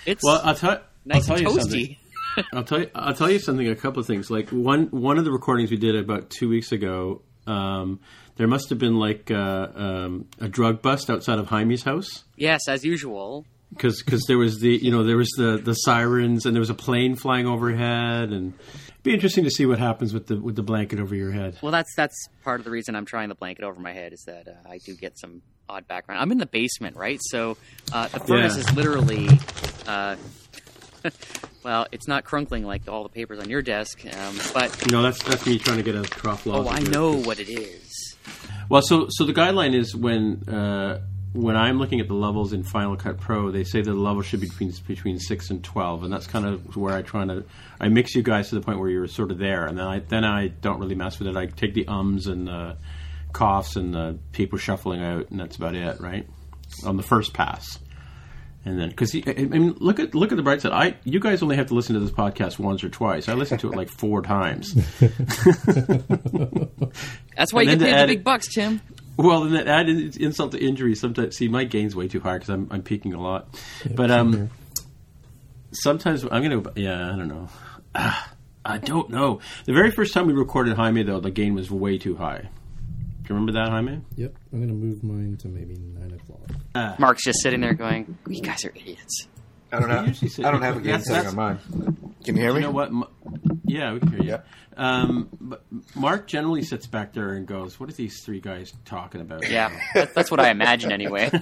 It's 0.06 0.22
Well, 0.24 0.40
I'll 0.44 0.54
tell. 0.54 0.80
nice 1.04 1.28
I'll 1.28 1.36
tell 1.38 1.46
and 1.48 1.54
you 1.56 1.60
something. 1.62 1.80
toasty. 1.80 1.96
I'll 2.52 2.64
tell 2.64 2.80
you. 2.80 2.90
I'll 2.94 3.14
tell 3.14 3.30
you 3.30 3.38
something. 3.38 3.68
A 3.68 3.76
couple 3.76 4.00
of 4.00 4.06
things. 4.06 4.30
Like 4.30 4.50
one 4.50 4.86
one 4.86 5.18
of 5.18 5.24
the 5.24 5.32
recordings 5.32 5.70
we 5.70 5.76
did 5.76 5.96
about 5.96 6.30
two 6.30 6.48
weeks 6.48 6.72
ago. 6.72 7.22
Um, 7.46 8.00
there 8.36 8.46
must 8.46 8.68
have 8.70 8.78
been 8.78 8.96
like 8.96 9.30
uh, 9.30 9.68
um, 9.74 10.26
a 10.40 10.48
drug 10.48 10.82
bust 10.82 11.10
outside 11.10 11.38
of 11.38 11.48
Jaime's 11.48 11.82
house 11.82 12.24
Yes, 12.36 12.68
as 12.68 12.84
usual. 12.84 13.44
because 13.70 14.24
there 14.28 14.38
was 14.38 14.60
the 14.60 14.70
you 14.70 14.90
know 14.90 15.02
there 15.04 15.16
was 15.16 15.30
the 15.36 15.56
the 15.62 15.74
sirens 15.74 16.46
and 16.46 16.54
there 16.54 16.60
was 16.60 16.70
a 16.70 16.74
plane 16.74 17.16
flying 17.16 17.46
overhead 17.46 18.30
and 18.30 18.52
it'd 18.88 19.02
be 19.02 19.12
interesting 19.14 19.44
to 19.44 19.50
see 19.50 19.66
what 19.66 19.78
happens 19.78 20.12
with 20.14 20.26
the 20.28 20.36
with 20.36 20.54
the 20.54 20.62
blanket 20.62 21.00
over 21.00 21.14
your 21.14 21.32
head. 21.32 21.58
Well, 21.62 21.72
that's 21.72 21.92
that's 21.96 22.14
part 22.44 22.60
of 22.60 22.64
the 22.64 22.70
reason 22.70 22.94
I'm 22.94 23.06
trying 23.06 23.30
the 23.30 23.34
blanket 23.34 23.64
over 23.64 23.80
my 23.80 23.92
head 23.92 24.12
is 24.12 24.22
that 24.26 24.46
uh, 24.46 24.68
I 24.70 24.78
do 24.78 24.94
get 24.94 25.18
some 25.18 25.42
odd 25.68 25.88
background. 25.88 26.20
I'm 26.20 26.30
in 26.30 26.38
the 26.38 26.46
basement, 26.46 26.96
right? 26.96 27.18
So 27.22 27.56
uh, 27.92 28.08
the 28.08 28.20
furnace 28.20 28.54
Yeah. 28.56 28.60
is 28.60 28.72
literally, 28.74 29.28
uh, 29.86 30.16
well, 31.62 31.86
it's 31.92 32.08
not 32.08 32.24
crunkling 32.24 32.64
like 32.64 32.88
all 32.88 33.02
the 33.02 33.08
papers 33.08 33.38
on 33.38 33.48
your 33.48 33.62
desk, 33.62 34.04
um, 34.16 34.38
but 34.54 34.86
You 34.86 34.92
know 34.92 35.02
that's 35.02 35.22
that's 35.22 35.46
me 35.46 35.58
trying 35.58 35.78
to 35.78 35.82
get 35.82 35.94
a 35.94 36.02
trough 36.02 36.46
law. 36.46 36.64
oh, 36.64 36.68
I 36.68 36.80
know 36.80 37.12
what 37.14 37.38
it 37.38 37.48
is. 37.48 38.16
Well, 38.68 38.82
so 38.82 39.06
so 39.10 39.24
the 39.24 39.32
guideline 39.32 39.74
is 39.74 39.94
when 39.94 40.48
uh, 40.48 41.00
when 41.32 41.56
I'm 41.56 41.78
looking 41.78 42.00
at 42.00 42.08
the 42.08 42.14
levels 42.14 42.52
in 42.52 42.62
Final 42.62 42.96
Cut 42.96 43.18
Pro, 43.18 43.50
they 43.50 43.64
say 43.64 43.80
that 43.80 43.90
the 43.90 43.96
level 43.96 44.22
should 44.22 44.40
be 44.40 44.48
between 44.48 44.72
between 44.86 45.18
six 45.18 45.50
and 45.50 45.62
twelve, 45.62 46.02
and 46.02 46.12
that's 46.12 46.26
kind 46.26 46.46
of 46.46 46.76
where 46.76 46.94
I 46.94 47.02
try 47.02 47.24
to 47.24 47.44
I 47.80 47.88
mix 47.88 48.14
you 48.14 48.22
guys 48.22 48.48
to 48.50 48.56
the 48.56 48.60
point 48.60 48.78
where 48.78 48.88
you're 48.88 49.06
sort 49.06 49.30
of 49.30 49.38
there, 49.38 49.66
and 49.66 49.78
then 49.78 49.86
I 49.86 49.98
then 50.00 50.24
I 50.24 50.48
don't 50.48 50.78
really 50.80 50.94
mess 50.94 51.18
with 51.18 51.28
it. 51.28 51.36
I 51.36 51.46
take 51.46 51.74
the 51.74 51.86
ums 51.86 52.26
and 52.26 52.46
the 52.46 52.76
coughs 53.32 53.76
and 53.76 53.94
the 53.94 54.18
people 54.32 54.58
shuffling 54.58 55.02
out, 55.02 55.30
and 55.30 55.38
that's 55.38 55.56
about 55.56 55.74
it, 55.74 56.00
right? 56.00 56.26
On 56.84 56.96
the 56.96 57.02
first 57.02 57.32
pass. 57.32 57.78
And 58.64 58.78
then, 58.78 58.90
because 58.90 59.14
I 59.14 59.22
I 59.36 59.44
mean, 59.44 59.74
look 59.80 59.98
at 59.98 60.14
look 60.14 60.32
at 60.32 60.36
the 60.36 60.42
bright 60.42 60.60
side. 60.60 60.72
I 60.72 60.96
you 61.04 61.18
guys 61.18 61.42
only 61.42 61.56
have 61.56 61.68
to 61.68 61.74
listen 61.74 61.94
to 61.94 62.00
this 62.00 62.10
podcast 62.10 62.58
once 62.58 62.84
or 62.84 62.90
twice. 62.90 63.26
I 63.28 63.32
listened 63.34 63.60
to 63.60 63.72
it 63.72 63.76
like 63.76 63.88
four 63.88 64.20
times. 64.20 64.74
That's 67.36 67.52
why 67.52 67.62
And 67.62 67.70
you 67.70 67.76
then 67.76 67.78
get 67.78 67.84
paid 67.86 67.94
add 67.94 68.08
the 68.08 68.14
big 68.16 68.24
bucks, 68.24 68.52
Tim. 68.52 68.80
Well, 69.16 69.42
then 69.44 69.52
that 69.52 69.66
add 69.66 69.88
in- 69.88 70.12
insult 70.20 70.52
to 70.52 70.58
injury. 70.58 70.94
Sometimes, 70.94 71.36
see, 71.36 71.48
my 71.48 71.64
gain's 71.64 71.96
way 71.96 72.08
too 72.08 72.20
high 72.20 72.34
because 72.34 72.50
I'm 72.50 72.68
I'm 72.70 72.82
peaking 72.82 73.14
a 73.14 73.20
lot. 73.20 73.48
but 73.94 74.10
um, 74.10 74.50
sometimes 75.72 76.24
I'm 76.24 76.42
gonna. 76.42 76.62
Yeah, 76.76 77.12
I 77.12 77.16
don't 77.16 77.28
know. 77.28 77.48
Ah, 77.94 78.32
I 78.64 78.78
don't 78.78 79.10
know. 79.10 79.40
The 79.64 79.72
very 79.72 79.90
first 79.90 80.12
time 80.14 80.26
we 80.26 80.32
recorded 80.32 80.76
Jaime, 80.76 81.02
though, 81.02 81.20
the 81.20 81.30
gain 81.30 81.54
was 81.54 81.70
way 81.70 81.98
too 81.98 82.16
high. 82.16 82.50
Do 83.30 83.34
you 83.34 83.38
remember 83.38 83.60
that, 83.60 83.68
Jaime? 83.70 84.00
Yep, 84.16 84.34
I'm 84.52 84.58
going 84.58 84.70
to 84.70 84.74
move 84.74 85.04
mine 85.04 85.36
to 85.42 85.46
maybe 85.46 85.76
9 85.78 86.18
o'clock. 86.20 86.98
Mark's 86.98 87.22
just 87.22 87.38
sitting 87.42 87.60
there 87.60 87.74
going, 87.74 88.18
"You 88.28 88.42
guys 88.42 88.64
are 88.64 88.70
idiots." 88.74 89.28
I 89.70 89.78
don't 89.78 89.88
You 89.88 90.08
usually 90.08 90.28
say- 90.30 90.42
have. 90.42 90.48
I 90.48 90.52
don't 90.52 90.62
have 90.62 90.76
a 90.78 90.80
gain 90.80 90.98
that's- 90.98 91.06
setting 91.06 91.28
on 91.28 91.36
mine. 91.36 91.58
Can 92.24 92.34
you 92.36 92.42
hear 92.42 92.52
me? 92.52 92.58
You 92.58 92.66
know 92.66 92.72
what? 92.72 92.90
Yeah, 93.66 93.92
we 93.92 94.00
can 94.00 94.08
hear 94.10 94.22
you. 94.22 94.28
Yeah. 94.30 94.40
Um, 94.76 95.28
but 95.40 95.62
Mark 95.94 96.26
generally 96.26 96.62
sits 96.62 96.88
back 96.88 97.12
there 97.12 97.34
and 97.34 97.46
goes, 97.46 97.78
"What 97.78 97.88
are 97.88 97.92
these 97.92 98.20
three 98.24 98.40
guys 98.40 98.72
talking 98.84 99.20
about?" 99.20 99.48
Yeah, 99.48 99.70
that's 99.94 100.32
what 100.32 100.40
I 100.40 100.50
imagine 100.50 100.90
anyway. 100.90 101.30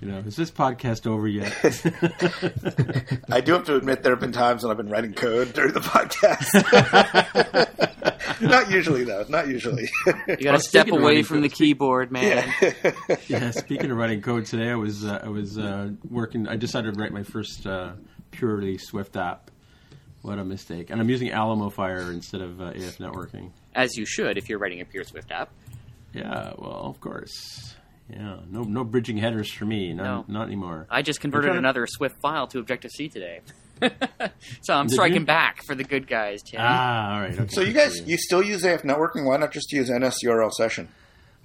You 0.00 0.08
know, 0.08 0.18
is 0.20 0.34
this 0.34 0.50
podcast 0.50 1.06
over 1.06 1.28
yet? 1.28 1.52
I 3.30 3.42
do 3.42 3.52
have 3.52 3.64
to 3.64 3.76
admit 3.76 4.02
there 4.02 4.12
have 4.12 4.20
been 4.20 4.32
times 4.32 4.62
when 4.62 4.70
I've 4.70 4.78
been 4.78 4.88
writing 4.88 5.12
code 5.12 5.52
during 5.52 5.74
the 5.74 5.80
podcast. 5.80 6.48
not 8.40 8.70
usually, 8.70 9.04
though. 9.04 9.26
Not 9.28 9.48
usually. 9.48 9.90
You 10.26 10.36
got 10.36 10.52
to 10.52 10.58
step 10.58 10.88
away 10.88 11.02
running 11.02 11.24
from 11.24 11.42
the 11.42 11.50
keyboard, 11.50 12.10
man. 12.10 12.50
yeah. 13.28 13.50
Speaking 13.50 13.90
of 13.90 13.98
writing 13.98 14.22
code, 14.22 14.46
today 14.46 14.70
I 14.70 14.74
was 14.74 15.04
uh, 15.04 15.20
I 15.22 15.28
was 15.28 15.58
uh, 15.58 15.90
working. 16.08 16.48
I 16.48 16.56
decided 16.56 16.94
to 16.94 17.00
write 17.00 17.12
my 17.12 17.22
first 17.22 17.66
uh, 17.66 17.92
purely 18.30 18.78
Swift 18.78 19.16
app. 19.16 19.50
What 20.22 20.38
a 20.38 20.44
mistake! 20.44 20.88
And 20.88 20.98
I'm 20.98 21.10
using 21.10 21.28
Alamofire 21.28 22.10
instead 22.10 22.40
of 22.40 22.58
uh, 22.58 22.72
AFNetworking. 22.72 23.50
As 23.74 23.98
you 23.98 24.06
should 24.06 24.38
if 24.38 24.48
you're 24.48 24.58
writing 24.58 24.80
a 24.80 24.86
pure 24.86 25.04
Swift 25.04 25.30
app. 25.30 25.50
Yeah, 26.14 26.54
well, 26.56 26.84
of 26.86 27.00
course. 27.00 27.74
Yeah, 28.12 28.38
no 28.50 28.62
no 28.62 28.82
bridging 28.84 29.16
headers 29.18 29.52
for 29.52 29.64
me. 29.64 29.92
Not, 29.92 30.28
No. 30.28 30.40
not 30.40 30.46
anymore. 30.46 30.86
I 30.90 31.02
just 31.02 31.20
converted 31.20 31.46
trying 31.48 31.54
to- 31.54 31.58
another 31.60 31.86
Swift 31.86 32.20
file 32.20 32.46
to 32.48 32.58
Objective 32.58 32.90
C 32.90 33.08
today. 33.08 33.40
so 34.62 34.74
I'm 34.74 34.86
Did 34.88 34.94
striking 34.94 35.20
you? 35.20 35.26
back 35.26 35.62
for 35.64 35.74
the 35.74 35.84
good 35.84 36.06
guys, 36.06 36.42
Tim. 36.42 36.60
Ah, 36.62 37.14
all 37.14 37.20
right. 37.20 37.32
Okay. 37.38 37.48
so 37.48 37.60
you 37.62 37.72
guys, 37.72 38.00
you 38.06 38.16
still 38.18 38.42
use 38.42 38.62
AFNetworking? 38.62 39.24
Why 39.24 39.36
not 39.38 39.52
just 39.52 39.72
use 39.72 39.88
NSURL 39.88 40.50
session? 40.52 40.88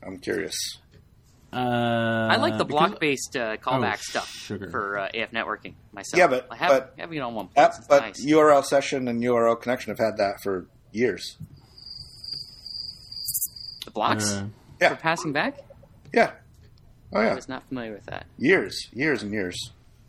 I'm 0.05 0.17
curious. 0.17 0.55
uh, 1.53 1.57
I 1.57 2.35
like 2.37 2.57
the 2.57 2.65
because- 2.65 2.89
block-based 2.89 3.37
uh, 3.37 3.55
callback 3.57 3.93
Oh, 3.93 4.01
stuff 4.01 4.29
sugar. 4.29 4.69
for 4.69 4.97
uh, 4.99 5.09
AFNetworking 5.13 5.75
myself. 5.93 6.17
Yeah, 6.17 6.27
but- 6.27 6.47
I 6.51 6.55
have, 6.57 6.69
but- 6.69 6.93
having 6.97 7.17
it 7.17 7.21
on 7.21 7.35
one 7.35 7.47
place. 7.47 7.65
App, 7.65 7.87
but 7.87 8.01
nice. 8.01 8.25
URL 8.25 8.65
session 8.65 9.07
and 9.07 9.21
URL 9.23 9.61
connection 9.61 9.91
have 9.91 9.99
had 9.99 10.17
that 10.17 10.41
for 10.43 10.65
years. 10.91 11.37
the 13.85 13.91
blocks 13.91 14.33
Uh, 14.33 14.45
Yeah. 14.81 14.89
for 14.89 14.95
passing 14.95 15.31
back. 15.31 15.59
Yeah. 16.13 16.31
Oh 17.13 17.21
yeah, 17.21 17.31
I 17.31 17.35
was 17.35 17.47
not 17.49 17.67
familiar 17.67 17.93
with 17.93 18.05
that. 18.07 18.25
Years, 18.37 18.89
years 18.93 19.23
and 19.23 19.31
years, 19.31 19.57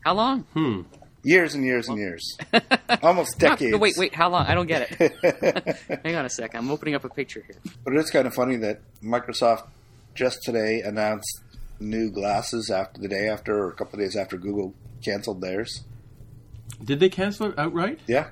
How 0.01 0.15
long? 0.15 0.43
hmm. 0.55 0.83
years 1.23 1.55
and 1.55 1.65
years 1.65 1.89
and 1.89 1.99
years, 1.99 2.37
almost 3.03 3.39
decades. 3.39 3.73
no, 3.73 3.79
wait, 3.79 3.95
wait. 3.97 4.15
How 4.15 4.29
long? 4.29 4.47
I 4.47 4.55
don't 4.55 4.67
get 4.67 4.89
it. 4.91 5.77
Hang 6.05 6.17
on 6.17 6.25
a 6.25 6.29
sec. 6.31 6.55
I'm 6.55 6.71
opening 6.71 6.95
up 6.95 7.05
a 7.05 7.09
picture 7.09 7.43
here. 7.47 7.57
But 7.85 7.95
it 7.95 7.99
is 7.99 8.11
kind 8.11 8.27
of 8.27 8.35
funny 8.35 8.57
that 8.57 8.81
Microsoft 9.03 9.67
just 10.15 10.43
today 10.43 10.81
announced 10.81 11.43
new 11.79 12.11
glasses 12.11 12.71
after 12.71 13.01
the 13.01 13.09
day 13.09 13.29
after, 13.29 13.57
or 13.57 13.69
a 13.71 13.75
couple 13.75 13.95
of 13.99 14.01
days 14.05 14.17
after 14.17 14.37
Google 14.37 14.73
canceled 15.05 15.41
theirs. 15.43 15.85
Did 16.83 17.01
they 17.01 17.09
cancel 17.09 17.49
it 17.51 17.59
outright? 17.59 18.01
Yeah. 18.07 18.31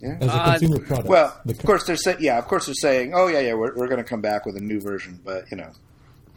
Yeah. 0.00 0.18
As 0.20 0.28
a 0.28 0.32
Uh, 0.32 0.50
consumer 0.58 0.78
product. 0.80 1.08
Well, 1.08 1.40
the 1.44 1.52
of 1.54 1.62
course 1.64 1.84
they're 1.86 1.96
saying, 1.96 2.18
yeah, 2.20 2.38
of 2.38 2.46
course 2.46 2.66
they're 2.66 2.74
saying, 2.74 3.12
oh 3.14 3.26
yeah, 3.26 3.40
yeah, 3.40 3.54
we're, 3.54 3.74
we're 3.74 3.88
going 3.88 4.02
to 4.02 4.08
come 4.08 4.20
back 4.20 4.46
with 4.46 4.56
a 4.56 4.60
new 4.60 4.80
version, 4.80 5.18
but 5.24 5.44
you 5.50 5.56
know, 5.56 5.70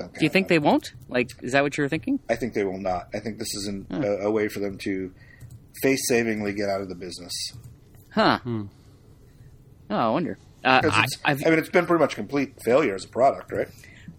don't. 0.02 0.14
Do 0.14 0.24
you 0.26 0.30
think 0.30 0.47
they 0.47 0.60
won't? 0.60 0.93
Like, 1.08 1.30
is 1.41 1.52
that 1.54 1.64
what 1.64 1.78
you 1.78 1.84
were 1.84 1.89
thinking? 1.89 2.20
I 2.30 2.36
think 2.36 2.54
they 2.54 2.64
will 2.64 2.80
not. 2.80 3.08
I 3.14 3.20
think 3.20 3.38
this 3.39 3.54
is 3.56 3.68
an, 3.68 3.86
Hmm. 3.89 4.04
a, 4.04 4.28
a 4.28 4.32
way 4.32 4.47
for 4.47 4.60
them 4.60 4.78
to 4.80 5.12
face 5.82 6.02
savingly 6.10 6.54
get 6.54 6.70
out 6.70 6.82
of 6.82 6.89
the 6.89 6.95
business. 6.95 7.34
Huh. 8.12 8.39
Hmm. 8.39 8.64
Oh, 9.89 9.95
I 9.95 10.10
wonder. 10.10 10.38
Uh, 10.64 10.82
'Cause 10.82 10.91
I, 11.26 11.32
I've, 11.32 11.39
mean, 11.43 11.60
it's 11.60 11.70
been 11.70 11.86
pretty 11.86 12.02
much 12.02 12.16
complete 12.16 12.54
failure 12.64 12.95
as 12.95 13.04
a 13.06 13.08
product, 13.10 13.52
right? 13.52 13.68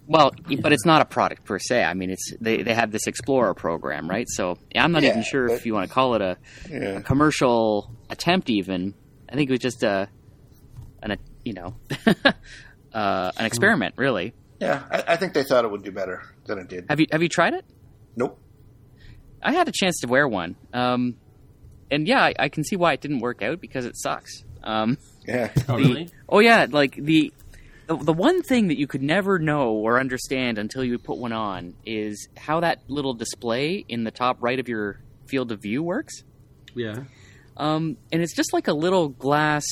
Well, 0.09 0.33
but 0.61 0.73
it's 0.73 0.85
not 0.85 1.01
a 1.01 1.05
product 1.05 1.45
per 1.45 1.59
se. 1.59 1.85
I 1.85 1.95
mean, 1.95 2.11
it's 2.11 2.33
they, 2.41 2.63
they 2.63 2.75
have 2.75 2.91
this 2.91 3.07
Explorer 3.07 3.55
program, 3.55 4.09
right? 4.11 4.27
So 4.29 4.59
I'm 4.75 4.91
not 4.93 5.03
Yeah, 5.05 5.11
even 5.11 5.23
sure 5.23 5.47
but- 5.49 5.55
if 5.55 5.65
you 5.67 5.73
want 5.75 5.89
to 5.89 5.95
call 5.95 6.15
it 6.17 6.21
a, 6.23 6.37
Yeah. 6.69 6.79
a 6.99 7.03
commercial 7.03 7.91
attempt. 8.11 8.51
Even 8.51 8.95
I 9.29 9.37
think 9.37 9.49
it 9.49 9.53
was 9.53 9.61
just 9.61 9.83
a 9.85 10.09
an 11.03 11.13
a, 11.13 11.17
you 11.45 11.53
know 11.55 11.77
uh, 12.93 13.33
an 13.37 13.47
experiment, 13.47 13.95
really. 13.97 14.35
Yeah, 14.63 14.83
I, 14.91 15.05
I 15.15 15.17
think 15.17 15.35
they 15.35 15.43
thought 15.45 15.65
it 15.65 15.71
would 15.71 15.83
do 15.83 15.93
better 15.93 16.23
than 16.47 16.59
it 16.59 16.69
did. 16.69 16.87
Have 16.89 17.01
you 17.01 17.07
have 17.13 17.23
you 17.23 17.29
tried 17.29 17.55
it? 17.55 17.65
Nope. 18.17 18.39
I 19.43 19.53
had 19.53 19.69
a 19.69 19.73
chance 19.75 19.99
to 20.01 20.07
wear 20.09 20.27
one, 20.29 20.55
um, 20.73 21.17
and 21.91 22.07
yeah, 22.07 22.23
I, 22.23 22.35
I 22.39 22.49
can 22.49 22.63
see 22.65 22.77
why 22.77 22.93
it 22.93 23.01
didn't 23.01 23.19
work 23.21 23.43
out 23.43 23.61
because 23.61 23.85
it 23.87 23.97
sucks. 23.97 24.45
Um, 24.63 24.99
Yeah. 25.27 25.51
Oh, 25.69 25.77
the- 25.77 25.83
really? 25.83 26.09
Oh 26.29 26.39
yeah, 26.39 26.67
like 26.71 26.95
the, 26.95 27.33
the 27.89 27.97
the 27.97 28.13
one 28.13 28.43
thing 28.43 28.69
that 28.69 28.79
you 28.79 28.87
could 28.87 29.03
never 29.03 29.39
know 29.41 29.71
or 29.73 29.99
understand 29.99 30.59
until 30.59 30.85
you 30.85 30.97
put 30.99 31.19
one 31.19 31.33
on 31.33 31.75
is 31.85 32.29
how 32.37 32.61
that 32.61 32.83
little 32.89 33.15
display 33.15 33.85
in 33.89 34.05
the 34.05 34.11
top 34.13 34.37
right 34.41 34.61
of 34.61 34.69
your 34.69 35.01
field 35.27 35.51
of 35.53 35.61
view 35.61 35.83
works. 35.83 36.23
Yeah. 36.75 37.05
Um, 37.57 37.97
and 38.13 38.23
it's 38.23 38.35
just 38.35 38.53
like 38.53 38.69
a 38.69 38.73
little 38.73 39.09
glass 39.09 39.65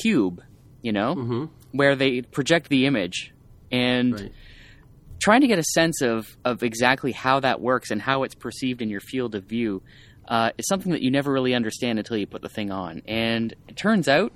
cube, 0.00 0.42
you 0.82 0.92
know, 0.92 1.14
Mm-hmm. 1.14 1.44
where 1.72 1.96
they 1.96 2.22
project 2.22 2.68
the 2.68 2.86
image, 2.86 3.32
and 3.70 4.12
Right. 4.14 4.32
trying 5.20 5.40
to 5.40 5.46
get 5.46 5.58
a 5.58 5.62
sense 5.64 6.02
of 6.02 6.36
of 6.44 6.62
exactly 6.62 7.12
how 7.12 7.40
that 7.40 7.60
works 7.60 7.90
and 7.90 8.00
how 8.02 8.22
it's 8.24 8.34
perceived 8.34 8.82
in 8.82 8.88
your 8.90 9.00
field 9.00 9.34
of 9.34 9.44
view 9.44 9.82
uh, 10.28 10.50
is 10.58 10.66
something 10.66 10.92
that 10.92 11.02
you 11.02 11.10
never 11.10 11.30
really 11.32 11.54
understand 11.54 11.98
until 11.98 12.16
you 12.16 12.26
put 12.26 12.40
the 12.42 12.48
thing 12.48 12.70
on. 12.70 13.02
And 13.06 13.52
it 13.68 13.76
turns 13.76 14.08
out, 14.08 14.32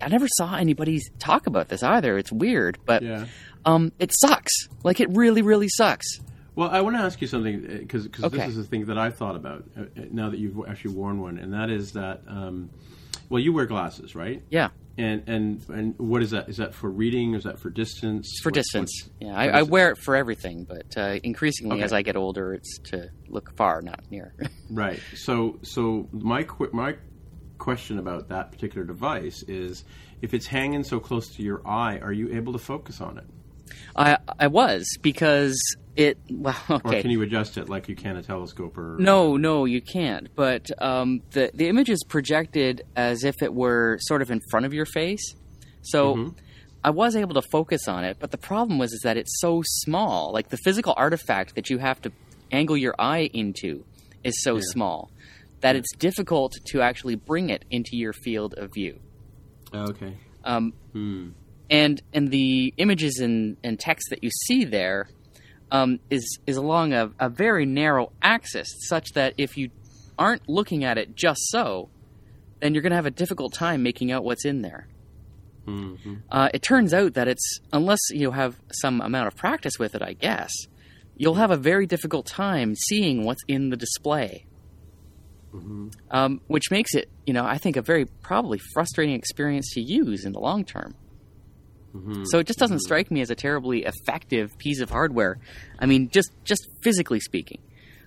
I 0.00 0.08
never 0.08 0.26
saw 0.36 0.56
anybody 0.56 1.00
talk 1.20 1.46
about 1.46 1.68
this 1.68 1.82
either. 1.84 2.18
It's 2.18 2.32
weird, 2.32 2.78
but 2.84 3.02
Yeah. 3.02 3.26
um, 3.64 3.92
it 4.00 4.12
sucks. 4.12 4.50
Like 4.82 4.98
it 5.00 5.08
really, 5.10 5.42
really 5.42 5.68
sucks. 5.68 6.06
Well, 6.56 6.68
I 6.68 6.80
want 6.80 6.96
to 6.96 7.00
ask 7.02 7.20
you 7.20 7.28
something 7.28 7.60
because 7.60 8.06
Okay. 8.22 8.38
this 8.38 8.48
is 8.48 8.58
a 8.58 8.64
thing 8.64 8.86
that 8.86 8.98
I've 8.98 9.14
thought 9.16 9.36
about 9.36 9.64
uh, 9.78 9.82
uh, 9.82 9.86
now 10.10 10.30
that 10.30 10.40
you've 10.40 10.58
actually 10.68 10.94
worn 10.94 11.20
one, 11.20 11.38
and 11.38 11.52
that 11.54 11.70
is 11.70 11.92
that. 11.92 12.22
Um, 12.26 12.70
well, 13.28 13.40
you 13.40 13.52
wear 13.52 13.66
glasses, 13.66 14.16
right? 14.16 14.42
Yeah, 14.50 14.70
And 15.00 15.22
and 15.28 15.68
and 15.70 15.94
what 15.98 16.22
is 16.22 16.30
that? 16.32 16.48
Is 16.50 16.58
that 16.58 16.74
for 16.74 16.90
reading? 16.90 17.34
Is 17.34 17.44
that 17.44 17.58
for 17.58 17.70
distance? 17.70 18.38
for 18.42 18.48
What- 18.48 18.54
distance. 18.54 18.90
what- 19.18 19.28
Yeah, 19.28 19.34
I, 19.34 19.60
I 19.60 19.62
wear 19.62 19.90
it 19.92 19.98
for 19.98 20.14
everything, 20.14 20.64
but 20.64 20.94
uh, 20.96 21.18
increasingly 21.22 21.76
Okay. 21.76 21.84
as 21.84 21.92
I 21.92 22.02
get 22.02 22.16
older, 22.16 22.52
it's 22.52 22.78
to 22.90 23.08
look 23.28 23.56
far, 23.56 23.80
not 23.82 24.02
near. 24.10 24.34
Right. 24.70 25.00
So 25.16 25.58
so 25.62 26.08
my 26.12 26.42
qu- 26.44 26.70
my 26.72 26.96
question 27.58 27.98
about 27.98 28.28
that 28.28 28.52
particular 28.52 28.86
device 28.86 29.42
is 29.48 29.84
if 30.22 30.34
it's 30.34 30.46
hanging 30.46 30.84
so 30.84 31.00
close 31.00 31.34
to 31.36 31.42
your 31.42 31.66
eye, 31.66 31.98
are 31.98 32.12
you 32.12 32.32
able 32.34 32.52
to 32.52 32.58
focus 32.58 33.00
on 33.00 33.16
it, 33.18 33.24
I 33.96 34.18
I 34.38 34.46
was 34.48 34.86
because 35.02 35.58
it. 35.96 36.18
Well, 36.30 36.56
or 36.68 36.78
can 36.80 37.10
you 37.10 37.22
adjust 37.22 37.58
it 37.58 37.68
like 37.68 37.88
you 37.88 37.96
can 37.96 38.16
a 38.16 38.22
telescope 38.22 38.76
or 38.78 38.96
No, 38.98 39.36
no, 39.36 39.64
you 39.64 39.80
can't. 39.80 40.28
But 40.34 40.70
um, 40.82 41.22
the 41.32 41.50
the 41.54 41.68
image 41.68 41.90
is 41.90 42.02
projected 42.08 42.82
as 42.96 43.24
if 43.24 43.42
it 43.42 43.52
were 43.52 43.98
sort 44.02 44.22
of 44.22 44.30
in 44.30 44.40
front 44.50 44.66
of 44.66 44.72
your 44.74 44.86
face. 44.86 45.34
So 45.82 46.14
Mm-hmm. 46.14 46.28
I 46.82 46.90
was 46.90 47.14
able 47.14 47.34
to 47.34 47.42
focus 47.52 47.86
on 47.88 48.04
it, 48.04 48.16
but 48.18 48.30
the 48.30 48.38
problem 48.38 48.78
was 48.78 48.92
is 48.92 49.00
that 49.04 49.18
it's 49.18 49.38
so 49.38 49.62
small. 49.64 50.32
Like 50.32 50.48
the 50.48 50.56
physical 50.64 50.94
artifact 50.96 51.54
that 51.56 51.68
you 51.68 51.76
have 51.76 52.00
to 52.02 52.12
angle 52.50 52.76
your 52.76 52.94
eye 52.98 53.28
into 53.34 53.84
is 54.24 54.42
so 54.42 54.58
small 54.60 55.10
that 55.60 55.76
it's 55.76 55.94
difficult 55.96 56.54
to 56.68 56.80
actually 56.80 57.16
bring 57.16 57.50
it 57.50 57.66
into 57.70 57.98
your 57.98 58.14
field 58.14 58.54
of 58.56 58.72
view. 58.72 58.98
Oh, 59.74 59.90
okay. 59.90 60.16
Um, 60.42 60.72
Hmm. 60.92 61.28
And 61.70 62.02
and 62.12 62.30
the 62.30 62.74
images 62.76 63.20
and, 63.20 63.56
and 63.62 63.78
text 63.78 64.08
that 64.10 64.24
you 64.24 64.30
see 64.46 64.64
there 64.64 65.08
um, 65.70 66.00
is 66.10 66.38
is 66.46 66.56
along 66.56 66.92
a, 66.92 67.10
a 67.18 67.28
very 67.28 67.64
narrow 67.64 68.12
axis, 68.20 68.68
such 68.88 69.12
that 69.14 69.34
if 69.38 69.56
you 69.56 69.70
aren't 70.18 70.48
looking 70.48 70.84
at 70.84 70.98
it 70.98 71.14
just 71.14 71.40
so, 71.48 71.88
then 72.60 72.74
you're 72.74 72.82
going 72.82 72.90
to 72.90 72.96
have 72.96 73.06
a 73.06 73.10
difficult 73.10 73.54
time 73.54 73.82
making 73.82 74.12
out 74.12 74.24
what's 74.24 74.44
in 74.44 74.62
there. 74.62 74.88
hmm 75.64 75.94
Uh, 76.30 76.48
it 76.52 76.62
turns 76.62 76.92
out 76.92 77.14
that 77.14 77.28
it's 77.28 77.60
unless 77.72 78.00
you 78.10 78.32
have 78.32 78.56
some 78.72 79.00
amount 79.00 79.28
of 79.28 79.36
practice 79.36 79.78
with 79.78 79.94
it, 79.94 80.02
I 80.02 80.12
guess, 80.14 80.50
you'll 81.16 81.34
have 81.36 81.50
a 81.52 81.56
very 81.56 81.86
difficult 81.86 82.26
time 82.26 82.74
seeing 82.74 83.24
what's 83.24 83.42
in 83.46 83.70
the 83.70 83.76
display. 83.76 84.44
Um, 86.12 86.40
which 86.46 86.70
makes 86.70 86.94
it, 86.94 87.10
you 87.26 87.32
know, 87.32 87.44
I 87.44 87.58
think 87.58 87.76
a 87.76 87.82
very 87.82 88.04
probably 88.04 88.58
frustrating 88.72 89.16
experience 89.16 89.72
to 89.74 89.80
use 89.80 90.24
in 90.24 90.32
the 90.32 90.38
long 90.38 90.64
term. 90.64 90.94
So 92.24 92.38
it 92.38 92.46
just 92.46 92.58
doesn't 92.58 92.80
strike 92.80 93.10
me 93.10 93.20
as 93.20 93.30
a 93.30 93.34
terribly 93.34 93.84
effective 93.84 94.56
piece 94.58 94.80
of 94.80 94.90
hardware. 94.90 95.38
I 95.78 95.86
mean, 95.86 96.08
just 96.08 96.30
just 96.44 96.68
physically 96.82 97.20
speaking. 97.20 97.60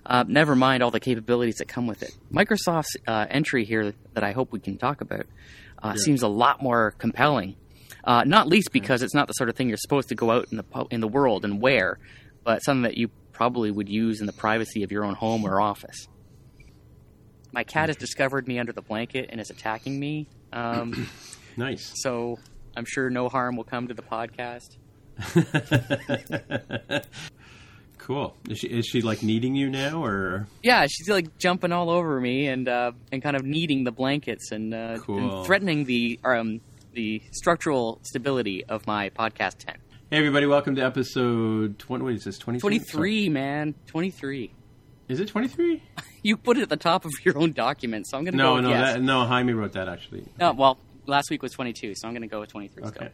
Uh, 0.06 0.24
never 0.26 0.54
mind 0.54 0.82
all 0.82 0.90
the 0.90 1.00
capabilities 1.00 1.56
that 1.56 1.68
come 1.68 1.86
with 1.86 2.02
it. 2.02 2.14
Microsoft's 2.32 2.96
uh, 3.06 3.26
entry 3.30 3.64
here 3.64 3.94
that 4.12 4.22
I 4.24 4.32
hope 4.32 4.52
we 4.52 4.60
can 4.60 4.76
talk 4.78 5.00
about 5.00 5.26
uh, 5.82 5.94
seems 5.96 6.22
a 6.22 6.28
lot 6.28 6.62
more 6.62 6.92
compelling. 6.98 7.56
Uh, 8.04 8.22
not 8.24 8.46
least 8.46 8.70
because 8.72 9.02
it's 9.02 9.14
not 9.14 9.26
the 9.28 9.32
sort 9.32 9.48
of 9.48 9.56
thing 9.56 9.68
you're 9.68 9.78
supposed 9.78 10.08
to 10.10 10.14
go 10.14 10.30
out 10.30 10.46
in 10.50 10.58
the 10.58 10.86
in 10.90 11.00
the 11.00 11.08
world 11.08 11.44
and 11.44 11.60
wear, 11.60 11.98
but 12.42 12.62
something 12.62 12.82
that 12.82 12.96
you 12.98 13.08
probably 13.32 13.70
would 13.70 13.88
use 13.88 14.20
in 14.20 14.26
the 14.26 14.32
privacy 14.32 14.82
of 14.82 14.92
your 14.92 15.04
own 15.04 15.14
home 15.14 15.44
or 15.44 15.60
office. 15.60 16.06
My 17.52 17.64
cat 17.64 17.88
has 17.88 17.96
discovered 17.96 18.46
me 18.48 18.58
under 18.58 18.72
the 18.72 18.82
blanket 18.82 19.26
and 19.30 19.40
is 19.40 19.50
attacking 19.50 19.98
me. 19.98 20.28
Um, 20.52 21.08
Nice. 21.56 21.92
so 22.02 22.38
I'm 22.76 22.84
sure 22.84 23.10
no 23.10 23.28
harm 23.28 23.56
will 23.56 23.64
come 23.64 23.88
to 23.88 23.94
the 23.94 24.02
podcast. 24.02 24.76
cool. 27.98 28.36
Is 28.48 28.58
she 28.58 28.66
is 28.68 28.86
she 28.86 29.00
like 29.00 29.22
needing 29.22 29.54
you 29.54 29.70
now 29.70 30.04
or 30.04 30.46
Yeah, 30.62 30.86
she's 30.88 31.08
like 31.08 31.38
jumping 31.38 31.72
all 31.72 31.90
over 31.90 32.20
me 32.20 32.48
and 32.48 32.68
uh, 32.68 32.92
and 33.12 33.22
kind 33.22 33.36
of 33.36 33.44
kneading 33.44 33.84
the 33.84 33.92
blankets 33.92 34.50
and, 34.50 34.74
uh, 34.74 34.98
Cool. 34.98 35.36
and 35.38 35.46
threatening 35.46 35.84
the 35.84 36.18
um, 36.24 36.60
the 36.92 37.22
structural 37.32 38.00
stability 38.02 38.64
of 38.64 38.86
my 38.86 39.10
podcast 39.10 39.58
tent. 39.58 39.78
Hey 40.10 40.18
everybody, 40.18 40.46
welcome 40.46 40.74
to 40.76 40.82
episode 40.82 41.78
20 41.78 42.04
what 42.04 42.12
is 42.14 42.24
this 42.24 42.38
23? 42.38 42.60
Twenty 42.60 42.78
three, 42.78 43.28
man, 43.28 43.74
twenty 43.86 44.10
three. 44.10 44.52
Is 45.08 45.20
it 45.20 45.28
23? 45.28 45.82
You 46.24 46.38
put 46.38 46.56
it 46.56 46.62
at 46.62 46.68
the 46.70 46.78
top 46.78 47.04
of 47.04 47.12
your 47.22 47.36
own 47.36 47.52
document, 47.52 48.06
so 48.06 48.16
I'm 48.16 48.24
going 48.24 48.32
to 48.32 48.38
go 48.38 48.44
No, 48.44 48.54
with 48.54 48.64
no, 48.64 48.70
that, 48.70 49.02
no, 49.02 49.26
Jaime 49.26 49.52
wrote 49.52 49.72
that 49.74 49.90
actually. 49.90 50.24
No, 50.40 50.54
well, 50.54 50.78
last 51.06 51.30
week 51.30 51.42
was 51.42 51.52
twenty 51.52 51.72
two, 51.72 51.94
so 51.94 52.08
I'm 52.08 52.14
going 52.14 52.22
to 52.22 52.28
go 52.28 52.40
with 52.40 52.50
twenty 52.50 52.68
three. 52.68 52.84
Okay. 52.84 53.08